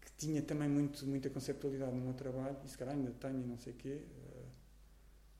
que 0.00 0.12
tinha 0.12 0.42
também 0.42 0.68
muito, 0.68 1.06
muita 1.06 1.28
conceptualidade 1.28 1.92
no 1.92 2.00
meu 2.00 2.14
trabalho, 2.14 2.56
e 2.64 2.68
se 2.68 2.76
calhar 2.76 2.94
ainda 2.94 3.10
tenho 3.12 3.42
e 3.42 3.46
não 3.46 3.58
sei 3.58 3.74
o 3.74 3.76
quê, 3.76 4.02
uh, 4.06 4.46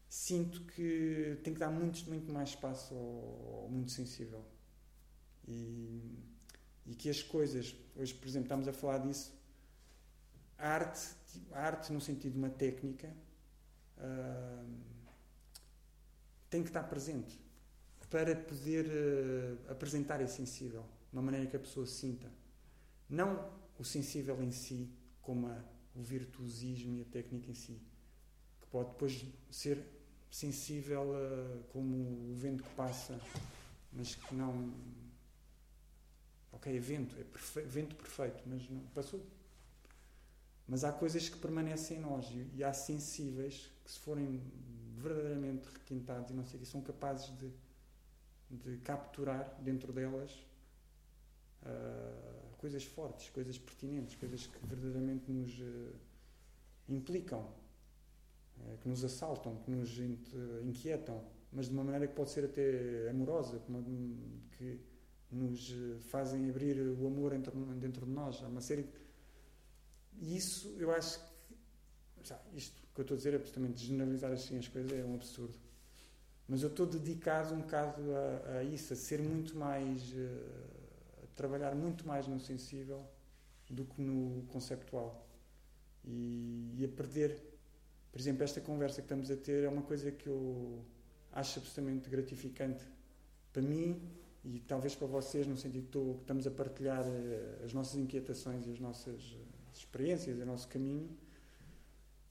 sinto 0.09 0.61
que 0.67 1.39
tenho 1.43 1.55
que 1.57 1.61
dar 1.61 1.71
muito, 1.71 2.07
muito 2.09 2.31
mais 2.31 2.51
espaço 2.51 2.95
ao, 2.95 3.63
ao 3.63 3.69
mundo 3.71 3.91
sensível. 3.91 4.45
E, 5.49 6.19
e 6.87 6.95
que 6.95 7.09
as 7.09 7.23
coisas, 7.23 7.75
hoje, 7.97 8.15
por 8.15 8.29
exemplo, 8.29 8.47
estamos 8.47 8.69
a 8.69 8.73
falar 8.73 8.99
disso, 8.99 9.33
a 10.59 10.69
arte, 10.69 11.09
a 11.53 11.61
arte 11.61 11.93
no 11.93 12.01
sentido 12.01 12.33
de 12.33 12.39
uma 12.39 12.51
técnica, 12.51 13.09
uh, 13.97 14.91
tem 16.51 16.63
que 16.63 16.69
estar 16.69 16.83
presente 16.83 17.39
para 18.11 18.35
poder 18.35 18.87
uh, 18.87 19.71
apresentar 19.71 20.21
esse 20.21 20.35
sensível, 20.35 20.83
de 20.83 21.17
uma 21.17 21.23
maneira 21.23 21.47
que 21.47 21.57
a 21.57 21.61
pessoa 21.61 21.87
sinta. 21.87 22.29
Não 23.09 23.49
o 23.79 23.85
sensível 23.85 24.43
em 24.43 24.51
si, 24.51 24.91
como 25.23 25.47
a, 25.47 25.65
o 25.95 26.03
virtuosismo 26.03 26.97
e 26.97 27.03
a 27.03 27.05
técnica 27.05 27.51
em 27.51 27.55
si, 27.55 27.81
que 28.61 28.67
pode 28.67 28.91
depois 28.91 29.25
ser 29.49 29.81
sensível 30.29 31.03
uh, 31.03 31.63
como 31.73 32.31
o 32.31 32.35
vento 32.35 32.65
que 32.65 32.71
passa, 32.71 33.19
mas 33.93 34.17
que 34.17 34.35
não. 34.35 34.75
Ok, 36.53 36.77
é 36.77 36.81
vento, 36.81 37.17
é 37.19 37.23
perfe... 37.23 37.63
vento 37.63 37.95
perfeito, 37.95 38.43
mas 38.45 38.69
não 38.69 38.81
passou. 38.93 39.25
Mas 40.67 40.83
há 40.83 40.93
coisas 40.93 41.29
que 41.29 41.37
permanecem 41.37 41.99
em 41.99 42.01
nós 42.01 42.29
e, 42.31 42.47
e 42.57 42.65
há 42.65 42.73
sensíveis 42.73 43.71
que, 43.85 43.91
se 43.91 43.99
forem 44.01 44.41
verdadeiramente 44.97 45.69
requintados 45.69 46.31
e 46.31 46.35
não 46.35 46.45
sei 46.45 46.59
o 46.59 46.63
que, 46.63 46.69
são 46.69 46.81
capazes 46.83 47.37
de 47.39 47.51
de 48.51 48.79
capturar 48.79 49.57
dentro 49.63 49.93
delas 49.93 50.33
uh, 51.63 52.57
coisas 52.59 52.85
fortes, 52.85 53.31
coisas 53.31 53.59
pertinentes, 53.59 54.17
coisas 54.17 54.47
que 54.47 54.67
verdadeiramente 54.67 55.31
nos 55.31 55.59
uh, 55.61 55.95
implicam, 56.89 57.41
uh, 58.59 58.79
que 58.83 58.89
nos 58.89 59.05
assaltam, 59.05 59.57
que 59.63 59.71
nos 59.71 59.99
inquietam, 60.65 61.23
mas 61.53 61.67
de 61.67 61.73
uma 61.73 61.85
maneira 61.85 62.09
que 62.09 62.15
pode 62.15 62.31
ser 62.31 62.45
até 62.45 63.09
amorosa, 63.09 63.61
que 64.59 64.81
nos 65.31 65.73
fazem 66.09 66.49
abrir 66.51 66.77
o 66.81 67.07
amor 67.07 67.33
dentro 67.77 68.05
de 68.05 68.13
nós. 68.13 68.43
Há 68.43 68.49
uma 68.49 68.61
série. 68.61 68.87
E 70.19 70.37
isso, 70.37 70.75
eu 70.79 70.93
acho 70.93 71.19
que. 71.19 71.31
Já, 72.23 72.41
isto 72.53 72.83
que 72.95 73.01
eu 73.01 73.03
estou 73.03 73.15
a 73.15 73.19
dizer 73.19 73.33
é 73.33 73.37
absolutamente 73.37 73.83
generalizar 73.85 74.31
assim 74.31 74.59
as 74.59 74.69
coisas 74.69 74.93
é 74.93 75.03
um 75.05 75.15
absurdo 75.15 75.55
mas 76.51 76.65
eu 76.65 76.69
estou 76.69 76.85
dedicado 76.85 77.55
um 77.55 77.61
bocado 77.61 78.03
a, 78.13 78.59
a 78.59 78.65
isso, 78.65 78.93
a 78.93 78.97
ser 78.97 79.23
muito 79.23 79.57
mais. 79.57 80.13
Eh, 80.13 81.23
a 81.23 81.27
trabalhar 81.37 81.77
muito 81.77 82.05
mais 82.05 82.27
no 82.27 82.41
sensível 82.41 83.07
do 83.71 83.85
que 83.85 84.03
no 84.03 84.43
conceptual. 84.49 85.25
E, 86.05 86.75
e, 86.77 86.85
a 86.85 86.89
perder. 86.89 87.41
Por 88.11 88.21
exemplo, 88.21 88.43
esta 88.43 88.61
conversa 88.61 88.97
que 88.97 89.05
estamos 89.05 89.31
a 89.31 89.37
ter 89.37 89.63
é 89.63 89.69
uma 89.69 89.83
coisa 89.83 90.11
que 90.11 90.27
eu 90.27 90.85
acho 91.33 91.61
absolutamente 91.61 92.11
gratificante 92.11 92.85
para 93.53 93.63
mim 93.63 94.03
e 94.45 94.59
talvez 94.59 94.97
para 94.97 95.07
vocês, 95.07 95.47
no 95.47 95.57
sentido 95.57 95.89
que 95.89 96.21
estamos 96.23 96.49
a 96.49 96.51
partilhar 96.51 97.05
eh, 97.07 97.65
as 97.65 97.73
nossas 97.73 97.95
inquietações 97.95 98.67
e 98.67 98.73
as 98.73 98.81
nossas 98.81 99.37
experiências, 99.73 100.37
o 100.37 100.45
nosso 100.45 100.67
caminho 100.67 101.17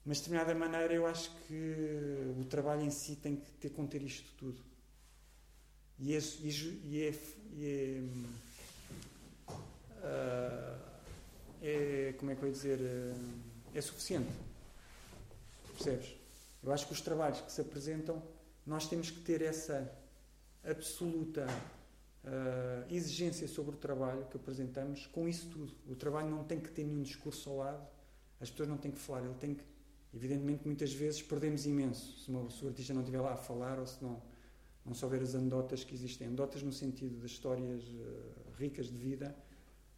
mas 0.04 0.18
de 0.18 0.22
determinada 0.24 0.54
maneira 0.54 0.94
eu 0.94 1.06
acho 1.06 1.30
que 1.46 2.34
o 2.38 2.44
trabalho 2.44 2.82
em 2.82 2.90
si 2.90 3.16
tem 3.16 3.36
que 3.36 3.50
ter 3.52 3.70
conter 3.70 4.02
isto 4.02 4.32
tudo. 4.38 4.60
E 5.98 6.14
é, 6.14 6.18
e 6.18 7.02
é, 7.02 7.14
e 7.52 7.66
é, 7.66 9.52
uh, 10.00 10.78
é, 11.62 12.14
como 12.18 12.30
é 12.30 12.34
que 12.34 12.42
eu 12.42 12.48
ia 12.48 12.52
dizer, 12.52 12.78
uh, 12.80 13.14
é 13.74 13.80
suficiente. 13.80 14.30
Percebes? 15.76 16.14
Eu 16.62 16.72
acho 16.72 16.86
que 16.86 16.92
os 16.92 17.00
trabalhos 17.02 17.40
que 17.42 17.52
se 17.52 17.60
apresentam, 17.60 18.22
nós 18.66 18.88
temos 18.88 19.10
que 19.10 19.20
ter 19.20 19.42
essa 19.42 19.90
absoluta 20.64 21.46
uh, 22.24 22.94
exigência 22.94 23.46
sobre 23.46 23.74
o 23.74 23.78
trabalho 23.78 24.26
que 24.26 24.36
apresentamos 24.36 25.06
com 25.06 25.28
isso 25.28 25.48
tudo. 25.48 25.74
O 25.86 25.94
trabalho 25.94 26.30
não 26.30 26.44
tem 26.44 26.58
que 26.58 26.70
ter 26.70 26.84
nenhum 26.84 27.02
discurso 27.02 27.50
ao 27.50 27.56
lado, 27.58 27.86
as 28.40 28.50
pessoas 28.50 28.68
não 28.68 28.78
têm 28.78 28.90
que 28.90 28.98
falar, 28.98 29.24
ele 29.24 29.34
tem 29.34 29.54
que 29.54 29.64
Evidentemente, 30.12 30.66
muitas 30.66 30.92
vezes 30.92 31.22
perdemos 31.22 31.66
imenso 31.66 32.18
se, 32.18 32.30
uma, 32.30 32.50
se 32.50 32.64
o 32.64 32.68
artista 32.68 32.92
não 32.92 33.00
estiver 33.00 33.20
lá 33.20 33.34
a 33.34 33.36
falar 33.36 33.78
ou 33.78 33.86
se 33.86 34.02
não, 34.02 34.20
não 34.84 34.92
souber 34.92 35.22
as 35.22 35.34
anedotas 35.34 35.84
que 35.84 35.94
existem. 35.94 36.26
Anedotas 36.26 36.62
no 36.62 36.72
sentido 36.72 37.20
das 37.20 37.30
histórias 37.30 37.84
uh, 37.84 38.50
ricas 38.58 38.88
de 38.88 38.96
vida 38.96 39.36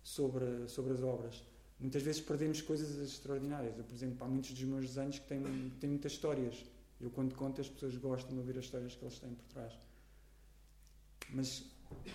sobre, 0.02 0.68
sobre 0.68 0.92
as 0.92 1.02
obras. 1.02 1.42
Muitas 1.80 2.02
vezes 2.02 2.20
perdemos 2.20 2.60
coisas 2.60 2.98
extraordinárias. 2.98 3.76
Eu, 3.78 3.84
por 3.84 3.94
exemplo, 3.94 4.24
há 4.24 4.28
muitos 4.28 4.52
dos 4.52 4.62
meus 4.64 4.86
desenhos 4.86 5.18
que 5.18 5.26
têm, 5.26 5.42
têm 5.80 5.90
muitas 5.90 6.12
histórias. 6.12 6.64
Eu, 7.00 7.10
quando 7.10 7.34
conto, 7.34 7.60
as 7.60 7.68
pessoas 7.68 7.96
gostam 7.96 8.32
de 8.32 8.38
ouvir 8.38 8.58
as 8.58 8.66
histórias 8.66 8.94
que 8.94 9.04
eles 9.04 9.18
têm 9.18 9.34
por 9.34 9.46
trás. 9.46 9.72
Mas 11.30 11.64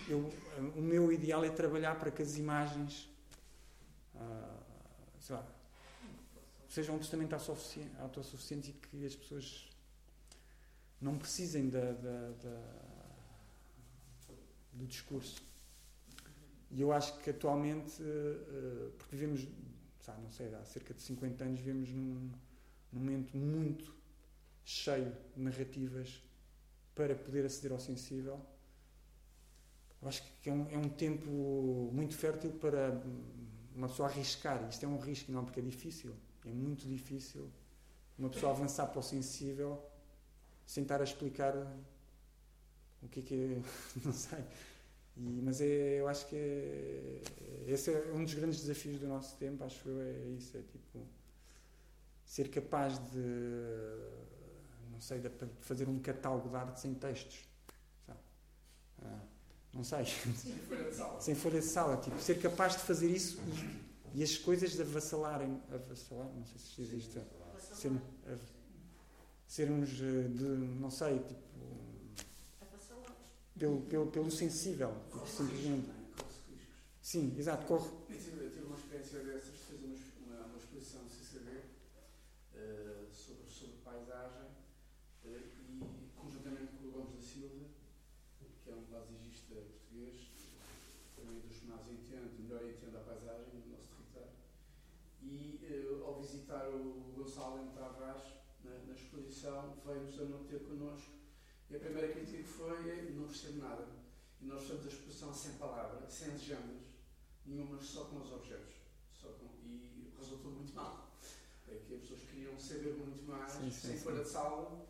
eu, 0.08 0.32
o 0.76 0.82
meu 0.82 1.12
ideal 1.12 1.44
é 1.44 1.50
trabalhar 1.50 1.96
para 2.00 2.12
que 2.12 2.22
as 2.22 2.38
imagens. 2.38 3.10
Uh, 4.16 4.58
sei 5.20 5.36
lá, 5.36 5.46
sejam 6.78 6.96
absolutamente 6.96 7.34
autossuficientes 8.00 8.70
e 8.70 8.74
que 8.74 9.04
as 9.04 9.16
pessoas 9.16 9.68
não 11.02 11.18
precisem 11.18 11.70
da, 11.70 11.92
da, 11.92 12.30
da, 12.44 12.64
do 14.74 14.86
discurso. 14.86 15.42
E 16.70 16.80
eu 16.80 16.92
acho 16.92 17.18
que 17.20 17.32
atualmente, 17.32 17.96
eh, 18.00 18.92
porque 18.96 19.16
vivemos, 19.16 19.48
sabe, 20.02 20.22
não 20.22 20.30
sei, 20.30 20.54
há 20.54 20.64
cerca 20.66 20.94
de 20.94 21.02
50 21.02 21.44
anos, 21.44 21.60
vivemos 21.60 21.90
num, 21.90 22.32
num 22.92 23.00
momento 23.00 23.36
muito 23.36 23.96
cheio 24.64 25.16
de 25.36 25.42
narrativas 25.42 26.22
para 26.94 27.16
poder 27.16 27.44
aceder 27.46 27.72
ao 27.72 27.80
sensível. 27.80 28.40
Eu 30.00 30.10
acho 30.10 30.22
que 30.44 30.50
é 30.50 30.54
um, 30.54 30.70
é 30.70 30.78
um 30.78 30.90
tempo 30.90 31.32
muito 31.92 32.16
fértil 32.16 32.52
para 32.52 33.02
uma 33.74 33.88
pessoa 33.88 34.10
arriscar. 34.10 34.68
Isto 34.70 34.86
é 34.86 34.88
um 34.88 35.00
risco, 35.00 35.32
não, 35.32 35.44
porque 35.44 35.60
é 35.60 35.64
difícil. 35.64 36.14
É 36.50 36.54
muito 36.54 36.88
difícil 36.88 37.50
uma 38.18 38.30
pessoa 38.30 38.52
avançar 38.52 38.88
para 38.88 39.00
o 39.00 39.04
sensível 39.04 39.84
sem 40.66 40.84
estar 40.84 41.00
a 41.02 41.04
explicar 41.04 41.56
o 43.02 43.08
que 43.08 43.20
é 43.20 43.24
que 43.24 43.36
é, 43.36 43.62
não 44.06 44.14
sei. 44.14 44.44
E, 45.18 45.42
mas 45.44 45.62
é, 45.62 46.00
eu 46.00 46.08
acho 46.08 46.28
que 46.28 46.36
é, 46.36 47.22
esse 47.68 47.92
é 47.92 48.14
um 48.14 48.24
dos 48.24 48.34
grandes 48.34 48.62
desafios 48.62 49.00
do 49.00 49.08
nosso 49.08 49.36
tempo, 49.38 49.64
acho 49.64 49.88
eu, 49.88 50.02
é 50.02 50.28
isso, 50.38 50.58
é 50.58 50.62
tipo 50.62 51.06
ser 52.26 52.50
capaz 52.50 52.98
de 53.12 53.20
não 54.92 55.00
sei, 55.00 55.20
de 55.20 55.30
fazer 55.62 55.88
um 55.88 56.00
catálogo 56.00 56.50
de 56.50 56.56
arte 56.56 56.80
sem 56.80 56.94
textos. 56.94 57.46
Ah, 59.00 59.20
não 59.74 59.84
sei. 59.84 60.06
Sem 60.06 60.56
folha 60.58 60.84
de 60.84 60.96
sala. 60.96 61.22
sem 61.22 61.36
folha 61.36 61.60
de 61.60 61.66
sala, 61.66 61.98
tipo, 61.98 62.20
ser 62.20 62.42
capaz 62.42 62.74
de 62.74 62.80
fazer 62.80 63.10
isso 63.10 63.38
e 63.38 63.87
e 64.18 64.24
as 64.24 64.36
coisas 64.36 64.72
de 64.72 64.82
avassalarem, 64.82 65.62
avassalar, 65.72 66.28
não 66.34 66.44
sei 66.44 66.58
se 66.58 66.82
existe, 66.82 67.22
ser, 67.72 67.92
sermos 69.48 69.90
eh, 70.02 70.28
de, 70.28 70.44
não 70.82 70.90
sei, 70.90 71.20
tipo, 71.20 71.48
pelo, 73.60 73.82
pelo, 73.82 74.08
pelo 74.08 74.32
sensível, 74.32 74.92
simplesmente. 75.28 75.92
Sim, 77.00 77.36
exato, 77.38 77.68
corre. 77.68 77.92
Eu 78.10 78.18
tive, 78.18 78.66
uma 78.66 78.76
experiência 78.76 79.20
dessas, 79.20 79.54
fiz 79.54 80.02
uma, 80.26 80.48
uma, 80.48 80.58
exposição 80.58 81.04
no 81.04 81.12
CCB 81.12 81.52
uh, 81.52 81.64
eh, 82.56 83.06
sobre, 83.12 83.48
sobre 83.52 83.76
paisagem 83.86 84.48
uh, 85.26 85.28
e 85.28 86.10
conjuntamente 86.16 86.72
com 86.82 86.88
o 86.88 86.92
Gomes 86.92 87.14
da 87.14 87.22
Silva, 87.22 87.66
que 88.64 88.72
é 88.72 88.74
um 88.74 88.84
paisagista 88.86 89.54
português, 89.54 90.32
também 91.16 91.40
dos 91.40 91.58
que 91.60 91.66
mais 91.68 91.88
entende, 91.88 92.42
melhor 92.42 92.64
entende 92.68 92.98
a 92.98 93.02
paisagem, 93.02 93.68
e 95.28 95.60
uh, 95.70 96.06
ao 96.06 96.16
visitar 96.48 96.70
o 96.70 97.14
Gonçalo 97.16 97.62
em 97.62 97.68
Tavares, 97.72 98.24
na, 98.64 98.72
na 98.88 98.94
exposição, 98.94 99.76
veio-nos 99.86 100.20
a 100.20 100.24
não 100.24 100.44
ter 100.46 100.60
connosco. 100.64 101.12
E 101.70 101.76
a 101.76 101.80
primeira 101.80 102.14
crítica 102.14 102.44
foi 102.48 102.90
é 102.90 103.12
não 103.12 103.28
percebo 103.28 103.60
nada. 103.60 103.86
E 104.42 104.46
nós 104.46 104.62
fizemos 104.62 104.86
a 104.86 104.90
exposição 104.90 105.34
sem 105.34 105.54
palavras, 105.54 106.14
sem 106.14 106.30
legendas, 106.30 106.84
nenhuma, 107.46 107.82
só 107.82 108.06
com 108.06 108.18
os 108.18 108.32
objetos. 108.32 108.76
Só 109.12 109.28
com, 109.30 109.48
e 109.66 110.14
resultou 110.18 110.52
muito 110.52 110.74
mal. 110.74 111.12
É 111.68 111.76
que 111.76 111.96
as 111.96 112.02
pessoas 112.02 112.22
queriam 112.22 112.58
saber 112.58 112.94
muito 112.94 113.24
mais, 113.24 113.52
Sim, 113.52 113.70
sim, 113.70 113.88
sem 113.90 113.98
fora 113.98 114.24
de 114.24 114.30
sala, 114.30 114.88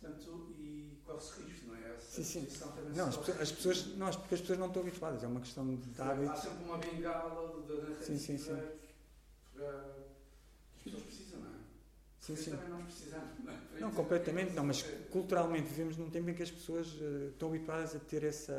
portanto, 0.00 0.54
e 0.58 0.98
corre-se 1.04 1.42
risco, 1.42 1.66
não 1.66 1.76
é? 1.76 1.94
Essa 1.94 2.22
Sim, 2.22 2.46
sim. 2.46 2.58
Não, 2.94 3.08
as, 3.08 3.18
as 3.28 3.52
pessoas, 3.52 3.86
não, 3.96 4.06
as 4.06 4.16
pessoas 4.16 4.58
não 4.58 4.68
estão 4.68 4.82
habituadas, 4.82 5.22
é 5.22 5.26
uma 5.26 5.40
questão 5.40 5.66
de 5.66 6.00
hábito. 6.00 6.30
Há 6.30 6.36
sempre 6.36 6.64
uma 6.64 6.78
bengala 6.78 7.62
da 7.62 7.74
narrativa 7.74 8.02
Sim, 8.02 8.18
sim, 8.18 8.38
sim. 8.38 8.56
para 9.52 10.06
que 10.86 10.94
as 10.94 10.94
pessoas 10.94 11.02
precisam, 11.02 11.40
não 11.40 11.50
é? 11.50 11.56
Sim, 12.26 12.36
sim. 12.36 12.56
Também 12.56 12.84
precisamos, 12.84 13.38
não 13.44 13.52
é? 13.52 13.56
Não, 13.80 13.90
completamente 13.92 14.52
não, 14.52 14.64
mas 14.64 14.82
culturalmente 15.10 15.68
vivemos 15.68 15.96
num 15.96 16.10
tempo 16.10 16.28
em 16.30 16.34
que 16.34 16.42
as 16.42 16.50
pessoas 16.50 16.88
eh, 17.00 17.28
estão 17.30 17.48
habituadas 17.50 17.94
a 17.94 18.00
ter 18.00 18.24
essa. 18.24 18.52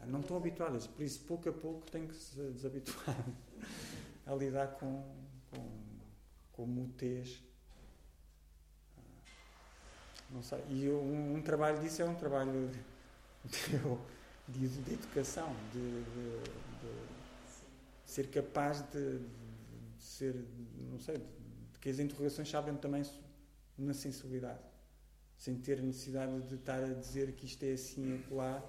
ah, 0.00 0.06
não 0.06 0.20
estão 0.20 0.36
habituadas, 0.36 0.86
por 0.86 1.02
isso 1.02 1.20
pouco 1.24 1.48
a 1.48 1.52
pouco 1.52 1.90
têm 1.90 2.06
que 2.06 2.14
se 2.14 2.36
desabituar 2.52 3.16
a 4.26 4.34
lidar 4.34 4.68
com, 4.78 5.02
com, 5.50 5.68
com 6.52 6.66
mutez. 6.66 7.42
Ah, 8.96 9.00
Não 10.30 10.42
sei. 10.42 10.62
E 10.68 10.88
um, 10.88 11.34
um 11.36 11.42
trabalho 11.42 11.80
disso 11.80 12.00
é 12.02 12.04
um 12.04 12.14
trabalho 12.14 12.70
de, 13.44 13.58
de, 14.68 14.68
de 14.82 14.94
educação, 14.94 15.52
de, 15.72 15.80
de- 16.04 16.66
ser 18.04 18.28
capaz 18.30 18.82
de, 18.92 19.18
de 19.18 20.02
ser, 20.02 20.34
não 20.90 20.98
sei, 21.00 21.20
que 21.86 21.90
as 21.90 22.00
interrogações 22.00 22.48
se 22.48 22.56
abrem 22.56 22.76
também 22.76 23.04
na 23.78 23.94
sensibilidade, 23.94 24.58
sem 25.38 25.54
ter 25.56 25.80
necessidade 25.80 26.42
de 26.48 26.56
estar 26.56 26.82
a 26.82 26.92
dizer 26.92 27.30
que 27.36 27.46
isto 27.46 27.62
é 27.62 27.74
assim 27.74 28.24
e 28.28 28.34
lá, 28.34 28.60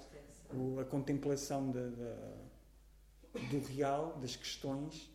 a 0.80 0.86
contemplação 0.86 1.72
da, 1.72 1.88
da- 1.90 2.38
do 3.50 3.60
real, 3.74 4.20
das 4.20 4.36
questões, 4.36 5.12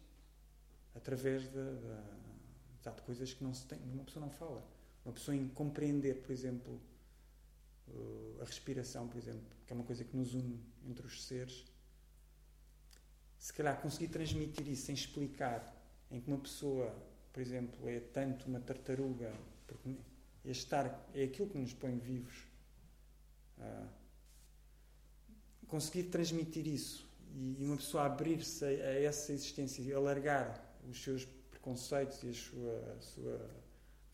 através 0.97 1.45
de 1.45 1.61
coisas 3.07 3.33
que 3.33 3.45
não 3.45 3.55
se 3.55 3.67
tem, 3.67 3.79
uma 3.93 4.03
pessoa 4.03 4.27
não 4.27 4.33
fala. 4.33 4.67
Uma 5.05 5.15
pessoa 5.15 5.37
em 5.37 5.47
compreender, 5.51 6.23
por 6.23 6.33
exemplo, 6.33 6.81
uh, 7.87 8.43
a 8.43 8.45
respiração, 8.45 9.07
por 9.07 9.17
exemplo, 9.17 9.45
que 9.65 9.73
é 9.73 9.77
uma 9.77 9.85
coisa 9.85 10.03
que 10.03 10.17
nos 10.17 10.35
une 10.35 10.61
entre 10.85 11.07
os 11.07 11.23
seres, 11.25 11.65
se 13.39 13.53
calhar 13.53 13.81
conseguir 13.81 14.09
transmitir 14.09 14.67
isso 14.67 14.87
sem 14.87 14.95
explicar, 14.97 15.73
em 16.11 16.21
que 16.21 16.27
uma 16.29 16.39
pessoa, 16.39 16.93
por 17.33 17.41
exemplo, 17.41 17.89
é 17.89 18.01
tanto 18.01 18.47
uma 18.47 18.61
tartaruga, 18.61 19.33
porque 19.67 19.97
é 20.45 20.51
estar, 20.51 21.09
é 21.15 21.25
aquilo 21.25 21.49
que 21.49 21.59
nos 21.59 21.73
põe 21.73 21.97
vivos. 21.99 22.47
Ah, 23.59 23.89
conseguir 25.67 26.05
transmitir 26.05 26.67
isso 26.67 27.09
e, 27.35 27.65
uma 27.65 27.77
pessoa 27.77 28.05
abrir-se 28.05 28.65
a, 28.65 28.69
essa 28.69 29.33
existência 29.33 29.83
e 29.83 29.93
alargar 29.93 30.63
os 30.91 31.03
seus 31.03 31.25
preconceitos 31.51 32.23
e 32.23 32.29
a 32.29 32.35
sua, 32.35 32.97
a 32.99 33.01
sua 33.01 33.51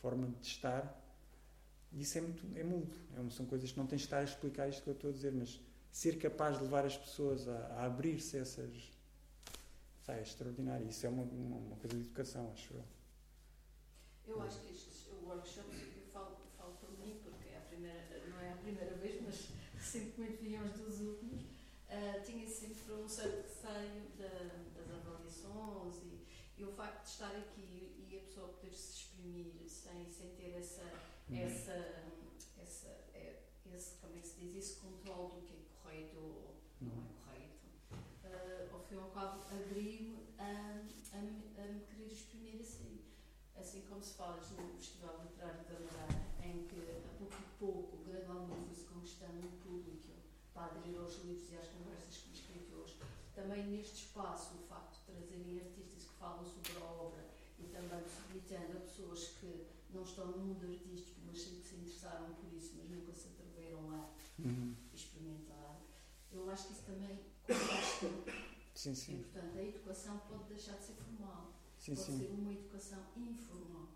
forma 0.00 0.28
de 0.40 0.46
estar, 0.46 1.04
isso 1.92 2.18
é 2.18 2.20
muito 2.20 2.46
é 2.56 2.62
mudo. 2.62 2.94
É, 3.16 3.30
são 3.30 3.46
coisas 3.46 3.72
que 3.72 3.78
não 3.78 3.86
tens 3.86 4.02
de 4.02 4.06
estar 4.06 4.18
a 4.18 4.24
explicar 4.24 4.68
isto 4.68 4.82
que 4.82 4.90
eu 4.90 4.94
estou 4.94 5.10
a 5.10 5.12
dizer, 5.12 5.32
mas 5.32 5.58
ser 5.90 6.18
capaz 6.18 6.58
de 6.58 6.62
levar 6.62 6.84
as 6.84 6.96
pessoas 6.96 7.48
a, 7.48 7.56
a 7.78 7.84
abrir-se 7.86 8.36
a 8.36 8.40
essas. 8.40 8.92
É 10.06 10.22
extraordinário. 10.22 10.88
Isso 10.88 11.04
é 11.04 11.08
uma, 11.10 11.22
uma, 11.22 11.56
uma 11.56 11.76
coisa 11.76 11.94
de 11.94 12.02
educação, 12.02 12.50
acho 12.52 12.72
eu. 12.72 12.97
Eu 14.28 14.42
acho 14.42 14.60
que 14.60 14.72
estes 14.72 15.06
workshops, 15.24 15.78
eu 15.96 16.02
falo, 16.12 16.36
falo 16.56 16.74
por 16.74 16.90
mim, 16.98 17.20
porque 17.24 17.48
é 17.48 17.58
a 17.58 17.60
primeira, 17.62 18.26
não 18.28 18.40
é 18.40 18.52
a 18.52 18.56
primeira 18.56 18.94
vez, 18.96 19.22
mas 19.22 19.48
recentemente 19.74 20.42
vinham 20.42 20.64
os 20.66 20.72
dos 20.72 21.00
últimos, 21.00 21.42
ah, 21.88 22.20
tinha 22.24 22.46
sempre 22.46 22.92
um 22.92 23.08
certo 23.08 23.42
receio 23.42 24.08
da- 24.18 24.64
das 24.76 24.90
avaliações 24.90 25.96
e, 26.02 26.26
e 26.58 26.64
o 26.64 26.72
facto 26.72 27.04
de 27.04 27.08
estar 27.10 27.34
aqui 27.36 28.06
e 28.08 28.16
a 28.18 28.20
pessoa 28.20 28.48
poder 28.48 28.72
se 28.74 28.92
exprimir 28.98 29.66
sem, 29.68 30.08
sem 30.10 30.28
ter 30.36 30.58
essa, 30.58 30.82
essa, 31.32 31.72
essa, 32.60 32.88
é, 33.14 33.42
esse, 33.74 33.96
como 33.96 34.14
é 34.16 34.20
que 34.20 34.26
se 34.28 34.40
diz, 34.40 34.56
esse 34.56 34.80
controle 34.80 35.40
do 35.40 35.46
que 35.46 35.54
é 35.54 35.58
correto 35.82 36.16
ou 36.18 36.54
não 36.82 36.92
é 36.92 37.24
correto, 37.24 37.66
ah, 38.24 38.68
ao 38.74 38.80
fim 38.84 38.94
e 38.96 38.98
ao 38.98 39.10
cabo 39.10 39.42
abriu-me 39.50 40.18
a, 40.38 40.82
a, 41.14 41.18
a 41.18 41.22
me 41.72 41.80
querer 41.86 42.06
exprimir 42.12 42.60
assim 42.60 42.77
assim 43.78 43.86
como 43.88 44.02
se 44.02 44.14
fala 44.14 44.36
no 44.36 44.42
Festival 44.74 45.20
Literário 45.22 45.62
da 45.64 45.78
Madeira, 45.78 46.26
em 46.42 46.66
que 46.66 46.80
a 46.80 47.18
pouco 47.18 47.34
e 47.34 47.58
pouco 47.58 47.98
aluno 48.28 48.66
foi-se 48.66 48.84
conquistando 48.86 49.46
um 49.46 49.50
público 49.62 50.08
para 50.52 50.66
aderir 50.66 50.98
aos 50.98 51.14
livros 51.22 51.48
e 51.52 51.56
às 51.56 51.68
conversas 51.68 52.16
com 52.18 52.32
escritores. 52.32 52.94
Também 53.34 53.66
neste 53.68 54.06
espaço, 54.06 54.54
o 54.54 54.66
facto 54.66 54.98
de 54.98 55.12
trazerem 55.12 55.60
artistas 55.60 56.04
que 56.04 56.14
falam 56.18 56.44
sobre 56.44 56.72
a 56.82 56.84
obra 56.84 57.24
e 57.60 57.64
também 57.68 58.00
possibilitando 58.02 58.78
a 58.78 58.80
pessoas 58.80 59.28
que 59.40 59.66
não 59.90 60.02
estão 60.02 60.26
no 60.26 60.38
mundo 60.38 60.66
artístico, 60.66 61.20
mas 61.24 61.40
sempre 61.40 61.62
se 61.62 61.74
interessaram 61.76 62.34
por 62.34 62.52
isso, 62.52 62.74
mas 62.78 62.90
nunca 62.90 63.12
se 63.14 63.28
atreveram 63.28 63.90
a 63.92 64.08
Uhum. 64.40 64.74
experimentar. 64.92 65.80
Eu 66.32 66.50
acho 66.50 66.66
que 66.66 66.72
isso 66.72 66.82
também 66.82 67.20
contrasta. 67.46 68.06
Sim, 68.74 68.92
E, 68.92 68.96
sim. 68.96 69.22
portanto, 69.22 69.56
a 69.58 69.62
educação 69.62 70.18
pode 70.28 70.44
deixar 70.44 70.76
de 70.76 70.84
ser 70.84 70.94
formal, 70.94 71.52
Sim, 71.88 71.94
pode 71.94 72.06
sim. 72.12 72.18
ser 72.18 72.30
uma 72.32 72.52
educação 72.52 73.04
informal 73.16 73.88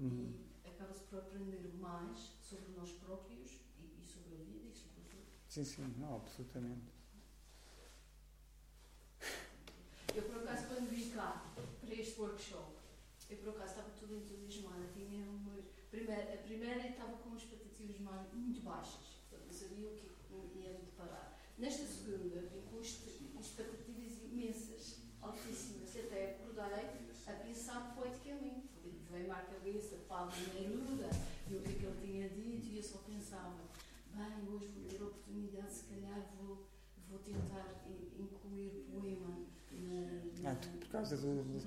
Uhum. 0.00 0.32
e 0.64 0.68
acaba-se 0.68 1.02
por 1.04 1.18
aprender 1.18 1.72
mais 1.80 2.18
sobre 2.40 2.72
nós 2.76 2.90
próprios 2.92 3.50
e, 3.78 4.00
e 4.00 4.06
sobre 4.06 4.34
a 4.34 4.38
vida 4.44 4.68
e 4.68 4.72
sobre 4.72 5.00
os 5.00 5.14
outros. 5.14 5.34
Sim, 5.48 5.64
sim. 5.64 5.94
Não, 5.98 6.16
absolutamente. 6.16 6.92
Eu, 10.14 10.22
por 10.22 10.36
acaso, 10.42 10.66
quando 10.68 10.88
vim 10.90 11.10
cá 11.10 11.52
para 11.80 11.94
este 11.94 12.20
workshop, 12.20 12.72
eu, 13.28 13.36
por 13.38 13.50
acaso, 13.50 13.70
estava 13.70 13.90
toda 13.90 14.14
entusiasmada. 14.14 14.86
Tinha 14.94 15.24
umas... 15.30 15.64
primeira, 15.90 16.34
a 16.34 16.36
primeira 16.38 16.88
estava 16.88 17.16
com 17.18 17.36
expectativas 17.36 18.00
mais, 18.00 18.32
muito 18.32 18.60
baixas, 18.62 19.18
portanto, 19.28 19.46
não 19.46 19.52
sabia 19.52 19.88
o 19.88 19.94
que 19.96 20.08
que 20.28 20.58
ia 20.58 20.72
deparar. 20.74 21.38
Nesta 21.58 21.84
segunda, 21.86 22.40
vim 22.42 22.62
com 22.70 22.80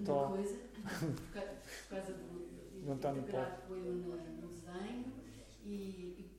tó. 0.06 0.28
coisa, 0.30 0.58
por 0.82 1.32
ca- 1.34 1.42
por 1.42 1.90
causa 1.90 2.14
do, 2.14 2.42
integrar 3.20 3.62
poema 3.68 3.92
no, 3.92 4.42
no 4.42 4.48
desenho, 4.48 5.14
e, 5.64 5.68
e 6.18 6.32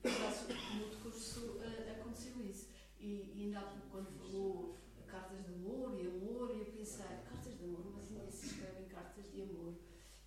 no 0.78 0.89
decurso 0.90 1.60
eh, 1.62 1.97
aconteceu 2.01 2.32
isso. 2.44 2.68
E, 3.01 3.32
e 3.34 3.43
ainda 3.44 3.60
quando 3.90 4.09
falou 4.18 4.76
cartas 5.06 5.44
de 5.47 5.55
amor 5.55 5.94
e 6.01 6.06
amor, 6.06 6.51
e 6.55 6.60
eu 6.60 6.66
pensei, 6.66 7.05
cartas 7.28 7.59
de 7.59 7.64
amor, 7.64 7.93
mas 7.94 8.10
ainda 8.10 8.30
se 8.30 8.47
escrevem 8.47 8.86
cartas 8.89 9.24
de 9.32 9.43
amor. 9.43 9.74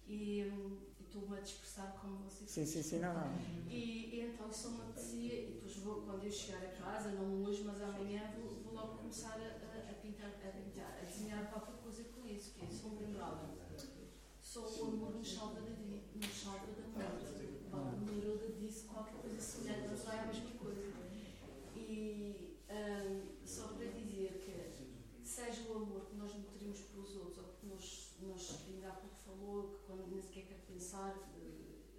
E 0.07 0.45
hum, 0.53 0.77
estou-me 0.99 1.37
a 1.37 1.41
dispersar 1.41 1.97
como 1.99 2.17
vocês. 2.17 2.49
Sim, 2.49 2.65
sim, 2.65 2.83
sim. 2.83 2.99
Não, 2.99 3.13
não. 3.13 3.31
E, 3.69 4.15
e 4.15 4.21
então 4.21 4.49
isso 4.49 4.69
me 4.71 4.81
apetecia, 4.81 5.33
e 5.33 5.45
depois 5.53 5.75
vou, 5.77 6.01
quando 6.01 6.23
eu 6.23 6.31
chegar 6.31 6.63
a 6.63 6.69
casa, 6.71 7.09
não 7.11 7.43
hoje, 7.43 7.63
mas 7.63 7.81
amanhã, 7.81 8.31
vou, 8.35 8.55
vou 8.63 8.73
logo 8.73 8.97
começar 8.99 9.33
a, 9.39 9.65
a, 9.65 9.91
a 9.91 9.93
pintar, 9.95 10.29
a 10.29 10.49
pintar, 10.51 10.97
a 11.01 11.05
desenhar 11.05 11.49
qualquer 11.49 11.75
coisa 11.81 12.03
com 12.03 12.27
isso, 12.27 12.53
que 12.53 12.65
é, 12.65 12.69
sou 12.69 12.91
um 12.91 12.99
lembrada. 12.99 13.55
Só 14.55 14.61
o 14.61 14.87
amor 14.87 15.15
nos 15.15 15.33
salva 15.33 15.59
da 15.59 15.69
vida, 15.69 16.01
nos 16.15 16.33
salva 16.33 16.67
da 16.67 16.87
morte. 16.87 17.25
Paulo 17.69 18.05
Neruda 18.05 18.53
disse 18.53 18.85
qualquer 18.85 19.15
coisa 19.15 19.41
semelhante, 19.41 19.89
mas 19.89 20.05
não 20.05 20.13
é 20.13 20.19
a 20.19 20.27
mesma 20.27 20.51
coisa. 20.51 20.93
E 21.75 22.57
hum, 22.69 23.35
só 23.43 23.67
para 23.67 23.87
dizer 23.87 24.31
que 24.45 25.27
seja 25.27 25.61
o 25.67 25.75
amor 25.75 26.05
que 26.05 26.15
nós 26.15 26.33
nutrimos 26.33 26.79
pelos 26.83 27.17
outros, 27.17 27.39
ou 27.39 27.53
que 27.59 27.65
nós, 27.65 28.15
nós 28.21 28.61
ainda 28.65 28.87
há 28.87 28.93
pouco 28.93 29.17
falou, 29.25 29.71
que 29.71 29.79
quando 29.87 30.09
nem 30.09 30.21
sequer 30.21 30.45
quer 30.45 30.61
pensar, 30.65 31.17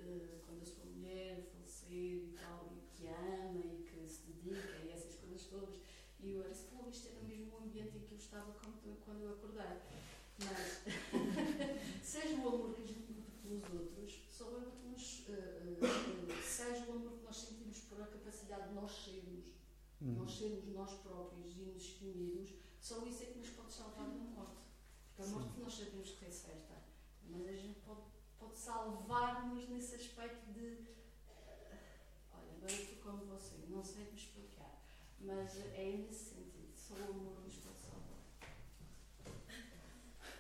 eh, 0.00 0.40
quando 0.46 0.62
a 0.62 0.64
sua 0.64 0.86
mulher 0.86 1.42
falecer 1.52 1.92
e 1.92 2.34
tal, 2.40 2.72
e 2.72 2.96
que 2.96 3.06
ama 3.06 3.60
e 3.66 3.84
que 3.84 4.08
se 4.08 4.22
dedica 4.32 4.78
e 4.82 4.92
essas 4.92 5.14
coisas 5.16 5.42
todas. 5.44 5.74
E 6.20 6.32
eu 6.32 6.42
era 6.42 6.52
assim, 6.52 6.88
isto 6.88 7.08
era 7.08 7.20
mesmo 7.20 7.54
o 7.54 7.58
ambiente 7.58 7.98
em 7.98 8.00
que 8.00 8.12
eu 8.12 8.18
estava 8.18 8.50
quando, 8.52 8.98
quando 9.04 9.24
eu 9.24 9.32
acordei. 9.34 9.76
Mas 10.38 10.82
seja 12.16 12.34
o 12.36 12.48
amor 12.48 12.74
que 12.74 12.82
a 12.82 12.86
gente 12.86 13.12
nutre 13.12 13.36
pelos 13.42 13.64
outros, 13.80 14.20
só 14.28 14.44
o 14.44 14.56
amor 14.56 14.72
que 14.80 14.86
nos. 14.88 15.24
eh, 15.28 15.78
eh, 15.82 16.42
seja 16.42 16.86
o 16.90 16.92
amor 16.92 17.12
que 17.18 17.24
nós 17.24 17.36
sentimos 17.36 17.78
por 17.80 18.00
a 18.00 18.06
capacidade 18.06 18.68
de 18.68 18.74
nós 18.74 18.90
sermos, 19.04 19.46
Uhum. 20.00 20.14
nós 20.14 20.30
sermos 20.38 20.66
nós 20.68 20.92
próprios 21.00 21.52
e 21.56 21.60
nos 21.60 21.82
exprimirmos, 21.82 22.50
só 22.80 23.04
isso 23.06 23.22
é 23.22 23.26
que 23.26 23.38
nos 23.38 23.50
pode 23.50 23.72
salvar 23.72 24.06
da 24.08 24.14
morte. 24.14 24.62
Porque 25.14 25.22
a 25.22 25.26
morte 25.34 25.58
nós 25.60 25.74
sabemos 25.74 26.10
que 26.10 26.24
é 26.26 26.30
certa, 26.30 26.74
mas 27.28 27.46
a 27.48 27.52
gente 27.52 27.80
pode 27.80 28.00
pode 28.38 28.56
salvar-nos 28.58 29.66
nesse 29.70 29.94
aspecto 29.94 30.52
de. 30.52 30.86
Olha, 32.34 32.52
agora 32.56 32.70
estou 32.72 32.96
como 33.02 33.24
você, 33.24 33.54
não 33.68 33.82
sei 33.82 34.04
te 34.06 34.16
explicar, 34.16 34.82
mas 35.20 35.56
é 35.56 35.96
nesse 36.06 36.34
sentido, 36.34 36.70
só 36.76 36.94
o 36.94 37.10
amor 37.14 37.40
nos 37.44 37.56
pode 37.56 37.78
salvar. 37.78 38.20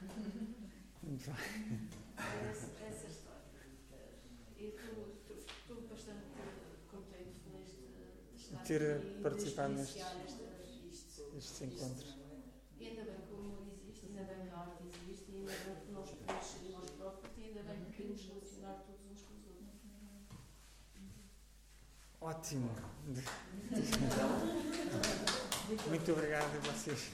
Muito 1.06 1.30
bem. 1.30 1.88
Essa, 2.50 2.66
essa 2.84 3.06
história. 3.06 3.46
E 4.58 4.74
estou 5.38 5.80
bastante 5.88 6.26
contente, 6.90 7.38
de, 7.46 7.62
estar 8.36 8.60
Ter 8.64 8.82
aqui 8.96 9.20
participado 9.22 9.80
isto. 9.80 10.04
Estes 11.36 11.62
encontros. 11.62 12.18
E 12.80 12.88
ainda 12.88 13.04
bem 13.04 13.20
que 13.20 13.32
o 13.32 13.36
humor 13.36 13.68
existe, 13.72 14.06
ainda 14.06 14.24
bem 14.24 14.48
que 14.48 14.52
a 14.52 14.58
arte 14.58 14.82
existe, 14.82 15.30
e 15.30 15.36
ainda 15.36 15.52
bem 15.52 15.76
que 15.86 15.92
nós 15.92 16.10
podemos 16.10 16.44
ser 16.44 16.70
nós 16.70 16.90
próprios, 16.90 17.38
e 17.38 17.42
ainda 17.44 17.62
bem 17.62 17.84
que 17.84 17.92
podemos 17.92 18.26
relacionar 18.26 18.82
todos 18.84 19.06
uns 19.12 19.22
com 19.22 19.34
os 19.34 19.46
outros. 19.46 19.70
Ótimo. 22.20 22.74
Muito 25.88 26.12
obrigado 26.12 26.56
a 26.56 26.58
vocês. 26.72 27.10